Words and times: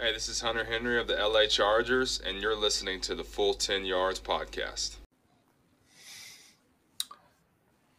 Hey, 0.00 0.12
this 0.12 0.28
is 0.28 0.42
Hunter 0.42 0.62
Henry 0.62 1.00
of 1.00 1.08
the 1.08 1.16
LA 1.16 1.46
Chargers, 1.46 2.20
and 2.24 2.40
you're 2.40 2.54
listening 2.54 3.00
to 3.00 3.16
the 3.16 3.24
Full 3.24 3.52
10 3.52 3.84
Yards 3.84 4.20
podcast. 4.20 4.94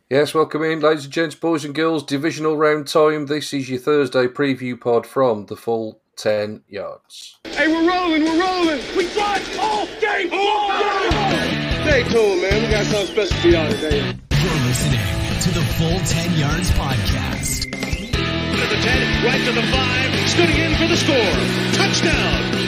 Yes, 0.10 0.34
welcome 0.34 0.64
in, 0.64 0.80
ladies 0.80 1.04
and 1.04 1.14
gents, 1.14 1.36
boys 1.36 1.66
and 1.66 1.76
girls. 1.76 2.06
Divisional 2.06 2.56
round 2.56 2.88
time. 2.88 3.26
This 3.26 3.54
is 3.54 3.70
your 3.70 3.80
Thursday 3.80 4.28
preview 4.28 4.80
pod 4.80 5.06
from 5.06 5.48
the 5.48 5.58
Full 5.58 6.00
10 6.16 6.64
Yards. 6.70 7.38
Hey, 7.44 7.68
we're 7.68 7.86
rolling, 7.86 8.24
we're 8.24 8.42
rolling. 8.42 8.80
We 8.96 9.12
drive 9.12 9.60
all 9.60 9.86
game 10.00 10.30
all 10.32 10.70
long. 10.70 11.12
Stay 11.84 12.04
tuned, 12.04 12.42
man. 12.42 12.64
We 12.64 12.70
got 12.72 12.86
something 12.86 13.08
special 13.08 13.38
for 13.42 13.48
y'all 13.50 13.70
today. 13.72 13.98
You're 14.42 14.62
listening 14.68 15.42
to 15.42 15.52
the 15.52 15.66
Full 15.76 16.00
10 16.00 16.40
Yards 16.40 16.72
podcast. 16.72 17.69
The 18.70 18.76
10, 18.76 19.26
right 19.26 19.44
to 19.46 19.52
the 19.52 19.64
5, 19.64 20.30
scooting 20.30 20.58
in 20.58 20.76
for 20.76 20.86
the 20.86 20.96
score. 20.96 21.18
Touchdown. 21.74 22.60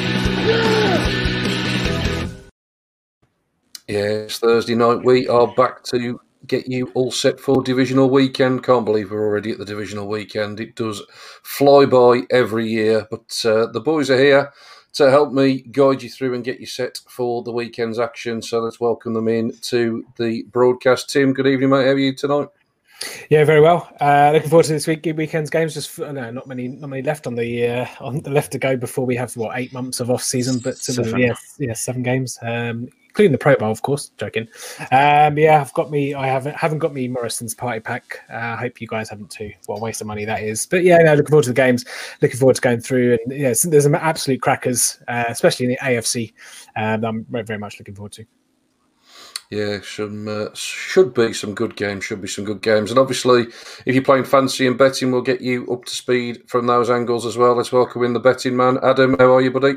Yes, 3.88 4.40
Thursday 4.40 4.74
night. 4.74 5.04
We 5.04 5.28
are 5.28 5.54
back 5.54 5.84
to 5.84 6.20
get 6.48 6.68
you 6.68 6.92
all 6.96 7.12
set 7.12 7.40
for 7.40 7.62
divisional 7.62 8.10
weekend. 8.10 8.64
Can't 8.64 8.84
believe 8.84 9.12
we're 9.12 9.24
already 9.24 9.52
at 9.52 9.60
the 9.60 9.66
divisional 9.66 10.08
weekend. 10.08 10.60
It 10.60 10.76
does 10.76 11.04
fly 11.44 11.86
by 11.86 12.22
every 12.32 12.68
year, 12.68 13.08
but 13.12 13.40
uh, 13.46 13.68
the 13.68 13.82
boys 13.82 14.10
are 14.10 14.18
here 14.18 14.52
to 14.94 15.12
help 15.12 15.32
me 15.32 15.62
guide 15.62 16.02
you 16.02 16.10
through 16.10 16.34
and 16.34 16.44
get 16.44 16.60
you 16.60 16.66
set 16.66 17.00
for 17.08 17.44
the 17.44 17.52
weekend's 17.52 18.00
action. 18.00 18.42
So 18.42 18.60
let's 18.62 18.80
welcome 18.80 19.14
them 19.14 19.28
in 19.28 19.52
to 19.66 20.04
the 20.18 20.46
broadcast. 20.52 21.12
Tim, 21.12 21.32
good 21.32 21.46
evening, 21.46 21.70
mate. 21.70 21.86
How 21.86 21.92
are 21.92 21.98
you 22.00 22.16
tonight? 22.16 22.48
Yeah, 23.30 23.44
very 23.46 23.62
well. 23.62 23.90
Uh, 24.00 24.32
looking 24.34 24.50
forward 24.50 24.66
to 24.66 24.74
this 24.74 24.88
week 24.88 25.06
weekend's 25.16 25.50
games. 25.50 25.74
Just 25.74 25.98
no, 25.98 26.32
not 26.32 26.48
many, 26.48 26.68
not 26.68 26.90
many 26.90 27.02
left 27.02 27.26
on 27.28 27.36
the 27.36 27.68
uh, 27.68 27.86
on 28.00 28.22
the 28.22 28.30
left 28.30 28.52
to 28.52 28.60
go 28.60 28.78
before 28.78 29.06
we 29.06 29.16
have 29.16 29.36
what 29.38 29.58
eight 29.58 29.74
months 29.74 30.00
of 30.00 30.12
off 30.12 30.24
season. 30.24 30.60
But 30.60 30.78
uh, 30.90 31.18
yeah, 31.18 31.34
yeah, 31.58 31.74
seven 31.74 32.04
games, 32.04 32.38
um, 32.42 32.90
including 33.08 33.32
the 33.32 33.38
Pro 33.38 33.56
Bowl, 33.56 33.72
of 33.72 33.82
course. 33.82 34.12
Joking. 34.18 34.48
Um, 34.92 35.38
yeah, 35.38 35.62
I've 35.62 35.74
got 35.74 35.90
me. 35.90 36.14
I 36.14 36.28
haven't 36.28 36.56
haven't 36.56 36.80
got 36.80 36.94
me 36.94 37.08
Morrison's 37.08 37.56
party 37.56 37.80
pack. 37.80 38.20
Uh, 38.32 38.36
I 38.38 38.56
hope 38.56 38.80
you 38.80 38.88
guys 38.88 39.10
haven't 39.10 39.32
too. 39.32 39.52
What 39.66 39.78
a 39.78 39.82
waste 39.82 40.02
of 40.02 40.08
money 40.08 40.26
that 40.26 40.44
is. 40.44 40.68
But 40.68 40.84
yeah, 40.84 40.98
no, 41.00 41.16
looking 41.16 41.32
forward 41.32 41.44
to 41.44 41.50
the 41.50 41.56
games. 41.56 41.86
Looking 42.22 42.38
forward 42.38 42.56
to 42.58 42.62
going 42.62 42.82
through. 42.82 43.18
And 43.26 43.40
yeah, 43.40 43.54
there's 43.64 43.84
some 43.84 43.96
absolute 43.96 44.42
crackers, 44.42 45.00
uh, 45.08 45.26
especially 45.28 45.66
in 45.66 45.72
the 45.72 45.78
AFC. 45.78 46.34
Um, 46.76 47.04
I'm 47.04 47.26
very, 47.30 47.44
very 47.46 47.60
much 47.60 47.80
looking 47.80 47.96
forward 47.96 48.12
to. 48.14 48.26
Yeah, 49.52 49.82
some 49.84 50.30
uh, 50.30 50.48
should 50.54 51.14
be 51.14 51.34
some 51.34 51.54
good 51.54 51.76
games. 51.76 52.06
Should 52.06 52.22
be 52.22 52.28
some 52.30 52.46
good 52.46 52.62
games, 52.62 52.90
and 52.90 52.98
obviously, 52.98 53.48
if 53.86 53.94
you're 53.94 54.02
playing 54.02 54.24
fancy 54.24 54.66
and 54.66 54.78
betting, 54.78 55.12
we'll 55.12 55.22
get 55.22 55.42
you 55.42 55.68
up 55.70 55.84
to 55.84 55.94
speed 55.94 56.44
from 56.48 56.68
those 56.68 56.90
angles 56.90 57.26
as 57.26 57.36
well. 57.36 57.54
Let's 57.54 57.74
welcome 57.74 58.04
in 58.04 58.14
the 58.14 58.20
betting 58.22 58.56
man, 58.56 58.80
Adam. 58.82 59.18
How 59.20 59.36
are 59.36 59.42
you, 59.42 59.52
buddy? 59.52 59.74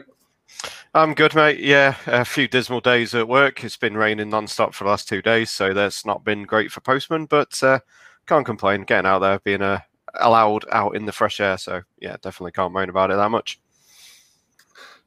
I'm 0.95 1.13
good, 1.13 1.35
mate. 1.35 1.59
Yeah, 1.59 1.97
a 2.07 2.25
few 2.25 2.47
dismal 2.47 2.83
days 2.83 3.17
at 3.17 3.27
work. 3.27 3.65
It's 3.65 3.77
been 3.77 3.97
raining 3.97 4.29
non-stop 4.29 4.75
for 4.75 4.85
the 4.85 4.91
last 4.91 5.09
two 5.09 5.21
days, 5.21 5.51
so 5.51 5.75
that's 5.75 6.07
not 6.07 6.25
been 6.25 6.45
great 6.45 6.71
for 6.71 6.81
postman. 6.81 7.27
But 7.27 7.61
uh, 7.61 7.81
can't 8.27 8.47
complain. 8.47 8.83
Getting 8.83 9.09
out 9.11 9.19
there, 9.19 9.41
being 9.41 9.63
uh, 9.63 9.81
allowed 10.21 10.67
out 10.71 10.95
in 10.95 11.05
the 11.05 11.11
fresh 11.11 11.41
air. 11.41 11.59
So 11.59 11.83
yeah, 11.99 12.17
definitely 12.23 12.53
can't 12.53 12.73
moan 12.73 12.91
about 12.91 13.11
it 13.11 13.17
that 13.17 13.31
much. 13.31 13.59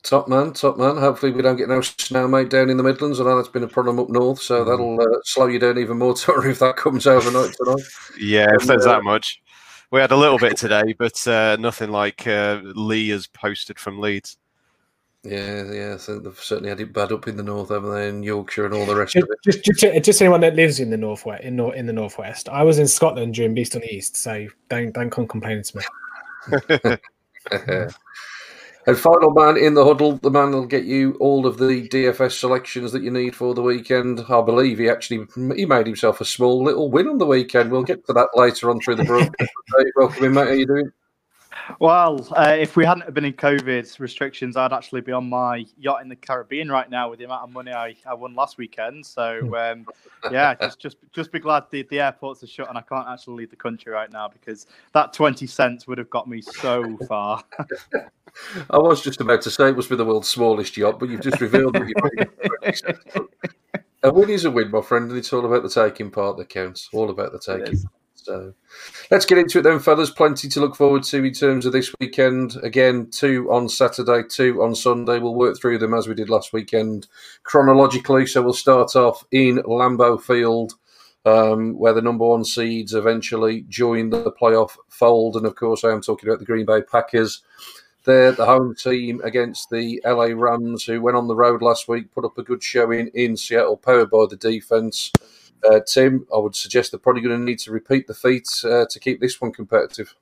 Top 0.08 0.30
man, 0.30 0.53
top 0.53 0.77
man. 0.77 0.95
Hopefully, 0.95 1.33
we 1.33 1.41
don't 1.41 1.58
get 1.58 1.67
no 1.67 1.81
snow, 1.81 2.30
mate, 2.30 2.50
down 2.50 2.69
in 2.69 2.77
the 2.77 2.83
Midlands. 2.83 3.19
I 3.19 3.25
know 3.25 3.36
that's 3.36 3.50
been 3.50 3.63
a 3.63 3.67
problem 3.67 4.00
up 4.00 4.08
north, 4.09 4.41
so 4.41 4.64
Mm. 4.64 4.66
that'll 4.66 5.02
uh, 5.02 5.19
slow 5.25 5.47
you 5.47 5.59
down 5.59 5.77
even 5.77 5.97
more. 5.97 6.16
Sorry 6.17 6.52
if 6.52 6.59
that 6.59 6.77
comes 6.77 7.05
overnight 7.05 7.53
tonight. 7.61 7.81
Yeah, 8.17 8.47
if 8.53 8.61
And, 8.61 8.69
there's 8.69 8.86
uh, 8.86 8.94
that 8.94 9.03
much. 9.03 9.41
We 9.91 9.99
had 9.99 10.11
a 10.11 10.16
little 10.16 10.38
bit 10.38 10.55
today, 10.55 10.95
but 10.97 11.27
uh, 11.27 11.58
nothing 11.59 11.89
like 11.91 12.25
uh, 12.25 12.61
Lee 12.64 13.09
has 13.09 13.27
posted 13.27 13.77
from 13.80 13.99
Leeds. 13.99 14.38
Yeah, 15.23 15.64
yeah. 15.73 15.94
I 15.95 15.97
think 15.97 16.23
they've 16.23 16.39
certainly 16.39 16.69
had 16.69 16.80
it 16.80 16.94
bad 16.94 17.11
up 17.11 17.27
in 17.27 17.36
the 17.36 17.44
north, 17.44 17.67
haven't 17.67 17.92
they? 17.94 18.08
In 18.08 18.23
Yorkshire 18.23 18.64
and 18.66 18.73
all 18.75 18.86
the 18.86 18.95
rest 18.95 19.17
of 19.17 19.27
Just, 19.44 19.58
it. 19.59 19.66
just, 19.66 19.81
just, 19.81 20.05
just 20.05 20.21
anyone 20.21 20.39
that 20.39 20.55
lives 20.55 20.80
in 20.80 20.89
the 20.89 20.95
northwest, 20.95 21.44
in, 21.44 21.58
nor- 21.58 21.75
in 21.75 21.86
the 21.86 21.92
northwest. 21.92 22.48
I 22.48 22.64
was 22.64 22.80
in 22.80 22.87
Scotland 22.87 23.33
during 23.33 23.54
Beast 23.54 23.76
on 23.76 23.81
the 23.81 23.93
East, 23.93 24.15
so 24.15 24.48
don't 24.70 24.93
don't 24.93 25.10
come 25.10 25.27
complaining 25.27 25.64
to 25.64 25.77
me. 25.77 26.98
and 28.87 28.98
final 28.98 29.31
man 29.31 29.58
in 29.58 29.73
the 29.73 29.83
huddle, 29.83 30.14
the 30.14 30.31
man 30.31 30.52
that'll 30.52 30.65
get 30.65 30.86
you 30.86 31.17
all 31.20 31.45
of 31.45 31.58
the 31.58 31.87
DFS 31.89 32.39
selections 32.39 32.93
that 32.93 33.03
you 33.03 33.11
need 33.11 33.36
for 33.36 33.53
the 33.53 33.61
weekend. 33.61 34.21
I 34.30 34.42
believe 34.42 34.80
he 34.80 34.89
actually 34.89 35.27
he 35.55 35.65
made 35.65 35.86
himself 35.86 36.21
a 36.21 36.25
small 36.25 36.64
little 36.64 36.89
win 36.89 37.09
on 37.09 37.17
the 37.17 37.25
weekend. 37.25 37.70
We'll 37.70 37.83
get 37.83 38.05
to 38.08 38.14
that 38.14 38.30
later 38.33 38.70
on 38.70 38.80
through 38.80 38.95
the 38.95 39.03
broadcast. 39.03 39.52
Welcome 39.98 40.23
in, 40.23 40.33
mate. 40.33 40.48
How 40.48 40.53
you 40.53 40.65
doing? 40.65 40.92
Well, 41.80 42.28
uh, 42.36 42.55
if 42.58 42.76
we 42.76 42.86
hadn't 42.86 43.14
been 43.14 43.26
in 43.26 43.33
COVID 43.33 44.00
restrictions, 44.00 44.55
I'd 44.55 44.73
actually 44.73 45.02
be 45.02 45.11
on 45.11 45.30
my 45.30 45.66
yacht 45.78 46.02
in 46.02 46.10
the 46.10 46.16
Caribbean 46.16 46.70
right 46.70 46.89
now 46.89 47.10
with 47.10 47.20
the 47.20 47.26
amount 47.26 47.44
of 47.44 47.52
money 47.52 47.72
I, 47.72 47.95
I 48.05 48.14
won 48.14 48.36
last 48.36 48.58
weekend. 48.58 49.05
So 49.05 49.55
um, 49.55 49.86
yeah, 50.32 50.55
just 50.55 50.80
just 50.80 50.98
just 51.11 51.32
be 51.32 51.39
glad 51.39 51.64
the, 51.72 51.83
the 51.83 52.00
airports 52.00 52.44
are 52.44 52.48
shut 52.48 52.70
and 52.70 52.78
I 52.78 52.82
can't 52.82 53.08
actually 53.08 53.36
leave 53.36 53.50
the 53.50 53.55
country 53.55 53.92
right 53.92 54.11
now 54.11 54.28
because 54.28 54.67
that 54.94 55.14
twenty 55.14 55.48
cents 55.48 55.88
would 55.88 55.98
have 55.98 56.10
got 56.10 56.28
me 56.28 56.42
so 56.42 56.98
far. 57.08 57.44
I 58.70 58.78
was 58.78 59.02
just 59.02 59.22
about 59.22 59.42
to 59.44 59.52
say 59.52 59.70
it 59.70 59.76
must 59.76 59.89
be 59.89 59.95
the 59.95 60.05
world's 60.05 60.30
smallest 60.30 60.78
yacht, 60.78 60.99
but 60.99 61.10
you've 61.10 61.22
just 61.22 61.42
revealed 61.42 61.73
that 61.73 61.88
you're 61.88 63.28
A 64.04 64.14
win 64.14 64.30
is 64.30 64.45
a 64.45 64.52
win, 64.52 64.70
my 64.70 64.82
friend, 64.82 65.10
and 65.10 65.17
it's 65.17 65.34
all 65.34 65.45
about 65.45 65.64
the 65.64 65.70
taking 65.70 66.11
part 66.11 66.38
that 66.38 66.49
counts. 66.49 66.88
All 66.94 67.10
about 67.10 67.32
the 67.32 67.39
taking 67.39 67.82
part. 67.82 67.94
So 68.27 68.54
let's 69.10 69.26
get 69.26 69.38
into 69.38 69.60
it 69.60 69.61
then, 69.61 69.80
fellas. 69.80 70.10
Plenty 70.10 70.49
to 70.49 70.60
look 70.60 70.76
forward 70.76 71.04
to 71.04 71.23
in 71.23 71.33
terms 71.33 71.65
of 71.65 71.71
this 71.71 71.95
weekend. 72.02 72.58
Again, 72.61 73.10
two 73.10 73.49
on 73.49 73.70
Saturday, 73.70 74.23
two 74.30 74.61
on 74.61 74.76
Sunday. 74.76 75.20
We'll 75.20 75.33
work 75.33 75.58
through 75.58 75.77
them 75.77 75.93
as 75.93 76.10
we 76.10 76.14
did 76.14 76.30
last 76.30 76.52
weekend 76.52 77.08
chronologically. 77.43 78.27
So 78.27 78.42
we'll 78.42 78.52
start 78.52 78.98
off 78.98 79.23
in 79.32 79.60
Lambeau 79.60 80.21
Field. 80.21 80.73
Um, 81.26 81.77
where 81.77 81.93
the 81.93 82.02
number 82.02 82.26
one 82.26 82.45
seeds 82.45 82.93
eventually 82.93 83.66
join 83.67 84.11
the 84.11 84.32
playoff 84.32 84.77
fold. 84.87 85.36
And 85.36 85.45
of 85.45 85.55
course, 85.55 85.83
I 85.83 85.92
am 85.92 86.02
talking 86.02 86.30
about 86.30 86.39
the 86.39 86.45
Green 86.45 86.66
Bay 86.66 86.82
Packers. 86.82 87.43
They're 88.05 88.32
the 88.32 88.45
home 88.45 88.76
team 88.76 89.20
against 89.26 89.70
the 89.70 90.02
LA 90.05 90.27
Rams, 90.33 90.86
who 90.86 91.02
went 91.02 91.17
on 91.17 91.27
the 91.27 91.36
road 91.36 91.61
last 91.61 91.89
week, 91.89 92.14
put 92.14 92.23
up 92.23 92.37
a 92.37 92.43
good 92.43 92.64
showing 92.64 93.10
in 93.14 93.36
Seattle, 93.36 93.76
powered 93.76 94.10
by 94.10 94.26
the 94.30 94.37
defense. 94.37 95.11
Uh, 95.63 95.79
Tim, 95.85 96.25
I 96.33 96.37
would 96.37 96.55
suggest 96.55 96.91
they're 96.91 96.99
probably 96.99 97.21
going 97.21 97.37
to 97.37 97.43
need 97.43 97.59
to 97.59 97.71
repeat 97.71 98.07
the 98.07 98.13
feat 98.13 98.47
uh, 98.63 98.85
to 98.89 98.99
keep 98.99 99.19
this 99.19 99.39
one 99.41 99.51
competitive. 99.51 100.15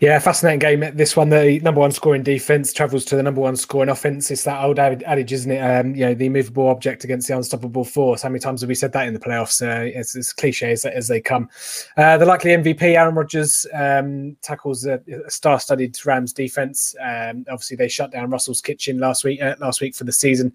Yeah, 0.00 0.18
fascinating 0.18 0.58
game. 0.58 0.96
This 0.96 1.16
one, 1.16 1.28
the 1.28 1.60
number 1.60 1.80
one 1.80 1.92
scoring 1.92 2.24
defense 2.24 2.72
travels 2.72 3.04
to 3.06 3.16
the 3.16 3.22
number 3.22 3.40
one 3.40 3.56
scoring 3.56 3.88
offense. 3.88 4.30
It's 4.30 4.44
that 4.44 4.64
old 4.64 4.78
adage, 4.78 5.32
isn't 5.32 5.50
it? 5.50 5.60
Um, 5.60 5.94
you 5.94 6.04
know, 6.04 6.14
the 6.14 6.26
immovable 6.26 6.66
object 6.68 7.04
against 7.04 7.28
the 7.28 7.36
unstoppable 7.36 7.84
force. 7.84 8.22
How 8.22 8.28
many 8.28 8.40
times 8.40 8.62
have 8.62 8.68
we 8.68 8.74
said 8.74 8.92
that 8.92 9.06
in 9.06 9.14
the 9.14 9.20
playoffs? 9.20 9.62
Uh, 9.62 9.84
it's 9.84 10.16
as 10.16 10.32
cliche 10.32 10.72
as, 10.72 10.84
as 10.84 11.06
they 11.06 11.20
come. 11.20 11.48
Uh, 11.96 12.18
the 12.18 12.26
likely 12.26 12.50
MVP, 12.50 12.82
Aaron 12.82 13.14
Rodgers, 13.14 13.64
um, 13.74 14.36
tackles 14.42 14.84
a, 14.86 15.00
a 15.26 15.30
star-studded 15.30 15.96
Rams 16.04 16.32
defense. 16.32 16.96
Um, 17.00 17.44
obviously, 17.48 17.76
they 17.76 17.88
shut 17.88 18.10
down 18.10 18.30
Russell's 18.30 18.60
kitchen 18.60 18.98
last 18.98 19.22
week. 19.22 19.40
Uh, 19.40 19.54
last 19.60 19.80
week 19.80 19.94
for 19.94 20.04
the 20.04 20.12
season. 20.12 20.52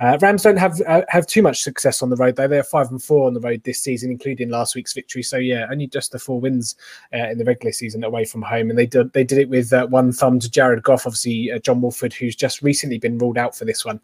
Uh, 0.00 0.18
Rams 0.20 0.42
don't 0.42 0.58
have 0.58 0.80
uh, 0.86 1.02
have 1.08 1.26
too 1.26 1.42
much 1.42 1.62
success 1.62 2.02
on 2.02 2.10
the 2.10 2.16
road 2.16 2.36
though. 2.36 2.48
They're 2.48 2.62
five 2.62 2.90
and 2.90 3.02
four 3.02 3.26
on 3.26 3.34
the 3.34 3.40
road 3.40 3.62
this 3.64 3.80
season, 3.80 4.10
including 4.10 4.50
last 4.50 4.74
week's 4.74 4.92
victory. 4.92 5.22
So 5.22 5.38
yeah, 5.38 5.66
only 5.70 5.86
just 5.86 6.12
the 6.12 6.18
four 6.18 6.40
wins 6.40 6.76
uh, 7.14 7.30
in 7.30 7.38
the 7.38 7.44
regular 7.44 7.72
season 7.72 8.04
away 8.04 8.19
from 8.24 8.42
home, 8.42 8.70
and 8.70 8.78
they 8.78 8.86
did 8.86 9.12
they 9.12 9.24
did 9.24 9.38
it 9.38 9.48
with 9.48 9.72
uh, 9.72 9.86
one 9.86 10.12
thumb 10.12 10.38
to 10.40 10.50
Jared 10.50 10.82
Goff. 10.82 11.06
Obviously, 11.06 11.52
uh, 11.52 11.58
John 11.58 11.80
Wolford, 11.80 12.12
who's 12.12 12.36
just 12.36 12.62
recently 12.62 12.98
been 12.98 13.18
ruled 13.18 13.38
out 13.38 13.56
for 13.56 13.64
this 13.64 13.84
one. 13.84 14.00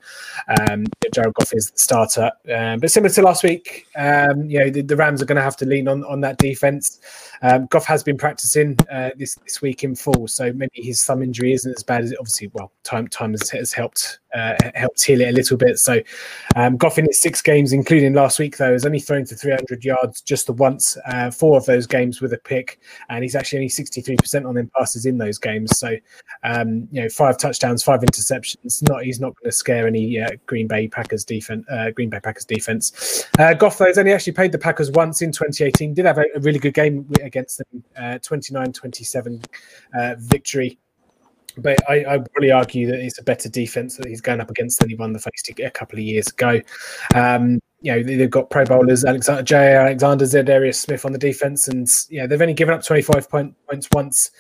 Um, 0.48 0.86
Jared 1.12 1.34
Goff 1.34 1.52
is 1.54 1.70
the 1.70 1.78
starter, 1.78 2.30
um, 2.54 2.80
but 2.80 2.90
similar 2.90 3.12
to 3.12 3.22
last 3.22 3.42
week, 3.42 3.86
um, 3.96 4.44
you 4.48 4.58
know 4.58 4.70
the, 4.70 4.82
the 4.82 4.96
Rams 4.96 5.22
are 5.22 5.26
going 5.26 5.36
to 5.36 5.42
have 5.42 5.56
to 5.58 5.66
lean 5.66 5.88
on 5.88 6.04
on 6.04 6.20
that 6.20 6.38
defense. 6.38 7.00
Um, 7.42 7.66
Goff 7.66 7.84
has 7.86 8.02
been 8.02 8.16
practicing 8.16 8.76
uh, 8.90 9.10
this 9.16 9.36
this 9.36 9.62
week 9.62 9.84
in 9.84 9.94
full, 9.94 10.28
so 10.28 10.52
maybe 10.52 10.82
his 10.82 11.04
thumb 11.04 11.22
injury 11.22 11.52
isn't 11.52 11.76
as 11.76 11.82
bad 11.82 12.02
as 12.02 12.12
it, 12.12 12.18
obviously. 12.18 12.50
Well, 12.52 12.72
time 12.84 13.08
time 13.08 13.32
has, 13.32 13.50
has 13.50 13.72
helped 13.72 14.18
uh, 14.36 14.54
helped 14.74 15.02
heal 15.02 15.20
it 15.20 15.28
a 15.28 15.32
little 15.32 15.56
bit. 15.56 15.78
So 15.78 16.00
um, 16.54 16.76
Goff 16.76 16.98
in 16.98 17.06
his 17.06 17.20
six 17.20 17.40
games, 17.40 17.72
including 17.72 18.14
last 18.14 18.38
week, 18.38 18.56
though, 18.56 18.72
has 18.72 18.84
only 18.84 19.00
thrown 19.00 19.24
for 19.24 19.34
300 19.34 19.84
yards 19.84 20.20
just 20.20 20.46
the 20.46 20.52
once. 20.52 20.96
Uh, 21.06 21.30
four 21.30 21.56
of 21.56 21.64
those 21.66 21.86
games 21.86 22.20
with 22.20 22.32
a 22.32 22.38
pick, 22.38 22.80
and 23.08 23.22
he's 23.22 23.34
actually 23.34 23.58
only 23.58 23.68
63% 23.68 24.46
on 24.46 24.54
them 24.54 24.70
passes 24.76 25.06
in 25.06 25.18
those 25.18 25.38
games. 25.38 25.78
So, 25.78 25.96
um, 26.44 26.88
you 26.90 27.02
know, 27.02 27.08
five 27.08 27.38
touchdowns, 27.38 27.82
five 27.82 28.00
interceptions. 28.00 28.82
Not 28.88 29.04
he's 29.04 29.20
not 29.20 29.34
going 29.36 29.50
to 29.50 29.52
scare 29.52 29.86
any 29.86 30.20
uh, 30.20 30.30
Green 30.46 30.66
Bay 30.66 30.88
Packers 30.88 31.24
defense. 31.24 31.64
Uh, 31.70 31.90
Green 31.90 32.10
Bay 32.10 32.20
Packers 32.20 32.44
defense. 32.44 33.26
Uh, 33.38 33.54
Goff 33.54 33.78
though 33.78 33.86
has 33.86 33.98
only 33.98 34.12
actually 34.12 34.34
played 34.34 34.52
the 34.52 34.58
Packers 34.58 34.90
once 34.90 35.22
in 35.22 35.32
2018. 35.32 35.94
Did 35.94 36.04
have 36.04 36.18
a, 36.18 36.24
a 36.34 36.40
really 36.40 36.58
good 36.58 36.74
game 36.74 37.08
against 37.22 37.58
them, 37.58 37.84
uh, 37.96 38.18
29-27 38.18 39.44
uh, 39.98 40.14
victory. 40.18 40.78
But 41.56 41.78
I, 41.88 42.00
I 42.00 42.18
probably 42.18 42.50
argue 42.50 42.86
that 42.88 43.00
it's 43.00 43.18
a 43.18 43.22
better 43.22 43.48
defense 43.48 43.96
that 43.96 44.06
he's 44.06 44.20
going 44.20 44.40
up 44.40 44.50
against 44.50 44.78
than 44.80 44.88
he 44.88 44.94
won 44.94 45.12
the 45.12 45.18
faced 45.18 45.50
a 45.58 45.70
couple 45.70 45.98
of 45.98 46.04
years 46.04 46.28
ago. 46.28 46.60
Um, 47.14 47.60
you 47.80 47.92
know, 47.92 48.02
they've 48.02 48.30
got 48.30 48.50
Pro 48.50 48.64
Bowlers, 48.64 49.04
Alexander, 49.04 49.42
J. 49.42 49.74
Alexander, 49.76 50.24
Za'Darius 50.24 50.76
Smith 50.76 51.04
on 51.04 51.12
the 51.12 51.18
defense, 51.18 51.68
and 51.68 51.86
yeah, 52.10 52.26
they've 52.26 52.40
only 52.40 52.54
given 52.54 52.74
up 52.74 52.82
25 52.82 53.30
point, 53.30 53.54
points 53.68 53.88
once 53.92 54.30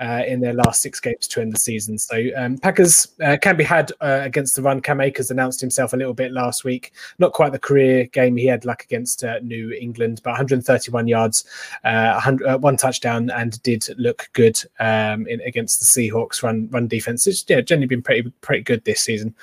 uh, 0.00 0.22
in 0.26 0.40
their 0.40 0.54
last 0.54 0.80
six 0.80 0.98
games 0.98 1.28
to 1.28 1.40
end 1.40 1.52
the 1.52 1.58
season. 1.58 1.98
So 1.98 2.22
um, 2.36 2.56
Packers 2.58 3.08
uh, 3.22 3.36
can 3.40 3.56
be 3.56 3.64
had 3.64 3.92
uh, 4.00 4.20
against 4.22 4.56
the 4.56 4.62
run. 4.62 4.80
Cam 4.80 5.00
Akers 5.00 5.30
announced 5.30 5.60
himself 5.60 5.92
a 5.92 5.96
little 5.96 6.14
bit 6.14 6.32
last 6.32 6.64
week. 6.64 6.92
Not 7.18 7.32
quite 7.32 7.52
the 7.52 7.58
career 7.58 8.06
game 8.06 8.36
he 8.36 8.46
had 8.46 8.64
like 8.64 8.82
against 8.84 9.22
uh, 9.22 9.38
New 9.40 9.72
England, 9.72 10.22
but 10.24 10.30
131 10.30 11.06
yards, 11.06 11.44
uh, 11.84 12.20
one 12.58 12.76
touchdown, 12.76 13.30
and 13.30 13.62
did 13.62 13.86
look 13.98 14.30
good 14.32 14.58
um, 14.80 15.26
in, 15.26 15.40
against 15.42 15.80
the 15.80 15.86
Seahawks 15.86 16.42
run 16.42 16.68
run 16.70 16.88
defense. 16.88 17.26
It's 17.26 17.44
yeah, 17.48 17.60
generally 17.60 17.86
been 17.86 18.02
pretty 18.02 18.30
pretty 18.40 18.62
good 18.62 18.84
this 18.84 19.00
season. 19.00 19.34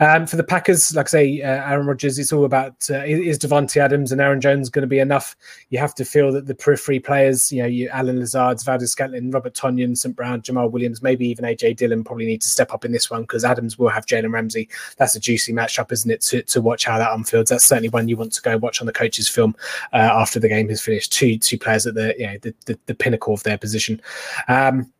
Um, 0.00 0.26
for 0.26 0.36
the 0.36 0.44
Packers, 0.44 0.94
like 0.94 1.06
I 1.06 1.08
say, 1.08 1.40
Aaron 1.40 1.86
Rodgers, 1.86 2.18
it's 2.18 2.32
all 2.32 2.44
about 2.44 2.74
is 2.90 3.38
Davante 3.38 3.78
Adams 3.78 4.12
and 4.12 4.20
Aaron 4.20 4.40
Jones 4.40 4.68
going 4.68 4.82
to 4.82 4.86
be 4.86 4.98
enough? 4.98 5.34
You 5.70 5.78
have 5.78 5.94
to 5.94 6.04
feel 6.04 6.32
that 6.32 6.46
the 6.46 6.54
periphery 6.54 7.00
players, 7.00 7.50
you 7.50 7.62
know, 7.62 7.68
you 7.68 7.88
Allen 7.88 8.18
Lazard, 8.18 8.62
Valdes-Scantling, 8.62 9.30
Robert 9.30 9.54
Tonyan, 9.54 9.96
St. 10.02 10.14
Brown, 10.14 10.42
Jamaal 10.42 10.70
Williams, 10.70 11.02
maybe 11.02 11.26
even 11.28 11.44
AJ 11.44 11.76
Dillon 11.76 12.04
probably 12.04 12.26
need 12.26 12.42
to 12.42 12.48
step 12.48 12.72
up 12.72 12.84
in 12.84 12.92
this 12.92 13.10
one 13.10 13.22
because 13.22 13.44
Adams 13.44 13.78
will 13.78 13.88
have 13.88 14.06
Jalen 14.06 14.32
Ramsey. 14.32 14.68
That's 14.96 15.14
a 15.14 15.20
juicy 15.20 15.52
matchup, 15.52 15.92
isn't 15.92 16.10
it? 16.10 16.20
To, 16.22 16.42
to 16.42 16.60
watch 16.60 16.84
how 16.84 16.98
that 16.98 17.12
unfolds. 17.12 17.50
That's 17.50 17.64
certainly 17.64 17.88
one 17.88 18.08
you 18.08 18.16
want 18.16 18.32
to 18.32 18.42
go 18.42 18.56
watch 18.58 18.80
on 18.80 18.86
the 18.86 18.92
coach's 18.92 19.28
film 19.28 19.56
uh, 19.92 20.10
after 20.12 20.38
the 20.38 20.48
game 20.48 20.68
has 20.68 20.80
finished. 20.80 21.12
Two 21.12 21.38
two 21.38 21.58
players 21.58 21.86
at 21.86 21.94
the 21.94 22.14
you 22.18 22.26
know 22.26 22.38
the, 22.42 22.54
the, 22.66 22.78
the 22.86 22.94
pinnacle 22.94 23.34
of 23.34 23.42
their 23.42 23.58
position. 23.58 24.00
Um, 24.48 24.92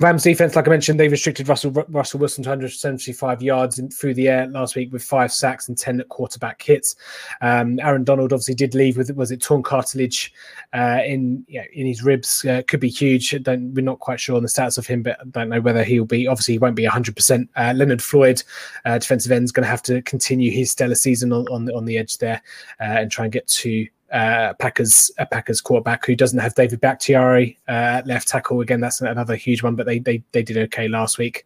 Rams 0.00 0.22
defense, 0.22 0.54
like 0.54 0.68
I 0.68 0.70
mentioned, 0.70 1.00
they 1.00 1.08
restricted 1.08 1.48
Russell 1.48 1.72
Russell 1.88 2.20
Wilson 2.20 2.44
to 2.44 2.50
175 2.50 3.42
yards 3.42 3.80
in, 3.80 3.90
through 3.90 4.14
the 4.14 4.28
air 4.28 4.46
last 4.46 4.76
week 4.76 4.92
with 4.92 5.02
five 5.02 5.32
sacks 5.32 5.66
and 5.68 5.76
10 5.76 6.04
quarterback 6.08 6.62
hits. 6.62 6.94
Um, 7.40 7.80
Aaron 7.80 8.04
Donald 8.04 8.32
obviously 8.32 8.54
did 8.54 8.76
leave 8.76 8.96
with 8.96 9.10
was 9.16 9.32
it 9.32 9.42
torn 9.42 9.64
cartilage 9.64 10.32
uh, 10.72 11.00
in 11.04 11.44
you 11.48 11.60
know, 11.60 11.66
in 11.72 11.84
his 11.84 12.04
ribs. 12.04 12.44
Uh, 12.44 12.62
could 12.68 12.78
be 12.78 12.88
huge. 12.88 13.42
Don't, 13.42 13.74
we're 13.74 13.84
not 13.84 13.98
quite 13.98 14.20
sure 14.20 14.36
on 14.36 14.42
the 14.42 14.48
stats 14.48 14.78
of 14.78 14.86
him, 14.86 15.02
but 15.02 15.18
I 15.20 15.24
don't 15.24 15.48
know 15.48 15.60
whether 15.60 15.82
he'll 15.82 16.04
be. 16.04 16.28
Obviously, 16.28 16.54
he 16.54 16.58
won't 16.58 16.76
be 16.76 16.84
100. 16.84 17.08
Uh, 17.10 17.14
percent 17.18 17.50
Leonard 17.56 18.02
Floyd, 18.02 18.40
uh, 18.84 18.98
defensive 18.98 19.32
end, 19.32 19.44
is 19.44 19.52
going 19.52 19.64
to 19.64 19.70
have 19.70 19.82
to 19.82 20.00
continue 20.02 20.52
his 20.52 20.70
stellar 20.70 20.94
season 20.94 21.32
on, 21.32 21.44
on 21.48 21.64
the 21.64 21.74
on 21.74 21.86
the 21.86 21.98
edge 21.98 22.18
there 22.18 22.40
uh, 22.80 22.84
and 22.84 23.10
try 23.10 23.24
and 23.24 23.32
get 23.32 23.48
to 23.48 23.88
uh, 24.12 24.54
Packers 24.54 25.10
a 25.18 25.26
Packers 25.26 25.60
quarterback 25.60 26.06
who 26.06 26.16
doesn't 26.16 26.38
have 26.38 26.54
David 26.54 26.80
Bakhtiari 26.80 27.58
uh, 27.68 28.02
left 28.04 28.28
tackle. 28.28 28.60
Again, 28.60 28.80
that's 28.80 29.00
another 29.00 29.36
huge 29.36 29.62
one, 29.62 29.74
but 29.74 29.86
they 29.86 29.98
they 29.98 30.22
they 30.32 30.42
did 30.42 30.56
okay 30.56 30.88
last 30.88 31.18
week. 31.18 31.44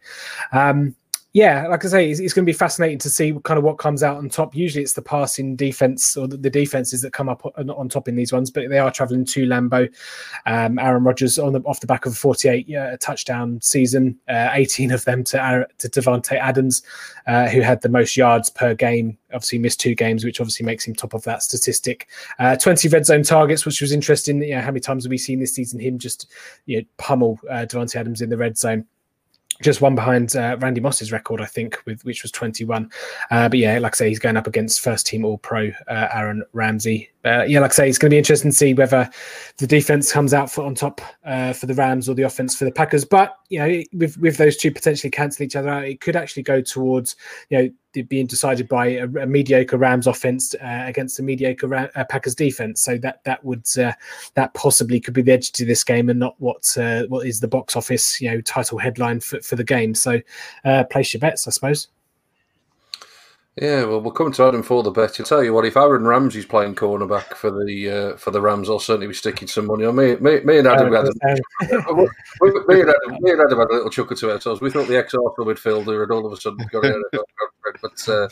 Um, 0.51 0.95
yeah, 1.33 1.67
like 1.67 1.83
I 1.83 1.87
say, 1.87 2.11
it's, 2.11 2.19
it's, 2.19 2.31
going 2.31 2.45
to 2.45 2.49
be 2.49 2.55
fascinating 2.55 2.99
to 2.99 3.09
see 3.09 3.33
kind 3.43 3.57
of 3.57 3.63
what 3.63 3.79
comes 3.79 4.03
out 4.03 4.17
on 4.17 4.29
top. 4.29 4.55
Usually, 4.55 4.83
it's 4.83 4.93
the 4.93 5.01
passing 5.01 5.55
defense 5.55 6.15
or 6.15 6.27
the, 6.27 6.37
the 6.37 6.49
defenses 6.49 7.01
that 7.01 7.11
come 7.11 7.27
up 7.27 7.43
on, 7.57 7.71
on, 7.71 7.89
top 7.89 8.07
in 8.07 8.15
these 8.15 8.31
ones, 8.31 8.51
but 8.51 8.69
they 8.69 8.77
are 8.77 8.91
traveling 8.91 9.25
to 9.25 9.47
Lambeau. 9.47 9.91
Um, 10.45 10.77
Aaron 10.77 11.03
Rodgers 11.03 11.39
on 11.39 11.53
the 11.53 11.61
off 11.61 11.79
the 11.79 11.87
back 11.87 12.05
of 12.05 12.11
a 12.11 12.15
48 12.15 12.75
uh, 12.75 12.97
touchdown 12.97 13.59
season, 13.63 14.15
uh, 14.29 14.49
18 14.53 14.91
of 14.91 15.05
them 15.05 15.23
to 15.23 15.67
to 15.79 15.89
Davante 15.89 16.37
Adams, 16.37 16.83
uh, 17.25 17.47
who 17.49 17.61
had 17.61 17.81
the 17.81 17.89
most 17.89 18.15
yards 18.15 18.51
per 18.51 18.75
game. 18.75 19.17
Obviously, 19.33 19.57
missed 19.57 19.79
two 19.79 19.95
games, 19.95 20.23
which 20.23 20.39
obviously 20.39 20.67
makes 20.67 20.85
him 20.85 20.93
top 20.93 21.15
of 21.15 21.23
that 21.23 21.41
statistic. 21.41 22.09
Uh, 22.37 22.55
20 22.55 22.89
red 22.89 23.07
zone 23.07 23.23
targets, 23.23 23.65
which 23.65 23.81
was 23.81 23.91
interesting. 23.91 24.43
You 24.43 24.55
know, 24.55 24.61
how 24.61 24.67
many 24.67 24.81
times 24.81 25.05
have 25.05 25.09
we 25.09 25.17
seen 25.17 25.39
this 25.39 25.55
season 25.55 25.79
him 25.79 25.97
just 25.97 26.27
you 26.67 26.77
know 26.77 26.85
pummel 26.97 27.39
uh, 27.49 27.65
Davante 27.67 27.95
Adams 27.95 28.21
in 28.21 28.29
the 28.29 28.37
red 28.37 28.55
zone? 28.55 28.85
Just 29.61 29.81
one 29.81 29.95
behind 29.95 30.35
uh, 30.35 30.57
Randy 30.59 30.81
Moss's 30.81 31.11
record, 31.11 31.41
I 31.41 31.45
think, 31.45 31.79
with 31.85 32.03
which 32.03 32.23
was 32.23 32.31
21. 32.31 32.91
Uh, 33.31 33.49
but 33.49 33.59
yeah, 33.59 33.77
like 33.79 33.95
I 33.95 33.97
say, 33.97 34.09
he's 34.09 34.19
going 34.19 34.37
up 34.37 34.47
against 34.47 34.81
first 34.81 35.05
team 35.05 35.25
All 35.25 35.37
Pro 35.37 35.71
uh, 35.87 36.07
Aaron 36.13 36.43
Ramsey. 36.53 37.09
Uh, 37.25 37.43
yeah, 37.47 37.61
like 37.61 37.71
I 37.71 37.73
say, 37.73 37.89
it's 37.89 37.97
going 37.97 38.09
to 38.09 38.13
be 38.13 38.17
interesting 38.17 38.51
to 38.51 38.57
see 38.57 38.73
whether 38.73 39.09
the 39.57 39.67
defense 39.67 40.11
comes 40.11 40.33
out 40.33 40.51
for, 40.51 40.65
on 40.65 40.75
top 40.75 40.99
uh, 41.23 41.53
for 41.53 41.67
the 41.67 41.73
Rams 41.73 42.09
or 42.09 42.15
the 42.15 42.23
offense 42.23 42.55
for 42.55 42.65
the 42.65 42.71
Packers. 42.71 43.05
But 43.05 43.37
you 43.49 43.59
know, 43.59 43.83
with 43.93 44.17
with 44.17 44.37
those 44.37 44.57
two 44.57 44.71
potentially 44.71 45.09
cancel 45.09 45.45
each 45.45 45.55
other 45.55 45.69
out, 45.69 45.85
it 45.85 46.01
could 46.01 46.17
actually 46.17 46.43
go 46.43 46.59
towards 46.59 47.15
you 47.49 47.57
know 47.57 48.03
being 48.03 48.25
decided 48.25 48.67
by 48.67 48.87
a, 48.87 49.03
a 49.05 49.25
mediocre 49.25 49.77
Rams 49.77 50.07
offense 50.07 50.53
uh, 50.55 50.83
against 50.85 51.19
a 51.19 51.23
mediocre 51.23 51.67
Ram, 51.67 51.89
uh, 51.95 52.03
Packers 52.03 52.35
defense. 52.35 52.81
So 52.81 52.97
that 52.97 53.23
that 53.23 53.43
would 53.45 53.65
uh, 53.77 53.93
that 54.33 54.53
possibly 54.53 54.99
could 54.99 55.13
be 55.13 55.21
the 55.21 55.31
edge 55.31 55.53
to 55.53 55.65
this 55.65 55.83
game 55.83 56.09
and 56.09 56.19
not 56.19 56.35
what 56.39 56.75
what 57.07 57.25
is 57.25 57.39
the 57.39 57.47
box 57.47 57.77
office 57.77 58.19
you 58.19 58.31
know 58.31 58.41
title 58.41 58.77
headline 58.77 59.21
for, 59.21 59.39
for 59.39 59.55
the 59.55 59.63
game. 59.63 59.95
So 59.95 60.19
place 60.91 61.13
your 61.13 61.21
bets, 61.21 61.47
I 61.47 61.51
suppose. 61.51 61.87
Yeah, 63.55 63.83
well, 63.85 64.01
we'll 64.01 64.11
come 64.11 64.31
to 64.31 64.45
Adam 64.45 64.63
for 64.63 64.81
the 64.81 64.89
bet. 64.89 65.19
I'll 65.19 65.25
tell 65.27 65.43
you 65.43 65.53
what, 65.53 65.65
if 65.65 65.77
Aaron 65.77 66.07
Ramsey's 66.07 66.45
playing 66.45 66.73
cornerback 66.73 67.35
for 67.35 67.51
the 67.51 67.89
uh, 67.89 68.17
for 68.17 68.31
the 68.31 68.41
Rams, 68.41 68.67
I'll 68.67 68.79
certainly 68.79 69.05
be 69.05 69.13
sticking 69.13 69.47
some 69.47 69.67
money 69.67 69.85
on 69.85 69.95
me. 69.95 70.15
Me, 70.15 70.39
me 70.39 70.57
and 70.57 70.67
Adam, 70.67 70.91
had 70.91 71.05
a, 71.05 71.11
me, 71.61 72.81
and 72.81 72.89
Adam, 72.89 73.17
me 73.19 73.31
and 73.31 73.41
Adam 73.41 73.59
had 73.59 73.69
a 73.69 73.73
little 73.73 73.91
chuckle 73.91 74.17
to 74.17 74.31
ourselves. 74.31 74.59
We 74.59 74.71
thought 74.71 74.87
the 74.87 74.97
ex-Arsenal 74.97 75.53
midfielder 75.53 75.99
had 75.99 76.11
all 76.11 76.25
of 76.25 76.33
a 76.33 76.37
sudden 76.37 76.65
got 76.71 76.85
out 76.85 76.95
of 77.13 77.25
but 77.81 78.09
uh, 78.09 78.27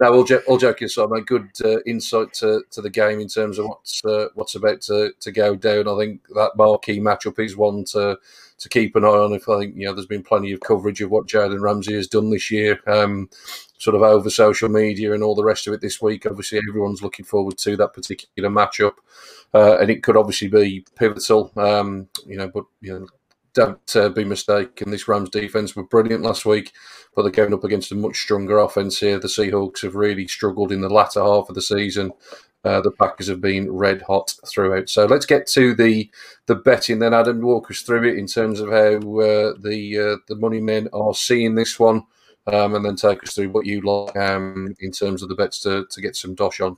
now 0.00 0.12
all, 0.12 0.26
all 0.46 0.58
joking 0.58 0.86
aside, 0.86 1.08
a 1.14 1.20
good 1.20 1.48
uh, 1.64 1.80
insight 1.86 2.32
to, 2.34 2.62
to 2.70 2.80
the 2.80 2.90
game 2.90 3.20
in 3.20 3.28
terms 3.28 3.58
of 3.58 3.66
what's 3.66 4.04
uh, 4.04 4.28
what's 4.34 4.54
about 4.54 4.80
to, 4.82 5.12
to 5.20 5.32
go 5.32 5.56
down. 5.56 5.88
I 5.88 5.98
think 5.98 6.20
that 6.34 6.56
marquee 6.56 7.00
matchup 7.00 7.38
is 7.38 7.56
one 7.56 7.84
to 7.86 8.16
to 8.58 8.68
keep 8.68 8.96
an 8.96 9.04
eye 9.04 9.08
on. 9.08 9.32
If 9.32 9.48
I 9.48 9.58
think 9.58 9.76
you 9.76 9.86
know, 9.86 9.94
there's 9.94 10.06
been 10.06 10.22
plenty 10.22 10.52
of 10.52 10.60
coverage 10.60 11.00
of 11.00 11.10
what 11.10 11.26
Jalen 11.26 11.60
Ramsey 11.60 11.94
has 11.94 12.06
done 12.06 12.30
this 12.30 12.50
year. 12.50 12.80
Um, 12.86 13.28
sort 13.80 13.96
of 13.96 14.02
over 14.02 14.28
social 14.28 14.68
media 14.68 15.14
and 15.14 15.22
all 15.22 15.34
the 15.34 15.42
rest 15.42 15.66
of 15.66 15.72
it 15.72 15.80
this 15.80 16.02
week. 16.02 16.26
Obviously, 16.26 16.60
everyone's 16.68 17.02
looking 17.02 17.24
forward 17.24 17.56
to 17.58 17.76
that 17.78 17.94
particular 17.94 18.50
matchup, 18.50 18.92
uh, 19.54 19.78
and 19.78 19.90
it 19.90 20.02
could 20.02 20.18
obviously 20.18 20.48
be 20.48 20.84
pivotal. 20.96 21.50
Um, 21.56 22.06
you 22.26 22.36
know, 22.36 22.48
but 22.52 22.64
you 22.82 22.92
know, 22.92 23.06
don't 23.54 23.96
uh, 23.96 24.10
be 24.10 24.22
mistaken. 24.22 24.90
This 24.90 25.08
Rams 25.08 25.30
defense 25.30 25.74
were 25.74 25.84
brilliant 25.84 26.22
last 26.22 26.44
week, 26.44 26.72
but 27.16 27.22
they're 27.22 27.32
going 27.32 27.54
up 27.54 27.64
against 27.64 27.90
a 27.90 27.94
much 27.94 28.20
stronger 28.20 28.58
offense 28.58 29.00
here. 29.00 29.18
The 29.18 29.28
Seahawks 29.28 29.80
have 29.80 29.94
really 29.94 30.28
struggled 30.28 30.72
in 30.72 30.82
the 30.82 30.90
latter 30.90 31.22
half 31.22 31.48
of 31.48 31.54
the 31.54 31.62
season. 31.62 32.12
Uh, 32.62 32.82
the 32.82 32.90
Packers 32.90 33.28
have 33.28 33.40
been 33.40 33.72
red 33.72 34.02
hot 34.02 34.34
throughout. 34.46 34.90
So 34.90 35.06
let's 35.06 35.24
get 35.24 35.46
to 35.48 35.74
the 35.74 36.10
the 36.44 36.56
betting 36.56 36.98
then. 36.98 37.14
Adam, 37.14 37.40
walk 37.40 37.70
us 37.70 37.80
through 37.80 38.06
it 38.10 38.18
in 38.18 38.26
terms 38.26 38.60
of 38.60 38.68
how 38.68 38.96
uh, 39.20 39.54
the 39.58 39.98
uh, 39.98 40.16
the 40.28 40.36
money 40.36 40.60
men 40.60 40.90
are 40.92 41.14
seeing 41.14 41.54
this 41.54 41.80
one 41.80 42.04
um, 42.46 42.74
and 42.74 42.84
then 42.84 42.96
take 42.96 43.22
us 43.22 43.34
through 43.34 43.50
what 43.50 43.66
you 43.66 43.80
like 43.80 44.16
um, 44.16 44.74
in 44.80 44.90
terms 44.90 45.22
of 45.22 45.28
the 45.28 45.34
bets 45.34 45.60
to, 45.60 45.86
to 45.90 46.00
get 46.00 46.16
some 46.16 46.34
dosh 46.34 46.60
on. 46.60 46.76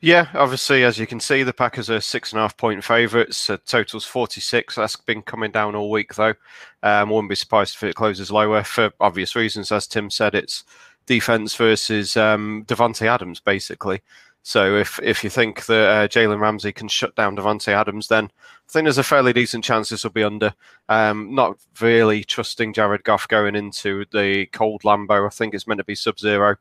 Yeah, 0.00 0.28
obviously, 0.34 0.84
as 0.84 0.98
you 0.98 1.06
can 1.06 1.20
see, 1.20 1.42
the 1.44 1.52
Packers 1.52 1.88
are 1.88 2.00
six 2.00 2.32
and 2.32 2.40
a 2.40 2.42
half 2.42 2.56
point 2.56 2.82
favourites. 2.84 3.48
Uh, 3.48 3.56
totals 3.64 4.04
46. 4.04 4.74
That's 4.74 4.96
been 4.96 5.22
coming 5.22 5.50
down 5.50 5.74
all 5.74 5.90
week, 5.90 6.14
though. 6.14 6.34
Um, 6.82 7.10
wouldn't 7.10 7.30
be 7.30 7.36
surprised 7.36 7.76
if 7.76 7.82
it 7.84 7.94
closes 7.94 8.30
lower 8.30 8.64
for 8.64 8.92
obvious 9.00 9.36
reasons. 9.36 9.70
As 9.72 9.86
Tim 9.86 10.10
said, 10.10 10.34
it's 10.34 10.64
defense 11.06 11.54
versus 11.54 12.16
um, 12.16 12.64
Davante 12.66 13.06
Adams, 13.06 13.40
basically. 13.40 14.02
So 14.42 14.76
if 14.76 14.98
if 15.02 15.22
you 15.22 15.30
think 15.30 15.66
that 15.66 15.88
uh, 15.88 16.08
Jalen 16.08 16.40
Ramsey 16.40 16.72
can 16.72 16.88
shut 16.88 17.14
down 17.14 17.36
Davante 17.36 17.68
Adams, 17.68 18.08
then 18.08 18.30
think 18.72 18.86
there's 18.86 18.98
a 18.98 19.04
fairly 19.04 19.32
decent 19.32 19.64
chance 19.64 19.88
this 19.88 20.04
will 20.04 20.10
be 20.10 20.24
under. 20.24 20.54
Um, 20.88 21.34
not 21.34 21.58
really 21.80 22.24
trusting 22.24 22.72
Jared 22.72 23.04
Goff 23.04 23.28
going 23.28 23.54
into 23.54 24.06
the 24.12 24.46
cold 24.46 24.82
Lambeau. 24.82 25.26
I 25.26 25.30
think 25.30 25.54
it's 25.54 25.66
meant 25.66 25.78
to 25.78 25.84
be 25.84 25.94
sub-zero 25.94 26.56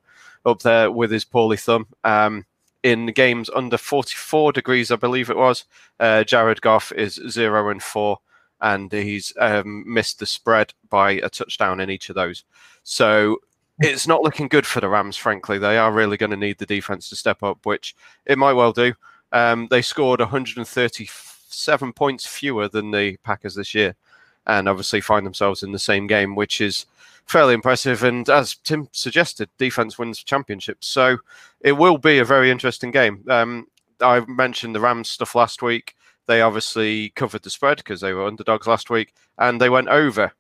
up 0.46 0.62
there 0.62 0.92
with 0.92 1.12
his 1.12 1.26
poorly 1.26 1.58
thumb. 1.58 1.88
Um, 2.04 2.46
in 2.84 3.08
games 3.08 3.50
under 3.56 3.78
44 3.78 4.52
degrees, 4.52 4.92
I 4.92 4.96
believe 4.96 5.30
it 5.30 5.38
was, 5.38 5.66
uh, 6.00 6.24
Jared 6.24 6.62
Goff 6.62 6.92
is 6.92 7.22
zero 7.30 7.70
and 7.70 7.82
four, 7.82 8.18
and 8.60 8.92
he's 8.92 9.32
um, 9.40 9.84
missed 9.88 10.20
the 10.20 10.26
spread 10.26 10.74
by 10.90 11.12
a 11.12 11.30
touchdown 11.30 11.80
in 11.80 11.90
each 11.90 12.10
of 12.10 12.16
those. 12.16 12.44
So 12.84 13.38
it's 13.80 14.08
not 14.08 14.24
looking 14.24 14.48
good 14.48 14.66
for 14.66 14.82
the 14.82 14.90
Rams, 14.90 15.16
frankly. 15.16 15.60
They 15.60 15.78
are 15.78 15.92
really 15.92 16.18
going 16.18 16.32
to 16.32 16.38
need 16.38 16.58
the 16.58 16.66
defense 16.66 17.08
to 17.10 17.16
step 17.16 17.44
up, 17.44 17.66
which 17.66 17.96
it 18.26 18.38
might 18.38 18.54
well 18.54 18.74
do. 18.74 18.94
Um, 19.32 19.68
they 19.70 19.82
scored 19.82 20.20
137 21.52 21.94
points 21.94 22.26
fewer 22.26 22.68
than 22.68 22.92
the 22.92 23.18
Packers 23.18 23.56
this 23.56 23.76
year, 23.76 23.96
and 24.48 24.68
obviously 24.70 25.02
find 25.02 25.26
themselves 25.26 25.64
in 25.64 25.72
the 25.72 25.80
same 25.80 26.08
game, 26.08 26.36
which 26.36 26.62
is 26.62 26.86
fairly 27.26 27.54
impressive. 27.54 28.04
And 28.04 28.28
as 28.30 28.56
Tim 28.56 28.88
suggested, 28.92 29.50
defense 29.58 30.00
wins 30.00 30.24
championships. 30.24 30.88
So 30.88 31.18
it 31.62 31.74
will 31.74 31.98
be 31.98 32.20
a 32.20 32.26
very 32.26 32.50
interesting 32.50 32.92
game. 32.92 33.24
Um, 33.30 33.68
I 34.02 34.22
mentioned 34.22 34.76
the 34.76 34.80
Rams 34.80 35.10
stuff 35.10 35.36
last 35.36 35.62
week. 35.62 35.96
They 36.28 36.42
obviously 36.42 37.10
covered 37.10 37.44
the 37.44 37.50
spread 37.50 37.78
because 37.78 38.02
they 38.02 38.14
were 38.14 38.26
underdogs 38.26 38.68
last 38.68 38.90
week, 38.90 39.14
and 39.38 39.60
they 39.60 39.70
went 39.70 39.90
over 39.90 40.32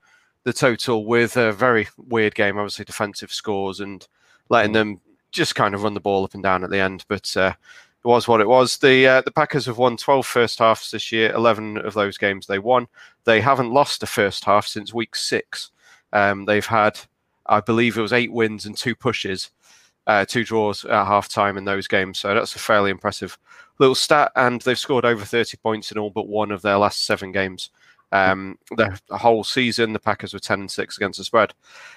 the 0.44 0.53
total 0.53 1.06
with 1.06 1.38
a 1.38 1.51
very 1.51 1.88
weird 1.98 2.34
game, 2.34 2.58
obviously 2.58 2.86
defensive 2.86 3.32
scores 3.32 3.80
and 3.80 4.08
letting 4.50 4.72
them 4.72 5.00
just 5.32 5.56
kind 5.56 5.75
of 5.75 5.84
run 5.84 5.94
the 5.94 6.00
ball 6.00 6.24
up 6.24 6.34
and 6.34 6.44
down 6.44 6.63
at 6.63 6.70
the 6.70 6.80
end. 6.80 7.06
But 7.08 7.36
uh, 7.38 7.53
it 8.03 8.08
was 8.08 8.27
what 8.27 8.41
it 8.41 8.48
was. 8.48 8.77
The 8.77 9.08
uh, 9.08 9.22
the 9.22 9.31
Packers 9.31 9.65
have 9.67 9.77
won 9.77 9.98
12 9.98 10.25
first 10.25 10.60
halves 10.60 10.91
this 10.91 11.12
year. 11.12 11.31
11 11.34 11.77
of 11.79 11.93
those 11.93 12.17
games 12.17 12.48
they 12.48 12.60
won. 12.60 12.88
They 13.25 13.41
haven't 13.41 13.72
lost 13.72 14.03
a 14.03 14.08
first 14.08 14.43
half 14.46 14.65
since 14.65 14.93
week 14.93 15.15
six. 15.15 15.72
Um, 16.13 16.46
they've 16.46 16.65
had, 16.65 17.00
I 17.46 17.62
believe, 17.62 17.98
it 17.98 18.01
was 18.01 18.13
eight 18.13 18.31
wins 18.31 18.65
and 18.65 18.75
two 18.75 18.96
pushes, 18.96 19.51
uh, 20.08 20.25
two 20.25 20.43
draws 20.43 20.84
at 20.86 21.05
half 21.05 21.29
time 21.29 21.58
in 21.58 21.65
those 21.65 21.88
games. 21.88 22.20
So 22.20 22.34
that's 22.34 22.55
a 22.55 22.60
fairly 22.60 22.91
impressive 22.91 23.38
little 23.79 23.96
stat. 23.96 24.31
And 24.36 24.62
they've 24.62 24.77
scored 24.79 25.05
over 25.05 25.24
30 25.24 25.58
points 25.58 25.91
in 25.91 25.98
all 25.98 26.10
but 26.10 26.27
one 26.27 26.51
of 26.51 26.62
their 26.63 26.77
last 26.77 27.05
seven 27.05 27.31
games 27.31 27.70
Um, 28.12 28.58
the, 28.75 29.00
the 29.08 29.17
whole 29.17 29.43
season, 29.43 29.93
the 29.93 30.00
Packers 30.00 30.34
were 30.34 30.39
ten 30.39 30.60
and 30.62 30.72
six 30.72 30.98
against 30.98 31.17
the 31.20 31.24
spread. 31.24 31.53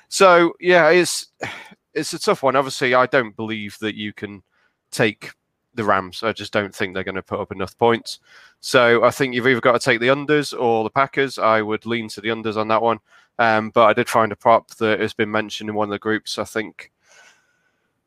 So 0.08 0.54
yeah, 0.61 0.90
it's 0.90 1.28
it's 1.94 2.14
a 2.14 2.18
tough 2.18 2.42
one. 2.42 2.56
Obviously, 2.56 2.94
I 2.94 3.06
don't 3.06 3.34
believe 3.37 3.78
that 3.80 3.96
you 3.96 4.12
can 4.12 4.42
take 4.90 5.32
the 5.75 5.85
Rams. 5.85 6.23
I 6.23 6.33
just 6.33 6.52
don't 6.52 6.75
think 6.75 6.95
they're 6.95 7.04
going 7.04 7.14
to 7.14 7.23
put 7.23 7.40
up 7.40 7.52
enough 7.52 7.76
points. 7.76 8.21
So 8.61 9.04
I 9.04 9.11
think 9.11 9.35
you've 9.35 9.47
either 9.47 9.61
got 9.61 9.73
to 9.73 9.78
take 9.78 10.00
the 10.00 10.09
unders 10.09 10.59
or 10.59 10.85
the 10.85 10.90
Packers. 10.90 11.38
I 11.38 11.62
would 11.62 11.87
lean 11.87 12.09
to 12.09 12.21
the 12.21 12.28
unders 12.28 12.57
on 12.57 12.69
that 12.69 12.83
one. 12.83 12.99
Um, 13.38 13.71
but 13.71 13.85
I 13.85 13.93
did 13.93 14.09
find 14.09 14.33
a 14.33 14.37
prop 14.37 14.71
that 14.76 15.00
has 15.00 15.12
been 15.12 15.31
mentioned 15.31 15.69
in 15.69 15.75
one 15.75 15.88
of 15.88 15.93
the 15.93 15.99
groups. 15.99 16.38
I 16.38 16.45
think, 16.45 16.93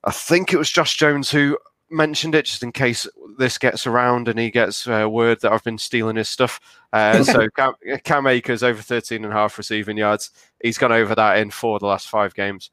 I 0.03 0.11
think 0.11 0.53
it 0.53 0.57
was 0.57 0.69
Josh 0.69 0.95
Jones 0.95 1.29
who 1.29 1.57
mentioned 1.89 2.35
it, 2.35 2.45
just 2.45 2.63
in 2.63 2.71
case 2.71 3.07
this 3.37 3.57
gets 3.57 3.85
around 3.85 4.27
and 4.27 4.39
he 4.39 4.49
gets 4.49 4.87
uh, 4.87 5.07
word 5.09 5.41
that 5.41 5.51
I've 5.51 5.63
been 5.63 5.77
stealing 5.77 6.15
his 6.15 6.29
stuff. 6.29 6.59
Uh, 6.93 7.23
so 7.23 7.49
Cam, 7.55 7.73
Cam 8.03 8.27
Akers 8.27 8.63
over 8.63 8.81
13 8.81 9.23
and 9.23 9.33
a 9.33 9.35
half 9.35 9.57
receiving 9.57 9.97
yards. 9.97 10.31
He's 10.61 10.77
gone 10.77 10.91
over 10.91 11.13
that 11.15 11.37
in 11.37 11.51
four 11.51 11.75
of 11.75 11.81
the 11.81 11.87
last 11.87 12.09
five 12.09 12.33
games, 12.33 12.71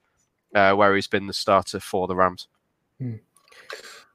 uh, 0.55 0.75
where 0.75 0.95
he's 0.95 1.09
been 1.09 1.27
the 1.27 1.33
starter 1.33 1.81
for 1.81 2.07
the 2.07 2.17
Rams. 2.17 2.49
Hmm. 2.99 3.17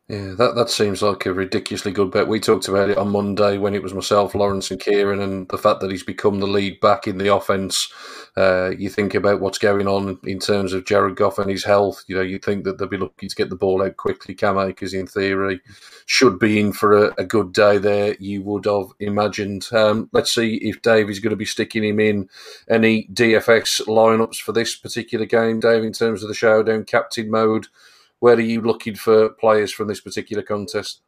Yeah, 0.10 0.34
that, 0.40 0.56
that 0.56 0.72
seems 0.72 1.04
like 1.04 1.28
a 1.28 1.34
ridiculously 1.36 1.92
good 1.92 2.10
bet. 2.10 2.28
We 2.28 2.40
talked 2.40 2.68
about 2.68 2.90
it 2.90 2.98
on 2.98 3.12
Monday 3.12 3.60
when 3.60 3.76
it 3.76 3.84
was 3.84 3.94
myself, 3.94 4.34
Lawrence, 4.34 4.72
and 4.72 4.80
Kieran, 4.80 5.22
and 5.22 5.48
the 5.50 5.58
fact 5.60 5.82
that 5.82 5.92
he's 5.92 6.02
become 6.02 6.40
the 6.40 6.48
lead 6.48 6.80
back 6.80 7.08
in 7.08 7.20
the 7.20 7.32
offense. 7.32 7.94
Uh, 8.36 8.72
you 8.76 8.90
think 8.90 9.14
about 9.14 9.40
what's 9.40 9.60
going 9.60 9.88
on 9.88 10.18
in 10.24 10.40
terms 10.40 10.74
of 10.74 10.88
Jared 10.88 11.16
Goff 11.16 11.38
and 11.38 11.52
his 11.52 11.64
health. 11.64 12.04
You 12.08 12.16
know, 12.16 12.24
you 12.24 12.40
think 12.40 12.64
that 12.64 12.80
they'll 12.80 12.88
be 12.88 12.98
looking 12.98 13.30
to 13.30 13.36
get 13.36 13.52
the 13.52 13.56
ball 13.56 13.84
out 13.84 13.98
quickly. 13.98 14.34
Cam 14.34 14.58
Akers, 14.58 14.96
in 14.96 15.06
theory, 15.06 15.62
should 16.08 16.40
be 16.40 16.60
in 16.60 16.74
for 16.74 17.06
a, 17.06 17.14
a 17.20 17.24
good 17.24 17.54
day 17.54 17.78
there. 17.78 18.16
You 18.20 18.42
would 18.42 18.66
have 18.66 18.88
imagined. 19.00 19.68
Um, 19.72 20.10
let's 20.12 20.34
see 20.34 20.56
if 20.56 20.82
Dave 20.82 21.12
is 21.12 21.20
going 21.20 21.32
to 21.32 21.36
be 21.36 21.46
sticking 21.46 21.84
him 21.84 22.00
in 22.00 22.28
any 22.68 23.08
DFS 23.14 23.86
lineups 23.86 24.38
for 24.38 24.54
this 24.54 24.76
particular 24.76 25.28
game, 25.28 25.60
Dave, 25.60 25.84
in 25.84 25.94
terms 25.94 26.24
of 26.24 26.30
the 26.30 26.36
showdown 26.36 26.86
captain 26.86 27.30
mode. 27.30 27.68
Where 28.20 28.36
are 28.36 28.42
you 28.42 28.62
looking 28.62 28.96
for 28.96 29.30
players 29.30 29.72
from 29.72 29.88
this 29.88 30.02
particular 30.02 30.44
contest? 30.44 31.02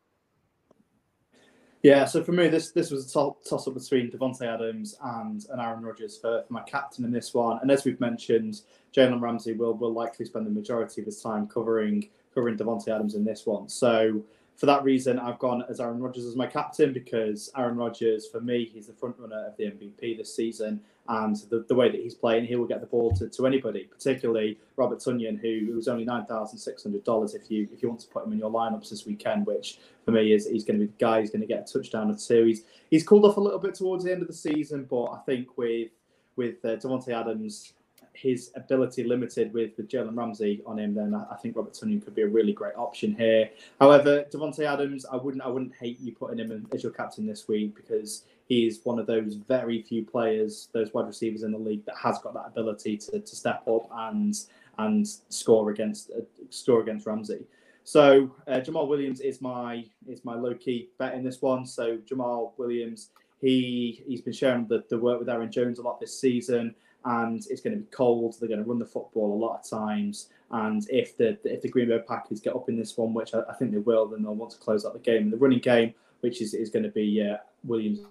Yeah, 1.83 2.05
so 2.05 2.23
for 2.23 2.31
me, 2.31 2.47
this 2.47 2.71
this 2.71 2.91
was 2.91 3.09
a 3.09 3.13
toss 3.13 3.67
up 3.67 3.73
between 3.73 4.11
Davante 4.11 4.43
Adams 4.43 4.95
and, 5.01 5.43
and 5.49 5.59
Aaron 5.59 5.81
Rodgers 5.83 6.17
for, 6.17 6.43
for 6.47 6.53
my 6.53 6.61
captain 6.61 7.03
in 7.05 7.11
this 7.11 7.33
one. 7.33 7.57
And 7.61 7.71
as 7.71 7.85
we've 7.85 7.99
mentioned, 7.99 8.61
Jalen 8.95 9.19
Ramsey 9.19 9.53
will 9.53 9.73
will 9.73 9.91
likely 9.91 10.25
spend 10.25 10.45
the 10.45 10.51
majority 10.51 11.01
of 11.01 11.05
his 11.05 11.21
time 11.21 11.47
covering 11.47 12.07
covering 12.35 12.55
Davante 12.55 12.89
Adams 12.89 13.15
in 13.15 13.23
this 13.23 13.47
one. 13.47 13.67
So 13.67 14.21
for 14.61 14.67
that 14.67 14.83
reason, 14.83 15.17
I've 15.17 15.39
gone 15.39 15.63
as 15.69 15.79
Aaron 15.79 15.99
Rodgers 15.99 16.23
as 16.23 16.35
my 16.35 16.45
captain 16.45 16.93
because 16.93 17.49
Aaron 17.57 17.77
Rodgers, 17.77 18.27
for 18.27 18.39
me, 18.39 18.69
he's 18.71 18.85
the 18.85 18.93
front 18.93 19.15
runner 19.17 19.47
of 19.47 19.57
the 19.57 19.63
MVP 19.63 20.15
this 20.15 20.35
season. 20.35 20.79
And 21.09 21.35
the, 21.49 21.65
the 21.67 21.73
way 21.73 21.89
that 21.89 21.99
he's 21.99 22.13
playing, 22.13 22.45
he 22.45 22.55
will 22.55 22.67
get 22.67 22.79
the 22.79 22.85
ball 22.85 23.11
to, 23.13 23.27
to 23.27 23.47
anybody, 23.47 23.85
particularly 23.85 24.59
Robert 24.75 24.99
Tonyan, 24.99 25.39
who 25.39 25.75
was 25.75 25.87
only 25.87 26.05
nine 26.05 26.27
thousand 26.27 26.59
six 26.59 26.83
hundred 26.83 27.03
dollars 27.03 27.33
if 27.33 27.49
you 27.49 27.67
if 27.73 27.81
you 27.81 27.89
want 27.89 28.01
to 28.01 28.07
put 28.09 28.23
him 28.23 28.33
in 28.33 28.37
your 28.37 28.51
lineups 28.51 28.91
this 28.91 29.03
weekend. 29.03 29.47
Which 29.47 29.79
for 30.05 30.11
me 30.11 30.31
is 30.31 30.47
he's 30.47 30.63
going 30.63 30.79
to 30.79 30.85
be 30.85 30.91
the 30.91 31.03
guy 31.03 31.21
who's 31.21 31.31
going 31.31 31.41
to 31.41 31.47
get 31.47 31.67
a 31.67 31.73
touchdown 31.73 32.11
or 32.11 32.15
two. 32.15 32.45
He's 32.45 32.61
he's 32.91 33.03
cooled 33.03 33.25
off 33.25 33.37
a 33.37 33.41
little 33.41 33.57
bit 33.57 33.73
towards 33.73 34.03
the 34.03 34.11
end 34.11 34.21
of 34.21 34.27
the 34.27 34.33
season, 34.35 34.85
but 34.87 35.05
I 35.05 35.21
think 35.25 35.57
with 35.57 35.89
with 36.35 36.63
uh, 36.63 36.75
Davante 36.75 37.09
Adams 37.09 37.73
his 38.13 38.51
ability 38.55 39.03
limited 39.03 39.53
with, 39.53 39.71
with 39.77 39.87
Jalen 39.87 40.17
Ramsey 40.17 40.61
on 40.65 40.79
him, 40.79 40.93
then 40.93 41.13
I, 41.13 41.25
I 41.31 41.35
think 41.37 41.55
Robert 41.55 41.73
Tonyan 41.73 42.03
could 42.03 42.15
be 42.15 42.23
a 42.23 42.27
really 42.27 42.53
great 42.53 42.75
option 42.75 43.15
here. 43.15 43.49
However, 43.79 44.25
Davante 44.31 44.65
Adams, 44.65 45.05
I 45.05 45.15
wouldn't 45.15 45.43
I 45.43 45.47
wouldn't 45.47 45.73
hate 45.75 45.99
you 45.99 46.13
putting 46.13 46.39
him 46.39 46.51
in, 46.51 46.65
as 46.73 46.83
your 46.83 46.91
captain 46.91 47.25
this 47.25 47.47
week 47.47 47.75
because 47.75 48.23
he 48.47 48.67
is 48.67 48.81
one 48.83 48.99
of 48.99 49.07
those 49.07 49.35
very 49.35 49.81
few 49.81 50.03
players, 50.03 50.67
those 50.73 50.93
wide 50.93 51.07
receivers 51.07 51.43
in 51.43 51.51
the 51.51 51.57
league 51.57 51.85
that 51.85 51.95
has 51.95 52.19
got 52.19 52.33
that 52.33 52.47
ability 52.47 52.97
to, 52.97 53.19
to 53.19 53.35
step 53.35 53.65
up 53.67 53.89
and 53.93 54.35
and 54.77 55.07
score 55.29 55.69
against 55.69 56.11
uh, 56.11 56.21
score 56.49 56.81
against 56.81 57.05
Ramsey. 57.05 57.45
So 57.83 58.31
uh, 58.47 58.59
Jamaal 58.59 58.87
Williams 58.87 59.21
is 59.21 59.41
my 59.41 59.85
is 60.07 60.23
my 60.23 60.35
low 60.35 60.53
key 60.53 60.89
bet 60.99 61.13
in 61.13 61.23
this 61.23 61.41
one. 61.41 61.65
So 61.65 61.97
Jamaal 61.97 62.51
Williams, 62.57 63.09
he 63.39 64.03
he's 64.05 64.21
been 64.21 64.33
sharing 64.33 64.67
the, 64.67 64.83
the 64.89 64.97
work 64.97 65.19
with 65.19 65.29
Aaron 65.29 65.51
Jones 65.51 65.79
a 65.79 65.81
lot 65.81 65.99
this 65.99 66.19
season 66.19 66.75
and 67.05 67.43
it's 67.49 67.61
going 67.61 67.75
to 67.75 67.81
be 67.81 67.89
cold. 67.91 68.35
They're 68.39 68.49
going 68.49 68.63
to 68.63 68.69
run 68.69 68.79
the 68.79 68.85
football 68.85 69.33
a 69.33 69.39
lot 69.39 69.59
of 69.59 69.69
times, 69.69 70.29
and 70.51 70.85
if 70.89 71.17
the 71.17 71.37
if 71.43 71.61
the 71.61 71.69
Green 71.69 71.89
Bay 71.89 71.99
Packers 72.07 72.39
get 72.39 72.55
up 72.55 72.69
in 72.69 72.77
this 72.77 72.97
one, 72.97 73.13
which 73.13 73.33
I, 73.33 73.41
I 73.49 73.53
think 73.53 73.71
they 73.71 73.79
will, 73.79 74.07
then 74.07 74.23
they'll 74.23 74.35
want 74.35 74.51
to 74.51 74.57
close 74.57 74.85
out 74.85 74.93
the 74.93 74.99
game. 74.99 75.23
And 75.23 75.33
the 75.33 75.37
running 75.37 75.59
game, 75.59 75.93
which 76.21 76.41
is, 76.41 76.53
is 76.53 76.69
going 76.69 76.83
to 76.83 76.89
be 76.89 77.21
uh, 77.21 77.37
Williams 77.63 78.01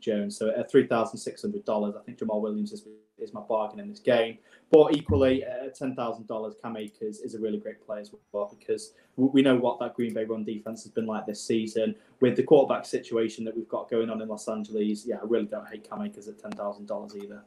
Jones. 0.00 0.36
So 0.36 0.50
at 0.50 0.70
three 0.70 0.86
thousand 0.86 1.18
six 1.18 1.42
hundred 1.42 1.64
dollars, 1.64 1.94
I 1.98 2.02
think 2.02 2.18
Jamaal 2.18 2.42
Williams 2.42 2.72
is, 2.72 2.84
is 3.18 3.32
my 3.32 3.40
bargain 3.40 3.80
in 3.80 3.88
this 3.88 4.00
game. 4.00 4.38
But 4.70 4.96
equally, 4.96 5.44
at 5.44 5.76
ten 5.76 5.94
thousand 5.94 6.26
dollars, 6.26 6.54
Cam 6.62 6.76
Akers 6.76 7.20
is 7.20 7.34
a 7.34 7.38
really 7.38 7.58
great 7.58 7.84
player 7.86 8.00
as 8.00 8.10
well 8.32 8.54
because 8.58 8.94
we 9.16 9.42
know 9.42 9.56
what 9.56 9.78
that 9.78 9.94
Green 9.94 10.12
Bay 10.12 10.24
run 10.24 10.44
defense 10.44 10.82
has 10.82 10.92
been 10.92 11.06
like 11.06 11.24
this 11.24 11.42
season 11.42 11.94
with 12.20 12.36
the 12.36 12.42
quarterback 12.42 12.84
situation 12.84 13.44
that 13.44 13.56
we've 13.56 13.68
got 13.68 13.88
going 13.88 14.10
on 14.10 14.20
in 14.20 14.28
Los 14.28 14.48
Angeles. 14.48 15.06
Yeah, 15.06 15.16
I 15.16 15.24
really 15.24 15.46
don't 15.46 15.68
hate 15.68 15.88
Cam 15.88 16.02
Akers 16.02 16.26
at 16.28 16.40
ten 16.40 16.50
thousand 16.50 16.86
dollars 16.86 17.14
either. 17.16 17.42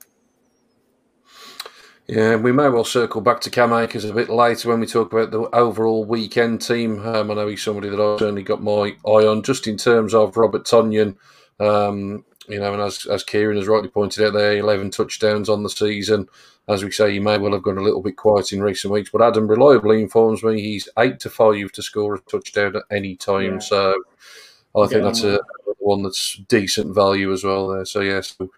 Yeah, 2.07 2.37
we 2.37 2.51
may 2.51 2.69
well 2.69 2.85
circle 2.85 3.21
back 3.21 3.39
to 3.41 3.51
Cam 3.51 3.71
Akers 3.71 4.03
a 4.03 4.13
bit 4.13 4.29
later 4.29 4.69
when 4.69 4.79
we 4.79 4.87
talk 4.87 5.13
about 5.13 5.29
the 5.29 5.41
overall 5.55 6.05
weekend 6.05 6.59
team. 6.59 7.05
Um, 7.05 7.29
I 7.29 7.35
know 7.35 7.47
he's 7.47 7.61
somebody 7.61 7.87
that 7.89 7.99
I've 7.99 8.17
certainly 8.17 8.41
got 8.41 8.63
my 8.63 8.95
eye 9.05 9.27
on, 9.27 9.43
just 9.43 9.67
in 9.67 9.77
terms 9.77 10.15
of 10.15 10.35
Robert 10.35 10.65
Tonyan. 10.65 11.17
Um, 11.59 12.25
you 12.47 12.59
know, 12.59 12.73
and 12.73 12.81
as, 12.81 13.05
as 13.05 13.23
Kieran 13.23 13.57
has 13.57 13.67
rightly 13.67 13.89
pointed 13.89 14.25
out 14.25 14.33
there, 14.33 14.57
11 14.57 14.89
touchdowns 14.89 15.49
on 15.49 15.61
the 15.61 15.69
season. 15.69 16.27
As 16.67 16.83
we 16.83 16.89
say, 16.89 17.11
he 17.11 17.19
may 17.19 17.37
well 17.37 17.53
have 17.53 17.61
gone 17.61 17.77
a 17.77 17.83
little 17.83 18.01
bit 18.01 18.17
quiet 18.17 18.53
in 18.53 18.63
recent 18.63 18.91
weeks, 18.91 19.11
but 19.11 19.21
Adam 19.21 19.47
reliably 19.47 20.01
informs 20.01 20.41
me 20.41 20.59
he's 20.59 20.89
8 20.97 21.19
to 21.19 21.29
5 21.29 21.71
to 21.73 21.81
score 21.83 22.15
a 22.15 22.19
touchdown 22.21 22.75
at 22.75 22.83
any 22.89 23.15
time. 23.15 23.53
Yeah. 23.53 23.59
So 23.59 24.03
I 24.75 24.87
think 24.87 25.01
yeah, 25.01 25.05
that's 25.05 25.23
a, 25.23 25.39
one 25.77 26.01
that's 26.01 26.37
decent 26.47 26.93
value 26.95 27.31
as 27.31 27.43
well 27.43 27.67
there. 27.67 27.85
So, 27.85 28.01
yeah, 28.01 28.21
so 28.21 28.49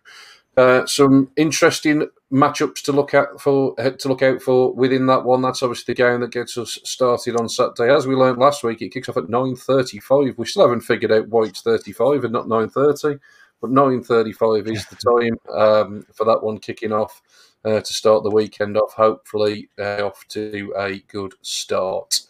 uh, 0.58 0.86
some 0.86 1.32
interesting 1.36 2.08
matchups 2.32 2.82
to 2.82 2.92
look 2.92 3.14
at 3.14 3.40
for 3.40 3.74
uh, 3.80 3.92
to 3.92 4.08
look 4.08 4.22
out 4.22 4.42
for 4.42 4.74
within 4.74 5.06
that 5.08 5.24
one. 5.24 5.42
That's 5.42 5.64
obviously 5.64 5.94
the 5.94 6.04
game 6.04 6.22
that 6.22 6.32
gets 6.32 6.58
us 6.58 6.78
started 6.84 7.36
on 7.36 7.50
Saturday. 7.50 7.94
As 7.94 8.08
we 8.08 8.16
learned 8.16 8.38
last 8.38 8.64
week, 8.64 8.82
it 8.82 8.90
kicks 8.90 9.10
off 9.10 9.18
at 9.18 9.30
nine 9.30 9.56
thirty-five. 9.56 10.38
We 10.38 10.46
still 10.46 10.64
haven't 10.64 10.82
figured 10.82 11.12
out 11.12 11.30
why 11.30 11.44
it's 11.44 11.62
thirty-five 11.62 12.24
and 12.24 12.34
not 12.34 12.48
nine 12.48 12.70
thirty, 12.70 13.18
but 13.62 13.72
nine 13.72 14.04
thirty-five 14.04 14.68
is 14.68 14.86
the 14.88 14.96
time 14.96 15.58
um, 15.58 16.06
for 16.14 16.26
that 16.26 16.44
one 16.44 16.58
kicking 16.58 16.92
off 16.92 17.22
uh, 17.66 17.82
to 17.82 17.94
start 17.94 18.24
the 18.24 18.30
weekend 18.30 18.78
off. 18.78 18.94
Hopefully, 18.94 19.70
uh, 19.80 20.06
off 20.06 20.26
to 20.30 20.74
a 20.78 21.00
good 21.12 21.34
start. 21.42 22.22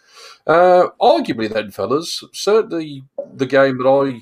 Uh, 0.46 0.88
arguably, 1.00 1.52
then, 1.52 1.72
fellas, 1.72 2.24
certainly 2.34 3.04
the 3.34 3.46
game 3.46 3.78
that 3.80 3.88
I 3.88 4.22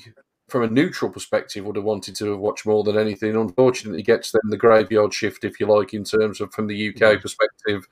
from 0.50 0.64
a 0.64 0.70
neutral 0.70 1.12
perspective, 1.12 1.66
would 1.66 1.76
have 1.76 1.86
wanted 1.86 2.16
to 2.18 2.36
watch 2.38 2.66
more 2.66 2.84
than 2.84 2.98
anything. 2.98 3.36
Unfortunately, 3.36 4.02
gets 4.02 4.32
them 4.32 4.42
the 4.50 4.58
graveyard 4.58 5.14
shift, 5.14 5.44
if 5.44 5.60
you 5.60 5.68
like, 5.68 5.94
in 5.94 6.04
terms 6.04 6.42
of 6.42 6.52
from 6.54 6.68
the 6.68 6.90
UK 6.90 6.96
mm-hmm. 6.96 7.22
perspective, 7.22 7.88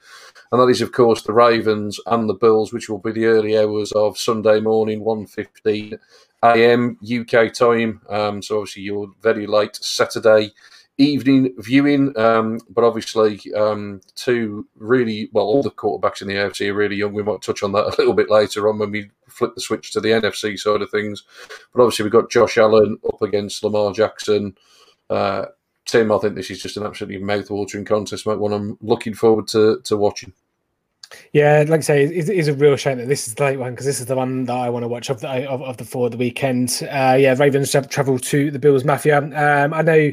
and 0.52 0.62
that 0.62 0.68
is, 0.68 0.82
of 0.82 0.92
course, 0.92 1.22
the 1.22 1.34
Ravens 1.34 2.00
and 2.08 2.30
the 2.30 2.34
Bills, 2.34 2.74
which 2.74 2.90
will 2.90 3.00
be 3.00 3.12
the 3.12 3.26
early 3.26 3.58
hours 3.58 3.92
of 3.94 4.18
Sunday 4.18 4.60
morning, 4.60 5.04
one 5.04 5.26
fifteen 5.26 6.00
a.m. 6.44 6.98
UK 7.04 7.54
time. 7.54 8.02
Um, 8.10 8.42
so 8.42 8.60
obviously, 8.60 8.84
you're 8.84 9.12
very 9.22 9.48
late 9.48 9.76
Saturday 9.76 10.52
evening 10.98 11.54
viewing. 11.58 12.18
Um, 12.18 12.60
but 12.70 12.84
obviously, 12.84 13.39
um, 13.54 14.01
two 14.16 14.68
really 14.75 15.30
well, 15.32 15.46
all 15.46 15.63
the 15.63 15.72
quarterbacks 15.72 16.22
in 16.22 16.27
the 16.27 16.36
AFC 16.36 16.70
are 16.70 16.74
really 16.74 16.96
young. 16.96 17.13
We 17.13 17.24
might 17.24 17.42
touch 17.42 17.63
on 17.63 17.72
that 17.74 17.86
a 17.86 17.96
little 17.98 18.13
bit 18.13 18.30
later 18.30 18.68
on 18.70 18.80
when 18.80 18.92
we 18.92 19.10
flip 19.27 19.56
the 19.56 19.62
switch 19.62 19.92
to 19.92 20.01
the 20.01 20.10
NFC 20.10 20.58
side 20.58 20.82
of 20.82 20.89
things. 20.89 21.24
But 21.74 21.84
obviously, 21.84 22.04
we've 22.04 22.12
got 22.12 22.32
Josh 22.32 22.58
Allen 22.58 22.98
up 23.08 23.22
against 23.22 23.63
Lamar 23.63 23.94
Jackson. 23.94 24.58
Uh, 25.10 25.46
Tim, 25.86 26.12
I 26.12 26.18
think 26.18 26.36
this 26.36 26.51
is 26.51 26.62
just 26.62 26.77
an 26.77 26.86
absolutely 26.86 27.24
mouth-watering 27.24 27.86
contest, 27.86 28.27
mate. 28.27 28.39
One 28.39 28.54
I'm 28.54 28.77
looking 28.82 29.13
forward 29.13 29.48
to 29.50 29.80
to 29.84 29.98
watching. 29.98 30.34
Yeah, 31.32 31.63
like 31.68 31.80
I 31.80 31.84
say, 31.84 32.04
it 32.04 32.30
is 32.30 32.50
a 32.50 32.54
real 32.54 32.75
shame 32.75 32.98
that 32.98 33.08
this 33.08 33.30
is 33.30 33.36
the 33.36 33.44
late 33.46 33.58
one 33.58 33.72
because 33.72 33.86
this 33.86 34.01
is 34.01 34.08
the 34.08 34.16
one 34.16 34.44
that 34.44 34.58
I 34.58 34.70
want 34.70 34.84
to 34.84 34.89
watch 34.89 35.10
of 35.10 35.22
the 35.22 35.50
of, 35.50 35.62
of 35.62 35.77
the 35.77 35.86
four 35.86 36.08
of 36.08 36.12
the 36.12 36.18
weekend. 36.18 36.82
Uh, 36.84 37.16
yeah, 37.18 37.34
Ravens 37.38 37.74
travel 37.89 38.20
to 38.20 38.51
the 38.51 38.60
Bills 38.60 38.84
Mafia. 38.84 39.20
Um, 39.20 39.74
I 39.74 39.82
know 39.82 40.12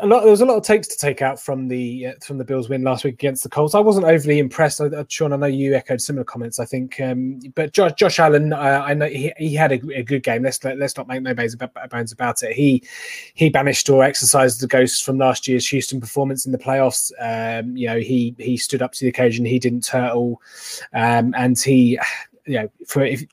a 0.00 0.06
lot. 0.06 0.22
There 0.22 0.30
was 0.30 0.40
a 0.40 0.44
lot 0.44 0.56
of 0.56 0.64
takes 0.64 0.88
to 0.88 0.96
take 0.96 1.22
out 1.22 1.40
from 1.40 1.68
the 1.68 2.08
uh, 2.08 2.12
from 2.24 2.38
the 2.38 2.44
Bills 2.44 2.68
win 2.68 2.82
last 2.82 3.04
week 3.04 3.14
against 3.14 3.44
the 3.44 3.48
Colts. 3.48 3.74
I 3.74 3.78
wasn't 3.80 4.06
overly 4.06 4.40
impressed. 4.40 4.80
I, 4.80 4.88
Sean, 5.08 5.32
I 5.32 5.36
know 5.36 5.46
you 5.46 5.74
echoed 5.74 6.00
similar 6.00 6.24
comments. 6.24 6.58
I 6.58 6.64
think, 6.64 7.00
um, 7.00 7.38
but 7.54 7.72
Josh, 7.72 7.92
Josh 7.92 8.18
Allen, 8.18 8.52
uh, 8.52 8.82
I 8.84 8.94
know 8.94 9.06
he, 9.06 9.32
he 9.36 9.54
had 9.54 9.70
a, 9.70 9.80
a, 9.94 10.02
good 10.02 10.24
game. 10.24 10.42
Let's 10.42 10.62
let, 10.64 10.74
us 10.74 10.78
let 10.78 10.84
us 10.86 10.96
not 10.96 11.06
make 11.06 11.22
no 11.22 11.34
bones 11.34 11.54
about 12.12 12.42
it. 12.42 12.52
He 12.52 12.82
he 13.34 13.48
banished 13.48 13.88
or 13.88 14.02
exercised 14.02 14.60
the 14.60 14.66
ghosts 14.66 15.00
from 15.00 15.18
last 15.18 15.46
year's 15.46 15.68
Houston 15.68 16.00
performance 16.00 16.46
in 16.46 16.52
the 16.52 16.58
playoffs. 16.58 17.12
Um, 17.20 17.76
you 17.76 17.86
know, 17.86 17.98
he 17.98 18.34
he 18.38 18.56
stood 18.56 18.82
up 18.82 18.92
to 18.92 19.04
the 19.04 19.08
occasion. 19.08 19.44
He 19.44 19.60
didn't 19.60 19.84
turtle, 19.84 20.42
um, 20.94 21.32
and 21.36 21.56
he, 21.58 21.98
you 22.44 22.60
know, 22.60 22.68
for 22.88 23.04
if 23.04 23.24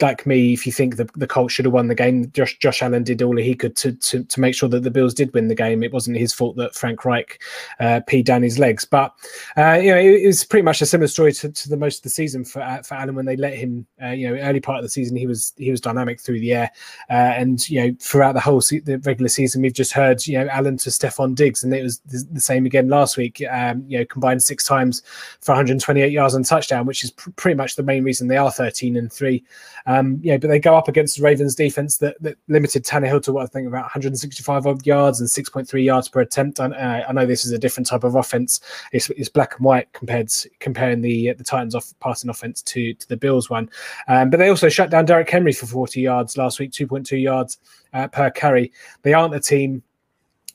like 0.00 0.26
me, 0.26 0.52
if 0.52 0.66
you 0.66 0.72
think 0.72 0.96
the, 0.96 1.08
the 1.16 1.26
Colts 1.26 1.54
should 1.54 1.64
have 1.64 1.72
won 1.72 1.88
the 1.88 1.94
game, 1.94 2.30
Josh 2.32 2.58
Josh 2.58 2.82
Allen 2.82 3.02
did 3.02 3.22
all 3.22 3.36
he 3.36 3.54
could 3.54 3.76
to, 3.76 3.92
to 3.92 4.24
to 4.24 4.40
make 4.40 4.54
sure 4.54 4.68
that 4.68 4.82
the 4.82 4.90
Bills 4.90 5.14
did 5.14 5.32
win 5.32 5.48
the 5.48 5.54
game. 5.54 5.82
It 5.82 5.92
wasn't 5.92 6.18
his 6.18 6.32
fault 6.32 6.56
that 6.56 6.74
Frank 6.74 7.04
Reich 7.04 7.40
uh, 7.80 8.00
peed 8.08 8.26
down 8.26 8.42
his 8.42 8.58
legs. 8.58 8.84
But 8.84 9.14
uh, 9.56 9.78
you 9.82 9.90
know, 9.90 9.98
it, 9.98 10.22
it, 10.22 10.26
was 10.26 10.44
pretty 10.44 10.64
much 10.64 10.82
a 10.82 10.86
similar 10.86 11.08
story 11.08 11.32
to, 11.34 11.50
to 11.50 11.68
the 11.68 11.76
most 11.76 11.98
of 11.98 12.02
the 12.02 12.10
season 12.10 12.44
for 12.44 12.60
uh, 12.62 12.82
for 12.82 12.94
Allen 12.94 13.14
when 13.14 13.24
they 13.24 13.36
let 13.36 13.54
him. 13.54 13.86
Uh, 14.02 14.08
you 14.08 14.28
know, 14.28 14.40
early 14.42 14.60
part 14.60 14.78
of 14.78 14.84
the 14.84 14.90
season, 14.90 15.16
he 15.16 15.26
was 15.26 15.54
he 15.56 15.70
was 15.70 15.80
dynamic 15.80 16.20
through 16.20 16.40
the 16.40 16.52
air, 16.52 16.70
uh, 17.08 17.32
and 17.36 17.68
you 17.70 17.80
know, 17.80 17.96
throughout 18.00 18.32
the 18.32 18.40
whole 18.40 18.60
se- 18.60 18.80
the 18.80 18.98
regular 18.98 19.28
season, 19.28 19.62
we've 19.62 19.72
just 19.72 19.92
heard 19.92 20.26
you 20.26 20.38
know 20.38 20.48
Allen 20.48 20.76
to 20.78 20.90
Stefon 20.90 21.34
Diggs, 21.34 21.64
and 21.64 21.72
it 21.74 21.82
was 21.82 22.00
the, 22.00 22.26
the 22.32 22.40
same 22.40 22.66
again 22.66 22.88
last 22.88 23.16
week. 23.16 23.42
Um, 23.50 23.84
you 23.88 23.98
know, 23.98 24.04
combined 24.04 24.42
six 24.42 24.66
times 24.66 25.02
for 25.40 25.52
128 25.52 26.12
yards 26.12 26.34
and 26.34 26.44
touchdown, 26.44 26.84
which 26.84 27.02
is 27.02 27.12
pr- 27.12 27.30
pretty 27.30 27.56
much 27.56 27.76
the 27.76 27.82
main 27.82 28.04
reason 28.04 28.28
they 28.28 28.36
are 28.36 28.50
13 28.50 28.96
and 28.96 29.12
three. 29.12 29.42
Um, 29.86 30.18
yeah, 30.22 30.36
but 30.36 30.48
they 30.48 30.58
go 30.58 30.76
up 30.76 30.88
against 30.88 31.16
the 31.16 31.22
Ravens 31.22 31.54
defense 31.54 31.98
that, 31.98 32.20
that 32.20 32.36
limited 32.48 32.84
Tannehill 32.84 33.22
to 33.22 33.32
what 33.32 33.44
I 33.44 33.46
think 33.46 33.68
about 33.68 33.82
165 33.82 34.66
odd 34.66 34.86
yards 34.86 35.20
and 35.20 35.28
6.3 35.28 35.84
yards 35.84 36.08
per 36.08 36.20
attempt. 36.20 36.60
I, 36.60 36.66
uh, 36.66 37.04
I 37.08 37.12
know 37.12 37.26
this 37.26 37.44
is 37.44 37.52
a 37.52 37.58
different 37.58 37.86
type 37.86 38.04
of 38.04 38.14
offense. 38.14 38.60
It's, 38.92 39.10
it's 39.10 39.28
black 39.28 39.56
and 39.56 39.64
white 39.64 39.92
compared 39.92 40.28
to, 40.28 40.50
comparing 40.60 41.00
the 41.00 41.32
the 41.34 41.44
Titans 41.44 41.74
off 41.74 41.92
passing 42.00 42.30
offense 42.30 42.62
to 42.62 42.94
to 42.94 43.08
the 43.08 43.16
Bills 43.16 43.48
one. 43.50 43.70
Um, 44.08 44.30
but 44.30 44.38
they 44.38 44.48
also 44.48 44.68
shut 44.68 44.90
down 44.90 45.04
Derrick 45.04 45.30
Henry 45.30 45.52
for 45.52 45.66
40 45.66 46.00
yards 46.00 46.36
last 46.36 46.58
week, 46.58 46.72
2.2 46.72 47.20
yards 47.20 47.58
uh, 47.92 48.08
per 48.08 48.30
carry. 48.30 48.72
They 49.02 49.14
aren't 49.14 49.34
a 49.34 49.40
team 49.40 49.82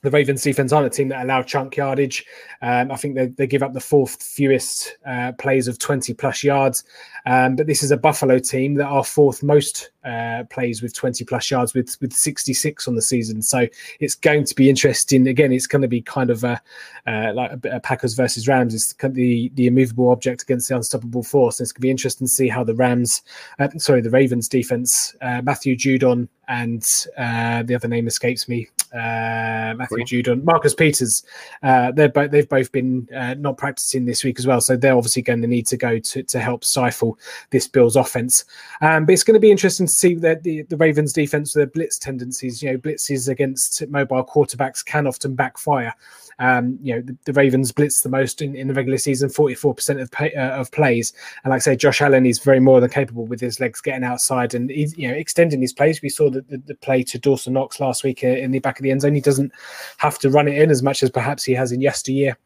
the 0.02 0.10
Ravens 0.10 0.42
defense 0.42 0.72
aren't 0.72 0.86
a 0.86 0.90
team 0.90 1.08
that 1.08 1.24
allow 1.24 1.42
chunk 1.42 1.76
yardage. 1.76 2.26
Um, 2.60 2.90
I 2.90 2.96
think 2.96 3.14
they, 3.14 3.26
they 3.26 3.46
give 3.46 3.62
up 3.62 3.72
the 3.72 3.80
fourth 3.80 4.20
fewest 4.20 4.96
uh, 5.06 5.32
plays 5.38 5.68
of 5.68 5.78
20 5.78 6.12
plus 6.14 6.42
yards. 6.42 6.84
Um, 7.24 7.54
but 7.54 7.68
this 7.68 7.84
is 7.84 7.92
a 7.92 7.96
Buffalo 7.96 8.40
team 8.40 8.74
that 8.74 8.86
are 8.86 9.04
fourth 9.04 9.44
most 9.44 9.92
uh, 10.04 10.42
plays 10.50 10.82
with 10.82 10.92
20 10.92 11.24
plus 11.24 11.48
yards 11.52 11.72
with, 11.72 11.96
with 12.00 12.12
66 12.12 12.88
on 12.88 12.96
the 12.96 13.02
season. 13.02 13.42
So 13.42 13.68
it's 14.00 14.16
going 14.16 14.44
to 14.44 14.54
be 14.56 14.68
interesting. 14.68 15.28
Again, 15.28 15.52
it's 15.52 15.68
going 15.68 15.82
to 15.82 15.88
be 15.88 16.02
kind 16.02 16.30
of 16.30 16.42
a, 16.42 16.60
uh, 17.06 17.32
like 17.32 17.52
a, 17.52 17.76
a, 17.76 17.80
Packers 17.80 18.14
versus 18.14 18.48
Rams. 18.48 18.74
It's 18.74 18.94
the, 18.94 19.52
the 19.54 19.68
immovable 19.68 20.10
object 20.10 20.42
against 20.42 20.68
the 20.68 20.74
unstoppable 20.74 21.22
force. 21.22 21.60
And 21.60 21.64
it's 21.64 21.72
going 21.72 21.82
to 21.82 21.86
be 21.86 21.90
interesting 21.90 22.26
to 22.26 22.32
see 22.32 22.48
how 22.48 22.64
the 22.64 22.74
Rams, 22.74 23.22
uh, 23.60 23.68
sorry, 23.76 24.00
the 24.00 24.10
Ravens 24.10 24.48
defense, 24.48 25.14
uh, 25.22 25.42
Matthew 25.42 25.76
Judon 25.76 26.28
and 26.48 26.84
uh, 27.16 27.62
the 27.62 27.76
other 27.76 27.86
name 27.86 28.08
escapes 28.08 28.48
me. 28.48 28.68
Uh, 28.92 29.74
Matthew 29.76 30.22
Judon, 30.22 30.44
Marcus 30.44 30.74
Peters. 30.74 31.24
Uh, 31.62 31.92
they're 31.92 32.10
both 32.10 32.30
they've 32.30 32.48
both 32.48 32.70
been 32.72 33.08
uh, 33.16 33.34
not 33.34 33.56
practicing 33.56 34.04
this 34.04 34.22
week 34.22 34.38
as 34.38 34.46
well, 34.46 34.60
so 34.60 34.76
they're 34.76 34.96
obviously 34.96 35.22
going 35.22 35.40
to 35.40 35.48
need 35.48 35.66
to 35.68 35.76
go 35.76 35.98
to, 35.98 36.22
to 36.22 36.38
help 36.38 36.62
stifle 36.62 37.18
this 37.50 37.66
Bills 37.66 37.96
offense. 37.96 38.44
Um, 38.82 39.06
but 39.06 39.12
it's 39.12 39.24
going 39.24 39.34
to 39.34 39.40
be 39.40 39.50
interesting 39.50 39.86
to 39.86 39.92
see 39.92 40.14
that 40.16 40.42
the, 40.42 40.62
the 40.62 40.76
Ravens 40.76 41.12
defense, 41.12 41.52
their 41.52 41.66
blitz 41.66 41.98
tendencies. 41.98 42.62
You 42.62 42.72
know, 42.72 42.78
blitzes 42.78 43.28
against 43.28 43.86
mobile 43.88 44.24
quarterbacks 44.24 44.84
can 44.84 45.06
often 45.06 45.34
backfire. 45.34 45.94
Um, 46.38 46.78
you 46.82 46.94
know, 46.94 47.02
the, 47.02 47.16
the, 47.24 47.32
Ravens 47.32 47.72
blitz 47.72 48.00
the 48.00 48.08
most 48.08 48.42
in, 48.42 48.54
in 48.54 48.68
the 48.68 48.74
regular 48.74 48.98
season, 48.98 49.28
44% 49.28 50.00
of 50.00 50.10
pay, 50.10 50.32
uh, 50.34 50.60
of 50.60 50.70
plays. 50.72 51.12
And 51.44 51.50
like 51.50 51.58
I 51.58 51.60
say, 51.60 51.76
Josh 51.76 52.00
Allen 52.00 52.26
is 52.26 52.38
very 52.38 52.60
more 52.60 52.80
than 52.80 52.90
capable 52.90 53.26
with 53.26 53.40
his 53.40 53.60
legs 53.60 53.80
getting 53.80 54.04
outside 54.04 54.54
and 54.54 54.70
you 54.70 55.08
know 55.08 55.14
extending 55.14 55.60
his 55.60 55.72
plays. 55.72 56.02
We 56.02 56.08
saw 56.08 56.30
the, 56.30 56.42
the, 56.42 56.58
the 56.58 56.74
play 56.76 57.02
to 57.04 57.18
Dawson 57.18 57.52
Knox 57.54 57.80
last 57.80 58.04
week 58.04 58.24
uh, 58.24 58.28
in 58.28 58.50
the 58.50 58.60
back 58.60 58.78
of 58.78 58.82
the 58.82 58.90
end 58.90 59.02
zone. 59.02 59.14
He 59.14 59.20
doesn't 59.20 59.52
have 59.98 60.18
to 60.20 60.30
run 60.30 60.48
it 60.48 60.60
in 60.60 60.70
as 60.70 60.82
much 60.82 61.02
as 61.02 61.10
perhaps 61.10 61.44
he 61.44 61.52
has 61.54 61.72
in 61.72 61.80
yesteryear. 61.80 62.36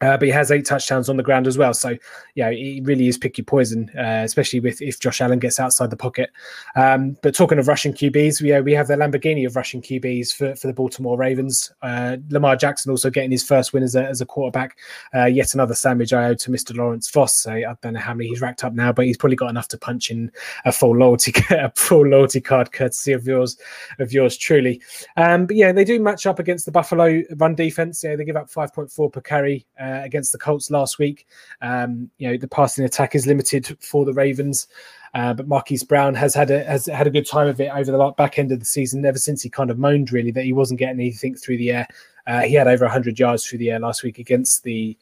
Uh, 0.00 0.16
but 0.16 0.22
he 0.22 0.30
has 0.30 0.50
eight 0.50 0.64
touchdowns 0.64 1.08
on 1.08 1.16
the 1.16 1.22
ground 1.22 1.46
as 1.46 1.58
well. 1.58 1.74
So, 1.74 1.96
yeah, 2.34 2.50
he 2.50 2.80
really 2.84 3.08
is 3.08 3.18
picky 3.18 3.42
poison, 3.42 3.90
uh, 3.98 4.22
especially 4.24 4.60
with 4.60 4.80
if 4.80 5.00
Josh 5.00 5.20
Allen 5.20 5.38
gets 5.38 5.58
outside 5.58 5.90
the 5.90 5.96
pocket. 5.96 6.30
Um, 6.76 7.16
but 7.22 7.34
talking 7.34 7.58
of 7.58 7.68
Russian 7.68 7.92
QBs, 7.92 8.40
we, 8.40 8.52
uh, 8.52 8.62
we 8.62 8.72
have 8.72 8.88
the 8.88 8.94
Lamborghini 8.94 9.46
of 9.46 9.56
Russian 9.56 9.82
QBs 9.82 10.34
for, 10.34 10.54
for 10.54 10.66
the 10.66 10.72
Baltimore 10.72 11.18
Ravens. 11.18 11.72
Uh, 11.82 12.16
Lamar 12.30 12.56
Jackson 12.56 12.90
also 12.90 13.10
getting 13.10 13.30
his 13.30 13.42
first 13.42 13.72
win 13.72 13.82
as 13.82 13.96
a, 13.96 14.04
as 14.04 14.20
a 14.20 14.26
quarterback. 14.26 14.78
Uh, 15.14 15.26
yet 15.26 15.54
another 15.54 15.74
sandwich 15.74 16.12
I 16.12 16.26
owe 16.26 16.34
to 16.34 16.50
Mr. 16.50 16.76
Lawrence 16.76 17.08
Foss. 17.08 17.34
So 17.34 17.52
I 17.52 17.74
don't 17.82 17.94
know 17.94 18.00
how 18.00 18.14
many 18.14 18.28
he's 18.28 18.40
racked 18.40 18.64
up 18.64 18.72
now, 18.72 18.92
but 18.92 19.06
he's 19.06 19.16
probably 19.16 19.36
got 19.36 19.50
enough 19.50 19.68
to 19.68 19.78
punch 19.78 20.10
in 20.10 20.30
a 20.64 20.72
full 20.72 20.96
loyalty 20.96 21.32
a 21.50 21.72
full 21.74 22.06
loyalty 22.06 22.40
card 22.40 22.72
courtesy 22.72 23.12
of 23.12 23.26
yours 23.26 23.56
of 23.98 24.12
yours 24.12 24.36
truly. 24.36 24.80
Um, 25.16 25.46
but 25.46 25.56
yeah, 25.56 25.72
they 25.72 25.84
do 25.84 25.98
match 26.00 26.26
up 26.26 26.38
against 26.38 26.66
the 26.66 26.72
Buffalo 26.72 27.22
run 27.36 27.54
defense. 27.54 28.02
Yeah, 28.04 28.16
they 28.16 28.24
give 28.24 28.36
up 28.36 28.50
5.4 28.50 29.12
per 29.12 29.20
carry. 29.20 29.66
Uh, 29.80 29.87
uh, 29.88 30.04
against 30.04 30.32
the 30.32 30.38
Colts 30.38 30.70
last 30.70 30.98
week. 30.98 31.26
Um, 31.62 32.10
you 32.18 32.28
know, 32.28 32.36
the 32.36 32.48
passing 32.48 32.84
attack 32.84 33.14
is 33.14 33.26
limited 33.26 33.76
for 33.80 34.04
the 34.04 34.12
Ravens. 34.12 34.68
Uh, 35.14 35.32
but 35.32 35.48
Marquise 35.48 35.84
Brown 35.84 36.14
has 36.14 36.34
had 36.34 36.50
a 36.50 36.64
has 36.64 36.86
had 36.86 37.06
a 37.06 37.10
good 37.10 37.26
time 37.26 37.48
of 37.48 37.60
it 37.60 37.70
over 37.70 37.90
the 37.90 38.14
back 38.16 38.38
end 38.38 38.52
of 38.52 38.60
the 38.60 38.66
season. 38.66 39.04
Ever 39.04 39.18
since 39.18 39.42
he 39.42 39.48
kind 39.48 39.70
of 39.70 39.78
moaned 39.78 40.12
really 40.12 40.30
that 40.32 40.44
he 40.44 40.52
wasn't 40.52 40.80
getting 40.80 41.00
anything 41.00 41.34
through 41.34 41.58
the 41.58 41.70
air. 41.70 41.88
Uh, 42.26 42.42
he 42.42 42.52
had 42.52 42.68
over 42.68 42.84
100 42.84 43.18
yards 43.18 43.46
through 43.46 43.58
the 43.58 43.70
air 43.70 43.80
last 43.80 44.02
week 44.02 44.18
against 44.18 44.62
the 44.62 44.94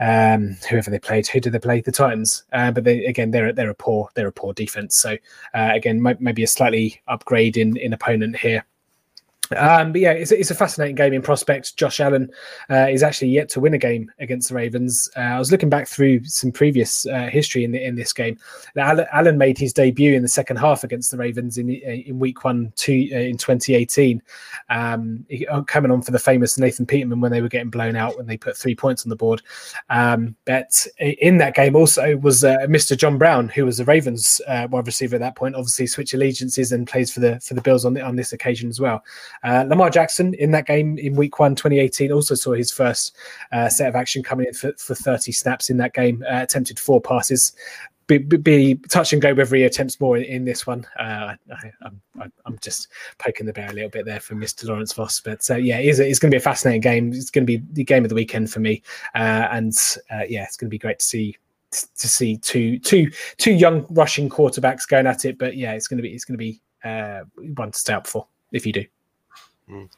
um, 0.00 0.56
whoever 0.68 0.90
they 0.90 0.98
played. 0.98 1.24
Who 1.28 1.38
did 1.38 1.52
they 1.52 1.60
play? 1.60 1.80
The 1.80 1.92
Titans. 1.92 2.42
Uh, 2.52 2.72
but 2.72 2.82
they, 2.82 3.04
again, 3.04 3.30
they're 3.30 3.52
they're 3.52 3.70
a 3.70 3.74
poor 3.74 4.08
they're 4.14 4.28
a 4.28 4.32
poor 4.32 4.52
defense. 4.52 4.96
So 4.96 5.16
uh, 5.54 5.70
again, 5.72 6.02
maybe 6.18 6.42
a 6.42 6.48
slightly 6.48 7.00
upgrade 7.06 7.56
in 7.56 7.76
in 7.76 7.92
opponent 7.92 8.36
here. 8.36 8.64
Um, 9.56 9.92
but 9.92 10.00
yeah, 10.00 10.12
it's, 10.12 10.32
it's 10.32 10.50
a 10.50 10.54
fascinating 10.54 10.96
game 10.96 11.12
in 11.12 11.22
prospect. 11.22 11.76
Josh 11.76 12.00
Allen 12.00 12.30
uh, 12.70 12.86
is 12.88 13.02
actually 13.02 13.28
yet 13.28 13.48
to 13.50 13.60
win 13.60 13.74
a 13.74 13.78
game 13.78 14.10
against 14.18 14.48
the 14.48 14.54
Ravens. 14.54 15.08
Uh, 15.16 15.20
I 15.20 15.38
was 15.38 15.52
looking 15.52 15.68
back 15.68 15.86
through 15.86 16.24
some 16.24 16.50
previous 16.50 17.06
uh, 17.06 17.28
history 17.30 17.64
in 17.64 17.72
the, 17.72 17.84
in 17.84 17.94
this 17.94 18.12
game. 18.12 18.38
Allen, 18.76 19.06
Allen, 19.12 19.38
made 19.38 19.58
his 19.58 19.72
debut 19.72 20.14
in 20.14 20.22
the 20.22 20.28
second 20.28 20.56
half 20.56 20.84
against 20.84 21.10
the 21.10 21.16
Ravens 21.16 21.58
in 21.58 21.68
in 21.68 22.18
week 22.18 22.44
one 22.44 22.72
two 22.76 23.08
uh, 23.12 23.16
in 23.16 23.36
2018, 23.36 24.22
um, 24.70 25.26
uh, 25.50 25.62
coming 25.62 25.90
on 25.90 26.02
for 26.02 26.12
the 26.12 26.18
famous 26.18 26.56
Nathan 26.58 26.86
Peterman 26.86 27.20
when 27.20 27.32
they 27.32 27.42
were 27.42 27.48
getting 27.48 27.70
blown 27.70 27.96
out 27.96 28.16
when 28.16 28.26
they 28.26 28.36
put 28.36 28.56
three 28.56 28.74
points 28.74 29.04
on 29.04 29.10
the 29.10 29.16
board. 29.16 29.42
Um, 29.90 30.36
but 30.44 30.86
in 30.98 31.38
that 31.38 31.54
game 31.54 31.76
also 31.76 32.16
was 32.16 32.44
uh, 32.44 32.58
Mr. 32.68 32.96
John 32.96 33.18
Brown, 33.18 33.48
who 33.48 33.66
was 33.66 33.78
the 33.78 33.84
Ravens 33.84 34.40
wide 34.48 34.86
receiver 34.86 35.16
at 35.16 35.20
that 35.20 35.36
point. 35.36 35.54
Obviously, 35.54 35.86
switch 35.86 36.14
allegiances 36.14 36.72
and 36.72 36.86
plays 36.86 37.12
for 37.12 37.20
the 37.20 37.40
for 37.40 37.54
the 37.54 37.62
Bills 37.62 37.84
on 37.84 37.94
the, 37.94 38.00
on 38.00 38.16
this 38.16 38.32
occasion 38.32 38.68
as 38.68 38.80
well. 38.80 39.02
Uh, 39.44 39.64
Lamar 39.68 39.90
Jackson 39.90 40.34
in 40.34 40.50
that 40.52 40.66
game 40.66 40.98
in 40.98 41.14
week 41.14 41.38
one, 41.38 41.54
2018, 41.54 42.10
also 42.10 42.34
saw 42.34 42.52
his 42.52 42.72
first 42.72 43.16
uh, 43.52 43.68
set 43.68 43.88
of 43.88 43.94
action 43.94 44.22
coming 44.22 44.46
in 44.46 44.54
for, 44.54 44.72
for 44.78 44.94
30 44.94 45.32
snaps 45.32 45.70
in 45.70 45.76
that 45.76 45.94
game, 45.94 46.24
uh, 46.28 46.42
attempted 46.42 46.78
four 46.78 47.00
passes. 47.00 47.52
Be, 48.06 48.18
be, 48.18 48.74
touch 48.90 49.14
and 49.14 49.22
go 49.22 49.32
whether 49.32 49.56
he 49.56 49.62
attempts 49.62 49.98
more 49.98 50.18
in, 50.18 50.24
in 50.24 50.44
this 50.44 50.66
one. 50.66 50.86
Uh, 50.98 51.36
I, 51.50 52.26
am 52.46 52.58
just 52.60 52.88
poking 53.16 53.46
the 53.46 53.52
bear 53.52 53.70
a 53.70 53.72
little 53.72 53.88
bit 53.88 54.04
there 54.04 54.20
for 54.20 54.34
Mr. 54.34 54.68
Lawrence 54.68 54.92
Voss. 54.92 55.20
But 55.20 55.48
uh, 55.50 55.56
yeah, 55.56 55.78
it 55.78 55.86
is, 55.86 56.00
it's 56.00 56.18
going 56.18 56.30
to 56.30 56.34
be 56.34 56.38
a 56.38 56.40
fascinating 56.40 56.82
game. 56.82 57.12
It's 57.14 57.30
going 57.30 57.46
to 57.46 57.58
be 57.58 57.64
the 57.72 57.84
game 57.84 58.04
of 58.04 58.10
the 58.10 58.14
weekend 58.14 58.52
for 58.52 58.60
me. 58.60 58.82
Uh, 59.14 59.48
and 59.50 59.72
yeah, 60.28 60.44
it's 60.44 60.58
going 60.58 60.68
to 60.68 60.74
be 60.74 60.78
great 60.78 60.98
to 60.98 61.06
see 61.06 61.38
to 61.74 62.08
see 62.08 62.36
two 62.36 62.78
two 62.78 63.10
two 63.36 63.52
young 63.52 63.86
Russian 63.90 64.28
quarterbacks 64.30 64.86
going 64.86 65.06
at 65.06 65.24
it. 65.24 65.38
But 65.38 65.56
yeah, 65.56 65.72
it's 65.72 65.88
going 65.88 65.98
to 65.98 66.02
be 66.02 66.10
it's 66.10 66.24
going 66.24 66.34
to 66.34 66.38
be 66.38 66.60
uh, 66.84 67.22
one 67.56 67.72
to 67.72 67.78
stay 67.78 67.94
up 67.94 68.06
for 68.06 68.26
if 68.52 68.66
you 68.66 68.72
do. 68.72 68.84
Mm. 69.68 69.88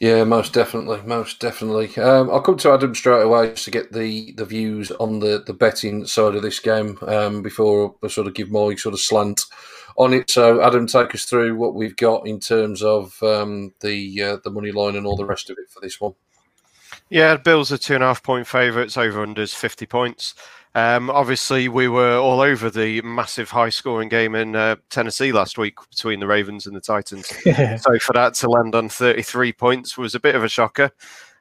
Yeah, 0.00 0.22
most 0.22 0.52
definitely, 0.52 1.02
most 1.04 1.40
definitely. 1.40 1.96
Um, 1.96 2.30
I'll 2.30 2.40
come 2.40 2.56
to 2.58 2.70
Adam 2.72 2.94
straight 2.94 3.22
away 3.22 3.50
just 3.50 3.64
to 3.64 3.72
get 3.72 3.92
the, 3.92 4.32
the 4.36 4.44
views 4.44 4.92
on 4.92 5.18
the, 5.18 5.42
the 5.44 5.54
betting 5.54 6.06
side 6.06 6.36
of 6.36 6.42
this 6.42 6.60
game 6.60 6.98
um, 7.02 7.42
before 7.42 7.96
I 8.04 8.08
sort 8.08 8.28
of 8.28 8.34
give 8.34 8.48
my 8.48 8.76
sort 8.76 8.94
of 8.94 9.00
slant 9.00 9.42
on 9.96 10.14
it. 10.14 10.30
So, 10.30 10.62
Adam, 10.62 10.86
take 10.86 11.14
us 11.16 11.24
through 11.24 11.56
what 11.56 11.74
we've 11.74 11.96
got 11.96 12.28
in 12.28 12.38
terms 12.38 12.80
of 12.82 13.20
um, 13.24 13.74
the 13.80 14.22
uh, 14.22 14.36
the 14.44 14.50
money 14.50 14.70
line 14.70 14.94
and 14.94 15.04
all 15.04 15.16
the 15.16 15.26
rest 15.26 15.50
of 15.50 15.58
it 15.58 15.68
for 15.68 15.80
this 15.80 16.00
one. 16.00 16.14
Yeah, 17.10 17.36
Bills 17.36 17.72
are 17.72 17.78
two 17.78 17.94
and 17.94 18.04
a 18.04 18.08
half 18.08 18.22
point 18.22 18.46
favourites. 18.46 18.96
Over 18.96 19.26
unders 19.26 19.54
fifty 19.54 19.86
points. 19.86 20.34
Um, 20.74 21.10
obviously, 21.10 21.68
we 21.68 21.88
were 21.88 22.18
all 22.18 22.40
over 22.40 22.70
the 22.70 23.00
massive 23.02 23.50
high 23.50 23.70
scoring 23.70 24.08
game 24.08 24.34
in 24.34 24.54
uh, 24.54 24.76
Tennessee 24.90 25.32
last 25.32 25.58
week 25.58 25.74
between 25.90 26.20
the 26.20 26.26
Ravens 26.26 26.66
and 26.66 26.76
the 26.76 26.80
Titans. 26.80 27.26
so 27.82 27.98
for 27.98 28.12
that 28.12 28.34
to 28.34 28.48
land 28.48 28.74
on 28.74 28.88
33 28.88 29.52
points 29.54 29.96
was 29.96 30.14
a 30.14 30.20
bit 30.20 30.34
of 30.34 30.44
a 30.44 30.48
shocker. 30.48 30.90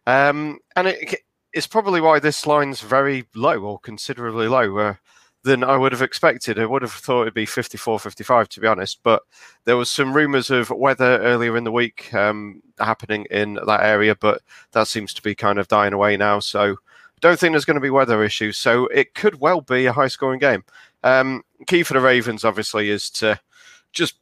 Um, 0.07 0.59
and 0.75 0.87
it, 0.87 1.21
it's 1.53 1.67
probably 1.67 2.01
why 2.01 2.19
this 2.19 2.47
line's 2.47 2.81
very 2.81 3.25
low 3.35 3.59
or 3.59 3.79
considerably 3.79 4.47
lower 4.47 4.99
than 5.43 5.63
I 5.63 5.77
would 5.77 5.91
have 5.91 6.01
expected. 6.01 6.57
I 6.57 6.65
would 6.65 6.81
have 6.81 6.91
thought 6.91 7.23
it'd 7.23 7.33
be 7.33 7.45
54 7.45 7.99
55, 7.99 8.49
to 8.49 8.59
be 8.61 8.67
honest. 8.67 9.01
But 9.03 9.21
there 9.65 9.77
was 9.77 9.91
some 9.91 10.13
rumours 10.13 10.49
of 10.49 10.69
weather 10.69 11.19
earlier 11.19 11.57
in 11.57 11.63
the 11.63 11.71
week 11.71 12.13
um, 12.13 12.61
happening 12.79 13.25
in 13.31 13.55
that 13.65 13.83
area, 13.83 14.15
but 14.15 14.41
that 14.71 14.87
seems 14.87 15.13
to 15.13 15.21
be 15.21 15.35
kind 15.35 15.59
of 15.59 15.67
dying 15.67 15.93
away 15.93 16.17
now. 16.17 16.39
So 16.39 16.77
don't 17.19 17.39
think 17.39 17.53
there's 17.53 17.65
going 17.65 17.75
to 17.75 17.81
be 17.81 17.89
weather 17.89 18.23
issues, 18.23 18.57
so 18.57 18.87
it 18.87 19.15
could 19.15 19.39
well 19.39 19.61
be 19.61 19.85
a 19.85 19.93
high 19.93 20.07
scoring 20.07 20.39
game. 20.39 20.63
Um, 21.03 21.43
key 21.65 21.83
for 21.83 21.93
the 21.93 22.01
Ravens, 22.01 22.45
obviously, 22.45 22.89
is 22.89 23.09
to 23.11 23.39
just 23.91 24.15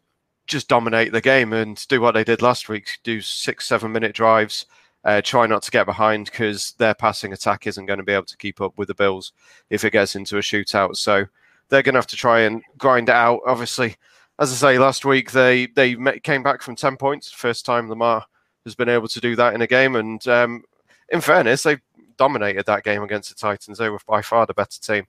just 0.48 0.68
dominate 0.68 1.12
the 1.12 1.22
game 1.22 1.54
and 1.54 1.86
do 1.88 2.00
what 2.00 2.14
they 2.14 2.24
did 2.24 2.42
last 2.42 2.70
week: 2.70 3.00
do 3.04 3.22
six, 3.22 3.68
seven 3.68 3.92
minute 3.92 4.14
drives. 4.14 4.66
Uh, 5.04 5.22
try 5.22 5.46
not 5.46 5.62
to 5.62 5.70
get 5.70 5.86
behind 5.86 6.26
because 6.26 6.74
their 6.80 6.96
passing 6.96 7.32
attack 7.32 7.68
isn't 7.68 7.86
going 7.86 8.00
to 8.00 8.04
be 8.04 8.14
able 8.14 8.26
to 8.26 8.38
keep 8.38 8.60
up 8.60 8.76
with 8.76 8.88
the 8.88 8.96
Bills 8.96 9.34
if 9.70 9.84
it 9.84 9.92
gets 9.92 10.16
into 10.16 10.38
a 10.38 10.42
shootout. 10.42 10.96
So 10.96 11.26
they're 11.70 11.84
going 11.84 11.94
to 11.94 12.00
have 12.00 12.08
to 12.08 12.16
try 12.16 12.42
and 12.42 12.64
grind 12.78 13.10
it 13.10 13.16
out. 13.16 13.42
Obviously, 13.46 13.98
as 14.40 14.52
I 14.52 14.56
say, 14.56 14.80
last 14.80 15.06
week 15.06 15.32
they 15.32 15.68
they 15.68 15.96
came 16.24 16.44
back 16.44 16.62
from 16.62 16.76
ten 16.76 16.98
points, 16.98 17.32
first 17.32 17.66
time 17.66 17.90
Lamar 17.90 18.26
has 18.66 18.76
been 18.76 18.90
able 18.90 19.08
to 19.08 19.22
do 19.22 19.36
that 19.36 19.54
in 19.54 19.62
a 19.62 19.68
game. 19.68 19.96
And 19.96 20.26
um, 20.28 20.64
in 21.10 21.22
fairness, 21.22 21.64
they 21.64 21.78
dominated 22.18 22.66
that 22.66 22.84
game 22.84 23.04
against 23.04 23.30
the 23.30 23.36
Titans. 23.36 23.78
They 23.78 23.90
were 23.90 24.00
by 24.08 24.22
far 24.22 24.46
the 24.46 24.54
better 24.54 24.80
team. 24.82 25.08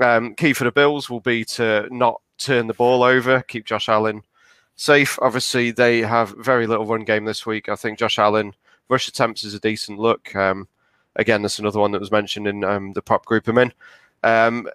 Um, 0.00 0.34
key 0.34 0.52
for 0.52 0.64
the 0.64 0.72
Bills 0.72 1.08
will 1.08 1.20
be 1.20 1.44
to 1.44 1.88
not 1.90 2.20
turn 2.38 2.66
the 2.66 2.74
ball 2.74 3.02
over, 3.02 3.42
keep 3.42 3.64
Josh 3.64 3.88
Allen 3.88 4.22
safe. 4.76 5.18
Obviously, 5.22 5.70
they 5.70 6.00
have 6.00 6.30
very 6.38 6.66
little 6.66 6.86
run 6.86 7.04
game 7.04 7.24
this 7.24 7.46
week. 7.46 7.68
I 7.68 7.76
think 7.76 7.98
Josh 7.98 8.18
Allen 8.18 8.54
rush 8.88 9.08
attempts 9.08 9.44
is 9.44 9.54
a 9.54 9.60
decent 9.60 9.98
look. 9.98 10.34
Um, 10.34 10.68
again, 11.16 11.42
that's 11.42 11.58
another 11.58 11.78
one 11.78 11.92
that 11.92 12.00
was 12.00 12.10
mentioned 12.10 12.46
in 12.46 12.64
um, 12.64 12.92
the 12.92 13.02
prop 13.02 13.24
group 13.24 13.48
I'm 13.48 13.58
in. 13.58 13.72
Um, 14.22 14.68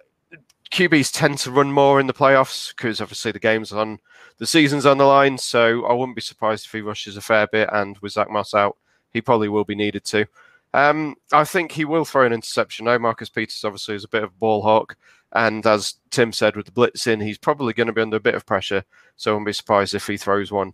QBs 0.70 1.12
tend 1.12 1.38
to 1.38 1.50
run 1.50 1.72
more 1.72 1.98
in 1.98 2.06
the 2.06 2.12
playoffs 2.12 2.74
because 2.74 3.00
obviously 3.00 3.32
the 3.32 3.38
game's 3.38 3.72
on, 3.72 3.98
the 4.38 4.46
season's 4.46 4.86
on 4.86 4.98
the 4.98 5.04
line. 5.04 5.36
So 5.38 5.84
I 5.84 5.92
wouldn't 5.92 6.16
be 6.16 6.22
surprised 6.22 6.66
if 6.66 6.72
he 6.72 6.80
rushes 6.80 7.16
a 7.16 7.20
fair 7.20 7.46
bit. 7.46 7.68
And 7.72 7.98
with 7.98 8.12
Zach 8.12 8.30
Moss 8.30 8.54
out, 8.54 8.76
he 9.12 9.20
probably 9.20 9.48
will 9.48 9.64
be 9.64 9.74
needed 9.74 10.04
to. 10.06 10.26
Um, 10.72 11.16
I 11.32 11.44
think 11.44 11.72
he 11.72 11.84
will 11.84 12.04
throw 12.04 12.24
an 12.24 12.32
interception. 12.32 12.84
No, 12.84 12.98
Marcus 12.98 13.28
Peters 13.28 13.64
obviously 13.64 13.96
is 13.96 14.04
a 14.04 14.08
bit 14.08 14.22
of 14.22 14.30
a 14.30 14.38
ball 14.38 14.62
hawk. 14.62 14.96
And 15.32 15.66
as 15.66 15.94
Tim 16.10 16.32
said, 16.32 16.56
with 16.56 16.66
the 16.66 16.72
blitz 16.72 17.06
in, 17.06 17.20
he's 17.20 17.38
probably 17.38 17.72
going 17.72 17.86
to 17.88 17.92
be 17.92 18.02
under 18.02 18.16
a 18.16 18.20
bit 18.20 18.34
of 18.34 18.46
pressure. 18.46 18.84
So 19.16 19.30
I 19.30 19.34
wouldn't 19.34 19.46
be 19.46 19.52
surprised 19.52 19.94
if 19.94 20.06
he 20.06 20.16
throws 20.16 20.52
one, 20.52 20.72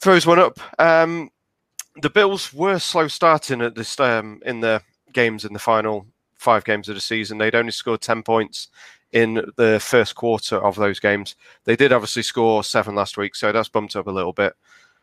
throws 0.00 0.26
one 0.26 0.38
up. 0.38 0.58
Um, 0.78 1.30
the 2.00 2.10
Bills 2.10 2.52
were 2.52 2.78
slow 2.78 3.08
starting 3.08 3.60
at 3.62 3.74
this 3.74 3.98
um, 4.00 4.40
in 4.44 4.60
the 4.60 4.82
games 5.12 5.44
in 5.44 5.52
the 5.52 5.58
final 5.58 6.06
five 6.34 6.64
games 6.64 6.88
of 6.88 6.94
the 6.94 7.00
season. 7.00 7.38
They'd 7.38 7.54
only 7.54 7.72
scored 7.72 8.00
ten 8.00 8.22
points 8.22 8.68
in 9.12 9.34
the 9.56 9.78
first 9.80 10.14
quarter 10.14 10.56
of 10.56 10.76
those 10.76 11.00
games. 11.00 11.36
They 11.64 11.76
did 11.76 11.92
obviously 11.92 12.22
score 12.22 12.62
seven 12.62 12.94
last 12.94 13.16
week, 13.16 13.34
so 13.34 13.52
that's 13.52 13.68
bumped 13.68 13.96
up 13.96 14.06
a 14.06 14.10
little 14.12 14.32
bit. 14.32 14.52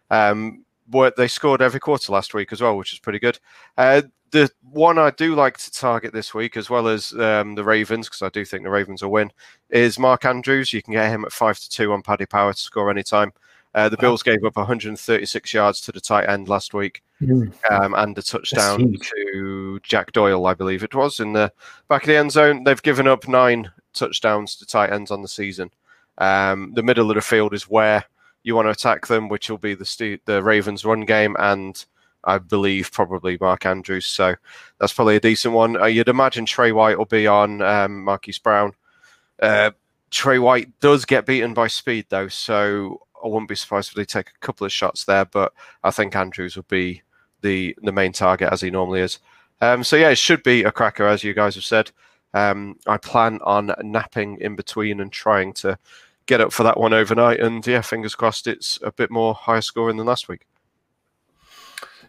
Um, 0.10 0.64
but 0.88 1.16
they 1.16 1.28
scored 1.28 1.62
every 1.62 1.80
quarter 1.80 2.12
last 2.12 2.34
week 2.34 2.52
as 2.54 2.62
well, 2.62 2.78
which 2.78 2.94
is 2.94 3.00
pretty 3.00 3.20
good. 3.20 3.40
Uh, 3.78 4.04
the 4.32 4.50
one 4.62 4.98
I 5.00 5.12
do 5.12 5.34
like 5.34 5.58
to 5.58 5.72
target 5.72 6.14
this 6.14 6.34
week, 6.34 6.58
as 6.58 6.70
well 6.70 6.88
as 6.88 7.14
um, 7.14 7.56
the 7.56 7.64
Ravens, 7.64 8.08
because 8.08 8.22
I 8.22 8.30
do 8.30 8.46
think 8.46 8.64
the 8.64 8.70
Ravens 8.70 9.02
will 9.02 9.12
win, 9.12 9.32
is 9.70 9.98
Mark 9.98 10.26
Andrews. 10.26 10.74
You 10.74 10.84
can 10.84 10.94
get 10.94 11.10
him 11.10 11.26
at 11.26 11.32
five 11.32 11.58
to 11.60 11.70
two 11.70 11.92
on 11.94 12.02
Paddy 12.02 12.26
Power 12.26 12.54
to 12.54 12.60
score 12.60 12.92
anytime. 12.92 13.32
Uh, 13.74 13.90
the 13.90 13.98
Bills 13.98 14.24
gave 14.24 14.44
up 14.46 14.56
136 14.56 15.54
yards 15.54 15.82
to 15.82 15.92
the 15.92 16.00
tight 16.00 16.30
end 16.30 16.48
last 16.48 16.74
week, 16.74 17.02
Mm. 17.22 17.54
um, 17.72 17.94
and 17.96 18.18
a 18.18 18.22
touchdown 18.22 18.96
to 19.02 19.80
Jack 19.84 20.12
Doyle, 20.12 20.46
I 20.46 20.54
believe 20.54 20.84
it 20.84 20.96
was, 20.96 21.20
in 21.20 21.34
the 21.34 21.52
back 21.90 22.04
of 22.04 22.08
the 22.08 22.16
end 22.18 22.32
zone. 22.32 22.64
They've 22.64 22.82
given 22.82 23.08
up 23.08 23.28
nine 23.28 23.70
touchdowns 23.96 24.56
to 24.58 24.66
tight 24.66 24.92
ends 24.92 25.12
on 25.12 25.22
the 25.22 25.28
season. 25.28 25.72
Um, 26.18 26.74
the 26.74 26.84
middle 26.84 27.10
of 27.10 27.16
the 27.16 27.22
field 27.22 27.54
is 27.54 27.70
where 27.70 28.06
you 28.44 28.56
want 28.56 28.68
to 28.68 28.72
attack 28.72 29.08
them, 29.08 29.28
which 29.28 29.50
will 29.50 29.58
be 29.58 29.74
the 29.74 30.20
the 30.26 30.44
Ravens' 30.44 30.86
run 30.86 31.02
game, 31.02 31.36
and 31.40 31.84
I 32.24 32.38
believe 32.38 32.92
probably 32.92 33.38
Mark 33.40 33.66
Andrews. 33.66 34.06
So 34.06 34.36
that's 34.80 34.94
probably 34.94 35.16
a 35.16 35.20
decent 35.22 35.54
one. 35.54 35.80
Uh, 35.82 35.86
you'd 35.86 36.10
imagine 36.10 36.46
Trey 36.46 36.72
White 36.72 36.98
will 36.98 37.06
be 37.06 37.28
on 37.28 37.62
um, 37.62 38.04
Marquise 38.04 38.40
Brown. 38.40 38.74
Uh, 39.42 39.72
Trey 40.12 40.40
White 40.40 40.80
does 40.80 41.06
get 41.06 41.26
beaten 41.26 41.54
by 41.54 41.68
speed 41.68 42.06
though, 42.10 42.28
so 42.28 43.02
I 43.24 43.28
wouldn't 43.28 43.50
be 43.50 43.56
surprised 43.56 43.90
if 43.90 43.96
they 43.96 44.06
take 44.06 44.30
a 44.30 44.46
couple 44.46 44.66
of 44.66 44.72
shots 44.72 45.06
there. 45.06 45.26
But 45.26 45.54
I 45.84 45.92
think 45.92 46.16
Andrews 46.16 46.56
will 46.56 46.66
be 46.70 47.02
the 47.42 47.76
the 47.82 47.92
main 47.92 48.12
target 48.12 48.52
as 48.52 48.62
he 48.62 48.70
normally 48.70 49.02
is. 49.02 49.20
Um, 49.62 49.84
so 49.84 49.96
yeah, 49.96 50.10
it 50.10 50.18
should 50.18 50.44
be 50.44 50.64
a 50.64 50.72
cracker 50.72 51.08
as 51.08 51.24
you 51.24 51.34
guys 51.34 51.56
have 51.56 51.64
said. 51.64 51.92
Um, 52.36 52.78
I 52.86 52.98
plan 52.98 53.40
on 53.44 53.74
napping 53.82 54.38
in 54.42 54.58
between 54.58 55.00
and 55.00 55.10
trying 55.10 55.54
to 55.54 55.80
get 56.26 56.42
up 56.42 56.52
for 56.52 56.64
that 56.64 56.78
one 56.78 56.94
overnight. 56.94 57.40
And 57.40 57.66
yeah, 57.66 57.80
fingers 57.80 58.14
crossed 58.14 58.46
it's 58.46 58.78
a 58.84 58.92
bit 58.92 59.10
more 59.10 59.34
higher 59.34 59.62
scoring 59.62 59.96
than 59.96 60.06
last 60.06 60.28
week. 60.28 60.46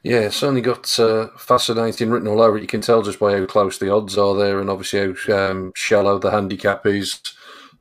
Yeah, 0.03 0.21
it's 0.21 0.37
certainly 0.37 0.61
got 0.61 0.99
uh, 0.99 1.29
fascinating 1.39 2.11
written 2.11 2.29
all 2.29 2.43
over 2.43 2.59
it. 2.59 2.61
You 2.61 2.67
can 2.67 2.81
tell 2.81 3.03
just 3.03 3.21
by 3.21 3.39
how 3.39 3.47
close 3.47 3.79
the 3.79 3.93
odds 3.93 4.19
are 4.19 4.37
there, 4.37 4.61
and 4.61 4.69
obviously 4.69 5.15
how 5.29 5.51
um, 5.51 5.73
shallow 5.75 6.19
the 6.19 6.31
handicap 6.31 6.87
is. 6.87 7.21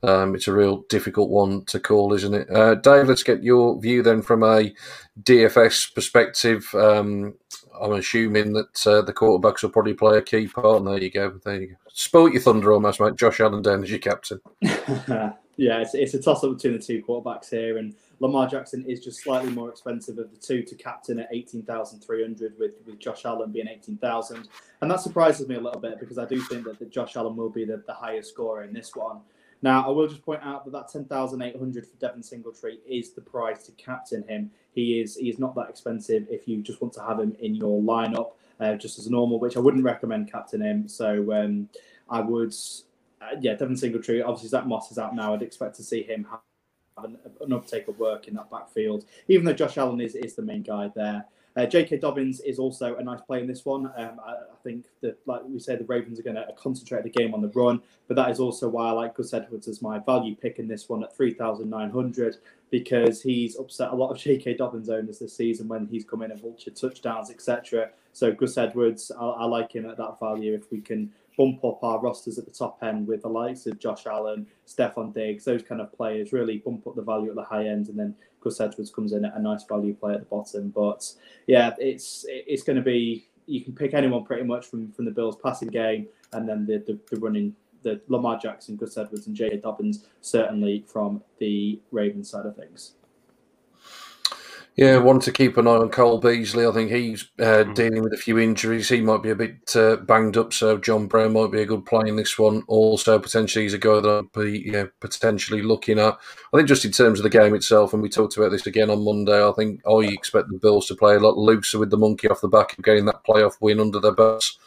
Um, 0.02 0.34
it's 0.34 0.48
a 0.48 0.52
real 0.52 0.84
difficult 0.88 1.30
one 1.30 1.64
to 1.66 1.80
call, 1.80 2.12
isn't 2.12 2.34
it? 2.34 2.50
Uh, 2.50 2.74
Dave, 2.76 3.08
let's 3.08 3.22
get 3.22 3.42
your 3.42 3.80
view 3.80 4.02
then 4.02 4.22
from 4.22 4.42
a 4.42 4.72
DFS 5.20 5.94
perspective. 5.94 6.68
Um, 6.74 7.34
I'm 7.80 7.92
assuming 7.92 8.52
that 8.52 8.86
uh, 8.86 9.02
the 9.02 9.12
quarterbacks 9.12 9.62
will 9.62 9.70
probably 9.70 9.94
play 9.94 10.18
a 10.18 10.22
key 10.22 10.48
part. 10.48 10.78
And 10.78 10.86
there 10.86 11.02
you 11.02 11.10
go. 11.10 11.40
There 11.44 11.60
you 11.60 11.68
go. 11.68 11.85
Spoilt 11.98 12.34
your 12.34 12.42
thunder 12.42 12.74
almost, 12.74 13.00
mate. 13.00 13.16
Josh 13.16 13.40
Allen 13.40 13.62
down 13.62 13.82
as 13.82 13.88
your 13.88 13.98
captain. 13.98 14.38
yeah, 14.60 15.32
it's, 15.56 15.94
it's 15.94 16.12
a 16.12 16.20
toss 16.20 16.44
up 16.44 16.54
between 16.54 16.74
the 16.74 16.78
two 16.78 17.02
quarterbacks 17.02 17.48
here, 17.48 17.78
and 17.78 17.94
Lamar 18.20 18.46
Jackson 18.46 18.84
is 18.86 19.02
just 19.02 19.22
slightly 19.22 19.50
more 19.50 19.70
expensive 19.70 20.18
of 20.18 20.30
the 20.30 20.36
two 20.36 20.62
to 20.62 20.74
captain 20.74 21.20
at 21.20 21.28
eighteen 21.32 21.62
thousand 21.62 22.00
three 22.00 22.20
hundred, 22.20 22.52
with 22.58 22.72
with 22.84 22.98
Josh 22.98 23.24
Allen 23.24 23.50
being 23.50 23.66
eighteen 23.66 23.96
thousand, 23.96 24.50
and 24.82 24.90
that 24.90 25.00
surprises 25.00 25.48
me 25.48 25.54
a 25.54 25.60
little 25.60 25.80
bit 25.80 25.98
because 25.98 26.18
I 26.18 26.26
do 26.26 26.38
think 26.38 26.64
that, 26.64 26.78
that 26.78 26.90
Josh 26.90 27.16
Allen 27.16 27.34
will 27.34 27.48
be 27.48 27.64
the, 27.64 27.82
the 27.86 27.94
highest 27.94 28.28
scorer 28.28 28.64
in 28.64 28.74
this 28.74 28.94
one. 28.94 29.20
Now, 29.62 29.86
I 29.86 29.90
will 29.90 30.06
just 30.06 30.22
point 30.22 30.42
out 30.42 30.66
that 30.66 30.72
that 30.72 30.88
ten 30.88 31.06
thousand 31.06 31.40
eight 31.40 31.58
hundred 31.58 31.86
for 31.86 31.96
Devin 31.96 32.22
Singletary 32.22 32.78
is 32.86 33.14
the 33.14 33.22
price 33.22 33.62
to 33.62 33.72
captain 33.72 34.22
him. 34.28 34.50
He 34.72 35.00
is 35.00 35.16
he 35.16 35.30
is 35.30 35.38
not 35.38 35.54
that 35.54 35.70
expensive 35.70 36.26
if 36.28 36.46
you 36.46 36.60
just 36.60 36.82
want 36.82 36.92
to 36.92 37.02
have 37.02 37.18
him 37.18 37.34
in 37.40 37.54
your 37.54 37.80
lineup 37.80 38.32
uh, 38.60 38.74
just 38.74 38.98
as 38.98 39.08
normal, 39.10 39.38
which 39.38 39.56
I 39.56 39.60
wouldn't 39.60 39.84
recommend 39.84 40.30
captain 40.30 40.60
him. 40.60 40.88
So 40.88 41.32
um, 41.32 41.68
I 42.08 42.20
would, 42.20 42.54
uh, 43.20 43.36
yeah, 43.40 43.54
Devin 43.54 43.76
Singletary. 43.76 44.22
Obviously, 44.22 44.48
Zach 44.48 44.66
Moss 44.66 44.90
is 44.90 44.98
out 44.98 45.14
now. 45.14 45.34
I'd 45.34 45.42
expect 45.42 45.76
to 45.76 45.82
see 45.82 46.02
him 46.02 46.26
have 46.30 46.40
an, 47.04 47.18
an 47.40 47.52
uptake 47.52 47.88
of 47.88 47.98
work 47.98 48.28
in 48.28 48.34
that 48.34 48.50
backfield, 48.50 49.04
even 49.28 49.44
though 49.44 49.52
Josh 49.52 49.76
Allen 49.76 50.00
is, 50.00 50.14
is 50.14 50.34
the 50.34 50.42
main 50.42 50.62
guy 50.62 50.90
there. 50.94 51.26
Uh, 51.56 51.64
J.K. 51.64 51.96
Dobbins 51.96 52.40
is 52.40 52.58
also 52.58 52.96
a 52.96 53.02
nice 53.02 53.22
play 53.22 53.40
in 53.40 53.46
this 53.46 53.64
one. 53.64 53.86
Um, 53.96 54.20
I, 54.24 54.32
I, 54.32 54.56
think 54.62 54.84
that, 55.00 55.18
like 55.26 55.40
we 55.46 55.58
say, 55.58 55.76
the 55.76 55.84
Ravens 55.84 56.20
are 56.20 56.22
going 56.22 56.36
to 56.36 56.46
concentrate 56.56 57.02
the 57.02 57.10
game 57.10 57.32
on 57.32 57.40
the 57.40 57.48
run, 57.48 57.80
but 58.08 58.16
that 58.16 58.30
is 58.30 58.40
also 58.40 58.68
why 58.68 58.88
I 58.88 58.90
like 58.90 59.14
Gus 59.16 59.32
Edwards 59.32 59.66
as 59.66 59.80
my 59.80 59.98
value 60.00 60.36
pick 60.36 60.58
in 60.58 60.68
this 60.68 60.88
one 60.88 61.02
at 61.02 61.16
3,900 61.16 62.36
because 62.70 63.22
he's 63.22 63.58
upset 63.58 63.90
a 63.90 63.94
lot 63.94 64.10
of 64.10 64.18
J.K. 64.22 64.54
Dobbins 64.54 64.90
owners 64.90 65.18
this 65.18 65.34
season 65.34 65.66
when 65.66 65.86
he's 65.86 66.04
come 66.04 66.22
in 66.22 66.30
and 66.30 66.40
vultured 66.40 66.78
touchdowns, 66.78 67.30
etc. 67.30 67.90
So 68.12 68.32
Gus 68.32 68.58
Edwards, 68.58 69.10
I, 69.18 69.24
I 69.24 69.44
like 69.46 69.72
him 69.72 69.88
at 69.88 69.96
that 69.96 70.20
value 70.20 70.54
if 70.54 70.70
we 70.70 70.80
can 70.82 71.10
bump 71.36 71.64
up 71.64 71.82
our 71.84 72.00
rosters 72.00 72.38
at 72.38 72.46
the 72.46 72.50
top 72.50 72.82
end 72.82 73.06
with 73.06 73.22
the 73.22 73.28
likes 73.28 73.66
of 73.66 73.78
Josh 73.78 74.06
Allen, 74.06 74.46
Stefon 74.66 75.12
Diggs, 75.12 75.44
those 75.44 75.62
kind 75.62 75.80
of 75.80 75.92
players, 75.92 76.32
really 76.32 76.58
bump 76.58 76.86
up 76.86 76.96
the 76.96 77.02
value 77.02 77.30
at 77.30 77.36
the 77.36 77.44
high 77.44 77.66
end, 77.66 77.88
and 77.88 77.98
then 77.98 78.14
Gus 78.46 78.60
Edwards 78.60 78.90
comes 78.90 79.12
in 79.12 79.24
at 79.24 79.36
a 79.36 79.42
nice 79.42 79.64
value 79.64 79.94
play 79.94 80.14
at 80.14 80.20
the 80.20 80.26
bottom. 80.26 80.70
But 80.70 81.02
yeah, 81.46 81.74
it's 81.78 82.24
it's 82.28 82.62
going 82.62 82.76
to 82.76 82.82
be 82.82 83.28
you 83.46 83.60
can 83.64 83.74
pick 83.74 83.92
anyone 83.92 84.24
pretty 84.24 84.44
much 84.44 84.66
from 84.66 84.92
from 84.92 85.04
the 85.04 85.10
Bills 85.10 85.36
passing 85.42 85.68
game, 85.68 86.06
and 86.32 86.48
then 86.48 86.66
the 86.66 86.78
the, 86.78 86.98
the 87.10 87.20
running. 87.20 87.54
The 87.82 88.00
Lamar 88.08 88.36
Jackson, 88.36 88.74
Gus 88.74 88.96
Edwards, 88.96 89.28
and 89.28 89.36
J. 89.36 89.58
Dobbins 89.58 90.08
certainly 90.20 90.84
from 90.88 91.22
the 91.38 91.78
Ravens 91.92 92.30
side 92.30 92.44
of 92.44 92.56
things. 92.56 92.94
Yeah, 94.76 94.98
one 94.98 95.20
to 95.20 95.32
keep 95.32 95.56
an 95.56 95.66
eye 95.66 95.70
on 95.70 95.88
Cole 95.88 96.18
Beasley. 96.18 96.66
I 96.66 96.70
think 96.70 96.90
he's 96.90 97.30
uh, 97.38 97.62
dealing 97.62 98.02
with 98.02 98.12
a 98.12 98.18
few 98.18 98.38
injuries. 98.38 98.90
He 98.90 99.00
might 99.00 99.22
be 99.22 99.30
a 99.30 99.34
bit 99.34 99.74
uh, 99.74 99.96
banged 99.96 100.36
up, 100.36 100.52
so 100.52 100.76
John 100.76 101.06
Brown 101.06 101.32
might 101.32 101.50
be 101.50 101.62
a 101.62 101.66
good 101.66 101.86
play 101.86 102.06
in 102.06 102.16
this 102.16 102.38
one. 102.38 102.62
Also, 102.68 103.18
potentially, 103.18 103.64
he's 103.64 103.72
a 103.72 103.78
guy 103.78 104.00
that 104.00 104.06
I'd 104.06 104.32
be 104.38 104.58
you 104.58 104.72
know, 104.72 104.90
potentially 105.00 105.62
looking 105.62 105.98
at. 105.98 106.18
I 106.52 106.56
think 106.58 106.68
just 106.68 106.84
in 106.84 106.92
terms 106.92 107.18
of 107.18 107.22
the 107.22 107.30
game 107.30 107.54
itself, 107.54 107.94
and 107.94 108.02
we 108.02 108.10
talked 108.10 108.36
about 108.36 108.50
this 108.50 108.66
again 108.66 108.90
on 108.90 109.02
Monday, 109.02 109.42
I 109.42 109.50
think 109.52 109.80
I 109.88 110.12
expect 110.12 110.48
the 110.50 110.58
Bills 110.58 110.88
to 110.88 110.94
play 110.94 111.14
a 111.14 111.20
lot 111.20 111.38
looser 111.38 111.78
with 111.78 111.88
the 111.88 111.96
monkey 111.96 112.28
off 112.28 112.42
the 112.42 112.48
back 112.48 112.76
of 112.76 112.84
getting 112.84 113.06
that 113.06 113.24
playoff 113.24 113.56
win 113.62 113.80
under 113.80 113.98
their 113.98 114.12
belts. 114.14 114.58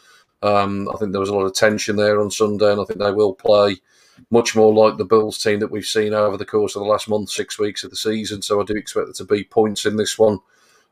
Um, 0.42 0.88
I 0.92 0.96
think 0.96 1.12
there 1.12 1.20
was 1.20 1.28
a 1.28 1.34
lot 1.34 1.46
of 1.46 1.54
tension 1.54 1.94
there 1.94 2.20
on 2.20 2.32
Sunday, 2.32 2.72
and 2.72 2.80
I 2.80 2.84
think 2.84 2.98
they 2.98 3.12
will 3.12 3.34
play 3.34 3.76
much 4.30 4.54
more 4.54 4.72
like 4.72 4.98
the 4.98 5.04
Bills 5.04 5.38
team 5.38 5.60
that 5.60 5.70
we've 5.70 5.84
seen 5.84 6.14
over 6.14 6.36
the 6.36 6.44
course 6.44 6.76
of 6.76 6.82
the 6.82 6.88
last 6.88 7.08
month, 7.08 7.30
six 7.30 7.58
weeks 7.58 7.84
of 7.84 7.90
the 7.90 7.96
season. 7.96 8.42
So 8.42 8.60
I 8.60 8.64
do 8.64 8.74
expect 8.74 9.06
there 9.06 9.14
to 9.14 9.24
be 9.24 9.44
points 9.44 9.86
in 9.86 9.96
this 9.96 10.18
one 10.18 10.38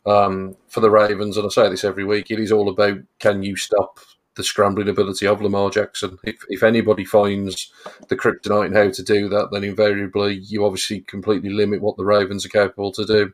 um, 0.07 0.57
for 0.69 0.81
the 0.81 0.91
Ravens. 0.91 1.37
And 1.37 1.47
I 1.47 1.51
say 1.51 1.69
this 1.69 1.85
every 1.85 2.05
week 2.05 2.31
it 2.31 2.41
is 2.41 2.53
all 2.53 2.69
about 2.69 2.99
can 3.19 3.43
you 3.43 3.57
stop 3.57 4.01
the 4.35 4.45
scrambling 4.45 4.89
ability 4.89 5.27
of 5.27 5.43
Lamar 5.43 5.71
Jackson? 5.71 6.19
If, 6.25 6.45
if 6.49 6.63
anybody 6.63 7.05
finds 7.05 7.73
the 8.09 8.17
kryptonite 8.17 8.67
and 8.67 8.77
how 8.77 8.91
to 8.91 9.03
do 9.03 9.29
that, 9.29 9.51
then 9.53 9.65
invariably 9.65 10.35
you 10.35 10.65
obviously 10.65 11.01
completely 11.01 11.51
limit 11.51 11.83
what 11.83 11.97
the 11.97 12.05
Ravens 12.05 12.47
are 12.47 12.51
capable 12.51 12.93
to 12.93 13.05
do. 13.05 13.33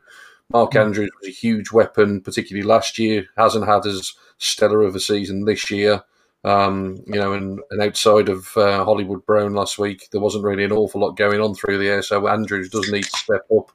Mark 0.51 0.75
Andrews 0.75 1.09
was 1.19 1.29
a 1.29 1.31
huge 1.31 1.71
weapon, 1.71 2.21
particularly 2.21 2.67
last 2.67 2.99
year. 2.99 3.25
Hasn't 3.35 3.65
had 3.65 3.85
as 3.85 4.13
stellar 4.37 4.83
of 4.83 4.95
a 4.95 4.99
season 4.99 5.45
this 5.45 5.71
year. 5.71 6.03
Um, 6.45 7.03
you 7.07 7.15
know, 7.15 7.33
and, 7.33 7.59
and 7.71 7.81
outside 7.81 8.29
of 8.29 8.55
uh, 8.55 8.85
Hollywood 8.85 9.25
Brown 9.25 9.55
last 9.55 9.79
week, 9.79 10.09
there 10.11 10.21
wasn't 10.21 10.43
really 10.43 10.63
an 10.63 10.71
awful 10.71 11.01
lot 11.01 11.17
going 11.17 11.41
on 11.41 11.55
through 11.55 11.79
the 11.79 11.87
air. 11.87 12.03
So 12.03 12.27
Andrews 12.27 12.69
does 12.69 12.91
need 12.91 13.05
to 13.05 13.17
step 13.17 13.41
up. 13.51 13.71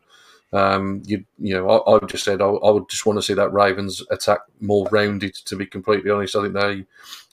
Um, 0.52 1.02
you, 1.04 1.24
you 1.38 1.54
know, 1.54 1.68
I, 1.68 1.96
I 1.96 2.06
just 2.06 2.24
said 2.24 2.40
I, 2.40 2.46
I, 2.46 2.70
would 2.70 2.88
just 2.88 3.06
want 3.06 3.18
to 3.18 3.22
see 3.22 3.34
that 3.34 3.52
Ravens 3.52 4.04
attack 4.10 4.40
more 4.60 4.86
rounded. 4.92 5.34
To 5.34 5.56
be 5.56 5.66
completely 5.66 6.12
honest, 6.12 6.36
I 6.36 6.42
think 6.42 6.54
they 6.54 6.84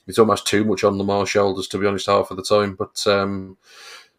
it's 0.08 0.18
almost 0.18 0.46
too 0.46 0.64
much 0.64 0.82
on 0.82 0.98
Lamar's 0.98 1.30
shoulders. 1.30 1.68
To 1.68 1.78
be 1.78 1.86
honest, 1.86 2.06
half 2.06 2.32
of 2.32 2.36
the 2.36 2.42
time. 2.42 2.74
But 2.74 3.06
um, 3.06 3.56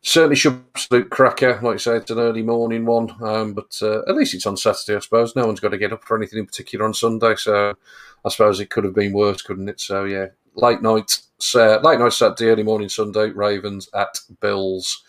certainly 0.02 0.38
should 0.38 0.54
be 0.54 0.70
absolute 0.76 1.10
cracker. 1.10 1.60
Like 1.62 1.76
I 1.76 1.78
say, 1.78 1.98
it's 1.98 2.12
an 2.12 2.20
early 2.20 2.44
morning 2.44 2.86
one, 2.86 3.14
um, 3.22 3.54
but 3.54 3.78
uh, 3.82 4.02
at 4.08 4.16
least 4.16 4.34
it's 4.34 4.46
on 4.46 4.58
Saturday, 4.58 4.96
I 4.96 5.00
suppose. 5.00 5.36
No 5.36 5.46
one's 5.46 5.60
got 5.60 5.70
to 5.70 5.78
get 5.78 5.94
up 5.94 6.04
for 6.06 6.18
anything 6.18 6.40
in 6.40 6.46
particular 6.46 6.86
on 6.86 6.94
Sunday, 6.94 7.36
so 7.36 7.76
I 8.24 8.30
suppose 8.30 8.60
it 8.60 8.70
could 8.70 8.86
have 8.86 8.96
been 8.96 9.14
worse, 9.14 9.42
couldn't 9.42 9.70
it? 9.70 9.80
So 9.82 10.06
yeah, 10.06 10.28
late 10.60 10.82
night, 10.82 11.20
uh, 11.56 11.80
late 11.80 12.00
night 12.00 12.14
Saturday, 12.14 12.52
early 12.52 12.64
morning 12.64 12.90
Sunday. 12.90 13.30
Ravens 13.30 13.90
at 13.94 14.20
Bills. 14.42 15.04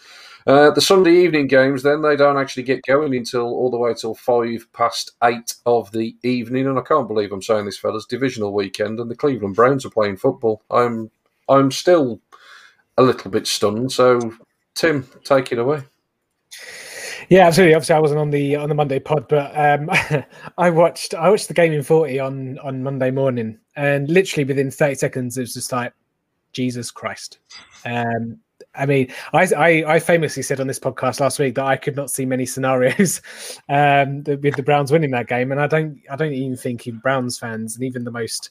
Uh, 0.47 0.71
the 0.71 0.81
Sunday 0.81 1.23
evening 1.23 1.47
games, 1.47 1.83
then 1.83 2.01
they 2.01 2.17
don't 2.17 2.39
actually 2.39 2.63
get 2.63 2.83
going 2.87 3.15
until 3.15 3.43
all 3.43 3.71
the 3.71 3.77
way 3.77 3.93
till 3.93 4.15
five 4.15 4.67
past 4.73 5.13
eight 5.23 5.55
of 5.67 5.93
the 5.93 6.17
evening, 6.23 6.67
and 6.67 6.79
I 6.79 6.83
can't 6.83 7.09
believe 7.09 7.31
I'm 7.31 7.43
saying 7.43 7.67
this, 7.67 7.79
fellas. 7.79 8.07
Divisional 8.07 8.55
weekend, 8.55 9.01
and 9.01 9.11
the 9.11 9.17
Cleveland 9.17 9.57
Browns 9.57 9.85
are 9.85 9.91
playing 9.91 10.17
football. 10.17 10.63
I'm, 10.71 11.11
I'm 11.49 11.71
still 11.71 12.21
a 12.97 13.03
little 13.03 13.31
bit 13.31 13.47
stunned. 13.47 13.93
So, 13.93 14.35
Tim, 14.75 15.07
take 15.25 15.53
it 15.53 15.59
away. 15.59 15.83
Yeah, 17.31 17.47
absolutely. 17.47 17.75
Obviously, 17.75 17.95
I 17.95 18.01
wasn't 18.01 18.19
on 18.21 18.31
the 18.31 18.57
on 18.57 18.69
the 18.69 18.75
Monday 18.75 18.99
pod, 18.99 19.29
but 19.29 19.57
um, 19.57 19.89
I 20.59 20.69
watched 20.71 21.15
I 21.15 21.31
watched 21.31 21.47
the 21.47 21.55
game 21.55 21.73
in 21.73 21.83
forty 21.85 22.19
on 22.19 22.59
on 22.59 22.83
Monday 22.83 23.13
morning, 23.13 23.57
and 23.77 24.11
literally 24.11 24.45
within 24.45 24.71
thirty 24.71 24.97
seconds, 24.97 25.39
it 25.39 25.43
was 25.43 25.55
just 25.55 25.71
like 25.71 25.93
Jesus 26.53 26.91
Christ. 26.91 27.39
Um, 27.87 28.41
I 28.75 28.85
mean, 28.87 29.13
I, 29.33 29.49
I, 29.57 29.95
I 29.95 29.99
famously 30.01 30.43
said 30.43 30.61
on 30.61 30.67
this 30.67 30.79
podcast 30.79 31.21
last 31.21 31.39
week 31.39 31.55
that 31.55 31.65
I 31.67 31.77
could 31.77 31.97
not 31.97 32.11
see 32.11 32.25
many 32.27 32.47
scenarios 32.47 33.21
um, 33.69 34.23
with 34.25 34.57
the 34.57 34.63
Browns 34.65 34.91
winning 34.91 35.13
that 35.13 35.29
game, 35.29 35.53
and 35.53 35.61
I 35.61 35.69
don't 35.69 36.01
I 36.11 36.17
don't 36.17 36.33
even 36.33 36.57
think 36.57 36.89
Browns 37.01 37.39
fans 37.39 37.77
and 37.77 37.85
even 37.85 38.03
the 38.03 38.11
most 38.11 38.51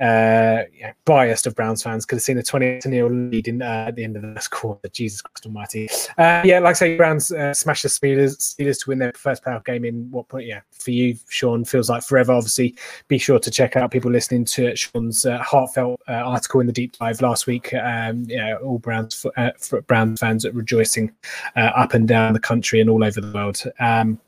uh, 0.00 0.62
biased 1.04 1.46
of 1.46 1.54
Browns 1.54 1.82
fans 1.82 2.06
could 2.06 2.16
have 2.16 2.22
seen 2.22 2.38
a 2.38 2.42
20 2.42 2.80
0 2.80 3.10
lead 3.10 3.48
in, 3.48 3.62
uh, 3.62 3.86
at 3.88 3.96
the 3.96 4.04
end 4.04 4.16
of 4.16 4.22
the 4.22 4.34
first 4.34 4.50
quarter. 4.50 4.88
Jesus 4.88 5.20
Christ 5.20 5.46
Almighty. 5.46 5.88
Uh, 6.16 6.42
yeah, 6.44 6.58
like 6.58 6.70
I 6.70 6.78
say, 6.78 6.96
Browns 6.96 7.32
uh, 7.32 7.52
smashed 7.52 7.82
the 7.82 7.88
Steelers, 7.88 8.36
Steelers 8.38 8.82
to 8.82 8.90
win 8.90 8.98
their 8.98 9.12
first 9.14 9.44
playoff 9.44 9.64
game 9.64 9.84
in 9.84 10.10
what 10.10 10.28
point? 10.28 10.46
Yeah, 10.46 10.60
for 10.72 10.90
you, 10.90 11.16
Sean, 11.28 11.64
feels 11.64 11.90
like 11.90 12.02
forever. 12.02 12.32
Obviously, 12.32 12.76
be 13.08 13.18
sure 13.18 13.38
to 13.38 13.50
check 13.50 13.76
out 13.76 13.90
people 13.90 14.10
listening 14.10 14.44
to 14.46 14.74
Sean's 14.74 15.26
uh, 15.26 15.38
heartfelt 15.38 16.00
uh, 16.08 16.12
article 16.12 16.60
in 16.60 16.66
the 16.66 16.72
deep 16.72 16.96
dive 16.98 17.20
last 17.20 17.46
week. 17.46 17.74
Um, 17.74 18.24
yeah, 18.26 18.56
all 18.56 18.78
Browns, 18.78 19.26
uh, 19.36 19.50
Browns 19.86 20.20
fans 20.20 20.46
rejoicing 20.52 21.12
up 21.56 21.94
and 21.94 22.08
down 22.08 22.32
the 22.32 22.40
country 22.40 22.80
and 22.80 22.88
all 22.88 23.04
over 23.04 23.20
the 23.20 23.32
world. 23.32 23.62
Um, 23.78 24.18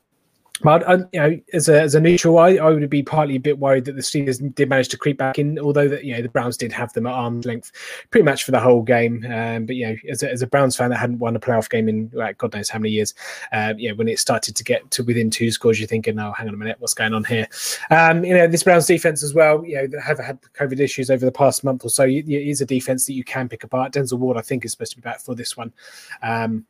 but 0.63 0.87
you 1.13 1.19
know, 1.19 1.39
as 1.53 1.67
a 1.67 1.81
as 1.81 1.93
a 1.93 1.99
neutral, 1.99 2.39
I, 2.39 2.55
I 2.55 2.69
would 2.69 2.89
be 2.89 3.03
partly 3.03 3.35
a 3.35 3.39
bit 3.39 3.59
worried 3.59 3.85
that 3.85 3.95
the 3.95 4.01
Steelers 4.01 4.55
did 4.55 4.69
manage 4.69 4.87
to 4.89 4.97
creep 4.97 5.17
back 5.17 5.37
in, 5.37 5.59
although 5.59 5.87
that 5.89 6.05
you 6.05 6.15
know 6.15 6.21
the 6.21 6.29
Browns 6.29 6.57
did 6.57 6.71
have 6.71 6.93
them 6.93 7.05
at 7.05 7.13
arm's 7.13 7.45
length 7.45 7.71
pretty 8.11 8.23
much 8.23 8.43
for 8.43 8.51
the 8.51 8.59
whole 8.59 8.81
game. 8.81 9.25
Um, 9.29 9.65
but 9.65 9.75
you 9.75 9.87
know, 9.87 9.95
as 10.09 10.23
a, 10.23 10.31
as 10.31 10.41
a 10.41 10.47
Browns 10.47 10.75
fan 10.75 10.89
that 10.91 10.97
hadn't 10.97 11.19
won 11.19 11.35
a 11.35 11.39
playoff 11.39 11.69
game 11.69 11.89
in 11.89 12.09
like 12.13 12.37
God 12.37 12.53
knows 12.53 12.69
how 12.69 12.79
many 12.79 12.91
years, 12.91 13.13
uh, 13.51 13.73
you 13.77 13.89
know, 13.89 13.95
when 13.95 14.07
it 14.07 14.19
started 14.19 14.55
to 14.55 14.63
get 14.63 14.89
to 14.91 15.03
within 15.03 15.29
two 15.29 15.51
scores, 15.51 15.79
you're 15.79 15.87
thinking, 15.87 16.17
"Oh, 16.17 16.31
hang 16.31 16.47
on 16.47 16.53
a 16.53 16.57
minute, 16.57 16.77
what's 16.79 16.93
going 16.93 17.13
on 17.13 17.25
here?" 17.25 17.47
Um, 17.91 18.23
you 18.23 18.33
know, 18.33 18.47
this 18.47 18.63
Browns 18.63 18.85
defense 18.85 19.21
as 19.21 19.33
well. 19.33 19.65
You 19.65 19.87
know, 19.87 19.99
have 19.99 20.19
had 20.19 20.39
COVID 20.53 20.79
issues 20.79 21.09
over 21.09 21.25
the 21.25 21.31
past 21.31 21.63
month 21.63 21.83
or 21.83 21.89
so. 21.89 22.03
It 22.03 22.29
is 22.29 22.61
a 22.61 22.65
defense 22.65 23.05
that 23.05 23.13
you 23.13 23.23
can 23.23 23.49
pick 23.49 23.63
apart. 23.63 23.93
Denzel 23.93 24.19
Ward, 24.19 24.37
I 24.37 24.41
think, 24.41 24.63
is 24.63 24.71
supposed 24.71 24.91
to 24.91 24.97
be 24.97 25.01
back 25.01 25.19
for 25.19 25.35
this 25.35 25.57
one. 25.57 25.73
Um, 26.21 26.65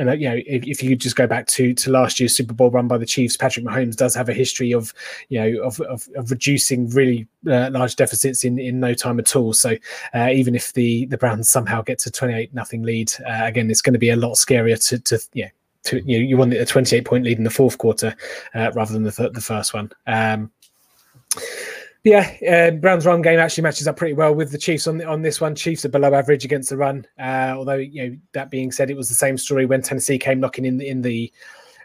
and 0.00 0.08
uh, 0.08 0.12
you 0.14 0.28
know 0.28 0.36
if, 0.46 0.64
if 0.64 0.82
you 0.82 0.96
just 0.96 1.14
go 1.14 1.26
back 1.26 1.46
to 1.46 1.74
to 1.74 1.90
last 1.90 2.18
year's 2.18 2.34
Super 2.34 2.54
Bowl 2.54 2.70
run 2.70 2.88
by 2.88 2.98
the 2.98 3.06
Chiefs, 3.06 3.36
Patrick 3.36 3.64
Mahomes 3.64 3.94
does 3.94 4.14
have 4.14 4.28
a 4.28 4.32
history 4.32 4.72
of 4.72 4.92
you 5.28 5.38
know 5.38 5.62
of 5.62 5.80
of, 5.82 6.08
of 6.16 6.30
reducing 6.30 6.88
really 6.90 7.28
uh, 7.48 7.70
large 7.70 7.94
deficits 7.96 8.42
in 8.42 8.58
in 8.58 8.80
no 8.80 8.94
time 8.94 9.20
at 9.20 9.36
all. 9.36 9.52
So 9.52 9.76
uh, 10.14 10.30
even 10.32 10.54
if 10.54 10.72
the 10.72 11.04
the 11.06 11.18
Browns 11.18 11.50
somehow 11.50 11.82
get 11.82 11.98
to 12.00 12.10
twenty 12.10 12.34
eight 12.34 12.54
nothing 12.54 12.82
lead, 12.82 13.12
uh, 13.26 13.44
again 13.44 13.70
it's 13.70 13.82
going 13.82 13.92
to 13.92 13.98
be 13.98 14.10
a 14.10 14.16
lot 14.16 14.34
scarier 14.34 14.82
to 14.88 14.98
to 14.98 15.20
yeah. 15.34 15.50
To, 15.84 15.98
you 16.06 16.18
know, 16.18 16.26
you 16.26 16.36
won 16.36 16.52
a 16.52 16.66
28 16.66 17.06
point 17.06 17.24
lead 17.24 17.38
in 17.38 17.44
the 17.44 17.48
fourth 17.48 17.78
quarter 17.78 18.14
uh, 18.54 18.70
rather 18.74 18.92
than 18.92 19.02
the, 19.02 19.10
th- 19.10 19.32
the 19.32 19.40
first 19.40 19.72
one. 19.72 19.90
Um, 20.06 20.50
yeah, 22.04 22.34
uh, 22.48 22.70
Brown's 22.72 23.04
run 23.04 23.20
game 23.20 23.38
actually 23.38 23.62
matches 23.62 23.86
up 23.86 23.96
pretty 23.96 24.14
well 24.14 24.34
with 24.34 24.52
the 24.52 24.58
Chiefs 24.58 24.86
on 24.86 25.04
on 25.04 25.22
this 25.22 25.40
one. 25.40 25.54
Chiefs 25.54 25.84
are 25.84 25.90
below 25.90 26.14
average 26.14 26.44
against 26.44 26.70
the 26.70 26.76
run. 26.76 27.06
Uh, 27.18 27.52
although 27.56 27.74
you 27.74 28.08
know 28.08 28.16
that 28.32 28.50
being 28.50 28.72
said, 28.72 28.90
it 28.90 28.96
was 28.96 29.08
the 29.08 29.14
same 29.14 29.36
story 29.36 29.66
when 29.66 29.82
Tennessee 29.82 30.18
came 30.18 30.40
knocking 30.40 30.64
in 30.64 30.80
in 30.80 31.02
the 31.02 31.30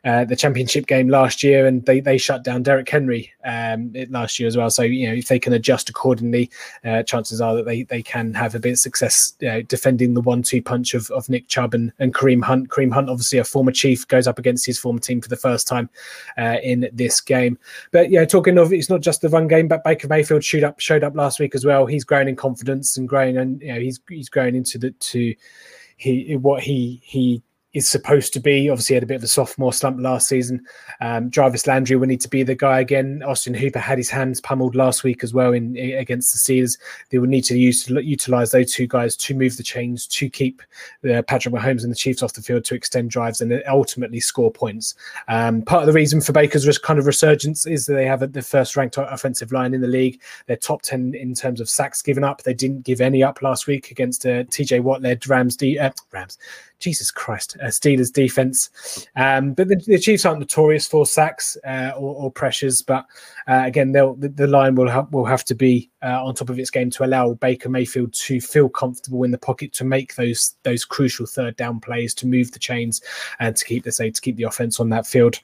uh, 0.06 0.24
the 0.24 0.36
championship 0.36 0.86
game 0.86 1.10
last 1.10 1.44
year, 1.44 1.66
and 1.66 1.84
they 1.86 2.00
they 2.00 2.18
shut 2.18 2.44
down 2.44 2.64
Derrick 2.64 2.88
Henry 2.88 3.32
um, 3.44 3.92
last 4.10 4.40
year 4.40 4.48
as 4.48 4.56
well. 4.56 4.70
So 4.70 4.84
you 4.84 5.08
know 5.08 5.16
if 5.16 5.28
they 5.28 5.40
can 5.40 5.54
adjust 5.54 5.90
accordingly, 5.90 6.52
uh, 6.84 7.04
chances 7.04 7.42
are 7.42 7.56
that 7.56 7.66
they 7.66 7.84
they 7.84 8.04
can 8.04 8.34
have 8.36 8.54
a 8.54 8.60
bit 8.60 8.74
of 8.74 8.80
success 8.80 9.32
defending 9.68 10.14
the 10.14 10.22
one-two 10.22 10.62
punch 10.62 10.94
of, 10.94 11.10
of 11.12 11.28
Nick 11.28 11.48
Chubb 11.48 11.74
and, 11.74 11.92
and 12.00 12.14
Kareem 12.14 12.44
Hunt. 12.44 12.70
Kareem 12.70 12.94
Hunt, 12.94 13.10
obviously 13.10 13.40
a 13.40 13.44
former 13.44 13.72
Chief, 13.72 14.08
goes 14.08 14.28
up 14.28 14.40
against 14.40 14.66
his 14.66 14.78
former 14.78 15.00
team 15.00 15.22
for 15.22 15.30
the 15.30 15.36
first 15.36 15.68
time 15.68 15.90
uh, 16.38 16.58
in 16.62 16.88
this 16.94 17.20
game. 17.20 17.58
But 17.92 18.12
yeah, 18.12 18.26
talking 18.26 18.58
of 18.58 18.72
it's 18.72 18.90
not 18.90 19.02
just 19.02 19.22
the 19.22 19.30
run 19.30 19.48
game, 19.48 19.68
but 19.68 19.84
Baker 19.84 20.08
Mayfield 20.08 20.44
showed 20.44 20.64
up 20.64 20.80
showed 20.80 21.04
up 21.04 21.16
last 21.16 21.40
week 21.40 21.56
as 21.56 21.66
well. 21.66 21.86
He's 21.86 22.04
growing 22.04 22.28
in 22.28 22.36
confidence 22.36 22.98
and 22.98 23.10
growing, 23.10 23.38
and 23.38 23.62
you 23.62 23.74
know 23.74 23.80
he's 23.80 24.00
he's 24.08 24.30
growing 24.30 24.56
into 24.56 24.78
the 24.78 24.92
to 24.92 25.34
he 25.98 26.36
what 26.36 26.62
he 26.62 27.02
he 27.04 27.42
is 27.76 27.90
supposed 27.90 28.32
to 28.34 28.40
be. 28.40 28.70
Obviously, 28.70 28.94
had 28.94 29.04
a 29.04 29.06
bit 29.06 29.18
of 29.18 29.24
a 29.24 29.28
sophomore 29.28 29.74
slump 29.74 30.00
last 30.00 30.30
season. 30.30 30.66
Um, 31.02 31.30
Jarvis 31.30 31.68
Landry 31.68 31.98
will 31.98 32.08
need 32.08 32.22
to 32.22 32.30
be 32.30 32.42
the 32.42 32.56
guy 32.56 32.80
again. 32.80 33.22
Austin 33.24 33.54
Hooper 33.54 33.80
had 33.80 33.98
his 33.98 34.10
hands 34.10 34.40
pummeled 34.40 34.76
last 34.76 35.04
week 35.04 35.24
as 35.24 35.34
well 35.34 35.52
in, 35.52 35.76
in 35.76 35.98
against 35.98 36.32
the 36.32 36.40
Steelers. 36.40 36.80
They 37.10 37.20
will 37.20 37.28
need 37.28 37.44
to 37.44 37.58
use 37.58 37.90
utilize 37.90 38.52
those 38.52 38.72
two 38.72 38.88
guys 38.88 39.18
to 39.18 39.36
move 39.36 39.58
the 39.58 39.64
chains 39.64 40.08
to 40.08 40.30
keep 40.30 40.62
uh, 41.04 41.22
Patrick 41.24 41.54
Mahomes 41.54 41.84
and 41.84 41.92
the 41.92 41.98
Chiefs 41.98 42.24
off 42.24 42.34
the 42.34 42.42
field 42.42 42.64
to 42.66 42.76
extend 42.76 43.12
drives 43.12 43.42
and 43.42 43.62
ultimately 43.68 44.22
score 44.22 44.52
points. 44.52 44.96
Um, 45.28 45.62
part 45.62 45.82
of 45.82 45.88
the 45.88 45.94
reason 45.94 46.22
for 46.22 46.32
Baker's 46.32 46.78
kind 46.78 46.98
of 46.98 47.06
resurgence 47.06 47.68
is 47.68 47.86
that 47.88 47.94
they 47.94 48.06
have 48.06 48.32
the 48.32 48.42
first 48.42 48.78
ranked 48.78 48.98
offensive 48.98 49.52
line 49.52 49.74
in 49.74 49.82
the 49.82 49.88
league. 49.88 50.22
They're 50.46 50.56
top 50.56 50.82
ten 50.82 51.14
in 51.14 51.34
terms 51.34 51.60
of 51.60 51.70
sacks 51.70 52.02
given 52.02 52.24
up. 52.24 52.44
They 52.44 52.54
didn't 52.54 52.84
give 52.84 53.02
any 53.02 53.22
up 53.22 53.42
last 53.42 53.68
week 53.68 53.92
against 53.92 54.26
uh, 54.26 54.46
TJ 54.46 54.82
Watt 54.82 55.02
led 55.02 55.28
Rams. 55.28 55.58
D, 55.58 55.78
uh, 55.78 55.92
Rams 56.12 56.38
Jesus 56.80 57.12
Christ, 57.12 57.58
uh, 57.62 57.68
Steelers 57.68 58.12
defense. 58.12 58.70
Um, 59.16 59.54
but 59.54 59.68
the, 59.68 59.76
the, 59.88 60.00
Chiefs 60.00 60.26
aren't 60.26 60.40
notorious 60.40 60.88
for 60.88 61.06
sacks 61.06 61.58
uh, 61.66 61.92
or, 61.96 62.16
or, 62.16 62.32
pressures. 62.32 62.82
But 62.82 63.06
uh, 63.48 63.64
again, 63.66 63.92
the, 63.92 64.16
the, 64.36 64.48
line 64.48 64.76
will 64.76 64.90
have 64.90 65.12
will 65.12 65.26
have 65.26 65.44
to 65.46 65.56
be 65.56 65.90
uh, 66.04 66.24
on 66.24 66.36
top 66.36 66.50
of 66.50 66.60
its 66.60 66.70
game 66.70 66.90
to 66.92 67.06
allow 67.06 67.34
Baker 67.34 67.70
Mayfield 67.70 68.14
to 68.14 68.40
feel 68.40 68.70
comfortable 68.70 69.24
in 69.24 69.32
the 69.32 69.38
pocket 69.38 69.74
to 69.74 69.84
make 69.84 70.16
those 70.16 70.56
those 70.64 70.86
crucial 70.86 71.26
third 71.26 71.56
down 71.56 71.80
plays 71.80 72.14
to 72.16 72.28
move 72.28 72.52
the 72.52 72.60
chains 72.60 73.02
and 73.40 73.56
to 73.56 73.66
keep 73.66 73.84
the 73.84 73.92
say 73.92 74.12
to 74.12 74.22
keep 74.22 74.36
the 74.36 74.44
offense 74.44 74.80
on 74.80 74.90
that 74.90 75.08
field. 75.08 75.40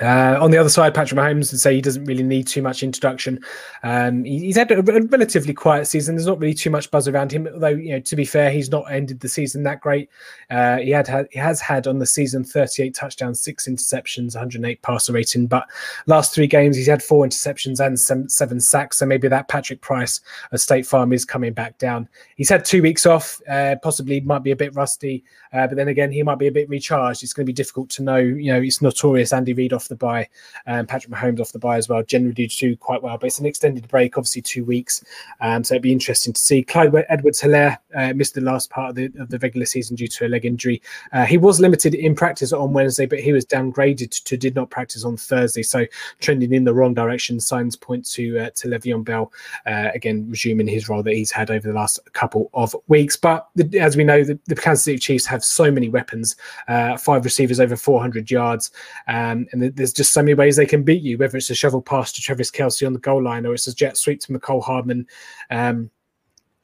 Uh, 0.00 0.36
on 0.40 0.50
the 0.50 0.58
other 0.58 0.68
side, 0.68 0.92
Patrick 0.92 1.18
Mahomes 1.18 1.52
would 1.52 1.60
say 1.60 1.74
he 1.74 1.80
doesn't 1.80 2.04
really 2.04 2.24
need 2.24 2.48
too 2.48 2.62
much 2.62 2.82
introduction. 2.82 3.38
Um, 3.84 4.24
he, 4.24 4.40
he's 4.40 4.56
had 4.56 4.70
a, 4.72 4.78
a, 4.78 5.02
relatively 5.02 5.54
quiet 5.54 5.86
season. 5.86 6.16
There's 6.16 6.26
not 6.26 6.40
really 6.40 6.54
too 6.54 6.70
much 6.70 6.90
buzz 6.90 7.06
around 7.06 7.30
him. 7.30 7.46
Although, 7.52 7.68
you 7.68 7.92
know, 7.92 8.00
to 8.00 8.16
be 8.16 8.24
fair, 8.24 8.50
he's 8.50 8.70
not 8.70 8.90
ended 8.90 9.20
the 9.20 9.28
season 9.28 9.62
that 9.64 9.80
great. 9.80 10.10
Uh, 10.50 10.78
he 10.78 10.90
had, 10.90 11.06
had 11.06 11.28
he 11.30 11.38
has 11.38 11.60
had 11.60 11.86
on 11.86 12.00
the 12.00 12.06
season 12.06 12.42
38 12.42 12.92
touchdowns, 12.92 13.40
six 13.40 13.68
interceptions, 13.68 14.34
108 14.34 14.82
passer 14.82 15.12
rating. 15.12 15.46
But 15.46 15.68
last 16.06 16.34
three 16.34 16.48
games, 16.48 16.76
he's 16.76 16.88
had 16.88 17.02
four 17.02 17.24
interceptions 17.24 17.78
and 17.78 17.98
seven, 18.30 18.60
sacks. 18.60 18.98
So 18.98 19.06
maybe 19.06 19.28
that 19.28 19.48
Patrick 19.48 19.80
Price 19.80 20.20
of 20.50 20.60
State 20.60 20.86
Farm 20.86 21.12
is 21.12 21.24
coming 21.24 21.52
back 21.52 21.78
down. 21.78 22.08
He's 22.36 22.48
had 22.48 22.64
two 22.64 22.82
weeks 22.82 23.06
off. 23.06 23.40
Uh, 23.48 23.76
possibly 23.80 24.20
might 24.20 24.42
be 24.42 24.50
a 24.50 24.56
bit 24.56 24.74
rusty, 24.74 25.22
uh, 25.52 25.68
but 25.68 25.76
then 25.76 25.88
again, 25.88 26.10
he 26.10 26.22
might 26.24 26.38
be 26.38 26.48
a 26.48 26.52
bit 26.52 26.68
recharged. 26.68 27.22
It's 27.22 27.32
going 27.32 27.46
to 27.46 27.50
be 27.50 27.54
difficult 27.54 27.90
to 27.90 28.02
know. 28.02 28.16
You 28.16 28.52
know, 28.52 28.60
it's 28.60 28.82
notorious 28.82 29.32
Andy 29.32 29.52
Reid 29.52 29.72
off 29.72 29.83
off 29.84 29.88
the 29.88 29.96
bye, 29.96 30.28
um, 30.66 30.86
Patrick 30.86 31.12
Mahomes 31.12 31.40
off 31.40 31.52
the 31.52 31.58
bye 31.58 31.76
as 31.76 31.88
well. 31.88 32.02
Generally 32.02 32.46
do 32.46 32.76
quite 32.76 33.02
well, 33.02 33.18
but 33.18 33.26
it's 33.26 33.38
an 33.38 33.46
extended 33.46 33.86
break, 33.88 34.16
obviously 34.16 34.42
two 34.42 34.64
weeks. 34.64 35.04
Um, 35.40 35.62
so 35.62 35.74
it'd 35.74 35.82
be 35.82 35.92
interesting 35.92 36.32
to 36.32 36.40
see. 36.40 36.62
Clyde 36.62 36.94
Edwards-Helaire 37.08 37.78
uh, 37.94 38.12
missed 38.14 38.34
the 38.34 38.40
last 38.40 38.70
part 38.70 38.90
of 38.90 38.96
the, 38.96 39.12
of 39.20 39.28
the 39.28 39.38
regular 39.38 39.66
season 39.66 39.96
due 39.96 40.08
to 40.08 40.26
a 40.26 40.28
leg 40.28 40.44
injury. 40.44 40.80
Uh, 41.12 41.24
he 41.24 41.36
was 41.36 41.60
limited 41.60 41.94
in 41.94 42.14
practice 42.14 42.52
on 42.52 42.72
Wednesday, 42.72 43.06
but 43.06 43.20
he 43.20 43.32
was 43.32 43.44
downgraded 43.44 44.22
to 44.24 44.36
did 44.36 44.54
not 44.54 44.70
practice 44.70 45.04
on 45.04 45.16
Thursday. 45.16 45.62
So 45.62 45.86
trending 46.20 46.52
in 46.52 46.64
the 46.64 46.74
wrong 46.74 46.94
direction. 46.94 47.40
Signs 47.40 47.76
point 47.76 48.04
to 48.12 48.38
uh, 48.38 48.50
to 48.54 48.68
Le'Veon 48.68 49.04
Bell 49.04 49.32
uh, 49.66 49.88
again 49.94 50.26
resuming 50.28 50.66
his 50.66 50.88
role 50.88 51.02
that 51.02 51.14
he's 51.14 51.30
had 51.30 51.50
over 51.50 51.66
the 51.68 51.74
last 51.74 51.98
couple 52.12 52.50
of 52.54 52.74
weeks. 52.88 53.16
But 53.16 53.48
the, 53.54 53.78
as 53.78 53.96
we 53.96 54.04
know, 54.04 54.24
the, 54.24 54.38
the, 54.46 54.54
Kansas 54.54 54.84
City 54.84 54.98
Chiefs 54.98 55.26
have 55.26 55.44
so 55.44 55.70
many 55.70 55.88
weapons. 55.88 56.36
Uh, 56.68 56.96
five 56.96 57.24
receivers 57.24 57.60
over 57.60 57.76
400 57.76 58.30
yards, 58.30 58.70
um, 59.08 59.46
and 59.52 59.62
the, 59.62 59.70
there's 59.74 59.92
just 59.92 60.12
so 60.12 60.22
many 60.22 60.34
ways 60.34 60.56
they 60.56 60.66
can 60.66 60.82
beat 60.82 61.02
you, 61.02 61.18
whether 61.18 61.36
it's 61.36 61.50
a 61.50 61.54
shovel 61.54 61.82
pass 61.82 62.12
to 62.12 62.22
Travis 62.22 62.50
Kelce 62.50 62.86
on 62.86 62.92
the 62.92 62.98
goal 62.98 63.22
line 63.22 63.46
or 63.46 63.54
it's 63.54 63.66
a 63.66 63.74
jet 63.74 63.96
sweep 63.96 64.20
to 64.20 64.32
Mecole 64.32 64.62
Hardman. 64.62 65.06
Um, 65.50 65.90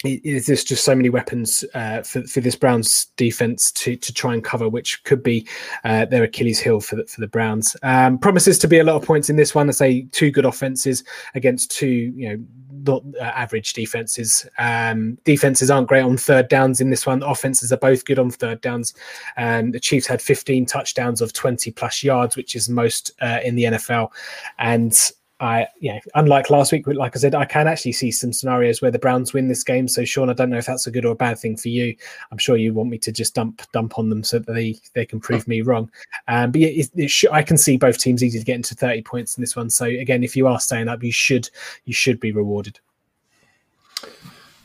it, 0.05 0.47
there's 0.47 0.65
just 0.65 0.85
so 0.85 0.95
many 0.95 1.11
weapons 1.11 1.65
uh, 1.75 2.03
for, 2.03 2.23
for 2.23 2.41
this 2.41 2.57
Browns 2.57 3.09
defense 3.17 3.71
to 3.73 3.97
to 3.97 4.13
try 4.15 4.33
and 4.33 4.43
cover, 4.43 4.69
which 4.69 5.03
could 5.05 5.23
be 5.23 5.47
uh, 5.85 6.07
their 6.07 6.23
Achilles 6.23 6.59
heel 6.59 6.81
for 6.81 6.97
the, 6.97 7.07
for 7.07 7.21
the 7.21 7.29
Browns. 7.29 7.77
Um, 7.83 8.19
promises 8.19 8.59
to 8.61 8.69
be 8.69 8.79
a 8.79 8.85
lot 8.85 8.97
of 8.97 9.05
points 9.05 9.29
in 9.29 9.37
this 9.37 9.55
one. 9.55 9.69
I 9.69 9.73
say 9.73 10.07
two 10.13 10.31
good 10.31 10.47
offenses 10.47 11.05
against 11.35 11.71
two, 11.71 11.87
you 11.87 12.29
know, 12.29 12.45
not 12.85 13.03
uh, 13.21 13.25
average 13.25 13.73
defenses. 13.73 14.47
Um, 14.59 15.19
defenses 15.25 15.71
aren't 15.71 15.89
great 15.89 16.03
on 16.03 16.17
third 16.17 16.49
downs 16.49 16.81
in 16.81 16.91
this 16.91 17.07
one. 17.07 17.23
Offenses 17.23 17.73
are 17.73 17.79
both 17.79 18.05
good 18.05 18.19
on 18.19 18.31
third 18.31 18.61
downs. 18.61 18.95
Um, 19.37 19.71
the 19.71 19.81
Chiefs 19.81 20.07
had 20.07 20.23
15 20.23 20.67
touchdowns 20.67 21.21
of 21.21 21.33
20 21.33 21.71
plus 21.73 22.03
yards, 22.03 22.37
which 22.37 22.57
is 22.57 22.69
most 22.69 23.13
uh, 23.21 23.39
in 23.45 23.55
the 23.55 23.65
NFL, 23.65 24.11
and 24.59 25.13
I, 25.41 25.67
know, 25.81 25.99
unlike 26.15 26.51
last 26.51 26.71
week, 26.71 26.87
like 26.87 27.17
I 27.17 27.19
said, 27.19 27.35
I 27.35 27.47
can 27.47 27.67
actually 27.67 27.93
see 27.93 28.11
some 28.11 28.33
scenarios 28.33 28.83
where 28.83 28.91
the 28.91 28.99
Browns 28.99 29.33
win 29.33 29.49
this 29.49 29.65
game. 29.65 29.89
So, 29.89 30.05
Sean, 30.05 30.29
I 30.29 30.35
don't 30.35 30.51
know 30.51 30.59
if 30.59 30.67
that's 30.67 30.87
a 30.87 30.91
good 30.91 31.07
or 31.07 31.13
a 31.13 31.17
bad 31.17 31.39
thing 31.39 31.57
for 31.57 31.69
you. 31.69 31.97
I'm 32.31 32.39
sure 32.39 32.57
you 32.57 32.75
want 32.75 32.91
me 32.91 32.99
to 32.99 33.11
just 33.11 33.35
dump 33.35 33.63
dump 33.73 33.99
on 33.99 34.11
them 34.11 34.23
so 34.23 34.39
that 34.39 34.53
they 34.53 34.77
they 34.95 35.07
can 35.07 35.19
prove 35.19 35.49
me 35.49 35.63
wrong. 35.63 35.91
Um, 36.29 36.53
but 36.53 36.61
yeah, 36.61 36.69
it, 36.69 36.91
it 36.95 37.09
sh- 37.09 37.25
I 37.33 37.43
can 37.43 37.57
see 37.57 37.79
both 37.79 37.99
teams 37.99 38.23
easy 38.23 38.39
to 38.39 38.45
get 38.45 38.57
into 38.57 38.75
30 38.75 39.03
points 39.03 39.37
in 39.37 39.41
this 39.41 39.57
one. 39.57 39.71
So, 39.71 39.87
again, 39.87 40.23
if 40.23 40.37
you 40.37 40.47
are 40.47 40.61
staying 40.61 40.89
up, 40.89 41.03
you 41.03 41.13
should 41.13 41.49
you 41.87 41.95
should 41.95 42.21
be 42.21 42.33
rewarded. 42.33 42.79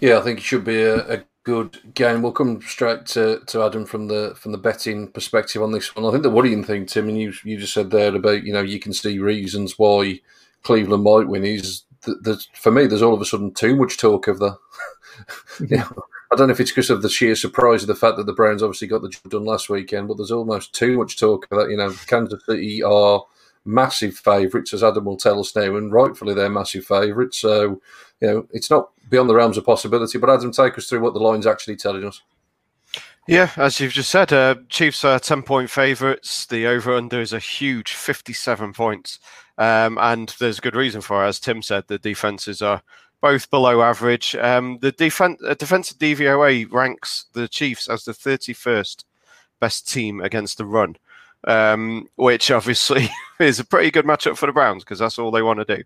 Yeah, 0.02 0.20
I 0.20 0.22
think 0.22 0.40
it 0.40 0.44
should 0.44 0.66
be 0.66 0.82
a, 0.82 1.20
a 1.20 1.24
good 1.46 1.94
game. 1.94 2.22
We'll 2.22 2.34
come 2.34 2.62
straight 2.62 3.06
to, 3.08 3.40
to 3.46 3.64
Adam 3.64 3.86
from 3.86 4.08
the 4.08 4.36
from 4.36 4.52
the 4.52 4.58
betting 4.58 5.08
perspective 5.08 5.64
on 5.64 5.72
this 5.72 5.96
one. 5.96 6.06
I 6.06 6.12
think 6.12 6.24
the 6.24 6.30
worrying 6.30 6.66
thing, 6.66 6.86
Tim, 6.86 7.08
and 7.08 7.18
you 7.18 7.34
you 7.46 7.58
just 7.58 7.74
said 7.74 7.92
there 7.92 8.14
about 8.14 8.44
you 8.44 8.52
know 8.52 8.62
you 8.62 8.80
can 8.80 8.92
see 8.92 9.20
reasons 9.20 9.80
why 9.80 10.20
Cleveland 10.65 11.04
might 11.04 11.28
win 11.28 11.45
is 11.45 11.84
that 12.04 12.45
for 12.54 12.71
me, 12.71 12.88
there's 12.88 13.01
all 13.01 13.13
of 13.13 13.21
a 13.21 13.25
sudden 13.25 13.54
too 13.54 13.75
much 13.75 13.97
talk 13.97 14.28
of 14.28 14.39
the. 14.39 14.58
you 15.60 15.78
know, 15.78 15.89
I 16.32 16.36
don't 16.36 16.47
know 16.47 16.54
if 16.54 16.60
it's 16.60 16.71
because 16.71 16.89
of 16.89 17.01
the 17.01 17.10
sheer 17.10 17.36
surprise 17.36 17.84
of 17.84 17.88
the 17.88 17.95
fact 17.95 18.17
that 18.17 18.25
the 18.25 18.34
Browns 18.34 18.62
obviously 18.62 18.88
got 18.88 19.01
the 19.01 19.10
job 19.10 19.30
done 19.30 19.45
last 19.45 19.69
weekend, 19.69 20.08
but 20.08 20.17
there's 20.17 20.32
almost 20.32 20.73
too 20.73 20.97
much 20.97 21.17
talk 21.17 21.47
of 21.49 21.58
that. 21.58 21.69
You 21.69 21.78
know, 21.78 21.93
Kansas 22.08 22.43
City 22.45 22.84
are 22.84 23.23
massive 23.63 24.17
favourites, 24.17 24.73
as 24.73 24.84
Adam 24.84 25.06
will 25.06 25.17
tell 25.17 25.39
us 25.39 25.56
now, 25.56 25.75
and 25.75 25.93
rightfully 25.93 26.34
they're 26.34 26.49
massive 26.49 26.86
favourites. 26.86 27.38
So, 27.38 27.82
you 28.19 28.28
know, 28.28 28.47
it's 28.51 28.69
not 28.69 28.89
beyond 29.10 29.30
the 29.30 29.36
realms 29.36 29.58
of 29.58 29.65
possibility. 29.65 30.17
But 30.17 30.30
Adam, 30.30 30.51
take 30.51 30.78
us 30.78 30.88
through 30.88 31.01
what 31.01 31.13
the 31.13 31.19
line's 31.19 31.47
actually 31.47 31.78
telling 31.78 32.06
us. 32.06 32.21
Yeah, 33.28 33.49
as 33.58 33.80
you've 33.80 33.93
just 33.93 34.12
said, 34.12 34.32
uh, 34.32 34.56
Chiefs 34.69 35.04
are 35.04 35.19
10 35.19 35.41
point 35.43 35.69
favourites. 35.69 36.45
The 36.45 36.67
over 36.67 36.93
under 36.93 37.19
is 37.19 37.34
a 37.34 37.39
huge 37.39 37.93
57 37.93 38.73
points. 38.73 39.19
Um, 39.58 39.98
and 40.00 40.36
there's 40.39 40.58
a 40.58 40.62
good 40.62 40.76
reason 40.76 41.02
for 41.02 41.24
it. 41.24 41.28
As 41.28 41.39
Tim 41.39 41.62
said, 41.62 41.86
the 41.88 41.98
defenses 41.98 42.62
are 42.62 42.82
both 43.22 43.50
below 43.50 43.82
average. 43.82 44.36
Um, 44.36 44.78
the 44.82 44.91
defense, 44.91 45.41
uh, 45.46 45.54
defensive 45.54 45.98
DVOA 45.98 46.72
ranks 46.72 47.26
the 47.34 47.48
Chiefs 47.48 47.89
as 47.89 48.04
the 48.04 48.12
31st 48.12 49.04
best 49.60 49.91
team 49.91 50.22
against 50.22 50.58
the 50.58 50.65
run, 50.65 50.96
um, 51.46 52.08
which 52.18 52.52
obviously 52.52 53.10
is 53.39 53.60
a 53.60 53.65
pretty 53.65 53.91
good 53.91 54.06
matchup 54.06 54.38
for 54.38 54.46
the 54.46 54.52
Browns 54.52 54.84
because 54.84 55.00
that's 55.00 55.18
all 55.18 55.32
they 55.32 55.41
want 55.41 55.65
to 55.65 55.78
do. 55.78 55.84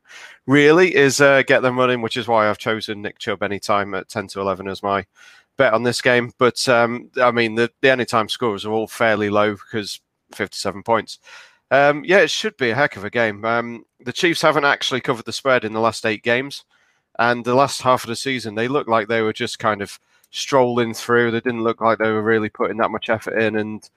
Really 0.48 0.96
is 0.96 1.22
uh, 1.22 1.44
get 1.44 1.62
them 1.62 1.78
running, 1.78 2.02
which 2.02 2.18
is 2.18 2.28
why 2.28 2.50
I've 2.50 2.58
chosen 2.58 3.02
Nick 3.02 3.20
Chubb 3.20 3.44
anytime 3.44 3.94
at 3.94 4.10
10 4.10 4.28
to 4.30 4.42
11 4.42 4.68
as 4.68 4.84
my 4.84 5.06
bet 5.58 5.74
on 5.74 5.84
this 5.84 6.02
game. 6.02 6.32
But 6.40 6.68
um, 6.68 7.10
I 7.22 7.32
mean, 7.32 7.56
the, 7.56 7.72
the 7.82 7.92
anytime 7.92 8.30
scores 8.30 8.66
are 8.66 8.72
all 8.72 8.88
fairly 8.88 9.30
low 9.30 9.54
because 9.54 10.02
57 10.34 10.84
points. 10.84 11.20
Um, 11.72 12.04
yeah, 12.04 12.20
it 12.20 12.32
should 12.32 12.58
be 12.58 12.72
a 12.72 12.76
heck 12.76 12.96
of 12.96 13.04
a 13.04 13.10
game. 13.10 13.46
Um, 13.46 13.86
the 14.00 14.14
Chiefs 14.14 14.42
haven't 14.42 14.66
actually 14.66 15.02
covered 15.02 15.26
the 15.26 15.34
spread 15.34 15.64
in 15.64 15.74
the 15.74 15.80
last 15.80 16.06
eight 16.06 16.24
games, 16.24 16.64
and 17.18 17.46
the 17.46 17.56
last 17.56 17.82
half 17.82 18.04
of 18.04 18.08
the 18.08 18.16
season 18.16 18.56
they 18.56 18.68
looked 18.68 18.90
like 18.90 19.08
they 19.08 19.22
were 19.22 19.34
just 19.34 19.60
kind 19.60 19.82
of 19.82 20.00
strolling 20.32 20.94
through. 20.94 21.32
They 21.32 21.42
didn't 21.42 21.64
look 21.64 21.82
like 21.82 22.00
they 22.00 22.12
were 22.12 22.24
really 22.24 22.50
putting 22.50 22.78
that 22.78 22.92
much 22.92 23.10
effort 23.10 23.38
in, 23.38 23.56
and 23.56 23.88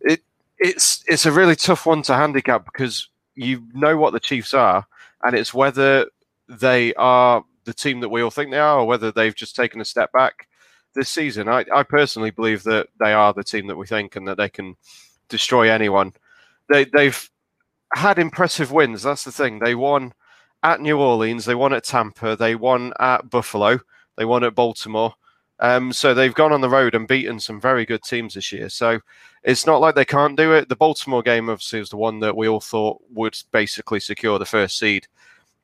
it 0.00 0.22
it's 0.58 1.02
it's 1.06 1.26
a 1.26 1.32
really 1.32 1.56
tough 1.56 1.86
one 1.86 2.02
to 2.02 2.14
handicap 2.14 2.64
because 2.66 3.08
you 3.34 3.64
know 3.72 3.96
what 3.96 4.12
the 4.12 4.20
Chiefs 4.20 4.52
are, 4.52 4.86
and 5.22 5.34
it's 5.34 5.54
whether 5.54 6.06
they 6.48 6.92
are 6.94 7.42
the 7.64 7.74
team 7.74 8.00
that 8.00 8.10
we 8.10 8.20
all 8.20 8.30
think 8.30 8.50
they 8.50 8.58
are, 8.58 8.80
or 8.80 8.86
whether 8.86 9.10
they've 9.10 9.34
just 9.34 9.56
taken 9.56 9.80
a 9.80 9.84
step 9.84 10.12
back 10.12 10.46
this 10.94 11.08
season. 11.08 11.48
I, 11.48 11.64
I 11.74 11.82
personally 11.84 12.30
believe 12.30 12.64
that 12.64 12.88
they 13.00 13.14
are 13.14 13.32
the 13.32 13.44
team 13.44 13.66
that 13.68 13.76
we 13.76 13.86
think, 13.86 14.14
and 14.14 14.28
that 14.28 14.36
they 14.36 14.50
can 14.50 14.76
destroy 15.30 15.70
anyone 15.70 16.12
they 16.70 16.84
they've 16.86 17.30
had 17.94 18.18
impressive 18.18 18.72
wins. 18.72 19.02
That's 19.02 19.24
the 19.24 19.32
thing. 19.32 19.58
They 19.58 19.74
won 19.74 20.12
at 20.62 20.80
New 20.80 20.98
Orleans, 20.98 21.44
they 21.44 21.54
won 21.54 21.74
at 21.74 21.84
Tampa, 21.84 22.36
they 22.36 22.54
won 22.54 22.92
at 22.98 23.28
Buffalo, 23.28 23.78
they 24.16 24.24
won 24.24 24.44
at 24.44 24.54
Baltimore. 24.54 25.14
Um, 25.60 25.92
so 25.92 26.14
they've 26.14 26.34
gone 26.34 26.52
on 26.52 26.62
the 26.62 26.68
road 26.70 26.94
and 26.94 27.06
beaten 27.06 27.38
some 27.38 27.60
very 27.60 27.84
good 27.84 28.02
teams 28.02 28.34
this 28.34 28.50
year. 28.50 28.68
So 28.68 28.98
it's 29.44 29.66
not 29.66 29.80
like 29.80 29.94
they 29.94 30.04
can't 30.04 30.36
do 30.36 30.52
it. 30.52 30.68
The 30.68 30.74
Baltimore 30.74 31.22
game 31.22 31.48
obviously 31.48 31.78
was 31.78 31.90
the 31.90 31.96
one 31.96 32.18
that 32.20 32.36
we 32.36 32.48
all 32.48 32.60
thought 32.60 33.00
would 33.12 33.36
basically 33.52 34.00
secure 34.00 34.38
the 34.38 34.46
first 34.46 34.78
seed, 34.78 35.06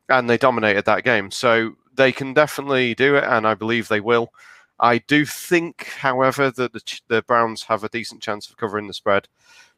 and 0.08 0.28
they 0.28 0.38
dominated 0.38 0.84
that 0.84 1.02
game. 1.02 1.30
So 1.30 1.74
they 1.94 2.12
can 2.12 2.34
definitely 2.34 2.94
do 2.94 3.16
it, 3.16 3.24
and 3.24 3.46
I 3.46 3.54
believe 3.54 3.88
they 3.88 4.00
will. 4.00 4.32
I 4.78 4.98
do 4.98 5.26
think, 5.26 5.88
however, 5.98 6.50
that 6.50 6.72
the, 6.72 7.00
the 7.08 7.22
Browns 7.22 7.64
have 7.64 7.84
a 7.84 7.88
decent 7.88 8.22
chance 8.22 8.48
of 8.48 8.56
covering 8.56 8.86
the 8.86 8.94
spread. 8.94 9.28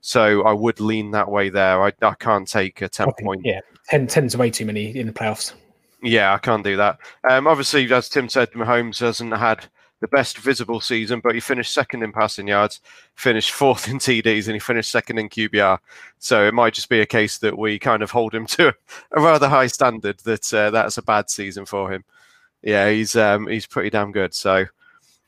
So 0.02 0.42
I 0.42 0.52
would 0.52 0.80
lean 0.80 1.12
that 1.12 1.30
way 1.30 1.48
there. 1.48 1.82
I, 1.82 1.92
I 2.02 2.14
can't 2.14 2.46
take 2.46 2.82
a 2.82 2.88
10 2.88 3.08
okay, 3.08 3.24
point. 3.24 3.42
Yeah, 3.44 3.60
10, 3.88 4.08
10's 4.08 4.36
way 4.36 4.50
too 4.50 4.66
many 4.66 4.96
in 4.96 5.06
the 5.06 5.12
playoffs. 5.12 5.54
Yeah, 6.02 6.34
I 6.34 6.38
can't 6.38 6.64
do 6.64 6.76
that. 6.76 6.98
Um, 7.30 7.46
obviously, 7.46 7.90
as 7.92 8.08
Tim 8.08 8.28
said, 8.28 8.50
Mahomes 8.50 8.98
hasn't 8.98 9.32
had 9.36 9.64
the 10.00 10.08
best 10.08 10.38
visible 10.38 10.80
season, 10.80 11.20
but 11.20 11.34
he 11.34 11.40
finished 11.40 11.72
second 11.72 12.02
in 12.02 12.10
passing 12.10 12.48
yards, 12.48 12.80
finished 13.14 13.52
fourth 13.52 13.88
in 13.88 13.98
TDs, 13.98 14.46
and 14.46 14.54
he 14.54 14.58
finished 14.58 14.90
second 14.90 15.18
in 15.18 15.28
QBR. 15.28 15.78
So 16.18 16.44
it 16.48 16.52
might 16.52 16.74
just 16.74 16.88
be 16.88 17.00
a 17.00 17.06
case 17.06 17.38
that 17.38 17.56
we 17.56 17.78
kind 17.78 18.02
of 18.02 18.10
hold 18.10 18.34
him 18.34 18.46
to 18.58 18.74
a 19.12 19.20
rather 19.20 19.48
high 19.48 19.68
standard 19.68 20.18
that 20.24 20.52
uh, 20.52 20.70
that's 20.70 20.98
a 20.98 21.02
bad 21.02 21.30
season 21.30 21.64
for 21.64 21.92
him. 21.92 22.04
Yeah, 22.62 22.90
he's 22.90 23.14
um, 23.14 23.46
he's 23.46 23.66
pretty 23.66 23.90
damn 23.90 24.10
good. 24.10 24.34
So 24.34 24.66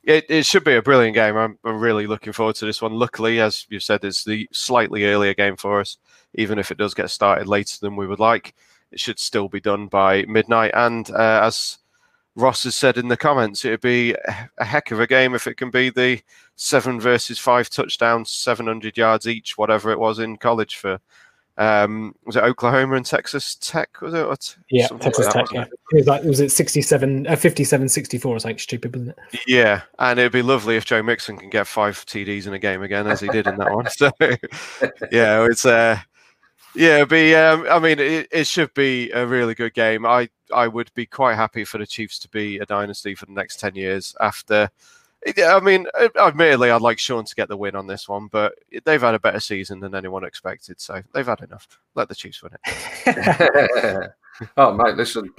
it, 0.06 0.26
it 0.28 0.46
should 0.46 0.64
be 0.64 0.74
a 0.74 0.82
brilliant 0.82 1.14
game. 1.14 1.36
I'm, 1.36 1.58
I'm 1.64 1.80
really 1.80 2.06
looking 2.06 2.32
forward 2.32 2.56
to 2.56 2.66
this 2.66 2.82
one. 2.82 2.92
Luckily, 2.92 3.40
as 3.40 3.66
you 3.68 3.80
said, 3.80 4.04
it's 4.04 4.24
the 4.24 4.48
slightly 4.52 5.04
earlier 5.04 5.34
game 5.34 5.56
for 5.56 5.80
us. 5.80 5.98
Even 6.34 6.58
if 6.58 6.70
it 6.70 6.78
does 6.78 6.94
get 6.94 7.10
started 7.10 7.46
later 7.46 7.76
than 7.80 7.96
we 7.96 8.06
would 8.06 8.18
like, 8.18 8.54
it 8.90 9.00
should 9.00 9.18
still 9.18 9.48
be 9.48 9.60
done 9.60 9.86
by 9.86 10.24
midnight. 10.26 10.72
And 10.74 11.10
uh, 11.10 11.40
as 11.44 11.78
Ross 12.36 12.64
has 12.64 12.74
said 12.74 12.98
in 12.98 13.08
the 13.08 13.16
comments, 13.16 13.64
it'd 13.64 13.80
be 13.80 14.14
a 14.58 14.64
heck 14.64 14.90
of 14.90 15.00
a 15.00 15.06
game 15.06 15.34
if 15.34 15.46
it 15.46 15.56
can 15.56 15.70
be 15.70 15.90
the 15.90 16.20
seven 16.56 17.00
versus 17.00 17.38
five 17.38 17.70
touchdowns, 17.70 18.30
700 18.30 18.96
yards 18.96 19.26
each, 19.26 19.56
whatever 19.56 19.90
it 19.90 19.98
was 19.98 20.18
in 20.18 20.36
college 20.36 20.76
for 20.76 21.00
um, 21.56 22.14
was 22.24 22.34
it 22.36 22.42
Oklahoma 22.42 22.96
and 22.96 23.06
Texas 23.06 23.56
Tech? 23.56 24.00
Was 24.00 24.12
it? 24.12 24.26
What, 24.26 24.56
yeah, 24.70 24.88
Texas 24.88 25.26
like 25.26 25.46
Tech. 25.46 25.52
Yeah. 25.52 25.64
It 25.92 25.96
was 25.96 26.06
like 26.06 26.22
was 26.24 26.40
it 26.40 26.50
67, 26.50 27.28
uh, 27.28 27.36
57, 27.36 27.88
64 27.88 28.36
or 28.36 28.38
something 28.40 28.58
stupid, 28.58 28.96
wasn't 28.96 29.16
it? 29.32 29.40
Yeah, 29.46 29.82
and 29.98 30.18
it'd 30.18 30.32
be 30.32 30.42
lovely 30.42 30.76
if 30.76 30.84
Joe 30.84 31.02
Mixon 31.02 31.36
can 31.36 31.50
get 31.50 31.66
five 31.66 32.04
TDs 32.06 32.46
in 32.46 32.54
a 32.54 32.58
game 32.58 32.82
again, 32.82 33.06
as 33.06 33.20
he 33.20 33.28
did 33.28 33.46
in 33.46 33.56
that 33.58 33.72
one. 33.72 33.88
So, 33.88 34.10
yeah, 35.12 35.46
it's 35.46 35.64
uh, 35.64 35.98
yeah, 36.74 37.04
be. 37.04 37.36
Um, 37.36 37.66
I 37.70 37.78
mean, 37.78 38.00
it, 38.00 38.28
it 38.32 38.46
should 38.48 38.74
be 38.74 39.10
a 39.12 39.24
really 39.24 39.54
good 39.54 39.74
game. 39.74 40.04
I 40.04 40.28
I 40.52 40.66
would 40.66 40.92
be 40.94 41.06
quite 41.06 41.36
happy 41.36 41.64
for 41.64 41.78
the 41.78 41.86
Chiefs 41.86 42.18
to 42.20 42.28
be 42.28 42.58
a 42.58 42.66
dynasty 42.66 43.14
for 43.14 43.26
the 43.26 43.32
next 43.32 43.60
ten 43.60 43.76
years 43.76 44.16
after 44.20 44.70
I 45.26 45.60
mean, 45.60 45.86
uh, 45.98 46.08
admittedly, 46.20 46.70
I'd 46.70 46.82
like 46.82 46.98
Sean 46.98 47.24
to 47.24 47.34
get 47.34 47.48
the 47.48 47.56
win 47.56 47.76
on 47.76 47.86
this 47.86 48.08
one, 48.08 48.28
but 48.28 48.54
they've 48.84 49.00
had 49.00 49.14
a 49.14 49.20
better 49.20 49.40
season 49.40 49.80
than 49.80 49.94
anyone 49.94 50.24
expected, 50.24 50.80
so 50.80 51.02
they've 51.14 51.26
had 51.26 51.40
enough. 51.40 51.66
Let 51.94 52.08
the 52.08 52.14
Chiefs 52.14 52.42
win 52.42 52.52
it. 52.54 54.10
oh, 54.56 54.74
mate, 54.74 54.96
listen, 54.96 55.30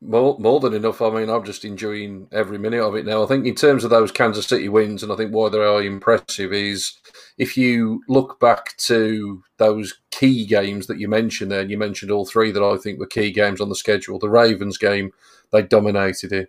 more, 0.00 0.38
more 0.38 0.60
than 0.60 0.74
enough. 0.74 1.02
I 1.02 1.10
mean, 1.10 1.28
I'm 1.28 1.44
just 1.44 1.64
enjoying 1.64 2.28
every 2.30 2.58
minute 2.58 2.82
of 2.82 2.94
it 2.94 3.04
now. 3.04 3.24
I 3.24 3.26
think 3.26 3.46
in 3.46 3.54
terms 3.54 3.82
of 3.82 3.90
those 3.90 4.12
Kansas 4.12 4.46
City 4.46 4.68
wins, 4.68 5.02
and 5.02 5.10
I 5.10 5.16
think 5.16 5.32
why 5.32 5.48
they 5.48 5.58
are 5.58 5.82
impressive 5.82 6.52
is 6.52 6.92
if 7.36 7.56
you 7.56 8.02
look 8.08 8.38
back 8.38 8.76
to 8.78 9.42
those 9.56 9.98
key 10.10 10.46
games 10.46 10.86
that 10.86 11.00
you 11.00 11.08
mentioned 11.08 11.50
there, 11.50 11.60
and 11.60 11.70
you 11.70 11.78
mentioned 11.78 12.12
all 12.12 12.26
three 12.26 12.52
that 12.52 12.62
I 12.62 12.76
think 12.76 12.98
were 12.98 13.06
key 13.06 13.32
games 13.32 13.60
on 13.60 13.68
the 13.68 13.74
schedule. 13.74 14.18
The 14.18 14.28
Ravens 14.28 14.78
game, 14.78 15.10
they 15.50 15.62
dominated 15.62 16.32
it 16.32 16.48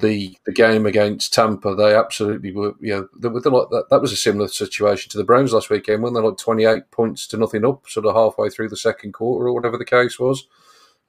the 0.00 0.36
the 0.46 0.52
game 0.52 0.86
against 0.86 1.32
Tampa, 1.32 1.74
they 1.74 1.94
absolutely 1.94 2.52
were. 2.52 2.74
You 2.80 2.94
know, 2.94 3.08
they 3.18 3.28
were 3.28 3.40
like 3.40 3.70
that. 3.70 3.86
That 3.90 4.00
was 4.00 4.12
a 4.12 4.16
similar 4.16 4.48
situation 4.48 5.10
to 5.10 5.18
the 5.18 5.24
Browns 5.24 5.52
last 5.52 5.70
weekend 5.70 6.02
when 6.02 6.14
they're 6.14 6.22
like 6.22 6.38
twenty 6.38 6.64
eight 6.64 6.90
points 6.90 7.26
to 7.28 7.36
nothing 7.36 7.64
up, 7.64 7.88
sort 7.88 8.06
of 8.06 8.14
halfway 8.14 8.50
through 8.50 8.68
the 8.68 8.76
second 8.76 9.12
quarter 9.12 9.48
or 9.48 9.54
whatever 9.54 9.78
the 9.78 9.84
case 9.84 10.18
was. 10.18 10.46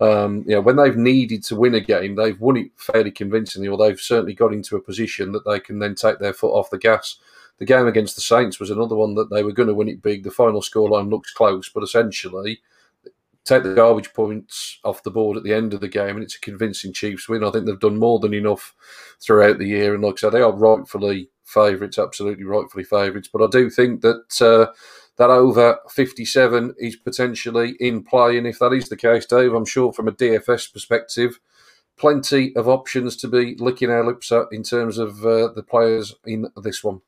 Um, 0.01 0.45
you 0.47 0.55
know, 0.55 0.61
when 0.61 0.77
they've 0.77 0.95
needed 0.95 1.43
to 1.45 1.55
win 1.55 1.75
a 1.75 1.81
game, 1.81 2.15
they've 2.15 2.39
won 2.39 2.55
it 2.57 2.71
fairly 2.77 3.11
convincingly, 3.11 3.67
or 3.67 3.77
they've 3.77 3.99
certainly 3.99 4.33
got 4.33 4.53
into 4.53 4.77
a 4.77 4.81
position 4.81 5.33
that 5.33 5.45
they 5.45 5.59
can 5.59 5.79
then 5.79 5.95
take 5.95 6.19
their 6.19 6.33
foot 6.33 6.53
off 6.53 6.69
the 6.69 6.77
gas. 6.77 7.17
The 7.57 7.65
game 7.65 7.87
against 7.87 8.15
the 8.15 8.21
Saints 8.21 8.59
was 8.59 8.69
another 8.69 8.95
one 8.95 9.15
that 9.15 9.29
they 9.29 9.43
were 9.43 9.51
going 9.51 9.67
to 9.67 9.73
win 9.73 9.89
it 9.89 10.01
big. 10.01 10.23
The 10.23 10.31
final 10.31 10.61
scoreline 10.61 11.09
looks 11.09 11.33
close, 11.33 11.67
but 11.67 11.83
essentially 11.83 12.61
take 13.49 13.63
the 13.63 13.73
garbage 13.73 14.13
points 14.13 14.79
off 14.83 15.03
the 15.03 15.11
board 15.11 15.37
at 15.37 15.43
the 15.43 15.53
end 15.53 15.73
of 15.73 15.81
the 15.81 15.87
game, 15.87 16.15
and 16.15 16.23
it's 16.23 16.35
a 16.35 16.39
convincing 16.39 16.93
Chiefs 16.93 17.27
win. 17.27 17.43
I 17.43 17.51
think 17.51 17.65
they've 17.65 17.79
done 17.79 17.97
more 17.97 18.19
than 18.19 18.33
enough 18.33 18.73
throughout 19.21 19.57
the 19.57 19.67
year, 19.67 19.93
and 19.93 20.03
like 20.03 20.15
I 20.15 20.17
said, 20.17 20.31
they 20.31 20.41
are 20.41 20.51
rightfully 20.51 21.29
favourites, 21.43 21.97
absolutely 21.97 22.45
rightfully 22.45 22.83
favourites. 22.83 23.29
But 23.31 23.43
I 23.43 23.47
do 23.51 23.69
think 23.69 24.01
that 24.01 24.41
uh, 24.41 24.71
that 25.17 25.29
over 25.29 25.79
57 25.89 26.75
is 26.77 26.95
potentially 26.95 27.75
in 27.79 28.03
play, 28.03 28.37
and 28.37 28.47
if 28.47 28.59
that 28.59 28.73
is 28.73 28.89
the 28.89 28.97
case, 28.97 29.25
Dave, 29.25 29.53
I'm 29.53 29.65
sure 29.65 29.91
from 29.91 30.07
a 30.07 30.13
DFS 30.13 30.71
perspective, 30.71 31.39
plenty 31.97 32.55
of 32.55 32.67
options 32.67 33.17
to 33.17 33.27
be 33.27 33.55
licking 33.59 33.91
our 33.91 34.05
lips 34.05 34.31
at 34.31 34.45
in 34.51 34.63
terms 34.63 34.97
of 34.97 35.25
uh, 35.25 35.51
the 35.53 35.65
players 35.67 36.15
in 36.25 36.47
this 36.63 36.83
one. 36.83 37.01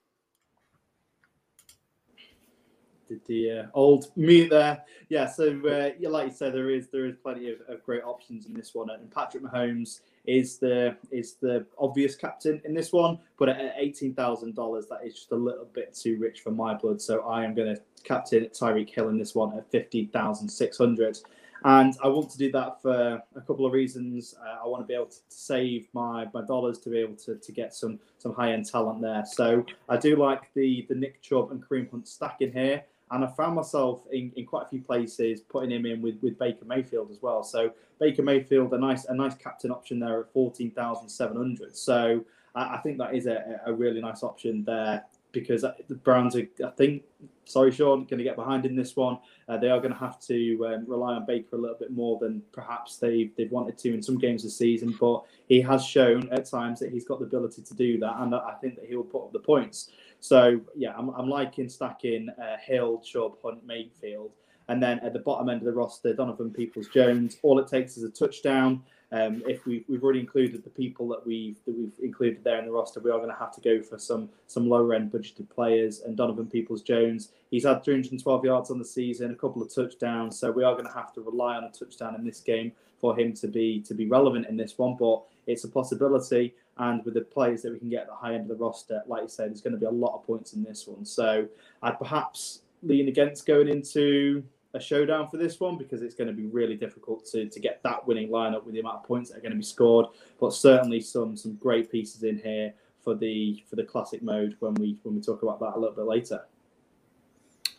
Did 3.12 3.26
the 3.26 3.52
uh, 3.52 3.66
old 3.74 4.10
mute 4.16 4.52
there? 4.52 4.84
Yeah. 5.10 5.28
So 5.28 5.48
uh, 5.68 5.90
yeah, 6.00 6.08
like 6.08 6.28
you 6.30 6.34
said, 6.34 6.54
there 6.54 6.70
is 6.70 6.88
there 6.88 7.06
is 7.06 7.18
plenty 7.22 7.52
of, 7.52 7.58
of 7.68 7.84
great 7.84 8.06
options 8.06 8.46
in 8.46 8.54
this 8.54 8.74
one, 8.74 8.90
and 8.90 9.12
Patrick 9.12 9.44
Mahomes 9.44 10.00
is 10.26 10.60
the 10.60 10.96
is 11.12 11.34
the 11.34 11.66
obvious 11.78 12.16
captain 12.16 12.62
in 12.64 12.74
this 12.74 12.94
one, 12.94 13.20
but 13.38 13.50
at 13.50 13.74
eighteen 13.76 14.14
thousand 14.14 14.56
dollars, 14.56 14.86
that 14.88 15.02
is 15.06 15.14
just 15.14 15.34
a 15.34 15.36
little 15.36 15.68
bit 15.74 15.94
too 15.94 16.18
rich 16.22 16.40
for 16.40 16.52
my 16.52 16.74
blood. 16.74 17.02
So 17.02 17.20
I 17.24 17.44
am 17.44 17.54
going 17.54 17.76
to 17.76 17.82
captain 18.06 18.46
Tyreek 18.46 18.90
Hill 18.90 19.10
in 19.10 19.18
this 19.18 19.36
one 19.36 19.58
at 19.58 19.70
fifteen 19.70 20.08
thousand 20.08 20.48
six 20.48 20.78
hundred. 20.78 21.18
And 21.64 21.94
I 22.04 22.08
want 22.08 22.32
to 22.32 22.40
do 22.40 22.52
that 22.54 22.82
for 22.82 23.22
a 23.36 23.42
couple 23.42 23.68
of 23.68 23.74
reasons. 23.74 24.34
Uh, 24.44 24.64
I 24.64 24.68
want 24.68 24.82
to 24.82 24.88
be 24.88 24.96
able 24.96 25.06
to 25.06 25.18
save 25.28 25.88
my, 25.94 26.26
my 26.34 26.44
dollars 26.44 26.80
to 26.80 26.90
be 26.90 26.98
able 26.98 27.18
to, 27.18 27.36
to 27.36 27.52
get 27.52 27.76
some 27.76 28.00
some 28.18 28.34
high 28.34 28.54
end 28.54 28.66
talent 28.68 29.00
there. 29.00 29.24
So 29.26 29.64
I 29.88 29.98
do 29.98 30.16
like 30.16 30.52
the 30.56 30.88
the 30.90 30.96
Nick 30.96 31.22
Chubb 31.22 31.52
and 31.52 31.62
Kareem 31.64 31.92
Hunt 31.92 32.08
stack 32.08 32.38
in 32.40 32.52
here. 32.52 32.84
And 33.12 33.26
I 33.26 33.28
found 33.28 33.56
myself 33.56 34.04
in, 34.12 34.32
in 34.36 34.46
quite 34.46 34.66
a 34.66 34.70
few 34.70 34.82
places 34.82 35.42
putting 35.42 35.72
him 35.72 35.86
in 35.86 36.02
with, 36.02 36.16
with 36.22 36.40
Baker 36.40 36.66
Mayfield 36.66 37.12
as 37.12 37.22
well. 37.22 37.44
So 37.44 37.74
Baker 38.00 38.24
Mayfield, 38.24 38.74
a 38.74 38.78
nice 38.78 39.06
a 39.06 39.14
nice 39.14 39.36
captain 39.36 39.70
option 39.70 40.00
there 40.00 40.22
at 40.22 40.32
fourteen 40.32 40.72
thousand 40.72 41.10
seven 41.10 41.38
hundred. 41.38 41.76
So 41.76 42.24
I, 42.56 42.76
I, 42.76 42.78
think 42.78 42.98
that 42.98 43.14
is 43.14 43.28
a, 43.28 43.60
a 43.66 43.74
really 43.74 44.02
nice 44.02 44.24
option 44.24 44.64
there 44.64 45.04
because 45.32 45.62
the 45.62 45.96
Browns 45.96 46.36
are, 46.36 46.48
I 46.66 46.70
think, 46.72 47.04
sorry, 47.46 47.72
Sean, 47.72 48.06
going 48.06 48.18
to 48.18 48.24
get 48.24 48.36
behind 48.36 48.66
in 48.66 48.76
this 48.76 48.96
one. 48.96 49.18
Uh, 49.48 49.58
they 49.58 49.70
are 49.70 49.80
going 49.80 49.94
to 49.94 50.00
have 50.00 50.20
to 50.22 50.68
um, 50.68 50.86
rely 50.88 51.14
on 51.14 51.26
Baker 51.26 51.56
a 51.56 51.60
little 51.60 51.78
bit 51.78 51.92
more 51.92 52.20
than 52.20 52.42
perhaps 52.52 52.98
they've, 52.98 53.32
they've 53.38 53.52
wanted 53.52 53.78
to 53.80 53.94
in 53.94 54.02
some 54.02 54.18
games 54.18 54.44
this 54.44 54.58
season. 54.58 54.96
But 55.00 55.24
he 55.48 55.62
has 55.62 55.86
shown 55.86 56.30
at 56.32 56.46
times 56.46 56.80
that 56.80 56.92
he's 56.92 57.06
got 57.06 57.20
the 57.20 57.26
ability 57.26 57.62
to 57.62 57.74
do 57.74 57.98
that, 58.00 58.16
and 58.20 58.36
I 58.36 58.56
think 58.62 58.76
that 58.76 58.86
he 58.86 58.96
will 58.96 59.04
put 59.04 59.26
up 59.26 59.34
the 59.34 59.40
points. 59.40 59.90
So, 60.22 60.62
yeah, 60.76 60.94
I'm, 60.96 61.10
I'm 61.10 61.30
liking 61.30 61.68
stacking 61.68 62.30
uh, 62.30 62.58
Hill, 62.64 63.00
Chubb, 63.00 63.34
Hunt, 63.44 63.66
Mayfield. 63.66 64.32
And 64.68 64.82
then 64.82 65.00
at 65.00 65.12
the 65.12 65.20
bottom 65.20 65.50
end 65.50 65.62
of 65.62 65.66
the 65.66 65.74
roster, 65.74 66.14
Donovan 66.14 66.52
Peoples 66.52 66.88
Jones. 66.88 67.38
All 67.42 67.60
it 67.60 67.68
takes 67.68 67.98
is 67.98 68.04
a 68.04 68.10
touchdown. 68.10 68.84
Um, 69.12 69.44
if 69.46 69.66
we, 69.66 69.84
we've 69.90 70.04
already 70.04 70.22
included 70.22 70.64
the 70.64 70.70
people 70.70 71.10
that 71.10 71.26
we've 71.26 71.58
that 71.66 71.78
we've 71.78 71.94
included 72.02 72.46
there 72.46 72.60
in 72.60 72.66
the 72.66 72.72
roster, 72.72 73.02
we 73.02 73.12
are 73.12 73.18
going 73.18 73.32
to 73.32 73.36
have 73.36 73.54
to 73.56 73.62
go 73.62 73.82
for 73.82 73.98
some 73.98 74.30
some 74.48 74.70
lower 74.70 74.94
end 74.94 75.12
budgeted 75.12 75.50
players. 75.50 76.02
And 76.02 76.16
Donovan 76.16 76.48
Peoples 76.48 76.82
Jones, 76.82 77.34
he's 77.50 77.66
had 77.66 77.84
312 77.84 78.46
yards 78.46 78.72
on 78.72 78.80
the 78.80 78.86
season, 78.86 79.32
a 79.32 79.36
couple 79.36 79.62
of 79.62 79.74
touchdowns, 79.74 80.40
so 80.40 80.50
we 80.50 80.64
are 80.64 80.74
going 80.74 80.88
to 80.88 80.94
have 80.94 81.12
to 81.14 81.22
rely 81.22 81.58
on 81.58 81.66
a 81.66 81.72
touchdown 81.72 82.16
in 82.16 82.24
this 82.24 82.40
game 82.40 82.72
for 83.02 83.20
him 83.20 83.34
to 83.34 83.48
be 83.48 83.82
to 83.82 83.94
be 83.94 84.08
relevant 84.08 84.48
in 84.48 84.56
this 84.56 84.78
one. 84.78 84.96
But 84.98 85.24
it's 85.52 85.64
a 85.64 85.70
possibility, 85.70 86.56
and 86.78 87.04
with 87.06 87.14
the 87.14 87.22
players 87.22 87.62
that 87.64 87.74
we 87.74 87.80
can 87.80 87.90
get 87.90 88.02
at 88.02 88.08
the 88.08 88.16
high 88.16 88.34
end 88.34 88.50
of 88.50 88.58
the 88.58 88.64
roster, 88.64 89.02
like 89.08 89.24
you 89.24 89.28
said, 89.28 89.50
there's 89.50 89.62
going 89.62 89.74
to 89.74 89.80
be 89.80 89.86
a 89.86 89.92
lot 89.92 90.16
of 90.16 90.26
points 90.26 90.54
in 90.54 90.64
this 90.64 90.88
one. 90.88 91.06
So 91.06 91.48
I'd 91.84 92.00
perhaps 92.00 92.62
lean 92.84 93.08
against 93.08 93.46
going 93.46 93.68
into 93.68 94.44
a 94.74 94.80
showdown 94.80 95.28
for 95.28 95.38
this 95.38 95.60
one 95.60 95.78
because 95.78 96.02
it's 96.02 96.16
going 96.16 96.28
to 96.28 96.34
be 96.34 96.46
really 96.46 96.76
difficult 96.76 97.26
to, 97.26 97.48
to 97.50 97.60
get 97.60 97.82
that 97.84 98.08
winning 98.08 98.30
lineup 98.30 98.64
with 98.64 98.74
the 98.74 98.80
amount 98.80 98.98
of 98.98 99.04
points 99.04 99.30
that 99.30 99.38
are 99.38 99.42
going 99.42 99.52
to 99.52 99.58
be 99.58 99.64
scored. 99.64 100.08
But 100.40 100.54
certainly 100.54 101.02
some 101.02 101.36
some 101.36 101.56
great 101.56 101.92
pieces 101.92 102.24
in 102.24 102.40
here 102.40 102.74
for 103.04 103.16
the 103.16 103.64
for 103.70 103.76
the 103.76 103.84
classic 103.84 104.22
mode 104.24 104.56
when 104.60 104.74
we 104.76 104.98
when 105.04 105.16
we 105.16 105.22
talk 105.22 105.44
about 105.44 105.60
that 105.60 105.74
a 105.76 105.80
little 105.80 105.96
bit 105.96 106.06
later. 106.06 106.46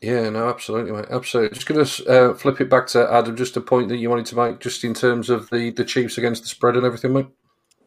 Yeah, 0.00 0.28
no, 0.30 0.48
absolutely, 0.48 0.90
mate. 0.90 1.06
Absolutely. 1.10 1.54
Just 1.54 1.66
going 1.68 1.84
to 1.84 2.06
uh, 2.08 2.34
flip 2.34 2.60
it 2.60 2.68
back 2.68 2.88
to 2.88 3.08
Adam. 3.10 3.36
Just 3.36 3.56
a 3.56 3.60
point 3.60 3.88
that 3.88 3.98
you 3.98 4.10
wanted 4.10 4.26
to 4.26 4.36
make, 4.36 4.58
just 4.58 4.82
in 4.82 4.94
terms 4.94 5.30
of 5.30 5.48
the 5.50 5.70
the 5.70 5.84
Chiefs 5.84 6.18
against 6.18 6.42
the 6.42 6.48
spread 6.48 6.76
and 6.76 6.84
everything, 6.84 7.12
mate. 7.12 7.28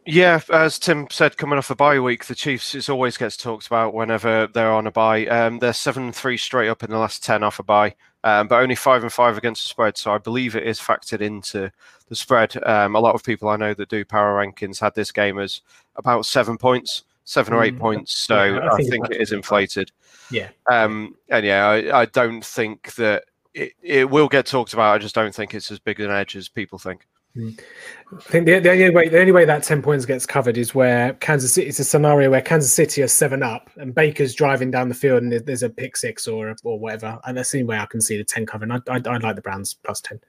Yeah, 0.06 0.40
as 0.52 0.78
Tim 0.78 1.08
said, 1.10 1.38
coming 1.38 1.58
off 1.58 1.72
a 1.72 1.76
bye 1.76 2.00
week, 2.00 2.26
the 2.26 2.36
Chiefs 2.36 2.76
it 2.76 2.90
always 2.90 3.18
gets 3.18 3.38
talked 3.38 3.66
about 3.66 3.94
whenever 3.94 4.48
they're 4.48 4.72
on 4.72 4.86
a 4.86 4.92
bye. 4.92 5.26
Um, 5.26 5.60
they're 5.60 5.74
seven 5.74 6.12
three 6.12 6.38
straight 6.38 6.70
up 6.70 6.84
in 6.84 6.92
the 6.92 6.98
last 6.98 7.24
ten 7.24 7.44
off 7.44 7.60
a 7.60 7.64
bye 7.64 7.96
um, 8.26 8.48
but 8.48 8.62
only 8.62 8.76
five 8.76 9.04
and 9.04 9.14
five 9.14 9.38
against 9.38 9.64
the 9.64 9.70
spread. 9.70 9.98
So 9.98 10.12
I 10.12 10.18
believe 10.18 10.56
it 10.56 10.64
is 10.64 10.80
factored 10.80 11.22
into 11.22 11.72
the 12.10 12.16
spread. 12.16 12.58
Um, 12.66 12.96
a 12.96 13.00
lot 13.00 13.14
of 13.14 13.24
people 13.24 13.48
I 13.48 13.56
know 13.56 13.76
that 13.76 13.88
do 13.88 14.04
power 14.04 14.44
rankings 14.44 14.80
had 14.80 14.96
this 14.96 15.12
game 15.12 15.38
as 15.38 15.62
about 15.96 16.26
seven 16.26 16.58
points, 16.58 17.04
seven 17.24 17.54
or 17.54 17.64
eight 17.64 17.76
mm, 17.76 17.80
points. 17.80 18.18
So 18.18 18.44
yeah, 18.44 18.58
I, 18.58 18.74
I, 18.74 18.78
think, 18.78 18.90
think 18.90 19.12
it 19.12 19.22
is 19.22 19.32
inflated. 19.32 19.92
Yeah. 20.32 20.50
Um, 20.72 21.16
and 21.30 21.46
yeah, 21.46 21.68
I, 21.68 22.02
I 22.02 22.06
don't 22.06 22.44
think 22.44 22.96
that 22.96 23.26
it, 23.54 23.74
it 23.84 24.10
will 24.10 24.28
get 24.28 24.48
talked 24.48 24.74
about. 24.74 24.96
I 24.96 24.98
just 24.98 25.14
don't 25.14 25.34
think 25.34 25.54
it's 25.54 25.70
as 25.70 25.78
big 25.78 26.00
an 26.00 26.10
edge 26.10 26.36
as 26.36 26.50
people 26.50 26.80
think. 26.80 27.06
I 27.38 28.22
think 28.22 28.46
the, 28.46 28.60
the, 28.60 28.72
only 28.72 28.90
way 28.92 29.10
the 29.10 29.20
only 29.20 29.32
way 29.34 29.44
that 29.44 29.64
ten 29.64 29.82
points 29.82 30.06
gets 30.06 30.26
covered 30.26 30.58
is 30.58 30.74
where 30.74 31.14
Kansas 31.16 31.54
City. 31.54 31.68
It's 31.68 31.80
a 31.80 31.84
scenario 31.84 32.30
where 32.30 32.42
Kansas 32.42 32.72
City 32.72 33.02
are 33.04 33.08
seven 33.08 33.44
up 33.44 33.70
and 33.76 33.94
Baker's 33.94 34.34
driving 34.34 34.72
down 34.72 34.88
the 34.88 34.96
field 34.96 35.24
and 35.24 35.32
there's 35.32 35.64
a 35.64 35.70
pick 35.70 35.98
six 35.98 36.28
or 36.28 36.56
or 36.64 36.80
whatever. 36.80 37.20
And 37.26 37.38
that's 37.38 37.52
the 37.52 37.60
only 37.60 37.68
way 37.68 37.78
I 37.78 37.88
can 37.88 38.00
see 38.00 38.18
the 38.18 38.24
ten 38.24 38.46
covering. 38.46 38.72
I 38.72 38.80
I, 38.88 39.02
I 39.06 39.18
like 39.18 39.36
the 39.36 39.42
Browns 39.42 39.74
plus 39.74 40.00
ten. 40.00 40.20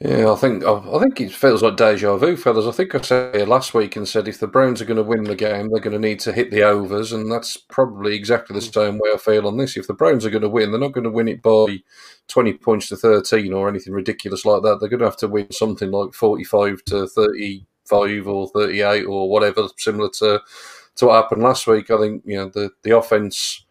Yeah, 0.00 0.32
I 0.32 0.34
think 0.36 0.64
I 0.64 0.98
think 0.98 1.20
it 1.20 1.32
feels 1.32 1.62
like 1.62 1.76
deja 1.76 2.16
vu, 2.16 2.36
fellas. 2.36 2.66
I 2.66 2.72
think 2.72 2.94
I 2.94 3.00
said 3.00 3.48
last 3.48 3.74
week 3.74 3.94
and 3.94 4.06
said 4.08 4.26
if 4.26 4.40
the 4.40 4.48
Browns 4.48 4.82
are 4.82 4.84
going 4.84 4.96
to 4.96 5.04
win 5.04 5.24
the 5.24 5.36
game, 5.36 5.70
they're 5.70 5.80
going 5.80 5.94
to 5.94 6.00
need 6.00 6.18
to 6.20 6.32
hit 6.32 6.50
the 6.50 6.62
overs, 6.64 7.12
and 7.12 7.30
that's 7.30 7.56
probably 7.56 8.14
exactly 8.16 8.58
the 8.58 8.66
mm. 8.66 8.74
same 8.74 8.98
way 8.98 9.10
I 9.14 9.18
feel 9.18 9.46
on 9.46 9.56
this. 9.56 9.76
If 9.76 9.86
the 9.86 9.94
Browns 9.94 10.26
are 10.26 10.30
going 10.30 10.42
to 10.42 10.48
win, 10.48 10.72
they're 10.72 10.80
not 10.80 10.92
going 10.92 11.04
to 11.04 11.10
win 11.10 11.28
it 11.28 11.42
by 11.42 11.78
twenty 12.26 12.54
points 12.54 12.88
to 12.88 12.96
thirteen 12.96 13.52
or 13.52 13.68
anything 13.68 13.92
ridiculous 13.92 14.44
like 14.44 14.62
that. 14.62 14.78
They're 14.80 14.88
going 14.88 14.98
to 14.98 15.06
have 15.06 15.16
to 15.18 15.28
win 15.28 15.50
something 15.52 15.90
like 15.92 16.12
forty-five 16.12 16.84
to 16.86 17.06
thirty-five 17.06 18.26
or 18.26 18.48
thirty-eight 18.48 19.04
or 19.04 19.30
whatever, 19.30 19.68
similar 19.78 20.10
to 20.18 20.40
to 20.96 21.06
what 21.06 21.22
happened 21.22 21.42
last 21.42 21.68
week. 21.68 21.90
I 21.90 21.98
think 21.98 22.24
you 22.26 22.36
know 22.36 22.48
the 22.48 22.70
the 22.82 22.98
offense 22.98 23.63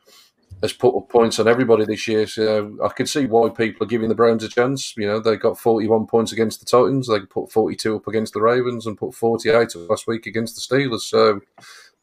has 0.63 0.71
put 0.71 0.95
up 0.95 1.09
points 1.09 1.39
on 1.39 1.47
everybody 1.47 1.83
this 1.83 2.07
year. 2.07 2.25
So 2.25 2.77
I 2.83 2.87
can 2.87 3.05
see 3.05 3.25
why 3.25 3.49
people 3.49 3.85
are 3.85 3.89
giving 3.89 4.07
the 4.07 4.15
Browns 4.15 4.45
a 4.45 4.49
chance. 4.49 4.95
You 4.95 5.05
know, 5.05 5.19
they 5.19 5.35
got 5.35 5.59
41 5.59 6.07
points 6.07 6.31
against 6.31 6.61
the 6.61 6.65
Titans. 6.65 7.09
They 7.09 7.19
put 7.19 7.51
42 7.51 7.97
up 7.97 8.07
against 8.07 8.33
the 8.33 8.41
Ravens 8.41 8.87
and 8.87 8.97
put 8.97 9.13
48 9.13 9.75
last 9.75 10.07
week 10.07 10.25
against 10.25 10.55
the 10.55 10.61
Steelers. 10.61 11.01
So 11.01 11.41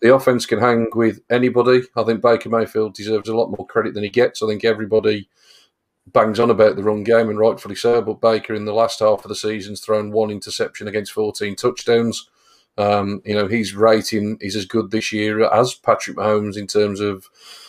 the 0.02 0.14
offense 0.14 0.44
can 0.44 0.60
hang 0.60 0.88
with 0.94 1.20
anybody. 1.30 1.84
I 1.96 2.02
think 2.02 2.20
Baker 2.20 2.50
Mayfield 2.50 2.94
deserves 2.94 3.30
a 3.30 3.34
lot 3.34 3.48
more 3.48 3.66
credit 3.66 3.94
than 3.94 4.04
he 4.04 4.10
gets. 4.10 4.42
I 4.42 4.46
think 4.46 4.62
everybody 4.62 5.30
bangs 6.12 6.38
on 6.38 6.50
about 6.50 6.76
the 6.76 6.82
run 6.82 7.02
game, 7.02 7.30
and 7.30 7.38
rightfully 7.38 7.76
so. 7.76 8.02
But 8.02 8.20
Baker, 8.20 8.54
in 8.54 8.66
the 8.66 8.74
last 8.74 9.00
half 9.00 9.24
of 9.24 9.30
the 9.30 9.34
season, 9.34 9.72
has 9.72 9.80
thrown 9.80 10.12
one 10.12 10.30
interception 10.30 10.86
against 10.86 11.12
14 11.12 11.56
touchdowns. 11.56 12.28
Um, 12.78 13.20
you 13.24 13.34
know, 13.34 13.46
his 13.46 13.74
rating 13.74 14.38
is 14.40 14.56
as 14.56 14.64
good 14.64 14.90
this 14.90 15.12
year 15.12 15.44
as 15.52 15.74
Patrick 15.74 16.16
Mahomes 16.16 16.56
in 16.56 16.66
terms 16.66 17.00
of 17.00 17.26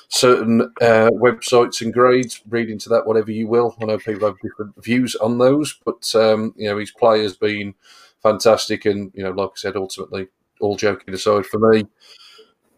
certain 0.08 0.62
uh, 0.82 1.10
websites 1.14 1.82
and 1.82 1.94
grades. 1.94 2.42
Read 2.50 2.70
into 2.70 2.90
that 2.90 3.06
whatever 3.06 3.32
you 3.32 3.48
will. 3.48 3.76
I 3.82 3.86
know 3.86 3.98
people 3.98 4.28
have 4.28 4.40
different 4.40 4.82
views 4.82 5.16
on 5.16 5.38
those, 5.38 5.80
but 5.86 6.14
um, 6.16 6.54
you 6.56 6.70
know 6.70 6.78
his 6.78 6.92
play 6.92 7.22
has 7.24 7.36
been 7.36 7.74
fantastic, 8.22 8.86
and 8.86 9.12
you 9.16 9.24
know, 9.24 9.32
like 9.32 9.50
I 9.50 9.58
said, 9.58 9.76
ultimately, 9.76 10.28
all 10.60 10.76
joking 10.76 11.14
aside, 11.14 11.46
for 11.46 11.60
me, 11.72 11.84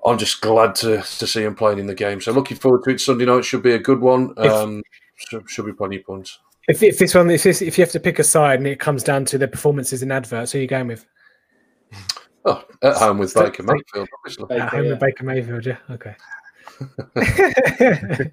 I'm 0.05 0.17
just 0.17 0.41
glad 0.41 0.75
to 0.75 0.97
to 1.01 1.27
see 1.27 1.43
him 1.43 1.55
playing 1.55 1.79
in 1.79 1.87
the 1.87 1.95
game. 1.95 2.21
So 2.21 2.31
looking 2.31 2.57
forward 2.57 2.83
to 2.85 2.91
it. 2.91 3.01
Sunday 3.01 3.25
night 3.25 3.45
should 3.45 3.63
be 3.63 3.73
a 3.73 3.79
good 3.79 3.99
one. 3.99 4.33
Um, 4.37 4.81
should, 5.15 5.49
should 5.49 5.65
be 5.65 5.73
plenty 5.73 5.97
of 5.97 6.05
points. 6.05 6.39
If, 6.67 6.81
if 6.81 6.97
this 6.97 7.13
one, 7.13 7.29
if, 7.29 7.43
this, 7.43 7.61
if 7.61 7.77
you 7.77 7.83
have 7.83 7.91
to 7.91 7.99
pick 7.99 8.19
a 8.19 8.23
side 8.23 8.59
and 8.59 8.67
it 8.67 8.79
comes 8.79 9.03
down 9.03 9.25
to 9.25 9.37
the 9.37 9.49
performances 9.49 10.01
in 10.01 10.11
adverts, 10.11 10.53
who 10.53 10.59
are 10.59 10.61
you 10.61 10.67
going 10.67 10.87
with? 10.87 11.05
Oh, 12.45 12.63
at 12.81 12.97
home 12.97 13.19
with 13.19 13.33
Baker 13.33 13.63
Mayfield, 13.63 14.09
obviously. 14.17 14.57
At 14.57 14.69
home 14.69 14.87
with 14.87 14.99
Baker 14.99 15.23
Mayfield, 15.23 15.65
yeah. 15.65 15.77
Okay. 15.89 16.15
I, 17.15 18.25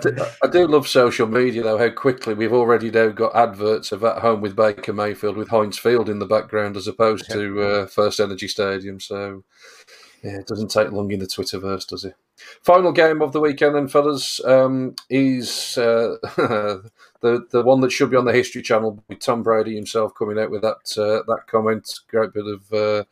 do, 0.00 0.16
I, 0.42 0.46
do, 0.50 0.66
love 0.66 0.88
social 0.88 1.26
media 1.26 1.62
though. 1.62 1.78
How 1.78 1.90
quickly 1.90 2.34
we've 2.34 2.52
already 2.52 2.90
now 2.90 3.08
got 3.08 3.36
adverts 3.36 3.92
of 3.92 4.02
at 4.02 4.18
home 4.18 4.40
with 4.40 4.56
Baker 4.56 4.92
Mayfield 4.92 5.36
with 5.36 5.48
Heinz 5.48 5.78
Field 5.78 6.08
in 6.08 6.18
the 6.18 6.26
background 6.26 6.76
as 6.76 6.86
opposed 6.86 7.30
to 7.30 7.60
uh, 7.60 7.86
First 7.86 8.18
Energy 8.18 8.48
Stadium. 8.48 8.98
So 8.98 9.44
yeah, 10.22 10.38
it 10.38 10.46
doesn't 10.46 10.70
take 10.70 10.92
long 10.92 11.10
in 11.10 11.18
the 11.18 11.26
Twitterverse, 11.26 11.86
does 11.88 12.04
it? 12.04 12.14
Final 12.62 12.92
game 12.92 13.22
of 13.22 13.32
the 13.32 13.40
weekend, 13.40 13.74
then, 13.74 13.88
fellas, 13.88 14.42
um, 14.44 14.94
is 15.08 15.78
uh, 15.78 16.16
the 17.20 17.46
the 17.50 17.62
one 17.62 17.80
that 17.80 17.92
should 17.92 18.10
be 18.10 18.16
on 18.16 18.24
the 18.24 18.32
History 18.32 18.62
Channel 18.62 19.02
with 19.08 19.20
Tom 19.20 19.42
Brady 19.42 19.74
himself 19.74 20.14
coming 20.14 20.38
out 20.38 20.50
with 20.50 20.62
that 20.62 20.98
uh, 20.98 21.22
that 21.26 21.46
comment. 21.46 22.00
Great 22.08 22.32
bit 22.32 22.46
of 22.46 22.72
uh, 22.72 23.04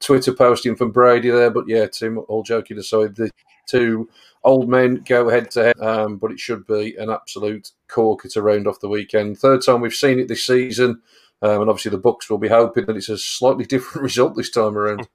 Twitter 0.00 0.32
posting 0.32 0.76
from 0.76 0.92
Brady 0.92 1.30
there, 1.30 1.50
but 1.50 1.68
yeah, 1.68 1.86
Tim. 1.86 2.18
All 2.28 2.42
joking 2.42 2.78
aside, 2.78 3.16
the 3.16 3.30
two 3.66 4.08
old 4.42 4.68
men 4.68 5.02
go 5.06 5.28
head 5.28 5.50
to 5.52 5.64
head, 5.64 5.80
um, 5.80 6.16
but 6.16 6.30
it 6.30 6.40
should 6.40 6.66
be 6.66 6.96
an 6.96 7.10
absolute 7.10 7.72
corker 7.88 8.28
to 8.28 8.42
round 8.42 8.66
off 8.66 8.80
the 8.80 8.88
weekend. 8.88 9.38
Third 9.38 9.62
time 9.64 9.80
we've 9.80 9.94
seen 9.94 10.18
it 10.18 10.28
this 10.28 10.46
season, 10.46 11.02
um, 11.42 11.62
and 11.62 11.70
obviously 11.70 11.90
the 11.90 11.98
books 11.98 12.30
will 12.30 12.38
be 12.38 12.48
hoping 12.48 12.86
that 12.86 12.96
it's 12.96 13.08
a 13.08 13.18
slightly 13.18 13.64
different 13.66 14.02
result 14.02 14.36
this 14.36 14.50
time 14.50 14.76
around. 14.76 15.08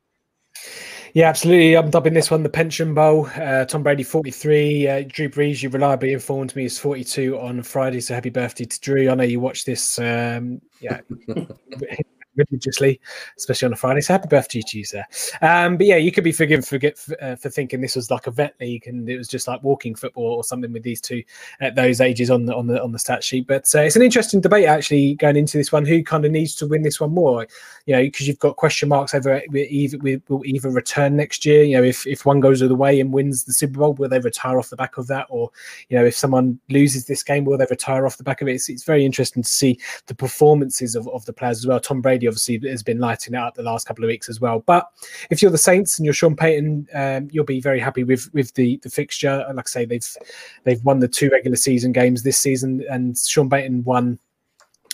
Yeah, 1.14 1.28
absolutely. 1.30 1.76
I'm 1.76 1.90
dubbing 1.90 2.14
this 2.14 2.32
one 2.32 2.44
the 2.44 2.50
Pension 2.50 2.94
Bowl. 2.94 3.28
Uh, 3.36 3.66
Tom 3.66 3.84
Brady, 3.84 4.04
43. 4.04 4.88
Uh, 4.88 5.04
Drew 5.08 5.30
Brees, 5.30 5.62
you 5.62 5.70
reliably 5.70 6.14
informed 6.14 6.56
me, 6.56 6.66
is 6.66 6.80
42 6.80 7.38
on 7.38 7.62
Friday. 7.64 8.00
So 8.00 8.14
happy 8.14 8.30
birthday 8.30 8.66
to 8.66 8.80
Drew. 8.80 9.10
I 9.10 9.16
know 9.16 9.24
you 9.24 9.40
watched 9.40 9.66
this. 9.66 10.00
Um, 10.00 10.62
yeah. 10.80 11.02
religiously, 12.36 13.00
especially 13.38 13.68
on 13.68 13.74
a 13.74 13.78
Friday. 13.78 14.02
So 14.02 14.14
happy 14.14 14.28
birthday 14.28 14.62
to 14.62 14.78
you, 14.78 14.86
sir. 14.86 15.04
Um, 15.42 15.78
but 15.78 15.86
yeah, 15.86 15.98
you 15.98 16.12
could 16.12 16.24
be 16.24 16.32
forgiven 16.32 16.64
for, 16.64 16.80
uh, 17.22 17.36
for 17.36 17.50
thinking 17.50 17.82
this 17.82 17.96
was 17.96 18.12
like 18.12 18.28
a 18.28 18.32
vet 18.32 18.56
league 18.60 18.88
and 18.88 19.10
it 19.10 19.18
was 19.18 19.28
just 19.28 19.48
like 19.48 19.64
walking 19.64 19.96
football 19.96 20.34
or 20.34 20.44
something 20.44 20.72
with 20.72 20.84
these 20.84 21.02
two 21.02 21.24
at 21.60 21.76
those 21.76 22.02
ages 22.02 22.30
on 22.30 22.46
the 22.46 22.56
on 22.56 22.68
the 22.68 22.82
on 22.82 22.92
the 22.92 23.00
stat 23.00 23.24
sheet. 23.24 23.48
But 23.48 23.74
uh, 23.76 23.82
it's 23.82 23.96
an 23.96 24.02
interesting 24.02 24.42
debate 24.42 24.66
actually 24.66 25.16
going 25.16 25.36
into 25.36 25.58
this 25.58 25.72
one. 25.72 25.86
Who 25.86 26.04
kind 26.04 26.26
of 26.26 26.32
needs 26.32 26.56
to 26.56 26.68
win 26.68 26.84
this 26.84 27.00
one 27.00 27.12
more? 27.12 27.48
You 27.86 27.96
know, 27.96 28.02
because 28.02 28.28
you've 28.28 28.40
got 28.40 28.56
question 28.56 28.90
marks 28.90 29.14
over 29.14 29.42
either 29.54 29.98
will 30.28 30.46
either 30.46 30.70
return 30.70 31.16
next 31.16 31.46
year. 31.46 31.64
You 31.64 31.78
know, 31.78 31.84
if 31.84 32.06
if 32.08 32.26
one 32.26 32.40
goes 32.40 32.60
the 32.60 32.76
way 32.76 33.00
and 33.00 33.12
wins 33.12 33.44
the 33.44 33.54
Super 33.54 33.80
Bowl, 33.80 33.94
will 33.94 34.10
they 34.10 34.20
retire 34.20 34.60
off 34.60 34.70
the 34.70 34.76
back 34.76 34.98
of 34.98 35.08
that? 35.08 35.28
Or 35.30 35.50
you 35.90 35.98
know, 35.98 36.06
if 36.06 36.16
someone 36.16 36.60
loses 36.70 37.06
this 37.06 37.24
game, 37.24 37.46
will 37.46 37.58
they 37.58 37.68
retire 37.70 38.06
off 38.06 38.18
the 38.18 38.24
back 38.24 38.42
of 38.42 38.48
it? 38.48 38.54
It's, 38.54 38.70
it's 38.70 38.84
very 38.84 39.06
interesting 39.06 39.44
to 39.44 39.50
see 39.50 39.80
the 40.08 40.16
performances 40.16 40.96
of, 40.96 41.08
of 41.10 41.26
the 41.26 41.34
players 41.34 41.60
as 41.60 41.68
well. 41.68 41.80
Tom 41.80 42.02
Brady 42.02 42.21
obviously 42.28 42.60
has 42.70 42.84
been 42.84 43.00
lighting 43.00 43.34
it 43.34 43.38
up 43.38 43.56
the 43.56 43.64
last 43.64 43.88
couple 43.88 44.04
of 44.04 44.08
weeks 44.08 44.30
as 44.30 44.40
well. 44.40 44.60
But 44.66 44.88
if 45.30 45.42
you're 45.42 45.52
the 45.52 45.58
Saints 45.58 45.98
and 45.98 46.06
you're 46.06 46.14
Sean 46.14 46.36
Payton, 46.36 46.88
um, 46.94 47.30
you'll 47.32 47.46
be 47.46 47.62
very 47.62 47.80
happy 47.80 48.04
with 48.04 48.30
with 48.34 48.54
the 48.54 48.78
the 48.84 48.90
fixture. 48.90 49.46
Like 49.54 49.68
I 49.68 49.70
say, 49.70 49.86
they've 49.86 50.18
they've 50.64 50.84
won 50.84 51.00
the 51.00 51.08
two 51.08 51.30
regular 51.30 51.58
season 51.58 51.92
games 51.92 52.24
this 52.24 52.40
season, 52.40 52.84
and 52.90 53.18
Sean 53.18 53.50
Payton 53.50 53.84
won 53.84 54.20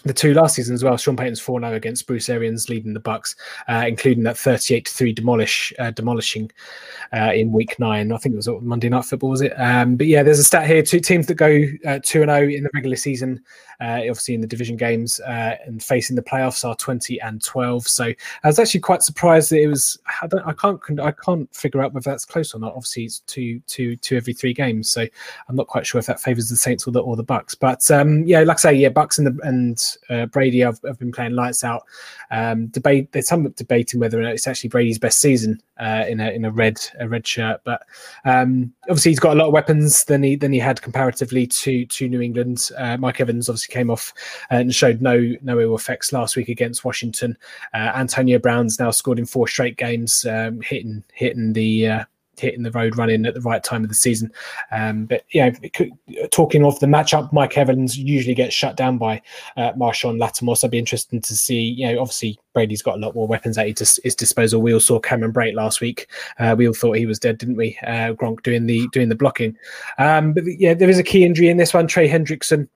the 0.04 0.14
two 0.14 0.34
last 0.34 0.56
season 0.56 0.74
as 0.74 0.84
well. 0.84 0.98
Sean 0.98 1.16
Payton's 1.16 1.40
4 1.40 1.60
0 1.60 1.74
against 1.74 2.08
Bruce 2.08 2.30
Arians 2.30 2.70
leading 2.70 2.94
the 2.94 3.00
Bucks, 3.00 3.36
uh, 3.68 3.86
including 3.88 4.24
that 4.24 4.38
38 4.38 4.86
to 4.86 4.94
3 4.94 5.14
demolish, 5.14 5.74
uh, 5.80 5.92
demolishing 5.92 6.52
uh, 7.14 7.32
in 7.34 7.52
week 7.52 7.78
nine. 7.80 8.12
I 8.12 8.18
think 8.18 8.34
it 8.34 8.38
was 8.38 8.50
Monday 8.62 8.90
Night 8.90 9.06
Football, 9.06 9.30
was 9.30 9.42
it? 9.42 9.54
Um, 9.58 9.96
but 9.96 10.08
yeah, 10.08 10.24
there's 10.24 10.40
a 10.40 10.44
stat 10.44 10.68
here 10.68 10.82
two 10.82 11.00
teams 11.00 11.28
that 11.28 11.36
go 11.36 11.64
uh, 11.86 12.00
2 12.04 12.20
0 12.20 12.50
in 12.50 12.64
the 12.64 12.70
regular 12.74 12.96
season, 12.96 13.42
uh, 13.82 14.00
obviously 14.00 14.36
in 14.36 14.42
the 14.42 14.48
division 14.48 14.78
games, 14.78 15.20
uh, 15.22 15.56
and 15.66 15.82
facing 15.82 16.16
the 16.16 16.22
playoffs 16.22 16.68
are 16.68 16.76
20 16.76 17.20
and 17.22 17.44
12. 17.44 17.88
So 17.88 18.06
I 18.06 18.48
was 18.48 18.60
actually 18.60 18.82
quite 18.82 19.04
surprised 19.04 19.52
that 19.52 19.62
it 19.62 19.68
was, 19.68 19.98
I, 20.22 20.28
I, 20.46 20.54
can't 20.54 20.80
I 21.00 21.12
can't 21.12 21.54
figure 21.56 21.82
out 21.82 21.94
whether 21.94 22.10
that's 22.10 22.26
close 22.26 22.54
or 22.54 22.60
not. 22.60 22.74
Obviously, 22.74 23.06
it's 23.06 23.20
two, 23.22 23.60
two, 23.68 23.96
two 23.98 24.18
every 24.18 24.34
three 24.34 24.54
games. 24.54 24.90
So 24.90 25.06
I'm 25.48 25.56
not 25.56 25.68
quite 25.68 25.86
sure 25.86 26.00
if 26.00 26.06
that 26.08 26.20
favors 26.20 26.50
the 26.50 26.56
Saints 26.56 26.88
or 26.88 26.92
the, 26.92 27.00
or 27.00 27.16
the 27.16 27.24
Bucks. 27.24 27.56
But 27.56 27.90
um, 27.92 28.24
yeah, 28.24 28.42
like 28.42 28.58
I 28.58 28.60
say, 28.60 28.74
yeah, 28.74 28.90
Bucks 28.90 29.18
and, 29.18 29.28
the, 29.28 29.48
and 29.48 29.82
uh, 30.10 30.26
Brady 30.28 30.60
have, 30.60 30.80
have, 30.86 31.00
been 31.00 31.12
playing 31.12 31.34
lights 31.34 31.64
out. 31.64 31.84
Um, 32.32 32.68
debate 32.68 33.12
there's 33.12 33.28
some 33.28 33.50
debating 33.52 34.00
whether 34.00 34.22
it's 34.22 34.48
actually 34.48 34.70
Brady's 34.70 35.00
best 35.00 35.20
season 35.20 35.62
uh, 35.80 36.06
in 36.08 36.20
a 36.20 36.32
in 36.32 36.46
a 36.46 36.52
red 36.52 36.80
a 37.00 37.08
red 37.08 37.26
shirt, 37.26 37.62
but 37.64 37.84
um, 38.26 38.74
obviously 38.84 39.12
he's 39.12 39.20
got 39.20 39.36
a 39.36 39.40
lot 39.40 39.48
of 39.48 39.54
weapons 39.54 40.04
than 40.06 40.24
he 40.24 40.36
than 40.36 40.52
he 40.52 40.60
had 40.60 40.82
comparatively 40.82 41.48
to 41.48 41.86
to 41.86 42.08
New 42.08 42.22
England. 42.22 42.70
Uh, 42.78 42.98
Mike 42.98 43.20
Evans 43.20 43.50
obviously 43.50 43.74
came 43.74 43.90
off 43.90 44.14
and 44.50 44.74
showed 44.74 45.02
no 45.02 45.34
no 45.42 45.60
ill 45.60 45.76
effects 45.76 46.12
last 46.12 46.36
week 46.36 46.50
against 46.50 46.86
Washington. 46.86 47.38
Uh, 47.74 47.92
Antonio 47.96 48.40
Brown's 48.40 48.80
now 48.80 48.92
scored 48.92 49.20
in 49.20 49.26
four 49.26 49.48
straight 49.48 49.78
games, 49.78 50.26
um, 50.26 50.62
hitting 50.62 51.04
hitting 51.14 51.54
the 51.54 51.88
uh, 51.88 52.04
hitting 52.40 52.64
the 52.64 52.72
road 52.72 52.98
running 52.98 53.26
at 53.26 53.34
the 53.34 53.42
right 53.42 53.64
time 53.64 53.84
of 53.84 53.90
the 53.90 53.96
season. 53.96 54.32
Um, 54.72 55.06
but 55.06 55.24
yeah, 55.32 55.52
talking 56.32 56.64
of 56.64 56.80
the 56.80 56.88
matchup, 56.88 57.32
Mike 57.34 57.58
Evans 57.58 57.98
usually 57.98 58.36
gets 58.36 58.54
shut 58.54 58.76
down 58.76 58.98
by 58.98 59.22
uh, 59.56 59.74
Marshon 59.74 60.20
Lattimore. 60.20 60.56
So 60.56 60.66
it'd 60.66 60.72
be 60.72 60.80
interesting 60.80 61.22
to 61.22 61.36
see. 61.36 61.60
You 61.60 61.88
know, 61.88 62.02
obviously 62.02 62.40
Brady's 62.54 62.82
got 62.82 62.96
a 62.96 63.00
lot 63.00 63.16
more 63.16 63.28
weapons 63.28 63.58
at 63.58 63.68
his, 63.78 64.16
disposal. 64.16 64.62
We 64.62 64.74
all 64.74 64.80
saw 64.80 65.00
Cameron 65.00 65.34
Brate 65.34 65.54
last 65.54 65.82
week. 65.82 66.08
Uh, 66.40 66.56
we 66.58 66.68
all 66.68 66.74
thought 66.74 66.98
he 66.98 67.06
was 67.06 67.20
dead, 67.20 67.38
didn't 67.38 67.58
we? 67.58 67.78
Uh, 67.86 68.14
Gronk 68.14 68.42
doing 68.44 68.66
the 68.66 68.88
doing 68.94 69.10
the 69.10 69.16
blocking. 69.16 69.56
Um, 70.00 70.34
but 70.34 70.44
yeah, 70.46 70.74
there 70.74 70.90
is 70.90 70.98
a 70.98 71.04
key 71.04 71.24
injury 71.24 71.50
in 71.50 71.58
this 71.58 71.74
one. 71.74 71.88
Trey 71.88 72.10
Hendrickson 72.10 72.68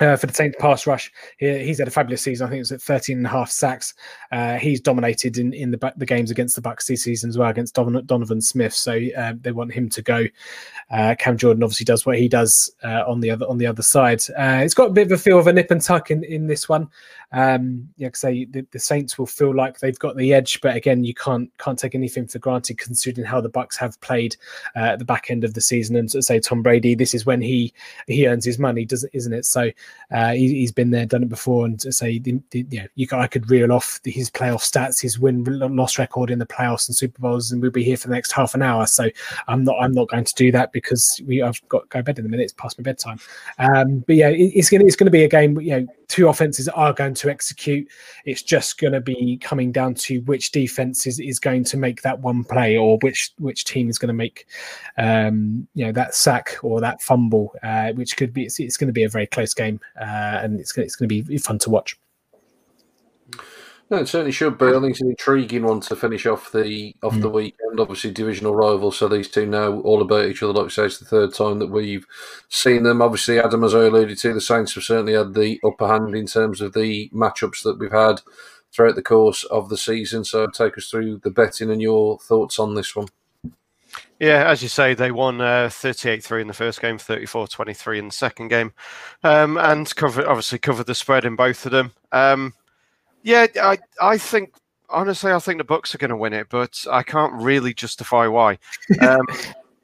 uh, 0.00 0.16
for 0.16 0.26
the 0.26 0.34
Saints 0.34 0.56
pass 0.60 0.86
rush. 0.86 1.12
He, 1.38 1.58
he's 1.64 1.78
had 1.78 1.88
a 1.88 1.90
fabulous 1.90 2.22
season. 2.22 2.46
I 2.46 2.50
think 2.50 2.60
it's 2.60 2.72
at 2.72 2.82
13 2.82 3.18
and 3.18 3.26
a 3.26 3.30
half 3.30 3.50
sacks. 3.50 3.94
Uh, 4.32 4.56
he's 4.56 4.80
dominated 4.80 5.38
in, 5.38 5.52
in 5.52 5.70
the 5.70 5.92
the 5.96 6.06
games 6.06 6.30
against 6.30 6.54
the 6.54 6.62
Bucks 6.62 6.86
this 6.86 7.04
season 7.04 7.30
as 7.30 7.38
well 7.38 7.48
against 7.48 7.74
Donovan, 7.74 8.04
Donovan 8.06 8.40
Smith. 8.40 8.74
So 8.74 8.98
uh, 9.16 9.34
they 9.40 9.52
want 9.52 9.72
him 9.72 9.88
to 9.90 10.02
go. 10.02 10.26
Uh, 10.90 11.14
Cam 11.18 11.36
Jordan 11.36 11.62
obviously 11.62 11.84
does 11.84 12.06
what 12.06 12.18
he 12.18 12.28
does 12.28 12.70
uh, 12.84 13.04
on 13.06 13.20
the 13.20 13.30
other 13.30 13.46
on 13.46 13.58
the 13.58 13.66
other 13.66 13.82
side. 13.82 14.22
Uh, 14.30 14.60
it's 14.62 14.74
got 14.74 14.90
a 14.90 14.92
bit 14.92 15.06
of 15.06 15.12
a 15.12 15.18
feel 15.18 15.38
of 15.38 15.46
a 15.46 15.52
nip 15.52 15.70
and 15.70 15.82
tuck 15.82 16.10
in, 16.10 16.24
in 16.24 16.46
this 16.46 16.68
one. 16.68 16.88
Um, 17.32 17.88
yeah, 17.96 18.08
say 18.14 18.46
the, 18.46 18.66
the, 18.70 18.78
Saints 18.78 19.18
will 19.18 19.26
feel 19.26 19.54
like 19.54 19.78
they've 19.78 19.98
got 19.98 20.16
the 20.16 20.32
edge, 20.32 20.62
but 20.62 20.74
again, 20.74 21.04
you 21.04 21.12
can't 21.12 21.50
can't 21.58 21.78
take 21.78 21.94
anything 21.94 22.26
for 22.26 22.38
granted 22.38 22.78
considering 22.78 23.26
how 23.26 23.40
the 23.42 23.50
Bucks 23.50 23.76
have 23.76 24.00
played 24.00 24.34
at 24.74 24.98
the 24.98 25.04
back 25.04 25.30
end 25.30 25.44
of 25.44 25.52
the 25.52 25.60
season. 25.60 25.96
And 25.96 26.10
so 26.10 26.20
say 26.20 26.40
Tom 26.40 26.62
Brady, 26.62 26.94
this 26.94 27.12
is 27.12 27.26
when 27.26 27.42
he 27.42 27.74
he 28.06 28.26
earns 28.26 28.46
his 28.46 28.58
money, 28.58 28.86
doesn't 28.86 29.10
isn't 29.12 29.32
it? 29.32 29.44
So 29.44 29.70
uh, 30.10 30.32
he, 30.32 30.62
has 30.62 30.72
been 30.72 30.90
there, 30.90 31.04
done 31.04 31.22
it 31.22 31.28
before, 31.28 31.66
and 31.66 31.78
to 31.80 31.92
say, 31.92 32.18
the, 32.18 32.40
the, 32.50 32.66
you 32.70 32.80
know, 32.80 32.86
you 32.94 33.06
I 33.12 33.26
could 33.26 33.50
reel 33.50 33.72
off 33.72 34.00
his 34.04 34.30
playoff 34.30 34.62
stats, 34.62 35.02
his 35.02 35.18
win 35.18 35.44
loss 35.44 35.98
record 35.98 36.30
in 36.30 36.38
the 36.38 36.46
playoffs 36.46 36.88
and 36.88 36.96
Super 36.96 37.20
Bowls, 37.20 37.52
and 37.52 37.60
we'll 37.60 37.70
be 37.70 37.84
here 37.84 37.96
for 37.96 38.08
the 38.08 38.14
next 38.14 38.32
half 38.32 38.54
an 38.54 38.62
hour. 38.62 38.86
So 38.86 39.10
I'm 39.48 39.64
not, 39.64 39.76
I'm 39.80 39.92
not 39.92 40.08
going 40.08 40.24
to 40.24 40.34
do 40.34 40.50
that 40.52 40.72
because 40.72 41.20
we, 41.26 41.42
I've 41.42 41.60
got 41.68 41.82
to 41.82 41.88
go 41.88 42.02
bed 42.02 42.18
in 42.18 42.24
a 42.24 42.28
minute. 42.28 42.44
It's 42.44 42.52
past 42.54 42.78
my 42.78 42.82
bedtime. 42.82 43.18
Um, 43.58 44.00
but 44.06 44.16
yeah, 44.16 44.28
it, 44.30 44.52
it's 44.54 44.70
gonna, 44.70 44.84
it's 44.84 44.96
gonna 44.96 45.10
be 45.10 45.24
a 45.24 45.28
game. 45.28 45.60
You 45.60 45.80
know, 45.80 45.86
two 46.08 46.28
offenses 46.28 46.68
are 46.68 46.94
going 46.94 47.14
to 47.14 47.28
execute. 47.28 47.86
It's 48.24 48.42
just 48.42 48.78
going 48.78 48.94
to 48.94 49.00
be 49.00 49.36
coming 49.36 49.72
down 49.72 49.94
to 49.94 50.20
which 50.22 50.52
defense 50.52 51.06
is, 51.06 51.20
is 51.20 51.38
going 51.38 51.64
to 51.64 51.76
make 51.76 52.00
that 52.02 52.20
one 52.20 52.44
play, 52.44 52.76
or 52.78 52.98
which 53.02 53.32
which 53.38 53.64
team 53.64 53.90
is 53.90 53.98
going 53.98 54.08
to 54.08 54.14
make, 54.14 54.46
um, 54.96 55.68
you 55.74 55.84
know, 55.84 55.92
that 55.92 56.14
sack 56.14 56.56
or 56.62 56.80
that 56.80 57.02
fumble, 57.02 57.54
uh, 57.62 57.92
which 57.92 58.16
could 58.16 58.32
be. 58.32 58.44
It's, 58.44 58.58
it's 58.58 58.78
going 58.78 58.88
to 58.88 58.92
be 58.92 59.04
a 59.04 59.08
very 59.08 59.26
close 59.26 59.52
game 59.52 59.77
uh, 60.00 60.40
and 60.42 60.60
it's 60.60 60.76
it's 60.76 60.96
going 60.96 61.08
to 61.08 61.22
be 61.22 61.38
fun 61.38 61.58
to 61.60 61.70
watch. 61.70 61.96
No, 63.90 63.96
it 63.98 64.08
certainly 64.08 64.32
should 64.32 64.58
be. 64.58 64.66
I 64.66 64.72
think 64.72 64.90
it's 64.90 65.00
an 65.00 65.08
intriguing 65.08 65.64
one 65.64 65.80
to 65.80 65.96
finish 65.96 66.26
off 66.26 66.52
the 66.52 66.94
off 67.02 67.14
mm. 67.14 67.22
the 67.22 67.30
weekend. 67.30 67.80
Obviously, 67.80 68.10
divisional 68.10 68.54
rivals, 68.54 68.98
so 68.98 69.08
these 69.08 69.28
two 69.28 69.46
know 69.46 69.80
all 69.80 70.02
about 70.02 70.26
each 70.26 70.42
other. 70.42 70.52
Like 70.52 70.66
I 70.66 70.68
say, 70.68 70.84
it's 70.86 70.98
the 70.98 71.06
third 71.06 71.32
time 71.32 71.58
that 71.60 71.70
we've 71.70 72.06
seen 72.50 72.82
them. 72.82 73.00
Obviously, 73.00 73.38
Adam, 73.38 73.64
as 73.64 73.74
I 73.74 73.86
alluded 73.86 74.18
to, 74.18 74.34
the 74.34 74.42
Saints 74.42 74.74
have 74.74 74.84
certainly 74.84 75.14
had 75.14 75.32
the 75.32 75.58
upper 75.64 75.88
hand 75.88 76.14
in 76.14 76.26
terms 76.26 76.60
of 76.60 76.74
the 76.74 77.10
matchups 77.14 77.62
that 77.62 77.78
we've 77.78 77.90
had 77.90 78.20
throughout 78.70 78.94
the 78.94 79.02
course 79.02 79.44
of 79.44 79.70
the 79.70 79.78
season. 79.78 80.22
So, 80.22 80.46
take 80.48 80.76
us 80.76 80.90
through 80.90 81.20
the 81.24 81.30
betting 81.30 81.70
and 81.70 81.80
your 81.80 82.18
thoughts 82.18 82.58
on 82.58 82.74
this 82.74 82.94
one. 82.94 83.08
Yeah, 84.18 84.50
as 84.50 84.62
you 84.62 84.68
say, 84.68 84.94
they 84.94 85.12
won 85.12 85.40
uh, 85.40 85.68
38-3 85.70 86.40
in 86.40 86.48
the 86.48 86.54
first 86.54 86.80
game, 86.80 86.98
34-23 86.98 87.98
in 87.98 88.06
the 88.06 88.12
second 88.12 88.48
game, 88.48 88.72
um, 89.22 89.56
and 89.56 89.94
cover 89.94 90.28
obviously 90.28 90.58
covered 90.58 90.86
the 90.86 90.94
spread 90.94 91.24
in 91.24 91.36
both 91.36 91.64
of 91.66 91.72
them. 91.72 91.92
Um, 92.10 92.52
yeah, 93.22 93.46
I 93.62 93.78
I 94.00 94.18
think 94.18 94.54
honestly, 94.88 95.32
I 95.32 95.38
think 95.38 95.58
the 95.58 95.64
Bucks 95.64 95.94
are 95.94 95.98
going 95.98 96.10
to 96.10 96.16
win 96.16 96.32
it, 96.32 96.48
but 96.50 96.84
I 96.90 97.02
can't 97.02 97.32
really 97.34 97.74
justify 97.74 98.26
why. 98.26 98.58
Um, 99.00 99.26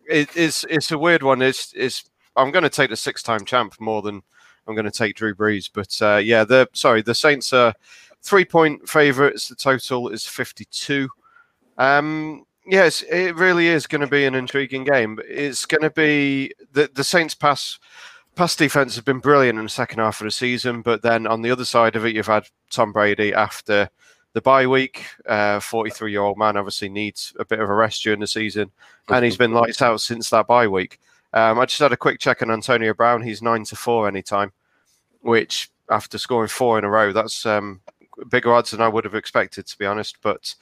it, 0.06 0.28
it's 0.36 0.64
it's 0.68 0.90
a 0.90 0.98
weird 0.98 1.22
one. 1.22 1.40
It's 1.40 1.72
it's 1.74 2.04
I'm 2.36 2.50
going 2.50 2.62
to 2.62 2.68
take 2.68 2.90
the 2.90 2.96
six-time 2.96 3.44
champ 3.44 3.74
more 3.80 4.02
than 4.02 4.22
I'm 4.66 4.74
going 4.74 4.84
to 4.84 4.90
take 4.90 5.16
Drew 5.16 5.34
Brees. 5.34 5.70
But 5.72 5.96
uh, 6.02 6.18
yeah, 6.18 6.44
the 6.44 6.68
sorry, 6.74 7.02
the 7.02 7.14
Saints 7.14 7.52
are 7.52 7.74
three-point 8.22 8.88
favorites. 8.88 9.48
The 9.48 9.56
total 9.56 10.08
is 10.08 10.26
52. 10.26 11.08
Um, 11.78 12.44
yes, 12.66 13.02
it 13.02 13.34
really 13.36 13.68
is 13.68 13.86
going 13.86 14.00
to 14.00 14.06
be 14.06 14.24
an 14.24 14.34
intriguing 14.34 14.84
game. 14.84 15.18
It's 15.26 15.66
going 15.66 15.82
to 15.82 15.90
be 15.90 16.52
the 16.72 16.90
the 16.92 17.04
Saints 17.04 17.34
pass 17.34 17.78
pass 18.34 18.56
defense 18.56 18.94
has 18.96 19.04
been 19.04 19.20
brilliant 19.20 19.58
in 19.58 19.64
the 19.64 19.70
second 19.70 20.00
half 20.00 20.20
of 20.20 20.24
the 20.24 20.30
season, 20.30 20.82
but 20.82 21.02
then 21.02 21.26
on 21.26 21.42
the 21.42 21.50
other 21.50 21.64
side 21.64 21.96
of 21.96 22.04
it, 22.04 22.14
you've 22.14 22.26
had 22.26 22.48
Tom 22.70 22.92
Brady 22.92 23.32
after 23.32 23.88
the 24.32 24.40
bye 24.40 24.66
week. 24.66 25.04
Forty-three 25.60 26.10
uh, 26.10 26.12
year 26.12 26.22
old 26.22 26.38
man 26.38 26.56
obviously 26.56 26.88
needs 26.88 27.32
a 27.38 27.44
bit 27.44 27.60
of 27.60 27.70
a 27.70 27.74
rest 27.74 28.02
during 28.02 28.20
the 28.20 28.26
season, 28.26 28.70
and 29.08 29.24
he's 29.24 29.36
been 29.36 29.52
lights 29.52 29.82
out 29.82 30.00
since 30.00 30.30
that 30.30 30.46
bye 30.46 30.68
week. 30.68 31.00
Um, 31.32 31.58
I 31.58 31.66
just 31.66 31.80
had 31.80 31.92
a 31.92 31.96
quick 31.96 32.20
check 32.20 32.42
on 32.42 32.50
Antonio 32.50 32.94
Brown. 32.94 33.22
He's 33.22 33.42
nine 33.42 33.64
to 33.64 33.76
four 33.76 34.06
anytime, 34.06 34.52
which 35.20 35.70
after 35.90 36.18
scoring 36.18 36.48
four 36.48 36.78
in 36.78 36.84
a 36.84 36.90
row, 36.90 37.12
that's 37.12 37.44
um, 37.44 37.80
bigger 38.30 38.52
odds 38.52 38.70
than 38.70 38.80
I 38.80 38.88
would 38.88 39.04
have 39.04 39.14
expected, 39.14 39.66
to 39.66 39.78
be 39.78 39.86
honest. 39.86 40.18
But 40.22 40.54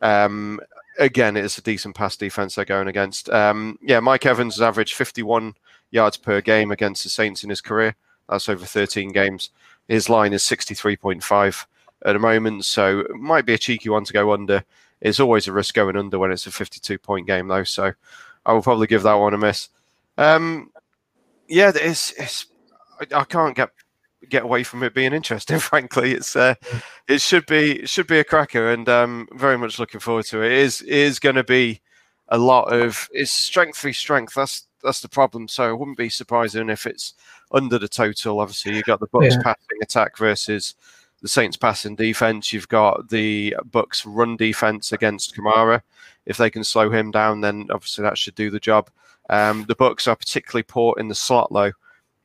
um, 0.00 0.60
again, 0.98 1.36
it's 1.36 1.58
a 1.58 1.62
decent 1.62 1.94
pass 1.94 2.16
defense 2.16 2.54
they're 2.54 2.64
going 2.64 2.88
against. 2.88 3.28
Um, 3.30 3.78
yeah, 3.82 4.00
Mike 4.00 4.26
Evans 4.26 4.54
has 4.54 4.62
averaged 4.62 4.94
51 4.94 5.54
yards 5.90 6.16
per 6.16 6.40
game 6.40 6.70
against 6.70 7.02
the 7.02 7.08
Saints 7.08 7.44
in 7.44 7.50
his 7.50 7.60
career. 7.60 7.94
That's 8.28 8.48
over 8.48 8.64
13 8.64 9.12
games. 9.12 9.50
His 9.88 10.08
line 10.08 10.32
is 10.32 10.42
63.5 10.42 11.66
at 12.04 12.12
the 12.12 12.18
moment, 12.18 12.64
so 12.64 13.00
it 13.00 13.14
might 13.14 13.46
be 13.46 13.54
a 13.54 13.58
cheeky 13.58 13.88
one 13.88 14.04
to 14.04 14.12
go 14.12 14.32
under. 14.32 14.64
It's 15.00 15.20
always 15.20 15.46
a 15.46 15.52
risk 15.52 15.74
going 15.74 15.96
under 15.96 16.18
when 16.18 16.32
it's 16.32 16.46
a 16.46 16.50
52 16.50 16.98
point 16.98 17.26
game, 17.26 17.48
though. 17.48 17.64
So 17.64 17.92
I 18.46 18.52
will 18.52 18.62
probably 18.62 18.86
give 18.86 19.02
that 19.02 19.14
one 19.14 19.34
a 19.34 19.38
miss. 19.38 19.68
Um, 20.16 20.70
yeah, 21.48 21.72
it's, 21.74 22.12
it's 22.12 22.46
I 23.12 23.24
can't 23.24 23.56
get 23.56 23.70
get 24.30 24.44
away 24.44 24.62
from 24.62 24.82
it 24.82 24.94
being 24.94 25.12
interesting. 25.12 25.58
Frankly, 25.60 26.12
it's 26.12 26.36
uh, 26.36 26.54
it 27.08 27.20
should 27.20 27.46
be 27.46 27.82
it 27.82 27.88
should 27.88 28.06
be 28.06 28.18
a 28.18 28.24
cracker, 28.24 28.70
and 28.70 28.88
um, 28.88 29.28
very 29.32 29.58
much 29.58 29.78
looking 29.78 30.00
forward 30.00 30.26
to 30.26 30.42
it. 30.42 30.52
It 30.52 30.58
is 30.58 30.80
it 30.82 30.88
is 30.88 31.18
going 31.18 31.36
to 31.36 31.44
be 31.44 31.80
a 32.28 32.38
lot 32.38 32.72
of 32.72 33.08
it's 33.12 33.32
strength 33.32 33.78
v 33.80 33.92
strength. 33.92 34.34
That's 34.34 34.66
that's 34.82 35.00
the 35.00 35.08
problem. 35.08 35.48
So 35.48 35.70
it 35.70 35.78
wouldn't 35.78 35.96
be 35.96 36.08
surprising 36.08 36.68
if 36.68 36.86
it's 36.86 37.14
under 37.52 37.78
the 37.78 37.88
total. 37.88 38.40
Obviously, 38.40 38.74
you've 38.74 38.84
got 38.84 39.00
the 39.00 39.08
Bucks 39.12 39.34
yeah. 39.34 39.42
passing 39.42 39.78
attack 39.82 40.16
versus 40.16 40.74
the 41.22 41.28
Saints' 41.28 41.56
passing 41.56 41.96
defense. 41.96 42.52
You've 42.52 42.68
got 42.68 43.08
the 43.08 43.56
Bucks' 43.70 44.04
run 44.04 44.36
defense 44.36 44.92
against 44.92 45.34
Kamara. 45.34 45.80
If 46.26 46.36
they 46.36 46.50
can 46.50 46.64
slow 46.64 46.90
him 46.90 47.10
down, 47.10 47.40
then 47.40 47.66
obviously 47.70 48.02
that 48.02 48.18
should 48.18 48.34
do 48.34 48.50
the 48.50 48.60
job. 48.60 48.90
Um, 49.30 49.64
the 49.66 49.74
Bucks 49.74 50.06
are 50.06 50.16
particularly 50.16 50.64
poor 50.64 50.94
in 50.98 51.08
the 51.08 51.14
slot, 51.14 51.50
though, 51.50 51.72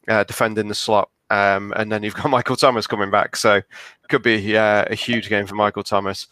uh, 0.08 0.24
defending 0.26 0.68
the 0.68 0.76
slot. 0.76 1.10
Um, 1.30 1.74
and 1.76 1.92
then 1.92 2.04
you've 2.04 2.16
got 2.16 2.30
Michael 2.30 2.56
Thomas 2.56 2.88
coming 2.88 3.12
back, 3.12 3.36
so 3.36 3.62
could 4.10 4.24
be 4.24 4.58
uh, 4.58 4.86
a 4.88 4.96
huge 4.96 5.30
game 5.30 5.46
for 5.46 5.56
Michael 5.56 5.84
Thomas. 5.84 6.28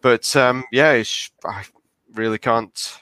But 0.00 0.34
um, 0.36 0.64
yeah, 0.72 1.02
I 1.44 1.64
really 2.14 2.38
can't 2.38 3.00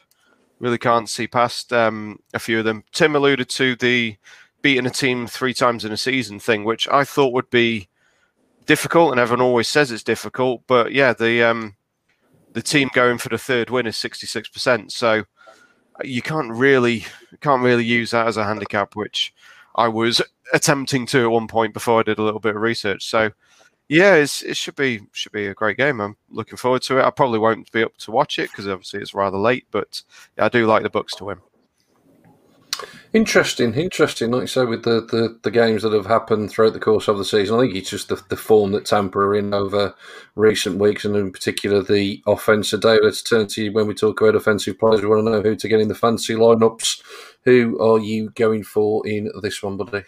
really 0.61 0.79
can't 0.79 1.09
see 1.09 1.29
past 1.29 1.73
um, 1.73 2.19
a 2.35 2.39
few 2.39 2.59
of 2.59 2.65
them. 2.65 2.83
Tim 2.93 3.15
alluded 3.15 3.49
to 3.51 3.77
the 3.77 4.17
beating 4.61 4.87
a 4.87 4.91
team 4.91 5.29
three 5.29 5.55
times 5.55 5.85
in 5.85 5.93
a 5.93 5.97
season 5.97 6.41
thing, 6.41 6.65
which 6.65 6.89
I 6.89 7.05
thought 7.05 7.33
would 7.33 7.49
be 7.51 7.89
difficult, 8.67 9.13
and 9.13 9.21
everyone 9.21 9.47
always 9.47 9.69
says 9.69 9.93
it's 9.93 10.03
difficult. 10.03 10.63
But 10.67 10.93
yeah, 10.93 11.13
the 11.13 11.45
um, 11.45 11.77
the 12.53 12.63
team 12.63 12.91
going 12.93 13.19
for 13.19 13.29
the 13.29 13.39
third 13.39 13.71
win 13.71 13.87
is 13.87 13.97
sixty 13.97 14.27
six 14.27 14.49
percent, 14.49 14.93
so 14.93 15.25
you 16.03 16.23
can't 16.23 16.51
really 16.51 17.07
can't 17.41 17.63
really 17.63 17.85
use 17.85 18.11
that 18.11 18.27
as 18.27 18.37
a 18.37 18.45
handicap, 18.45 18.97
which 18.97 19.33
I 19.77 19.87
was 19.89 20.21
attempting 20.53 21.07
to 21.07 21.25
at 21.25 21.31
one 21.31 21.49
point 21.49 21.75
before 21.75 22.01
I 22.01 22.03
did 22.03 22.19
a 22.19 22.23
little 22.23 22.41
bit 22.41 22.57
of 22.57 22.63
research. 22.63 23.07
So 23.07 23.31
yeah, 23.89 24.17
it 24.17 24.29
should 24.29 24.77
be 24.77 25.01
should 25.13 25.33
be 25.33 25.47
a 25.47 25.55
great 25.55 25.79
game. 25.79 26.01
I'm 26.01 26.17
looking 26.29 26.59
forward 26.59 26.83
to 26.83 26.99
it. 26.99 27.05
I 27.05 27.11
probably 27.11 27.39
won't 27.39 27.73
be 27.73 27.83
up 27.83 27.97
to 27.99 28.11
watch 28.11 28.39
it 28.39 28.51
because 28.51 28.69
obviously 28.69 29.01
it's 29.01 29.15
rather 29.15 29.39
late, 29.39 29.67
but 29.71 30.03
I 30.37 30.49
do 30.49 30.67
like 30.67 30.83
the 30.83 30.91
Bucks 30.91 31.15
to 31.17 31.25
win. 31.25 31.39
Interesting, 33.15 33.73
interesting. 33.73 34.31
Like 34.31 34.43
you 34.43 34.47
say, 34.47 34.65
with 34.67 34.85
the, 34.85 35.01
the, 35.01 35.39
the, 35.43 35.51
games 35.51 35.83
that 35.83 35.95
have 35.95 36.05
happened 36.05 36.51
throughout 36.51 36.75
the 36.75 36.79
course 36.79 37.09
of 37.09 37.17
the 37.17 37.25
season, 37.25 37.57
I 37.57 37.63
think 37.63 37.75
it's 37.75 37.89
just 37.89 38.09
the, 38.09 38.23
the 38.29 38.37
form 38.37 38.73
that 38.73 38.85
Tampa 38.85 39.19
are 39.19 39.35
in 39.35 39.55
over 39.55 39.95
recent 40.37 40.79
weeks, 40.79 41.07
and 41.07 41.17
in 41.17 41.33
particular 41.33 41.83
the 41.83 42.23
offense. 42.27 42.69
So, 42.69 42.77
Dave, 42.77 43.01
let's 43.03 43.23
turn 43.23 43.47
to 43.49 43.65
you 43.65 43.73
when 43.73 43.87
we 43.87 43.95
talk 43.95 44.21
about 44.21 44.37
offensive 44.37 44.79
players. 44.79 45.01
We 45.01 45.09
want 45.09 45.27
to 45.27 45.31
know 45.33 45.41
who 45.41 45.57
to 45.57 45.69
get 45.69 45.81
in 45.81 45.89
the 45.89 45.95
fancy 45.95 46.35
lineups. 46.35 47.03
Who 47.45 47.81
are 47.81 47.99
you 47.99 48.31
going 48.31 48.63
for 48.63 49.07
in 49.09 49.31
this 49.41 49.63
one, 49.63 49.79
buddy? 49.79 50.05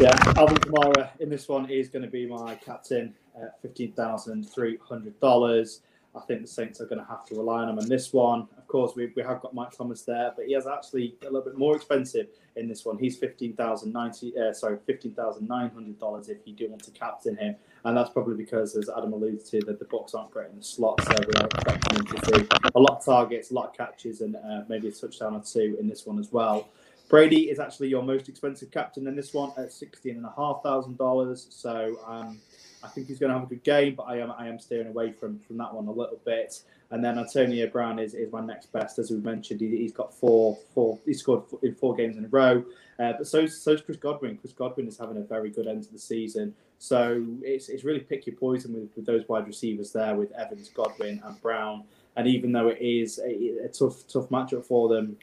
Yeah, 0.00 0.16
Alvin 0.36 0.56
Kamara 0.56 1.10
in 1.20 1.28
this 1.28 1.48
one 1.48 1.70
is 1.70 1.88
going 1.88 2.02
to 2.02 2.10
be 2.10 2.26
my 2.26 2.54
captain 2.56 3.14
at 3.40 3.60
fifteen 3.62 3.92
thousand 3.92 4.44
three 4.50 4.78
hundred 4.82 5.18
dollars. 5.20 5.82
I 6.14 6.20
think 6.20 6.42
the 6.42 6.48
Saints 6.48 6.78
are 6.80 6.84
going 6.84 6.98
to 6.98 7.06
have 7.06 7.24
to 7.26 7.34
rely 7.36 7.62
on 7.62 7.70
him 7.70 7.78
in 7.78 7.88
this 7.88 8.12
one. 8.12 8.46
Of 8.58 8.66
course, 8.66 8.94
we, 8.94 9.10
we 9.16 9.22
have 9.22 9.40
got 9.40 9.54
Mike 9.54 9.74
Thomas 9.74 10.02
there, 10.02 10.30
but 10.36 10.44
he 10.44 10.52
is 10.52 10.66
actually 10.66 11.16
a 11.22 11.24
little 11.24 11.40
bit 11.40 11.56
more 11.56 11.74
expensive 11.74 12.26
in 12.56 12.68
this 12.68 12.84
one. 12.84 12.98
He's 12.98 13.16
fifteen 13.16 13.54
thousand 13.54 13.92
ninety, 13.92 14.36
uh, 14.36 14.52
sorry, 14.52 14.78
fifteen 14.86 15.14
thousand 15.14 15.46
nine 15.48 15.70
hundred 15.70 15.98
dollars 15.98 16.28
if 16.28 16.38
you 16.44 16.52
do 16.52 16.68
want 16.68 16.82
to 16.84 16.90
captain 16.90 17.36
him, 17.36 17.54
and 17.84 17.96
that's 17.96 18.10
probably 18.10 18.34
because, 18.34 18.76
as 18.76 18.90
Adam 18.94 19.12
alluded 19.12 19.44
to, 19.46 19.60
that 19.60 19.78
the 19.78 19.86
Bucks 19.86 20.14
aren't 20.14 20.30
great 20.32 20.50
in 20.50 20.58
the 20.58 20.64
slot, 20.64 21.00
so 21.02 21.12
we 21.12 21.40
are 21.40 21.46
expecting 21.46 21.96
him 21.98 22.06
to 22.06 22.26
see 22.26 22.46
a 22.74 22.80
lot 22.80 22.98
of 22.98 23.04
targets, 23.04 23.50
a 23.50 23.54
lot 23.54 23.68
of 23.68 23.74
catches, 23.74 24.20
and 24.20 24.36
uh, 24.36 24.62
maybe 24.68 24.88
a 24.88 24.92
touchdown 24.92 25.34
or 25.34 25.42
two 25.42 25.76
in 25.80 25.88
this 25.88 26.04
one 26.06 26.18
as 26.18 26.32
well. 26.32 26.68
Brady 27.12 27.50
is 27.50 27.58
actually 27.58 27.88
your 27.88 28.02
most 28.02 28.30
expensive 28.30 28.70
captain 28.70 29.06
in 29.06 29.14
this 29.14 29.34
one 29.34 29.52
at 29.58 29.70
sixteen 29.70 30.16
and 30.16 30.24
a 30.24 30.32
half 30.34 30.62
thousand 30.62 30.96
dollars. 30.96 31.46
So 31.50 31.98
um, 32.06 32.40
I 32.82 32.88
think 32.88 33.06
he's 33.06 33.18
going 33.18 33.28
to 33.28 33.38
have 33.38 33.44
a 33.44 33.50
good 33.50 33.62
game, 33.62 33.96
but 33.96 34.04
I 34.04 34.16
am 34.16 34.32
I 34.32 34.48
am 34.48 34.58
steering 34.58 34.86
away 34.86 35.12
from 35.12 35.38
from 35.40 35.58
that 35.58 35.74
one 35.74 35.88
a 35.88 35.92
little 35.92 36.18
bit. 36.24 36.62
And 36.90 37.04
then 37.04 37.18
Antonio 37.18 37.66
Brown 37.66 37.98
is, 37.98 38.14
is 38.14 38.32
my 38.32 38.40
next 38.40 38.72
best, 38.72 38.98
as 38.98 39.10
we 39.10 39.18
mentioned. 39.18 39.60
He, 39.60 39.82
has 39.82 39.92
got 39.92 40.14
four 40.14 40.56
four. 40.72 40.98
He 41.04 41.12
scored 41.12 41.42
in 41.62 41.74
four 41.74 41.94
games 41.94 42.16
in 42.16 42.24
a 42.24 42.28
row. 42.28 42.64
Uh, 42.98 43.12
but 43.18 43.26
so 43.26 43.44
so's 43.44 43.82
Chris 43.82 43.98
Godwin. 43.98 44.38
Chris 44.38 44.54
Godwin 44.54 44.88
is 44.88 44.96
having 44.96 45.18
a 45.18 45.22
very 45.22 45.50
good 45.50 45.66
end 45.66 45.82
to 45.82 45.92
the 45.92 45.98
season. 45.98 46.54
So 46.78 47.22
it's, 47.42 47.68
it's 47.68 47.84
really 47.84 48.00
pick 48.00 48.26
your 48.26 48.36
poison 48.36 48.72
with, 48.72 48.88
with 48.96 49.04
those 49.04 49.28
wide 49.28 49.46
receivers 49.46 49.92
there 49.92 50.14
with 50.14 50.32
Evans, 50.32 50.70
Godwin, 50.70 51.20
and 51.22 51.42
Brown. 51.42 51.84
And 52.16 52.26
even 52.26 52.52
though 52.52 52.68
it 52.68 52.80
is 52.80 53.18
a, 53.18 53.66
a 53.66 53.68
tough 53.68 54.08
tough 54.08 54.30
matchup 54.30 54.64
for 54.64 54.88
them 54.88 55.18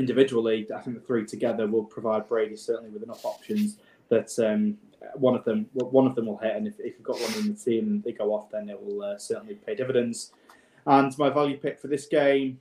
individually, 0.00 0.66
I 0.74 0.80
think 0.80 0.96
the 0.96 1.06
three 1.06 1.24
together 1.26 1.66
will 1.66 1.84
provide 1.84 2.26
Brady 2.26 2.56
certainly 2.56 2.90
with 2.90 3.02
enough 3.02 3.24
options 3.24 3.76
that 4.08 4.36
um, 4.40 4.76
one 5.14 5.36
of 5.36 5.44
them 5.44 5.66
one 5.72 6.06
of 6.06 6.14
them 6.14 6.26
will 6.26 6.38
hit, 6.38 6.56
and 6.56 6.66
if, 6.66 6.80
if 6.80 6.94
you've 6.96 7.02
got 7.02 7.20
one 7.20 7.32
in 7.34 7.54
the 7.54 7.58
team 7.58 7.86
and 7.86 8.02
they 8.02 8.12
go 8.12 8.34
off, 8.34 8.50
then 8.50 8.68
it 8.68 8.82
will 8.82 9.02
uh, 9.02 9.18
certainly 9.18 9.54
pay 9.54 9.74
dividends. 9.74 10.32
And 10.86 11.16
my 11.18 11.28
value 11.28 11.58
pick 11.58 11.78
for 11.78 11.88
this 11.88 12.06
game, 12.06 12.58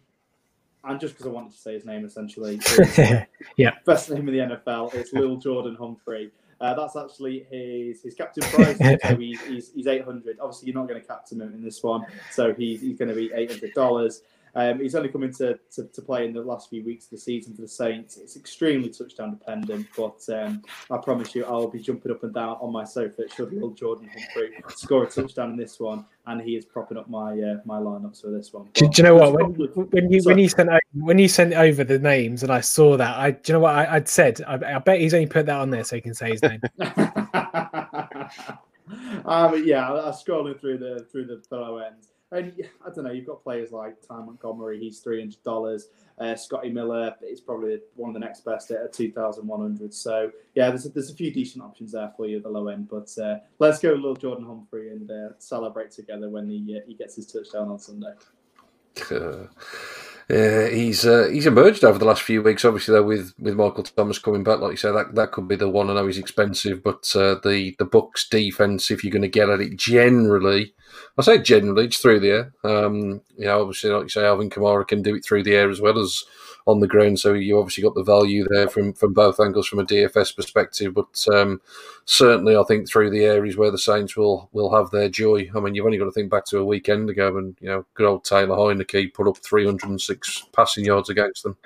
and 0.83 0.99
just 0.99 1.13
because 1.13 1.25
I 1.25 1.29
wanted 1.29 1.53
to 1.53 1.57
say 1.57 1.73
his 1.73 1.85
name, 1.85 2.05
essentially, 2.05 2.59
yeah, 3.57 3.71
best 3.85 4.11
name 4.11 4.27
in 4.27 4.33
the 4.33 4.55
NFL, 4.55 4.93
it's 4.93 5.13
Lil 5.13 5.37
Jordan 5.37 5.75
Humphrey. 5.75 6.31
Uh, 6.61 6.73
that's 6.73 6.97
actually 6.97 7.47
his 7.49 8.03
his 8.03 8.13
captain 8.15 8.43
price. 8.49 8.77
so 9.03 9.15
he's, 9.15 9.41
he's, 9.45 9.71
he's 9.73 9.87
800. 9.87 10.39
Obviously, 10.41 10.67
you're 10.67 10.75
not 10.75 10.89
going 10.89 10.99
to 10.99 11.07
captain 11.07 11.41
him 11.41 11.53
in 11.53 11.63
this 11.63 11.81
one, 11.81 12.05
so 12.31 12.53
he's, 12.53 12.81
he's 12.81 12.97
going 12.97 13.09
to 13.09 13.15
be 13.15 13.29
$800. 13.29 14.21
Um, 14.56 14.80
he's 14.80 14.95
only 14.95 15.10
coming 15.10 15.34
to, 15.34 15.60
to, 15.76 15.84
to, 15.86 16.02
play 16.02 16.26
in 16.26 16.34
the 16.34 16.41
last 16.41 16.70
few 16.70 16.84
weeks 16.84 17.06
of 17.06 17.12
the 17.12 17.18
season 17.18 17.56
for 17.56 17.62
the 17.62 17.68
Saints. 17.68 18.18
It's 18.18 18.36
extremely 18.36 18.89
touchdown 18.89 19.32
dependent, 19.32 19.88
but 19.95 20.22
um, 20.34 20.64
I 20.89 20.97
promise 20.97 21.36
you, 21.36 21.45
I'll 21.45 21.68
be 21.68 21.80
jumping 21.80 22.12
up 22.12 22.24
and 22.24 22.34
down 22.34 22.58
on 22.60 22.72
my 22.72 22.84
sofa 22.84 23.24
should 23.36 23.54
little 23.54 23.70
Jordan 23.72 24.10
Humphrey 24.10 24.52
score 24.70 25.04
a 25.04 25.10
touchdown 25.10 25.52
in 25.52 25.58
this 25.58 25.80
one, 25.80 26.06
and 26.26 26.41
he 26.41 26.56
is 26.56 26.66
propping 26.66 26.97
up 26.97 27.10
my 27.10 27.32
uh, 27.34 27.58
my 27.66 27.78
lineups 27.78 28.22
for 28.22 28.32
this 28.32 28.52
one. 28.52 28.68
do, 28.74 28.88
do, 28.88 29.02
you 29.02 29.08
know 29.08 29.16
what? 29.16 29.34
When, 29.34 29.54
when 29.91 30.12
you 30.12 30.22
when 30.24 30.39
you 30.39 30.50
sent 30.50 30.70
over, 30.70 30.80
when 30.93 31.20
you 31.20 31.28
sent 31.28 31.54
over 31.54 31.84
the 31.84 32.00
names 32.00 32.43
and 32.43 32.52
I 32.52 32.62
saw 32.62 32.97
that, 32.97 33.18
I 33.18 33.32
do 33.32 33.39
you 33.47 33.54
know 33.54 33.60
what 33.62 33.76
I, 33.76 33.93
would 33.93 34.08
said? 34.08 34.41
I, 34.47 34.76
I, 34.76 34.80
bet 34.80 35.00
he's 35.00 35.14
only 35.14 35.28
put 35.28 35.45
that 35.45 35.60
on 35.60 35.70
there 35.70 35.84
so 35.84 35.95
he 35.95 36.02
can 36.02 36.14
say 36.14 36.32
his 36.32 36.41
name. 36.41 36.62
um, 39.26 39.64
yeah, 39.66 39.88
I, 39.88 39.91
was 39.91 40.24
scrolling 40.24 40.60
through 40.60 40.80
the 40.80 41.06
through 41.12 41.26
the 41.26 41.41
low 41.52 41.78
ends 41.78 42.10
and 42.32 42.53
I 42.86 42.89
don't 42.93 43.05
know, 43.05 43.11
you've 43.11 43.27
got 43.27 43.43
players 43.43 43.71
like 43.71 43.95
Ty 44.07 44.17
Montgomery, 44.17 44.80
he's 44.80 44.99
three 44.99 45.19
hundred 45.19 45.43
dollars. 45.43 45.88
Uh, 46.19 46.36
Scotty 46.36 46.69
Miller 46.69 47.15
is 47.21 47.39
probably 47.39 47.80
one 47.95 48.09
of 48.09 48.13
the 48.13 48.19
next 48.19 48.43
best 48.43 48.71
at 48.71 48.91
two 48.91 49.11
thousand 49.11 49.47
one 49.47 49.61
hundred. 49.61 49.93
So 49.93 50.32
yeah, 50.55 50.69
there's 50.69 50.86
a, 50.86 50.89
there's 50.89 51.09
a 51.09 51.15
few 51.15 51.32
decent 51.32 51.63
options 51.63 51.93
there 51.93 52.11
for 52.17 52.25
you 52.27 52.38
at 52.38 52.43
the 52.43 52.49
low 52.49 52.67
end. 52.67 52.89
But 52.89 53.09
uh, 53.21 53.38
let's 53.59 53.80
go, 53.80 53.89
little 53.93 54.15
Jordan 54.15 54.45
Humphrey, 54.45 54.89
and 54.89 55.09
uh, 55.09 55.30
celebrate 55.39 55.91
together 55.91 56.30
when 56.30 56.49
he 56.49 56.77
uh, 56.77 56.82
he 56.88 56.93
gets 56.93 57.15
his 57.15 57.25
touchdown 57.25 57.69
on 57.69 57.80
Sunday. 57.80 58.13
Uh, 60.32 60.67
he's 60.67 61.07
uh, 61.07 61.27
he's 61.32 61.47
emerged 61.47 61.84
over 61.84 61.97
the 61.97 62.05
last 62.05 62.21
few 62.21 62.43
weeks. 62.43 62.63
Obviously, 62.63 62.93
though, 62.93 63.03
with, 63.03 63.34
with 63.39 63.55
Michael 63.55 63.84
Thomas 63.84 64.19
coming 64.19 64.43
back, 64.43 64.59
like 64.59 64.71
you 64.71 64.77
said, 64.77 64.91
that, 64.91 65.15
that 65.15 65.32
could 65.32 65.47
be 65.47 65.55
the 65.55 65.67
one. 65.67 65.89
I 65.89 65.95
know 65.95 66.05
he's 66.05 66.19
expensive, 66.19 66.84
but 66.84 67.11
uh, 67.15 67.36
the 67.43 67.75
the 67.80 67.86
Bucks 67.86 68.30
defense, 68.30 68.91
if 68.91 69.03
you're 69.03 69.11
going 69.11 69.23
to 69.23 69.27
get 69.27 69.49
at 69.49 69.59
it, 69.59 69.75
generally, 69.75 70.75
I 71.17 71.23
say 71.23 71.39
generally, 71.39 71.86
it's 71.86 71.97
through 71.97 72.19
the 72.19 72.30
air. 72.30 72.53
Um, 72.63 73.21
you 73.38 73.45
know, 73.45 73.61
obviously, 73.61 73.89
like 73.89 74.03
you 74.03 74.09
say, 74.09 74.25
Alvin 74.25 74.51
Kamara 74.51 74.88
can 74.88 75.01
do 75.01 75.15
it 75.15 75.25
through 75.25 75.43
the 75.43 75.55
air 75.55 75.69
as 75.69 75.82
well 75.82 75.97
as 75.97 76.23
on 76.70 76.80
the 76.80 76.88
ground. 76.88 77.20
So 77.20 77.34
you 77.34 77.57
obviously 77.57 77.84
got 77.84 77.95
the 77.95 78.03
value 78.03 78.45
there 78.49 78.70
from 78.70 78.93
from 78.93 79.13
both 79.13 79.39
angles 79.39 79.67
from 79.67 79.80
a 79.80 79.86
DFS 79.86 80.36
perspective. 80.36 80.93
But 80.93 81.26
um, 81.34 81.61
certainly, 82.05 82.55
I 82.55 82.63
think 82.63 82.88
through 82.88 83.09
the 83.09 83.26
areas 83.26 83.57
where 83.57 83.72
the 83.72 83.78
Saints 83.78 84.15
will 84.15 84.49
will 84.53 84.74
have 84.76 84.91
their 84.91 85.09
joy. 85.09 85.49
I 85.55 85.59
mean, 85.59 85.76
you've 85.76 85.86
only 85.86 85.97
got 85.97 86.05
to 86.05 86.11
think 86.11 86.30
back 86.30 86.45
to 86.45 86.59
a 86.59 86.65
weekend 86.65 87.09
ago, 87.09 87.38
and 87.38 87.57
you 87.59 87.70
know, 87.70 87.86
good 87.95 88.07
old 88.07 88.24
Taylor 88.24 88.55
Heinicke 88.55 89.13
put 89.13 89.28
up 89.28 89.38
306 89.38 90.45
passing 90.53 90.86
yards 90.86 91.09
against 91.09 91.43
them. 91.43 91.57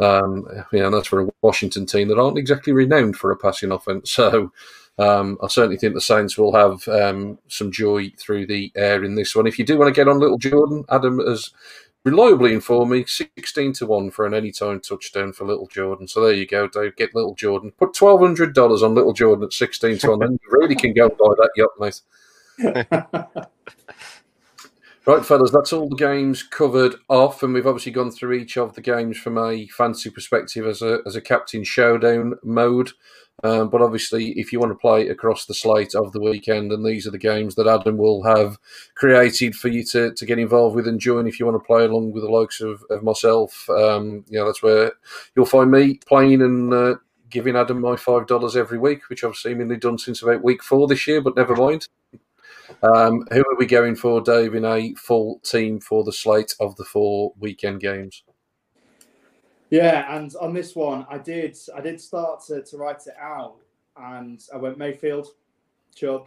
Um, 0.00 0.46
you 0.72 0.80
know, 0.80 0.90
that's 0.90 1.08
for 1.08 1.22
a 1.22 1.28
Washington 1.42 1.86
team 1.86 2.08
that 2.08 2.18
aren't 2.18 2.38
exactly 2.38 2.72
renowned 2.72 3.16
for 3.16 3.30
a 3.30 3.36
passing 3.36 3.72
offense. 3.72 4.10
So. 4.12 4.52
Um, 4.98 5.38
I 5.42 5.48
certainly 5.48 5.78
think 5.78 5.94
the 5.94 6.00
Saints 6.00 6.36
will 6.36 6.52
have 6.52 6.86
um, 6.88 7.38
some 7.48 7.72
joy 7.72 8.12
through 8.18 8.46
the 8.46 8.70
air 8.76 9.02
in 9.02 9.14
this 9.14 9.34
one. 9.34 9.46
If 9.46 9.58
you 9.58 9.64
do 9.64 9.78
want 9.78 9.88
to 9.88 9.98
get 9.98 10.08
on 10.08 10.18
Little 10.18 10.36
Jordan, 10.36 10.84
Adam 10.90 11.18
has 11.20 11.50
reliably 12.04 12.52
informed 12.52 12.92
me 12.92 13.04
16 13.04 13.72
to 13.74 13.86
1 13.86 14.10
for 14.10 14.26
an 14.26 14.34
anytime 14.34 14.80
touchdown 14.80 15.32
for 15.32 15.44
Little 15.44 15.66
Jordan. 15.66 16.08
So 16.08 16.22
there 16.22 16.32
you 16.32 16.46
go, 16.46 16.66
Dave. 16.68 16.96
Get 16.96 17.14
Little 17.14 17.34
Jordan. 17.34 17.72
Put 17.78 17.94
$1,200 17.94 18.82
on 18.82 18.94
Little 18.94 19.12
Jordan 19.12 19.44
at 19.44 19.52
16 19.52 19.98
to 19.98 20.10
1, 20.10 20.22
and 20.22 20.40
you 20.42 20.48
really 20.50 20.74
can 20.74 20.94
go 20.94 21.08
buy 21.08 21.34
that 21.36 21.50
yacht, 21.56 21.70
mate. 21.78 22.00
right, 25.06 25.24
fellas, 25.24 25.50
that's 25.50 25.72
all 25.72 25.88
the 25.88 25.96
games 25.96 26.42
covered 26.42 26.96
off, 27.08 27.42
and 27.42 27.54
we've 27.54 27.66
obviously 27.66 27.92
gone 27.92 28.10
through 28.10 28.34
each 28.34 28.56
of 28.56 28.74
the 28.74 28.80
games 28.80 29.18
from 29.18 29.38
a 29.38 29.66
fancy 29.68 30.10
perspective 30.10 30.66
as 30.66 30.82
a, 30.82 30.98
as 31.06 31.14
a 31.16 31.20
captain 31.20 31.64
showdown 31.64 32.34
mode. 32.42 32.92
Um, 33.42 33.70
but 33.70 33.80
obviously, 33.80 34.32
if 34.38 34.52
you 34.52 34.60
want 34.60 34.72
to 34.72 34.78
play 34.78 35.08
across 35.08 35.46
the 35.46 35.54
slate 35.54 35.94
of 35.94 36.12
the 36.12 36.20
weekend, 36.20 36.72
and 36.72 36.84
these 36.84 37.06
are 37.06 37.10
the 37.10 37.18
games 37.18 37.54
that 37.54 37.66
Adam 37.66 37.96
will 37.96 38.22
have 38.22 38.58
created 38.94 39.54
for 39.54 39.68
you 39.68 39.84
to, 39.84 40.12
to 40.12 40.26
get 40.26 40.38
involved 40.38 40.76
with 40.76 40.86
and 40.86 41.00
join 41.00 41.26
if 41.26 41.40
you 41.40 41.46
want 41.46 41.56
to 41.56 41.66
play 41.66 41.84
along 41.84 42.12
with 42.12 42.22
the 42.22 42.30
likes 42.30 42.60
of, 42.60 42.84
of 42.90 43.02
myself, 43.02 43.68
um, 43.70 44.24
you 44.28 44.38
know, 44.38 44.46
that's 44.46 44.62
where 44.62 44.92
you'll 45.34 45.46
find 45.46 45.70
me 45.70 46.00
playing 46.06 46.42
and 46.42 46.72
uh, 46.74 46.94
giving 47.30 47.56
Adam 47.56 47.80
my 47.80 47.94
$5 47.94 48.56
every 48.56 48.78
week, 48.78 49.08
which 49.08 49.24
I've 49.24 49.36
seemingly 49.36 49.76
done 49.76 49.98
since 49.98 50.22
about 50.22 50.44
week 50.44 50.62
four 50.62 50.86
this 50.86 51.06
year, 51.06 51.20
but 51.20 51.36
never 51.36 51.56
mind. 51.56 51.88
Um, 52.82 53.26
who 53.32 53.40
are 53.40 53.56
we 53.58 53.66
going 53.66 53.96
for, 53.96 54.20
Dave, 54.20 54.54
in 54.54 54.64
a 54.64 54.94
full 54.94 55.40
team 55.40 55.80
for 55.80 56.04
the 56.04 56.12
slate 56.12 56.54
of 56.60 56.76
the 56.76 56.84
four 56.84 57.32
weekend 57.38 57.80
games? 57.80 58.22
Yeah, 59.70 60.16
and 60.16 60.34
on 60.40 60.52
this 60.52 60.74
one, 60.74 61.06
I 61.08 61.18
did 61.18 61.56
I 61.74 61.80
did 61.80 62.00
start 62.00 62.44
to, 62.46 62.62
to 62.62 62.76
write 62.76 63.06
it 63.06 63.14
out, 63.20 63.56
and 63.96 64.40
I 64.52 64.56
went 64.56 64.78
Mayfield. 64.78 65.28
Chubb, 65.94 66.26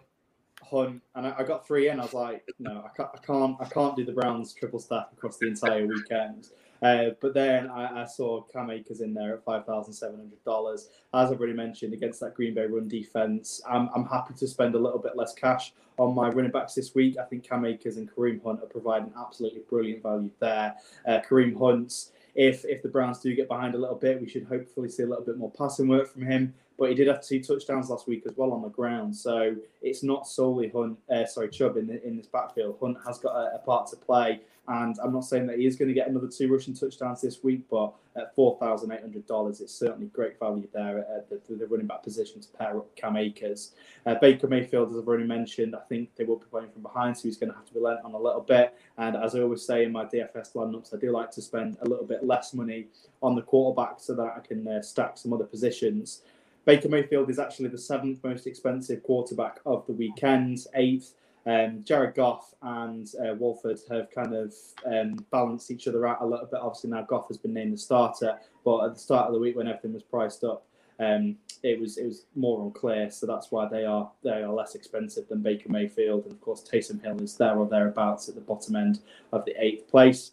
Hunt, 0.62 1.02
and 1.16 1.28
I, 1.28 1.36
I 1.40 1.44
got 1.44 1.66
three 1.66 1.90
in. 1.90 2.00
I 2.00 2.04
was 2.04 2.14
like, 2.14 2.46
no, 2.60 2.84
I 2.86 2.90
can't, 2.96 3.10
I 3.14 3.18
can't, 3.18 3.58
I 3.60 3.66
can't 3.66 3.96
do 3.96 4.06
the 4.06 4.12
Browns 4.12 4.54
triple 4.54 4.80
stack 4.80 5.08
across 5.14 5.38
the 5.38 5.48
entire 5.48 5.86
weekend. 5.86 6.50
Uh, 6.82 7.12
but 7.22 7.34
then 7.34 7.70
I, 7.70 8.02
I, 8.02 8.06
saw 8.06 8.42
Cam 8.42 8.70
Akers 8.70 9.00
in 9.00 9.14
there 9.14 9.36
at 9.36 9.46
five 9.46 9.66
thousand 9.66 9.94
seven 9.94 10.18
hundred 10.18 10.44
dollars. 10.44 10.90
As 11.14 11.32
I've 11.32 11.38
already 11.38 11.54
mentioned, 11.54 11.94
against 11.94 12.20
that 12.20 12.34
Green 12.34 12.54
Bay 12.54 12.66
run 12.66 12.90
defense, 12.90 13.62
I'm, 13.70 13.90
I'm 13.96 14.06
happy 14.06 14.34
to 14.34 14.48
spend 14.48 14.76
a 14.76 14.80
little 14.80 15.00
bit 15.00 15.16
less 15.16 15.34
cash 15.34 15.74
on 15.98 16.14
my 16.14 16.28
running 16.28 16.52
backs 16.52 16.74
this 16.74 16.94
week. 16.94 17.18
I 17.18 17.24
think 17.24 17.48
Cam 17.48 17.64
Akers 17.64 17.96
and 17.96 18.14
Kareem 18.14 18.44
Hunt 18.44 18.62
are 18.62 18.68
providing 18.68 19.14
absolutely 19.18 19.62
brilliant 19.70 20.04
value 20.04 20.30
there. 20.40 20.76
Uh, 21.08 21.20
Kareem 21.28 21.58
Hunt, 21.58 22.10
if 22.36 22.66
if 22.66 22.82
the 22.82 22.90
Browns 22.90 23.20
do 23.20 23.34
get 23.36 23.48
behind 23.48 23.76
a 23.76 23.78
little 23.78 23.96
bit, 23.96 24.22
we 24.22 24.28
should 24.28 24.46
hopefully 24.46 24.90
see 24.90 25.04
a 25.04 25.08
little 25.08 25.26
bit 25.26 25.38
more 25.38 25.52
passing 25.52 25.88
work 25.88 26.12
from 26.12 26.24
him 26.24 26.54
but 26.78 26.90
he 26.90 26.96
did 26.96 27.08
have 27.08 27.22
two 27.22 27.42
touchdowns 27.42 27.90
last 27.90 28.08
week 28.08 28.24
as 28.26 28.36
well 28.36 28.52
on 28.52 28.62
the 28.62 28.70
ground. 28.70 29.16
So 29.16 29.56
it's 29.82 30.04
not 30.04 30.28
solely 30.28 30.70
Hunt, 30.70 30.98
uh, 31.10 31.26
sorry, 31.26 31.50
Chubb 31.50 31.78
in, 31.78 31.88
the, 31.88 32.06
in 32.06 32.18
this 32.18 32.28
backfield. 32.28 32.78
Hunt 32.82 32.98
has 33.06 33.20
got 33.20 33.36
a, 33.36 33.56
a, 33.56 33.60
part 33.60 33.88
to 33.88 33.96
play, 33.96 34.42
and 34.68 34.98
I'm 35.04 35.12
not 35.12 35.26
saying 35.26 35.48
that 35.48 35.60
he 35.60 35.66
is 35.66 35.76
going 35.76 35.90
to 35.90 35.94
get 35.94 36.08
another 36.08 36.28
two 36.28 36.52
rushing 36.52 36.74
touchdowns 36.74 37.22
this 37.22 37.44
week, 37.44 37.64
but 37.70 37.94
at 38.16 38.34
four 38.34 38.58
thousand 38.60 38.92
eight 38.92 39.02
hundred 39.02 39.28
dollars, 39.28 39.60
it's 39.60 39.74
certainly 39.74 40.08
great 40.08 40.40
value 40.40 40.68
there 40.74 41.00
at 41.00 41.30
the, 41.30 41.42
the, 41.54 41.68
running 41.68 41.88
back 41.88 42.02
position 42.02 42.40
to 42.40 42.48
pair 42.50 42.78
up 42.78 42.96
Cam 42.96 43.18
Akers. 43.18 43.72
Uh, 44.06 44.16
Baker 44.16 44.48
Mayfield, 44.48 44.92
as 44.92 44.98
I've 44.98 45.08
already 45.08 45.26
mentioned, 45.26 45.76
I 45.76 45.82
think 45.90 46.16
they 46.16 46.24
will 46.24 46.38
be 46.38 46.46
playing 46.50 46.70
from 46.70 46.82
behind, 46.82 47.18
so 47.18 47.24
he's 47.24 47.38
going 47.38 47.52
to 47.52 47.56
have 47.56 47.66
to 47.66 47.74
be 47.74 47.82
lent 47.82 48.00
on 48.06 48.14
a 48.14 48.20
little 48.20 48.42
bit. 48.42 48.74
And 48.98 49.18
as 49.18 49.36
I 49.36 49.42
always 49.42 49.66
say 49.66 49.84
in 49.84 49.92
my 49.92 50.06
DFS 50.06 50.54
lineups, 50.54 50.96
I 50.96 50.98
do 50.98 51.12
like 51.12 51.32
to 51.32 51.42
spend 51.42 51.78
a 51.82 51.90
little 51.90 52.06
bit 52.06 52.24
less 52.24 52.54
money 52.54 52.88
on 53.22 53.36
the 53.36 53.42
quarterback 53.42 53.96
so 53.98 54.16
that 54.16 54.34
I 54.38 54.40
can 54.40 54.66
uh, 54.66 54.82
stack 54.82 55.18
some 55.18 55.34
other 55.34 55.46
positions. 55.46 56.22
Baker 56.66 56.88
Mayfield 56.88 57.30
is 57.30 57.40
actually 57.40 57.68
the 57.68 57.78
seventh 57.78 58.24
most 58.24 58.48
expensive 58.48 59.04
quarterback 59.04 59.60
of 59.66 59.86
the 59.88 59.94
weekend, 59.94 60.66
eighth. 60.76 61.16
Um, 61.46 61.84
Jared 61.84 62.16
Goff 62.16 62.54
and 62.62 63.08
uh, 63.20 63.36
Wolford 63.36 63.80
have 63.90 64.10
kind 64.12 64.34
of 64.34 64.54
um, 64.86 65.26
balanced 65.32 65.72
each 65.72 65.88
other 65.88 66.08
out 66.08 66.22
a 66.22 66.26
little 66.26 66.46
bit. 66.46 66.60
Obviously, 66.62 66.90
now 66.90 67.02
Goff 67.02 67.28
has 67.28 67.38
been 67.38 67.54
named 67.54 67.74
the 67.74 67.78
starter, 67.78 68.38
but 68.64 68.86
at 68.86 68.94
the 68.94 69.00
start 69.00 69.28
of 69.28 69.34
the 69.34 69.40
week 69.40 69.56
when 69.56 69.68
everything 69.68 69.94
was 69.94 70.04
priced 70.04 70.44
up, 70.44 70.66
um, 71.00 71.36
it 71.64 71.80
was 71.80 71.98
it 71.98 72.06
was 72.06 72.26
more 72.36 72.64
unclear. 72.64 73.10
So 73.10 73.26
that's 73.26 73.52
why 73.52 73.68
they 73.68 73.84
are 73.84 74.10
they 74.24 74.44
are 74.44 74.54
less 74.54 74.76
expensive 74.76 75.28
than 75.28 75.42
Baker 75.42 75.70
Mayfield, 75.70 76.24
and 76.24 76.32
of 76.32 76.42
course 76.42 76.64
Taysom 76.64 77.02
Hill 77.02 77.22
is 77.22 77.36
there 77.36 77.56
or 77.58 77.68
thereabouts 77.68 78.30
at 78.30 78.36
the 78.36 78.42
bottom 78.42 78.76
end 78.76 79.00
of 79.32 79.44
the 79.46 79.54
eighth 79.62 79.90
place. 79.90 80.32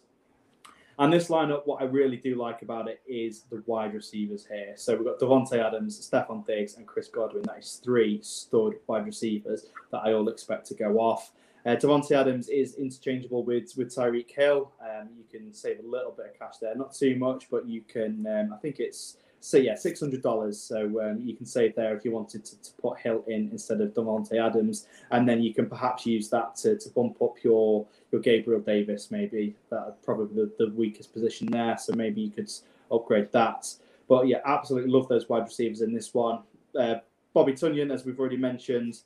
And 1.01 1.11
this 1.11 1.29
lineup, 1.29 1.65
what 1.65 1.81
I 1.81 1.85
really 1.85 2.17
do 2.17 2.35
like 2.35 2.61
about 2.61 2.87
it 2.87 3.01
is 3.07 3.45
the 3.49 3.63
wide 3.65 3.95
receivers 3.95 4.45
here. 4.45 4.73
So 4.75 4.95
we've 4.95 5.03
got 5.03 5.17
Davante 5.17 5.57
Adams, 5.57 5.99
Stefon 6.07 6.45
Diggs, 6.45 6.77
and 6.77 6.85
Chris 6.85 7.07
Godwin. 7.07 7.41
That 7.47 7.57
is 7.57 7.81
three 7.83 8.19
stud 8.21 8.75
wide 8.85 9.07
receivers 9.07 9.65
that 9.91 10.01
I 10.05 10.13
all 10.13 10.29
expect 10.29 10.67
to 10.67 10.75
go 10.75 10.99
off. 10.99 11.31
Uh, 11.65 11.71
Davante 11.71 12.11
Adams 12.11 12.49
is 12.49 12.75
interchangeable 12.75 13.43
with 13.43 13.75
with 13.75 13.89
Tyreek 13.89 14.29
Hill. 14.29 14.71
Um, 14.79 15.09
you 15.17 15.23
can 15.27 15.51
save 15.55 15.79
a 15.79 15.87
little 15.87 16.11
bit 16.11 16.27
of 16.27 16.39
cash 16.39 16.59
there, 16.61 16.75
not 16.75 16.93
too 16.93 17.15
much, 17.15 17.47
but 17.49 17.67
you 17.67 17.81
can. 17.81 18.27
Um, 18.27 18.53
I 18.53 18.57
think 18.57 18.79
it's 18.79 19.17
so 19.39 19.57
yeah, 19.57 19.73
six 19.73 19.99
hundred 19.99 20.21
dollars. 20.21 20.61
So 20.61 21.01
um, 21.01 21.19
you 21.19 21.35
can 21.35 21.47
save 21.47 21.75
there 21.75 21.97
if 21.97 22.05
you 22.05 22.11
wanted 22.11 22.45
to, 22.45 22.61
to, 22.61 22.71
put 22.79 22.99
Hill 22.99 23.23
in 23.27 23.49
instead 23.51 23.81
of 23.81 23.95
Davante 23.95 24.39
Adams, 24.39 24.85
and 25.09 25.27
then 25.27 25.41
you 25.41 25.51
can 25.51 25.67
perhaps 25.67 26.05
use 26.05 26.29
that 26.29 26.55
to, 26.57 26.77
to 26.77 26.89
bump 26.91 27.19
up 27.23 27.43
your 27.43 27.87
your 28.11 28.21
Gabriel 28.21 28.61
Davis. 28.61 29.11
Maybe 29.11 29.55
that 29.69 29.97
probably 30.03 30.43
the, 30.43 30.51
the 30.57 30.71
weakest 30.73 31.13
position 31.13 31.47
there. 31.47 31.77
So 31.77 31.93
maybe 31.93 32.21
you 32.21 32.31
could 32.31 32.51
upgrade 32.91 33.31
that. 33.31 33.73
But 34.07 34.27
yeah, 34.27 34.39
absolutely 34.45 34.91
love 34.91 35.07
those 35.07 35.29
wide 35.29 35.43
receivers 35.43 35.81
in 35.81 35.93
this 35.93 36.13
one. 36.13 36.39
Uh, 36.77 36.95
Bobby 37.33 37.53
Tonyan, 37.53 37.93
as 37.93 38.05
we've 38.05 38.19
already 38.19 38.37
mentioned, 38.37 38.99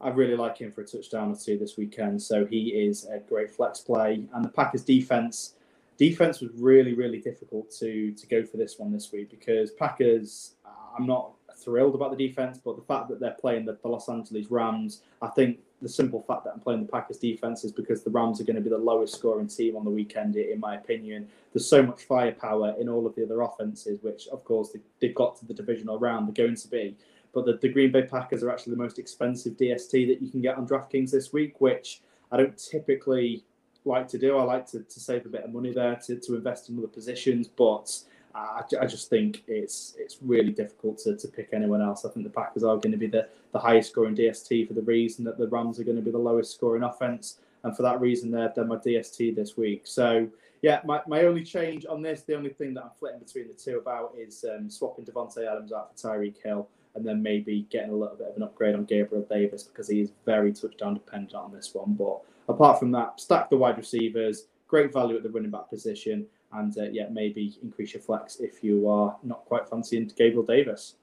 I 0.00 0.08
really 0.08 0.36
like 0.36 0.58
him 0.58 0.72
for 0.72 0.80
a 0.80 0.86
touchdown 0.86 1.30
or 1.30 1.36
two 1.36 1.58
this 1.58 1.76
weekend. 1.76 2.20
So 2.20 2.46
he 2.46 2.68
is 2.70 3.06
a 3.06 3.18
great 3.18 3.50
flex 3.50 3.80
play, 3.80 4.24
and 4.34 4.44
the 4.44 4.48
Packers 4.48 4.82
defense 4.82 5.54
defense 5.98 6.40
was 6.40 6.50
really, 6.56 6.94
really 6.94 7.18
difficult 7.18 7.70
to 7.78 8.12
to 8.12 8.26
go 8.26 8.44
for 8.44 8.56
this 8.56 8.78
one 8.78 8.92
this 8.92 9.12
week 9.12 9.30
because 9.30 9.70
Packers. 9.70 10.54
I'm 10.98 11.06
not 11.06 11.34
thrilled 11.56 11.94
about 11.94 12.16
the 12.16 12.28
defense, 12.28 12.58
but 12.62 12.76
the 12.76 12.82
fact 12.82 13.08
that 13.08 13.20
they're 13.20 13.36
playing 13.40 13.64
the, 13.64 13.78
the, 13.82 13.88
Los 13.88 14.08
Angeles 14.08 14.50
Rams, 14.50 15.02
I 15.22 15.28
think 15.28 15.60
the 15.82 15.88
simple 15.88 16.22
fact 16.22 16.44
that 16.44 16.52
I'm 16.54 16.60
playing 16.60 16.82
the 16.82 16.92
Packers 16.92 17.18
defense 17.18 17.64
is 17.64 17.72
because 17.72 18.02
the 18.02 18.10
Rams 18.10 18.40
are 18.40 18.44
going 18.44 18.56
to 18.56 18.62
be 18.62 18.70
the 18.70 18.78
lowest 18.78 19.14
scoring 19.14 19.48
team 19.48 19.76
on 19.76 19.84
the 19.84 19.90
weekend, 19.90 20.36
in 20.36 20.60
my 20.60 20.76
opinion. 20.76 21.28
There's 21.52 21.66
so 21.66 21.82
much 21.82 22.04
firepower 22.04 22.74
in 22.78 22.88
all 22.88 23.06
of 23.06 23.14
the 23.14 23.24
other 23.24 23.40
offenses, 23.40 24.02
which 24.02 24.28
of 24.28 24.44
course 24.44 24.70
they, 24.72 24.80
they've 25.00 25.14
got 25.14 25.38
to 25.38 25.46
the 25.46 25.54
divisional 25.54 25.98
round. 25.98 26.28
They're 26.28 26.46
going 26.46 26.56
to 26.56 26.68
be. 26.68 26.96
But 27.32 27.46
the, 27.46 27.56
the 27.56 27.68
Green 27.68 27.92
Bay 27.92 28.02
Packers 28.02 28.42
are 28.42 28.50
actually 28.50 28.72
the 28.72 28.82
most 28.82 28.98
expensive 28.98 29.54
DST 29.54 30.08
that 30.08 30.20
you 30.20 30.30
can 30.30 30.42
get 30.42 30.56
on 30.56 30.66
DraftKings 30.66 31.10
this 31.10 31.32
week, 31.32 31.60
which 31.60 32.02
I 32.30 32.36
don't 32.36 32.58
typically 32.58 33.44
like 33.84 34.08
to 34.08 34.18
do. 34.18 34.36
I 34.36 34.42
like 34.42 34.66
to, 34.70 34.80
to 34.80 35.00
save 35.00 35.26
a 35.26 35.28
bit 35.28 35.44
of 35.44 35.52
money 35.52 35.72
there 35.72 35.96
to, 36.06 36.16
to 36.16 36.34
invest 36.34 36.68
in 36.68 36.78
other 36.78 36.88
positions, 36.88 37.48
but 37.48 37.96
I, 38.34 38.62
I 38.80 38.86
just 38.86 39.10
think 39.10 39.42
it's 39.46 39.94
it's 39.98 40.18
really 40.22 40.52
difficult 40.52 40.98
to, 40.98 41.16
to 41.16 41.28
pick 41.28 41.50
anyone 41.52 41.82
else. 41.82 42.04
I 42.04 42.10
think 42.10 42.24
the 42.24 42.32
Packers 42.32 42.62
are 42.62 42.76
going 42.76 42.92
to 42.92 42.98
be 42.98 43.08
the, 43.08 43.28
the 43.52 43.58
highest 43.58 43.90
scoring 43.90 44.14
DST 44.14 44.68
for 44.68 44.74
the 44.74 44.82
reason 44.82 45.24
that 45.24 45.38
the 45.38 45.48
Rams 45.48 45.80
are 45.80 45.84
going 45.84 45.96
to 45.96 46.02
be 46.02 46.10
the 46.10 46.18
lowest 46.18 46.54
scoring 46.54 46.82
offense. 46.82 47.38
And 47.62 47.76
for 47.76 47.82
that 47.82 48.00
reason, 48.00 48.30
they're, 48.30 48.52
they're 48.54 48.64
my 48.64 48.76
DST 48.76 49.34
this 49.34 49.56
week. 49.56 49.82
So, 49.84 50.28
yeah, 50.62 50.80
my, 50.84 51.00
my 51.06 51.22
only 51.24 51.44
change 51.44 51.84
on 51.86 52.02
this, 52.02 52.22
the 52.22 52.36
only 52.36 52.50
thing 52.50 52.74
that 52.74 52.84
I'm 52.84 52.90
flitting 52.98 53.20
between 53.20 53.48
the 53.48 53.54
two 53.54 53.78
about 53.78 54.14
is 54.16 54.44
um, 54.44 54.70
swapping 54.70 55.04
Davante 55.04 55.46
Adams 55.46 55.72
out 55.72 55.90
for 55.98 56.08
Tyreek 56.08 56.42
Hill 56.42 56.68
and 56.94 57.06
then 57.06 57.22
maybe 57.22 57.66
getting 57.70 57.90
a 57.90 57.96
little 57.96 58.16
bit 58.16 58.28
of 58.28 58.36
an 58.36 58.42
upgrade 58.42 58.74
on 58.74 58.84
Gabriel 58.84 59.26
Davis 59.30 59.62
because 59.62 59.88
he 59.88 60.00
is 60.00 60.12
very 60.24 60.52
touchdown 60.52 60.94
dependent 60.94 61.34
on 61.34 61.52
this 61.52 61.74
one. 61.74 61.94
But 61.94 62.20
apart 62.48 62.78
from 62.78 62.90
that, 62.92 63.20
stack 63.20 63.50
the 63.50 63.56
wide 63.56 63.76
receivers, 63.76 64.46
great 64.66 64.92
value 64.92 65.16
at 65.16 65.22
the 65.22 65.30
running 65.30 65.50
back 65.50 65.68
position, 65.68 66.26
and 66.52 66.76
uh, 66.78 66.84
yeah, 66.90 67.06
maybe 67.10 67.58
increase 67.62 67.94
your 67.94 68.02
flex 68.02 68.40
if 68.40 68.62
you 68.64 68.88
are 68.88 69.16
not 69.22 69.44
quite 69.44 69.68
fancying 69.68 70.10
Gabriel 70.16 70.44
Davis. 70.44 70.94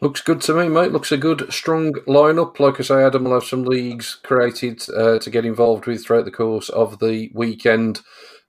Looks 0.00 0.20
good 0.20 0.40
to 0.42 0.54
me, 0.54 0.68
mate. 0.68 0.90
Looks 0.90 1.12
a 1.12 1.16
good, 1.16 1.52
strong 1.52 1.92
lineup. 2.08 2.58
Like 2.58 2.80
I 2.80 2.82
say, 2.82 3.04
Adam 3.04 3.24
will 3.24 3.34
have 3.34 3.44
some 3.44 3.62
leagues 3.62 4.16
created 4.24 4.82
uh, 4.96 5.20
to 5.20 5.30
get 5.30 5.44
involved 5.44 5.86
with 5.86 6.04
throughout 6.04 6.24
the 6.24 6.32
course 6.32 6.68
of 6.70 6.98
the 6.98 7.30
weekend. 7.34 8.00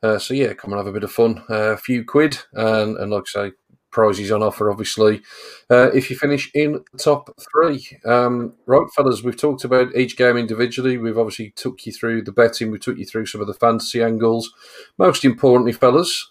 Uh, 0.01 0.17
so 0.17 0.33
yeah, 0.33 0.53
come 0.53 0.73
and 0.73 0.79
have 0.79 0.87
a 0.87 0.91
bit 0.91 1.03
of 1.03 1.11
fun. 1.11 1.43
Uh, 1.47 1.73
a 1.73 1.77
few 1.77 2.03
quid, 2.03 2.39
and, 2.53 2.97
and 2.97 3.11
like 3.11 3.25
I 3.35 3.49
say, 3.49 3.51
prizes 3.93 4.31
on 4.31 4.43
offer, 4.43 4.69
obviously, 4.69 5.21
uh, 5.69 5.91
if 5.93 6.09
you 6.09 6.17
finish 6.17 6.51
in 6.53 6.83
top 6.97 7.29
three. 7.39 7.87
Um, 8.05 8.53
right, 8.65 8.87
fellas, 8.95 9.23
we've 9.23 9.37
talked 9.37 9.63
about 9.63 9.95
each 9.95 10.17
game 10.17 10.35
individually. 10.35 10.97
We've 10.97 11.17
obviously 11.17 11.51
took 11.51 11.85
you 11.85 11.93
through 11.93 12.23
the 12.23 12.33
betting. 12.33 12.71
We 12.71 12.79
took 12.79 12.97
you 12.97 13.05
through 13.05 13.27
some 13.27 13.39
of 13.39 13.47
the 13.47 13.53
fantasy 13.53 14.03
angles. 14.03 14.51
Most 14.97 15.23
importantly, 15.23 15.71
fellas, 15.71 16.29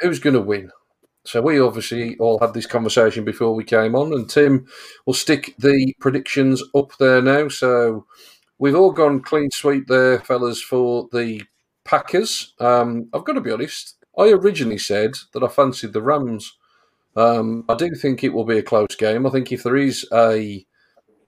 who's 0.00 0.18
going 0.18 0.34
to 0.34 0.40
win? 0.40 0.72
So 1.24 1.40
we 1.40 1.60
obviously 1.60 2.16
all 2.16 2.40
had 2.40 2.52
this 2.52 2.66
conversation 2.66 3.24
before 3.24 3.54
we 3.54 3.62
came 3.62 3.94
on, 3.94 4.12
and 4.12 4.28
Tim 4.28 4.66
will 5.06 5.14
stick 5.14 5.54
the 5.58 5.94
predictions 6.00 6.62
up 6.74 6.96
there 6.98 7.22
now. 7.22 7.48
So 7.48 8.06
we've 8.58 8.74
all 8.74 8.90
gone 8.90 9.20
clean 9.20 9.50
sweep 9.52 9.86
there, 9.86 10.18
fellas, 10.18 10.60
for 10.60 11.08
the 11.12 11.42
Packers. 11.84 12.54
Um, 12.58 13.08
I've 13.12 13.24
got 13.24 13.34
to 13.34 13.40
be 13.40 13.52
honest. 13.52 13.96
I 14.18 14.30
originally 14.30 14.78
said 14.78 15.12
that 15.32 15.42
I 15.42 15.48
fancied 15.48 15.92
the 15.92 16.02
Rams. 16.02 16.56
Um, 17.16 17.64
I 17.68 17.74
do 17.74 17.94
think 17.94 18.24
it 18.24 18.32
will 18.32 18.44
be 18.44 18.58
a 18.58 18.62
close 18.62 18.94
game. 18.96 19.26
I 19.26 19.30
think 19.30 19.52
if 19.52 19.62
there 19.62 19.76
is 19.76 20.06
a 20.12 20.64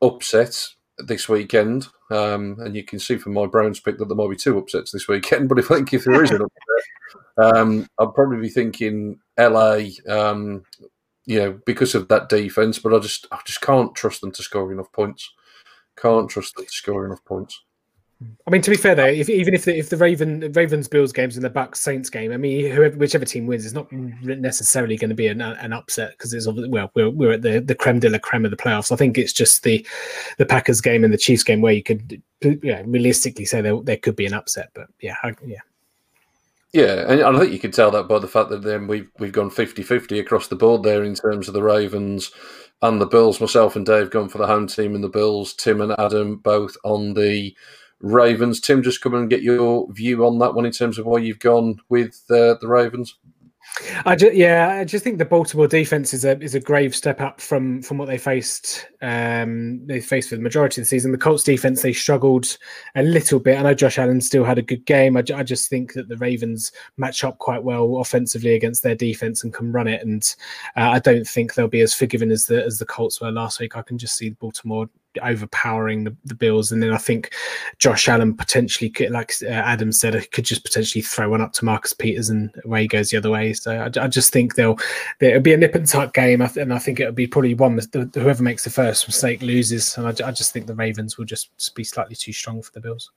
upset 0.01 0.69
this 0.99 1.29
weekend, 1.29 1.89
um, 2.11 2.57
and 2.61 2.77
you 2.77 2.85
can 2.85 2.99
see 2.99 3.17
from 3.17 3.35
my 3.35 3.47
Browns 3.47 3.81
pick 3.81 3.99
that 3.99 4.07
there 4.07 4.17
might 4.17 4.31
be 4.31 4.37
two 4.37 4.59
upsets 4.59 4.93
this 4.93 5.09
weekend. 5.09 5.49
But 5.49 5.59
if 5.59 5.71
I 5.71 5.77
think 5.77 5.93
if 5.93 6.05
there 6.05 6.23
is 6.23 6.31
an 6.31 6.43
upset, 6.43 7.57
um, 7.57 7.87
I'd 7.99 8.15
probably 8.15 8.41
be 8.41 8.49
thinking 8.49 9.19
LA. 9.39 9.81
Um, 10.09 10.65
you 11.27 11.39
know, 11.39 11.59
because 11.65 11.95
of 11.95 12.09
that 12.09 12.29
defense, 12.29 12.79
but 12.79 12.95
I 12.95 12.99
just 12.99 13.27
I 13.33 13.41
just 13.47 13.61
can't 13.61 13.95
trust 13.95 14.21
them 14.21 14.33
to 14.33 14.43
score 14.43 14.71
enough 14.73 14.93
points. 14.93 15.33
Can't 15.97 16.29
trust 16.29 16.57
them 16.57 16.67
to 16.67 16.73
score 16.73 17.07
enough 17.07 17.25
points. 17.25 17.63
I 18.47 18.51
mean, 18.51 18.63
to 18.63 18.71
be 18.71 18.77
fair 18.77 18.95
though, 18.95 19.07
if, 19.07 19.29
even 19.29 19.55
if 19.55 19.65
the 19.65 19.77
if 19.77 19.91
the 19.91 19.97
Raven 19.97 20.53
Ravens 20.53 20.89
Bills 20.89 21.13
games 21.13 21.37
and 21.37 21.45
the 21.45 21.51
Bucks 21.51 21.81
Saints 21.81 22.09
game, 22.09 22.33
I 22.33 22.37
mean, 22.37 22.71
whoever 22.71 22.97
whichever 22.97 23.25
team 23.25 23.47
wins, 23.47 23.65
it's 23.65 23.75
not 23.75 23.91
necessarily 23.93 24.97
going 24.97 25.11
to 25.11 25.17
be 25.17 25.27
an, 25.27 25.41
an 25.41 25.73
upset 25.73 26.13
because 26.13 26.33
it's 26.33 26.47
well, 26.47 26.91
we're, 26.95 27.11
we're 27.11 27.33
at 27.33 27.43
the 27.43 27.61
the 27.61 27.75
creme 27.75 27.99
de 27.99 28.09
la 28.09 28.19
creme 28.19 28.45
of 28.45 28.51
the 28.51 28.57
playoffs. 28.57 28.93
I 28.93 28.97
think 28.97 29.19
it's 29.19 29.33
just 29.33 29.63
the 29.63 29.87
the 30.39 30.47
Packers 30.47 30.81
game 30.81 31.05
and 31.05 31.13
the 31.13 31.19
Chiefs 31.19 31.43
game 31.43 31.61
where 31.61 31.73
you 31.73 31.83
could 31.83 32.23
yeah, 32.63 32.83
realistically 32.87 33.45
say 33.45 33.61
there 33.61 33.81
there 33.81 33.97
could 33.97 34.17
be 34.17 34.27
an 34.27 34.35
upset, 34.35 34.71
but 34.75 34.89
yeah, 35.01 35.17
I, 35.23 35.35
yeah. 35.45 35.61
Yeah, 36.73 37.09
and 37.09 37.23
I 37.23 37.39
think 37.39 37.53
you 37.53 37.61
can 37.61 37.71
tell 37.71 37.93
that 37.93 38.09
by 38.09 38.19
the 38.19 38.27
fact 38.27 38.51
that 38.51 38.63
then 38.63 38.89
we've 38.89 39.09
we've 39.21 39.33
gone 39.33 39.49
50-50 39.49 40.19
across 40.19 40.49
the 40.49 40.57
board 40.57 40.83
there 40.83 41.05
in 41.05 41.15
terms 41.15 41.47
of 41.47 41.55
the 41.55 41.63
Ravens 41.63 42.33
and 42.83 43.01
the 43.01 43.07
Bills. 43.07 43.41
Myself 43.41 43.77
and 43.77 43.87
Dave 43.87 44.11
gone 44.11 44.29
for 44.29 44.39
the 44.39 44.47
home 44.49 44.67
team 44.67 44.97
and 44.97 45.05
the 45.05 45.09
Bills. 45.09 45.55
Tim 45.55 45.81
and 45.81 45.95
Adam 45.99 46.39
both 46.39 46.77
on 46.83 47.15
the 47.15 47.55
Ravens. 48.05 48.61
Tim, 48.61 48.83
just 48.83 49.01
come 49.01 49.15
and 49.15 49.31
get 49.31 49.43
your 49.43 49.91
view 49.93 50.27
on 50.27 50.39
that 50.39 50.55
one 50.55 50.67
in 50.67 50.73
terms 50.73 50.99
of 50.99 51.07
why 51.07 51.19
you've 51.19 51.39
gone 51.39 51.81
with 51.89 52.23
uh, 52.31 52.55
the 52.61 52.69
Ravens. 52.69 53.17
I 54.05 54.15
just, 54.15 54.35
yeah, 54.35 54.77
I 54.81 54.85
just 54.85 55.03
think 55.03 55.19
the 55.19 55.25
Baltimore 55.25 55.67
defense 55.67 56.15
is 56.15 56.25
a 56.25 56.39
is 56.41 56.55
a 56.55 56.61
grave 56.61 56.95
step 56.95 57.21
up 57.21 57.41
from 57.41 57.83
from 57.83 57.99
what 57.99 58.07
they 58.07 58.19
faced. 58.19 58.87
Um, 59.03 59.85
they 59.87 60.01
faced 60.01 60.29
for 60.29 60.37
the 60.37 60.43
majority 60.43 60.81
of 60.81 60.85
the 60.85 60.89
season. 60.89 61.11
The 61.11 61.19
Colts 61.19 61.43
defense 61.43 61.83
they 61.83 61.93
struggled 61.93 62.57
a 62.95 63.03
little 63.03 63.41
bit. 63.41 63.59
I 63.59 63.63
know 63.63 63.75
Josh 63.75 63.99
Allen 63.99 64.21
still 64.21 64.45
had 64.45 64.59
a 64.59 64.63
good 64.63 64.85
game. 64.85 65.17
I, 65.17 65.25
I 65.35 65.43
just 65.43 65.71
think 65.71 65.95
that 65.95 66.09
the 66.09 66.19
Ravens 66.19 66.71
match 66.99 67.25
up 67.25 67.39
quite 67.39 67.65
well 67.65 67.97
offensively 67.97 68.55
against 68.55 68.83
their 68.83 68.95
defense 68.95 69.43
and 69.43 69.53
can 69.53 69.73
run 69.73 69.89
it. 69.89 70.03
And 70.03 70.23
uh, 70.77 70.91
I 70.91 70.99
don't 71.01 71.27
think 71.27 71.55
they'll 71.55 71.67
be 71.67 71.81
as 71.81 71.95
forgiving 71.95 72.31
as 72.31 72.47
the 72.47 72.63
as 72.63 72.79
the 72.79 72.87
Colts 72.87 73.21
were 73.21 73.33
last 73.33 73.59
week. 73.59 73.77
I 73.77 73.83
can 73.83 73.99
just 73.99 74.17
see 74.17 74.31
Baltimore 74.31 74.89
overpowering 75.23 76.05
the, 76.05 76.17
the 76.25 76.35
Bills. 76.35 76.73
And 76.73 76.83
then 76.83 76.93
I 76.93 76.99
think 76.99 77.35
Josh 77.79 78.09
Allen 78.09 78.35
potentially, 78.35 78.91
could, 78.91 79.11
like 79.11 79.33
uh, 79.43 79.47
Adam 79.49 79.93
said, 79.93 80.31
could 80.33 80.45
just 80.45 80.65
potentially 80.65 81.03
throw 81.03 81.31
one 81.31 81.41
up 81.41 81.53
to 81.55 81.65
Marcus 81.65 81.93
Peters 81.93 82.31
and 82.31 82.51
away 82.65 82.83
he 82.83 82.89
goes 82.89 83.11
the 83.11 83.17
other 83.17 83.31
way. 83.31 83.53
So 83.53 83.73
I, 83.73 83.87
I 84.03 84.09
just 84.09 84.33
think 84.33 84.55
they'll 84.55 84.79
it'll 85.21 85.41
be 85.41 85.53
a 85.53 85.57
nip 85.57 85.75
and 85.75 85.87
tuck 85.87 86.15
game, 86.15 86.41
and 86.41 86.73
I 86.73 86.79
think 86.79 87.01
it'll 87.01 87.13
be 87.13 87.27
probably 87.27 87.55
one 87.55 87.77
that 87.77 88.11
whoever 88.15 88.43
makes 88.43 88.65
the 88.65 88.71
first 88.71 89.07
mistake 89.07 89.43
loses. 89.43 89.97
And 89.97 90.07
I, 90.07 90.29
I 90.29 90.33
just 90.33 90.53
think 90.53 90.67
the 90.67 90.75
Ravens 90.75 91.19
will 91.19 91.25
just 91.25 91.75
be 91.75 91.85
slightly 91.85 92.17
too 92.17 92.33
strong 92.33 92.63
for 92.63 92.73
the 92.73 92.81
Bills. 92.81 93.11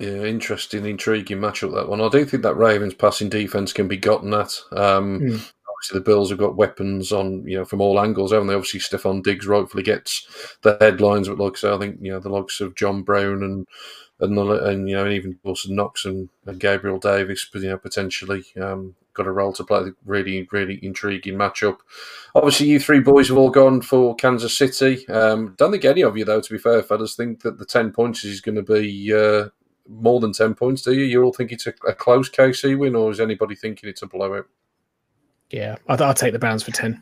Yeah, 0.00 0.24
interesting, 0.24 0.84
intriguing 0.86 1.38
matchup 1.38 1.72
that 1.74 1.88
one. 1.88 2.00
I 2.00 2.08
do 2.08 2.24
think 2.24 2.42
that 2.42 2.56
Ravens 2.56 2.94
passing 2.94 3.28
defense 3.28 3.72
can 3.72 3.86
be 3.86 3.96
gotten 3.96 4.34
at. 4.34 4.52
Um, 4.72 5.20
mm 5.20 5.52
obviously 5.84 5.98
the 5.98 6.04
Bills 6.04 6.30
have 6.30 6.38
got 6.38 6.56
weapons 6.56 7.12
on 7.12 7.46
you 7.46 7.58
know 7.58 7.64
from 7.64 7.80
all 7.80 8.00
angles, 8.00 8.32
haven't 8.32 8.48
they? 8.48 8.54
Obviously, 8.54 8.80
Stefon 8.80 9.22
Diggs 9.22 9.46
rightfully 9.46 9.82
gets 9.82 10.26
the 10.62 10.76
headlines, 10.80 11.28
but 11.28 11.38
like 11.38 11.54
I 11.54 11.56
say, 11.56 11.72
I 11.72 11.78
think 11.78 11.98
you 12.00 12.12
know 12.12 12.20
the 12.20 12.28
likes 12.28 12.60
of 12.60 12.74
John 12.74 13.02
Brown 13.02 13.42
and 13.42 13.66
and, 14.20 14.38
and 14.38 14.88
you 14.88 14.96
know 14.96 15.04
and 15.04 15.12
even 15.12 15.38
Dawson 15.44 15.74
Knox 15.74 16.04
and, 16.04 16.28
and 16.46 16.60
Gabriel 16.60 16.98
Davis, 16.98 17.48
you 17.54 17.68
know 17.68 17.78
potentially 17.78 18.44
um, 18.60 18.94
got 19.12 19.26
a 19.26 19.32
role 19.32 19.52
to 19.54 19.64
play. 19.64 19.90
Really, 20.04 20.48
really 20.50 20.78
intriguing 20.82 21.34
matchup. 21.34 21.78
Obviously, 22.34 22.68
you 22.68 22.80
three 22.80 23.00
boys 23.00 23.28
have 23.28 23.38
all 23.38 23.50
gone 23.50 23.80
for 23.82 24.14
Kansas 24.14 24.56
City. 24.56 25.06
Um, 25.08 25.54
don't 25.58 25.72
think 25.72 25.84
any 25.84 26.02
of 26.02 26.16
you, 26.16 26.24
though, 26.24 26.40
to 26.40 26.52
be 26.52 26.58
fair, 26.58 26.82
fellas, 26.82 27.14
think 27.14 27.42
that 27.42 27.58
the 27.58 27.66
ten 27.66 27.92
points 27.92 28.24
is 28.24 28.40
going 28.40 28.56
to 28.56 28.62
be. 28.62 29.12
Uh, 29.12 29.50
more 29.86 30.18
than 30.18 30.32
10 30.32 30.54
points, 30.54 30.80
do 30.80 30.94
you? 30.94 31.04
You 31.04 31.22
all 31.22 31.32
think 31.34 31.52
it's 31.52 31.66
a, 31.66 31.74
a 31.86 31.92
close 31.92 32.30
KC 32.30 32.78
win, 32.78 32.96
or 32.96 33.10
is 33.10 33.20
anybody 33.20 33.54
thinking 33.54 33.90
it's 33.90 34.00
a 34.00 34.06
blowout? 34.06 34.46
Yeah, 35.54 35.76
I'll, 35.86 36.02
I'll 36.02 36.14
take 36.14 36.32
the 36.32 36.38
Browns 36.40 36.64
for 36.64 36.72
ten. 36.72 37.00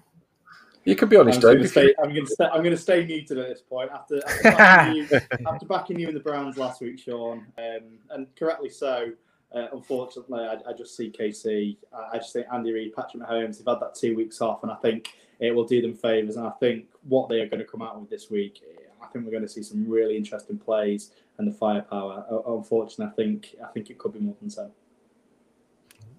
You 0.85 0.95
can 0.95 1.09
be 1.09 1.17
honest, 1.17 1.39
I'm 1.39 1.55
going 1.55 1.63
to 1.63 1.69
stay. 1.69 1.95
I'm 1.99 2.13
going 2.13 2.27
to 2.27 2.31
stay. 2.31 2.45
I'm 2.45 2.63
going 2.63 2.77
to 2.77 2.77
stay 2.77 3.07
muted 3.07 3.39
at 3.39 3.49
this 3.49 3.63
point 3.63 3.91
after 3.91 4.21
after 4.45 4.51
backing, 4.51 4.97
you, 4.97 5.21
after 5.47 5.67
backing 5.67 5.99
you 5.99 6.09
in 6.09 6.15
the 6.15 6.21
Browns 6.21 6.59
last 6.59 6.83
week, 6.83 6.99
Sean, 6.99 7.47
um, 7.57 7.99
and 8.11 8.27
correctly 8.37 8.69
so. 8.69 9.13
Uh, 9.55 9.69
unfortunately, 9.73 10.41
I, 10.41 10.57
I, 10.69 10.73
just 10.73 10.97
see 10.97 11.11
KC. 11.11 11.77
I 12.13 12.17
just 12.17 12.33
think 12.33 12.47
Andy 12.53 12.73
Reid, 12.73 12.95
Patrick 12.95 13.23
Mahomes, 13.23 13.59
they've 13.59 13.67
had 13.67 13.81
that 13.81 13.95
two 13.95 14.17
weeks 14.17 14.41
off, 14.41 14.63
and 14.63 14.73
I 14.73 14.77
think 14.77 15.15
it 15.41 15.55
will 15.55 15.65
do 15.65 15.83
them 15.83 15.95
favours. 15.95 16.37
And 16.37 16.47
I 16.47 16.51
think 16.53 16.87
what 17.09 17.29
they 17.29 17.41
are 17.41 17.49
going 17.49 17.61
to 17.61 17.67
come 17.67 17.83
out 17.83 17.99
with 18.01 18.09
this 18.09 18.31
week, 18.31 18.63
I 19.03 19.07
think 19.09 19.25
we're 19.25 19.31
going 19.31 19.43
to 19.43 19.49
see 19.49 19.63
some 19.63 19.87
really 19.89 20.17
interesting 20.17 20.59
plays 20.59 21.11
and 21.39 21.47
the 21.47 21.53
firepower. 21.53 22.25
Unfortunately, 22.47 23.07
I 23.07 23.17
think 23.17 23.57
I 23.65 23.69
think 23.69 23.89
it 23.89 23.99
could 23.99 24.13
be 24.13 24.21
more 24.21 24.37
than 24.41 24.51
ten. 24.51 24.71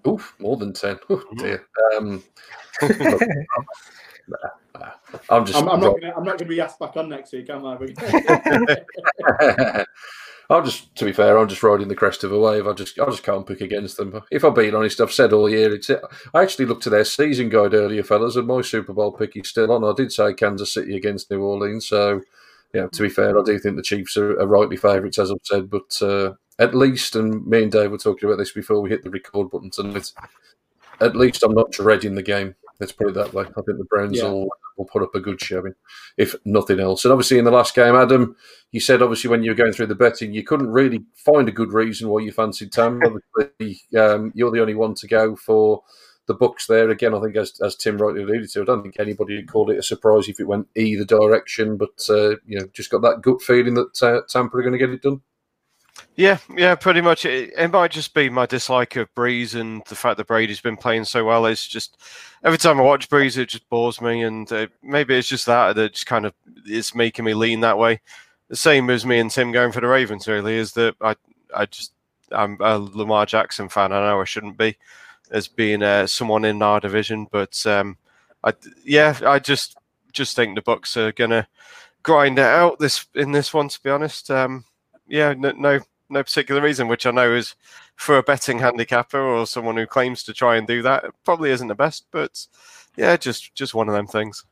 Oof, 0.07 0.35
more 0.39 0.57
than 0.57 0.73
10. 0.73 0.99
Oh, 1.09 1.23
dear. 1.37 1.65
Um, 1.95 2.23
I'm 5.29 5.45
just. 5.45 5.59
I'm, 5.59 5.69
I'm 5.69 5.79
not. 5.79 5.99
Gonna, 5.99 6.13
I'm 6.15 6.23
not 6.23 6.37
going 6.37 6.39
to 6.39 6.45
be 6.45 6.61
asked 6.61 6.79
back 6.79 6.97
on 6.97 7.09
next 7.09 7.33
week, 7.33 7.49
am 7.49 7.65
I? 7.65 7.75
I'm 10.49 10.65
just. 10.65 10.95
To 10.95 11.05
be 11.05 11.13
fair, 11.13 11.37
I'm 11.37 11.47
just 11.47 11.63
riding 11.63 11.87
the 11.87 11.95
crest 11.95 12.23
of 12.23 12.31
a 12.31 12.39
wave. 12.39 12.67
I 12.67 12.73
just. 12.73 12.99
I 12.99 13.05
just 13.05 13.23
can't 13.23 13.45
pick 13.45 13.61
against 13.61 13.97
them. 13.97 14.21
If 14.31 14.43
I'm 14.43 14.53
being 14.53 14.75
honest, 14.75 15.01
I've 15.01 15.11
said 15.11 15.33
all 15.33 15.49
year. 15.49 15.73
It's. 15.73 15.89
I 15.89 16.41
actually 16.41 16.65
looked 16.65 16.87
at 16.87 16.91
their 16.91 17.05
season 17.05 17.49
guide 17.49 17.73
earlier, 17.73 18.03
fellas, 18.03 18.35
and 18.35 18.47
my 18.47 18.61
Super 18.61 18.93
Bowl 18.93 19.11
pick 19.11 19.35
is 19.35 19.49
still 19.49 19.71
on. 19.71 19.83
I 19.83 19.93
did 19.95 20.11
say 20.11 20.33
Kansas 20.33 20.73
City 20.73 20.97
against 20.97 21.29
New 21.29 21.41
Orleans, 21.41 21.87
so 21.87 22.21
yeah. 22.73 22.87
To 22.87 23.03
be 23.03 23.09
fair, 23.09 23.37
I 23.37 23.43
do 23.43 23.59
think 23.59 23.75
the 23.75 23.83
Chiefs 23.83 24.17
are, 24.17 24.39
are 24.39 24.47
rightly 24.47 24.77
favourites, 24.77 25.19
as 25.19 25.31
I've 25.31 25.37
said, 25.43 25.69
but. 25.69 26.01
Uh, 26.01 26.33
at 26.59 26.75
least, 26.75 27.15
and 27.15 27.45
me 27.47 27.63
and 27.63 27.71
Dave 27.71 27.91
were 27.91 27.97
talking 27.97 28.27
about 28.27 28.37
this 28.37 28.51
before 28.51 28.81
we 28.81 28.89
hit 28.89 29.03
the 29.03 29.09
record 29.09 29.49
button 29.49 29.69
tonight. 29.69 30.11
At 30.99 31.15
least 31.15 31.43
I'm 31.43 31.53
not 31.53 31.71
dreading 31.71 32.15
the 32.15 32.23
game. 32.23 32.55
Let's 32.79 32.91
put 32.91 33.09
it 33.09 33.15
that 33.15 33.33
way. 33.33 33.43
I 33.43 33.61
think 33.61 33.77
the 33.77 33.87
Browns 33.89 34.17
yeah. 34.17 34.25
will, 34.25 34.47
will 34.77 34.85
put 34.85 35.03
up 35.03 35.15
a 35.15 35.19
good 35.19 35.41
showing, 35.41 35.73
if 36.17 36.35
nothing 36.45 36.79
else. 36.79 37.05
And 37.05 37.11
obviously, 37.11 37.39
in 37.39 37.45
the 37.45 37.51
last 37.51 37.75
game, 37.75 37.95
Adam, 37.95 38.35
you 38.71 38.79
said 38.79 39.01
obviously 39.01 39.29
when 39.29 39.43
you 39.43 39.51
were 39.51 39.55
going 39.55 39.73
through 39.73 39.87
the 39.87 39.95
betting, 39.95 40.33
you 40.33 40.43
couldn't 40.43 40.69
really 40.69 41.03
find 41.15 41.47
a 41.47 41.53
good 41.53 41.73
reason 41.73 42.09
why 42.09 42.21
you 42.21 42.31
fancied 42.31 42.71
Tampa. 42.71 43.05
obviously, 43.35 43.81
um, 43.97 44.31
you're 44.35 44.51
the 44.51 44.61
only 44.61 44.75
one 44.75 44.95
to 44.95 45.07
go 45.07 45.35
for 45.35 45.83
the 46.27 46.33
books 46.33 46.67
there. 46.67 46.89
Again, 46.89 47.13
I 47.13 47.21
think 47.21 47.35
as, 47.35 47.59
as 47.61 47.75
Tim 47.75 47.97
rightly 47.97 48.23
alluded 48.23 48.49
to, 48.51 48.61
I 48.61 48.65
don't 48.65 48.83
think 48.83 48.99
anybody 48.99 49.35
would 49.35 49.51
call 49.51 49.69
it 49.69 49.77
a 49.77 49.83
surprise 49.83 50.27
if 50.27 50.39
it 50.39 50.47
went 50.47 50.67
either 50.75 51.05
direction. 51.05 51.77
But 51.77 52.01
uh, 52.09 52.37
you 52.45 52.59
know, 52.59 52.67
just 52.73 52.89
got 52.89 53.01
that 53.01 53.21
gut 53.21 53.41
feeling 53.41 53.75
that 53.75 54.01
uh, 54.01 54.21
Tampa 54.27 54.57
are 54.57 54.61
going 54.61 54.73
to 54.73 54.79
get 54.79 54.89
it 54.89 55.01
done. 55.01 55.21
Yeah, 56.15 56.37
yeah, 56.55 56.75
pretty 56.75 57.01
much. 57.01 57.25
It, 57.25 57.53
it, 57.57 57.71
might 57.71 57.89
just 57.89 58.13
be 58.13 58.29
my 58.29 58.45
dislike 58.45 58.95
of 58.97 59.13
Brees 59.15 59.59
and 59.59 59.81
the 59.87 59.95
fact 59.95 60.17
that 60.17 60.27
Brady's 60.27 60.61
been 60.61 60.77
playing 60.77 61.05
so 61.05 61.25
well. 61.25 61.47
It's 61.47 61.67
just 61.67 61.97
every 62.43 62.59
time 62.59 62.79
I 62.79 62.83
watch 62.83 63.09
Brees, 63.09 63.37
it 63.37 63.49
just 63.49 63.67
bores 63.67 63.99
me, 63.99 64.21
and 64.21 64.51
uh, 64.51 64.67
maybe 64.83 65.15
it's 65.15 65.27
just 65.27 65.47
that 65.47 65.75
that 65.75 65.93
just 65.93 66.05
kind 66.05 66.25
of 66.27 66.33
is 66.67 66.93
making 66.93 67.25
me 67.25 67.33
lean 67.33 67.61
that 67.61 67.79
way. 67.79 67.99
The 68.49 68.55
same 68.55 68.91
as 68.91 69.05
me 69.07 69.17
and 69.17 69.31
Tim 69.31 69.51
going 69.51 69.71
for 69.71 69.81
the 69.81 69.87
Ravens. 69.87 70.27
Really, 70.27 70.55
is 70.55 70.73
that 70.73 70.95
I 71.01 71.15
I 71.55 71.65
just 71.65 71.93
I'm 72.31 72.57
a 72.59 72.77
Lamar 72.77 73.25
Jackson 73.25 73.67
fan. 73.67 73.91
I 73.91 74.05
know 74.07 74.21
I 74.21 74.25
shouldn't 74.25 74.57
be, 74.57 74.77
as 75.31 75.47
being 75.47 75.81
uh, 75.81 76.05
someone 76.05 76.45
in 76.45 76.61
our 76.61 76.79
division, 76.79 77.25
but 77.31 77.65
um, 77.65 77.97
I 78.43 78.53
yeah, 78.85 79.17
I 79.25 79.39
just 79.39 79.77
just 80.11 80.35
think 80.35 80.53
the 80.53 80.61
Bucks 80.61 80.95
are 80.95 81.11
gonna 81.11 81.47
grind 82.03 82.37
it 82.37 82.45
out 82.45 82.77
this 82.77 83.07
in 83.15 83.31
this 83.31 83.51
one. 83.51 83.69
To 83.69 83.81
be 83.81 83.89
honest. 83.89 84.29
Um, 84.29 84.65
yeah, 85.07 85.33
no, 85.37 85.51
no, 85.51 85.79
no 86.09 86.23
particular 86.23 86.61
reason, 86.61 86.87
which 86.87 87.05
I 87.05 87.11
know 87.11 87.33
is 87.33 87.55
for 87.95 88.17
a 88.17 88.23
betting 88.23 88.59
handicapper 88.59 89.19
or 89.19 89.47
someone 89.47 89.77
who 89.77 89.85
claims 89.85 90.23
to 90.23 90.33
try 90.33 90.57
and 90.57 90.67
do 90.67 90.81
that, 90.81 91.05
it 91.05 91.11
probably 91.23 91.51
isn't 91.51 91.67
the 91.67 91.75
best. 91.75 92.05
But 92.11 92.47
yeah, 92.95 93.17
just 93.17 93.53
just 93.55 93.73
one 93.73 93.87
of 93.87 93.95
them 93.95 94.07
things. 94.07 94.45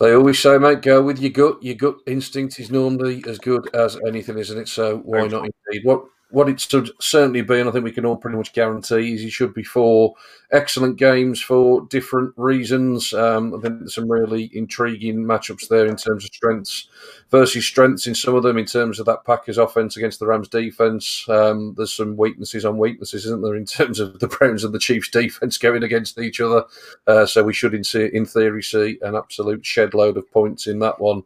They 0.00 0.14
always 0.14 0.38
say, 0.38 0.58
mate, 0.58 0.82
go 0.82 1.02
with 1.02 1.20
your 1.20 1.30
gut. 1.30 1.62
Your 1.62 1.76
gut 1.76 1.96
instinct 2.06 2.58
is 2.58 2.70
normally 2.70 3.22
as 3.28 3.38
good 3.38 3.72
as 3.74 3.96
anything, 4.06 4.38
isn't 4.38 4.58
it? 4.58 4.68
So 4.68 4.98
why 4.98 5.28
not 5.28 5.48
indeed? 5.68 5.84
What 5.84 6.04
what 6.32 6.48
it 6.48 6.58
should 6.58 6.90
certainly 6.98 7.42
be, 7.42 7.60
and 7.60 7.68
I 7.68 7.72
think 7.72 7.84
we 7.84 7.92
can 7.92 8.06
all 8.06 8.16
pretty 8.16 8.38
much 8.38 8.54
guarantee, 8.54 9.14
is 9.14 9.22
it 9.22 9.30
should 9.30 9.52
be 9.52 9.62
four 9.62 10.14
excellent 10.50 10.96
games 10.96 11.40
for 11.40 11.86
different 11.90 12.32
reasons. 12.36 13.12
Um, 13.12 13.54
I 13.54 13.60
think 13.60 13.78
there's 13.78 13.94
some 13.94 14.10
really 14.10 14.50
intriguing 14.54 15.24
matchups 15.24 15.68
there 15.68 15.86
in 15.86 15.96
terms 15.96 16.24
of 16.24 16.30
strengths 16.32 16.88
versus 17.30 17.66
strengths 17.66 18.06
in 18.06 18.14
some 18.14 18.34
of 18.34 18.42
them, 18.42 18.56
in 18.56 18.64
terms 18.64 18.98
of 18.98 19.06
that 19.06 19.24
Packers 19.24 19.58
offense 19.58 19.96
against 19.96 20.20
the 20.20 20.26
Rams 20.26 20.48
defense. 20.48 21.26
Um, 21.28 21.74
there's 21.76 21.92
some 21.92 22.16
weaknesses 22.16 22.64
on 22.64 22.78
weaknesses, 22.78 23.26
isn't 23.26 23.42
there, 23.42 23.56
in 23.56 23.66
terms 23.66 24.00
of 24.00 24.18
the 24.18 24.28
Browns 24.28 24.64
and 24.64 24.72
the 24.72 24.78
Chiefs 24.78 25.10
defense 25.10 25.58
going 25.58 25.82
against 25.82 26.18
each 26.18 26.40
other. 26.40 26.64
Uh, 27.06 27.26
so 27.26 27.42
we 27.42 27.52
should, 27.52 27.74
in, 27.74 27.82
in 28.14 28.24
theory, 28.24 28.62
see 28.62 28.98
an 29.02 29.14
absolute 29.14 29.64
shed 29.66 29.92
load 29.92 30.16
of 30.16 30.30
points 30.30 30.66
in 30.66 30.78
that 30.78 30.98
one. 30.98 31.24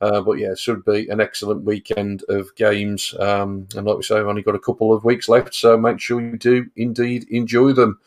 Uh, 0.00 0.20
but 0.20 0.38
yeah, 0.38 0.52
it 0.52 0.58
should 0.58 0.84
be 0.84 1.08
an 1.08 1.20
excellent 1.20 1.64
weekend 1.64 2.24
of 2.28 2.54
games. 2.54 3.14
Um, 3.18 3.66
and 3.74 3.86
like 3.86 3.96
we 3.96 4.02
say, 4.02 4.16
I've 4.16 4.26
only 4.26 4.42
got 4.42 4.54
a 4.54 4.60
couple 4.60 4.92
of 4.92 5.04
weeks 5.04 5.28
left, 5.28 5.54
so 5.54 5.76
make 5.76 6.00
sure 6.00 6.20
you 6.20 6.36
do 6.36 6.66
indeed 6.76 7.26
enjoy 7.28 7.72
them. 7.72 7.98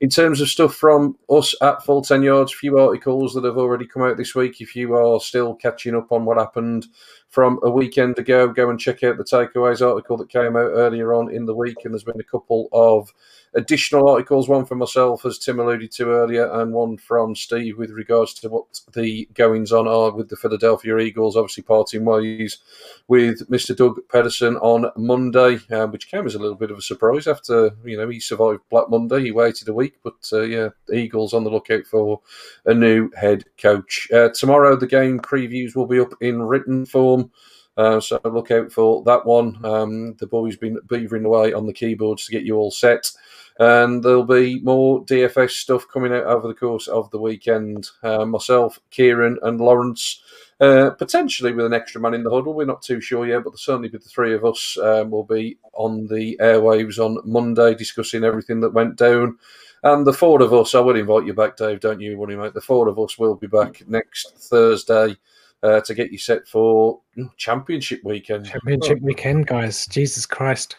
In 0.00 0.08
terms 0.08 0.40
of 0.40 0.48
stuff 0.48 0.74
from 0.74 1.16
us 1.30 1.54
at 1.62 1.84
Full 1.84 2.02
10 2.02 2.24
Yards, 2.24 2.52
a 2.52 2.56
few 2.56 2.76
articles 2.76 3.34
that 3.34 3.44
have 3.44 3.56
already 3.56 3.86
come 3.86 4.02
out 4.02 4.16
this 4.16 4.34
week. 4.34 4.60
If 4.60 4.74
you 4.74 4.96
are 4.96 5.20
still 5.20 5.54
catching 5.54 5.94
up 5.94 6.10
on 6.10 6.24
what 6.24 6.38
happened 6.38 6.86
from 7.28 7.60
a 7.62 7.70
weekend 7.70 8.18
ago, 8.18 8.48
go 8.48 8.68
and 8.68 8.80
check 8.80 9.04
out 9.04 9.16
the 9.16 9.22
Takeaways 9.22 9.80
article 9.80 10.16
that 10.16 10.28
came 10.28 10.56
out 10.56 10.72
earlier 10.72 11.14
on 11.14 11.32
in 11.32 11.46
the 11.46 11.54
week. 11.54 11.76
And 11.84 11.94
there's 11.94 12.02
been 12.02 12.18
a 12.18 12.24
couple 12.24 12.68
of 12.72 13.12
additional 13.54 14.08
articles, 14.08 14.48
one 14.48 14.64
from 14.64 14.78
myself, 14.78 15.24
as 15.26 15.38
Tim 15.38 15.60
alluded 15.60 15.92
to 15.92 16.10
earlier, 16.10 16.50
and 16.52 16.72
one 16.72 16.96
from 16.96 17.36
Steve 17.36 17.78
with 17.78 17.90
regards 17.90 18.34
to 18.34 18.48
what 18.48 18.80
the 18.94 19.28
goings 19.34 19.72
on 19.72 19.86
are 19.86 20.10
with 20.10 20.28
the 20.28 20.36
Philadelphia 20.36 20.98
Eagles, 20.98 21.36
obviously 21.36 21.62
parting 21.62 22.04
ways 22.04 22.58
with 23.08 23.48
Mr. 23.50 23.76
Doug 23.76 24.00
Pederson 24.08 24.58
on 24.62 24.90
Monday, 24.96 25.58
uh, 25.70 25.86
which 25.86 26.10
came 26.10 26.26
as 26.26 26.34
a 26.34 26.38
little 26.38 26.56
bit 26.56 26.70
of 26.70 26.78
a 26.78 26.82
surprise 26.82 27.26
after, 27.26 27.70
you 27.84 27.96
know, 27.96 28.08
he 28.08 28.20
survived 28.20 28.62
Black 28.70 28.88
Monday. 28.88 29.24
He 29.24 29.32
waited 29.32 29.68
a 29.68 29.74
week, 29.74 29.98
but 30.02 30.28
uh, 30.32 30.42
yeah, 30.42 30.68
Eagles 30.92 31.34
on 31.34 31.44
the 31.44 31.50
lookout 31.50 31.86
for 31.86 32.20
a 32.64 32.74
new 32.74 33.10
head 33.16 33.44
coach. 33.58 34.08
Uh, 34.12 34.30
tomorrow, 34.34 34.76
the 34.76 34.86
game 34.86 35.20
previews 35.20 35.76
will 35.76 35.86
be 35.86 36.00
up 36.00 36.14
in 36.20 36.42
written 36.42 36.86
form. 36.86 37.30
Uh, 37.76 38.00
so 38.00 38.20
look 38.24 38.50
out 38.50 38.70
for 38.70 39.02
that 39.04 39.24
one. 39.24 39.58
Um, 39.64 40.14
the 40.18 40.26
boys 40.26 40.56
been 40.56 40.78
beavering 40.88 41.24
away 41.24 41.52
on 41.52 41.66
the 41.66 41.72
keyboards 41.72 42.26
to 42.26 42.32
get 42.32 42.42
you 42.42 42.56
all 42.56 42.70
set. 42.70 43.10
And 43.58 44.02
there'll 44.02 44.24
be 44.24 44.60
more 44.60 45.04
DFS 45.04 45.50
stuff 45.50 45.86
coming 45.86 46.12
out 46.12 46.24
over 46.24 46.48
the 46.48 46.54
course 46.54 46.88
of 46.88 47.10
the 47.10 47.20
weekend. 47.20 47.88
Uh, 48.02 48.24
myself, 48.24 48.80
Kieran, 48.90 49.38
and 49.42 49.60
Lawrence, 49.60 50.22
uh, 50.60 50.90
potentially 50.90 51.52
with 51.52 51.66
an 51.66 51.74
extra 51.74 52.00
man 52.00 52.14
in 52.14 52.22
the 52.22 52.30
huddle. 52.30 52.54
We're 52.54 52.66
not 52.66 52.82
too 52.82 53.00
sure 53.00 53.26
yet, 53.26 53.44
but 53.44 53.58
certainly 53.58 53.90
with 53.90 54.02
the 54.02 54.08
three 54.08 54.34
of 54.34 54.44
us, 54.44 54.78
um, 54.82 55.10
will 55.10 55.24
be 55.24 55.58
on 55.74 56.06
the 56.06 56.36
airwaves 56.40 56.98
on 56.98 57.18
Monday 57.24 57.74
discussing 57.74 58.24
everything 58.24 58.60
that 58.60 58.72
went 58.72 58.96
down 58.96 59.38
And 59.82 60.06
the 60.06 60.12
four 60.12 60.40
of 60.42 60.54
us, 60.54 60.74
I 60.74 60.80
will 60.80 60.96
invite 60.96 61.26
you 61.26 61.34
back, 61.34 61.56
Dave, 61.56 61.80
don't 61.80 62.00
you, 62.00 62.16
Money 62.16 62.36
Mate? 62.36 62.54
The 62.54 62.60
four 62.60 62.88
of 62.88 62.98
us 62.98 63.18
will 63.18 63.34
be 63.34 63.48
back 63.48 63.82
next 63.88 64.38
Thursday 64.38 65.16
uh, 65.62 65.80
to 65.80 65.94
get 65.94 66.12
you 66.12 66.18
set 66.18 66.46
for 66.46 67.00
Championship 67.36 68.00
weekend. 68.04 68.46
Championship 68.46 68.98
oh. 69.02 69.04
weekend, 69.04 69.46
guys. 69.46 69.86
Jesus 69.86 70.26
Christ. 70.26 70.76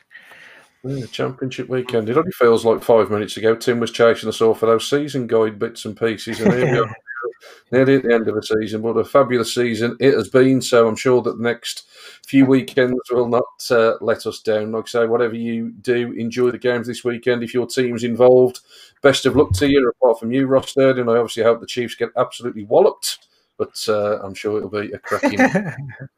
Yeah, 0.86 1.06
championship 1.06 1.70
weekend. 1.70 2.10
It 2.10 2.18
only 2.18 2.32
feels 2.32 2.66
like 2.66 2.84
five 2.84 3.10
minutes 3.10 3.38
ago. 3.38 3.56
Tim 3.56 3.80
was 3.80 3.92
chasing 3.92 4.28
us 4.28 4.42
all 4.42 4.54
for 4.54 4.66
those 4.66 4.90
season 4.90 5.28
guide 5.28 5.58
bits 5.58 5.86
and 5.86 5.96
pieces, 5.96 6.42
and 6.42 6.54
here 6.54 6.72
we 6.74 6.80
are, 6.80 6.96
nearly 7.72 7.96
at 7.96 8.04
the 8.04 8.14
end 8.14 8.28
of 8.28 8.36
the 8.36 8.44
season. 8.44 8.82
But 8.82 8.98
a 8.98 9.06
fabulous 9.06 9.56
season 9.56 9.96
it 10.02 10.14
has 10.14 10.28
been. 10.28 10.62
So 10.62 10.86
I'm 10.86 10.98
sure 10.98 11.22
that 11.22 11.38
the 11.38 11.44
next 11.44 11.88
few 12.28 12.46
weekends 12.46 13.00
will 13.10 13.30
not 13.30 13.46
uh, 13.72 13.94
let 14.02 14.26
us 14.26 14.42
down. 14.42 14.74
Like 14.74 14.84
I 14.84 14.88
say, 14.90 15.06
whatever 15.06 15.36
you 15.36 15.70
do, 15.70 16.12
enjoy 16.12 16.52
the 16.52 16.58
games 16.58 16.88
this 16.88 17.06
weekend. 17.06 17.44
If 17.44 17.54
your 17.54 17.66
team's 17.66 18.04
involved, 18.04 18.60
best 19.02 19.26
of 19.26 19.38
luck 19.38 19.54
to 19.54 19.70
you. 19.70 19.90
Apart 20.02 20.20
from 20.20 20.34
you, 20.34 20.48
Ross 20.48 20.76
and 20.76 21.10
I 21.10 21.14
obviously 21.14 21.44
hope 21.44 21.62
the 21.62 21.66
Chiefs 21.66 21.96
get 21.96 22.10
absolutely 22.18 22.66
walloped. 22.66 23.26
But 23.58 23.82
uh, 23.88 24.20
I'm 24.22 24.34
sure 24.34 24.58
it'll 24.58 24.70
be 24.70 24.92
a 24.92 25.00
cracking. 25.00 25.40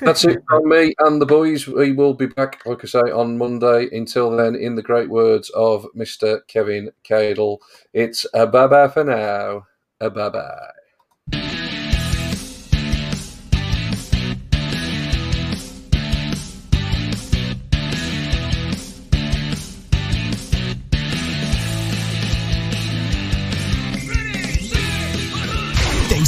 That's 0.00 0.24
it 0.24 0.40
from 0.48 0.68
me 0.68 0.94
and 1.00 1.20
the 1.20 1.26
boys. 1.26 1.66
We 1.66 1.92
will 1.92 2.14
be 2.14 2.26
back, 2.26 2.64
like 2.66 2.84
I 2.84 2.86
say, 2.86 3.10
on 3.10 3.38
Monday. 3.38 3.88
Until 3.92 4.30
then, 4.30 4.54
in 4.54 4.74
the 4.74 4.82
great 4.82 5.08
words 5.08 5.50
of 5.50 5.86
Mr. 5.96 6.40
Kevin 6.46 6.90
Cadle, 7.04 7.58
it's 7.92 8.26
a 8.34 8.46
bye 8.46 8.66
bye 8.66 8.88
for 8.88 9.04
now. 9.04 9.66
A 10.00 10.10
bye 10.10 10.30
bye. 10.30 10.81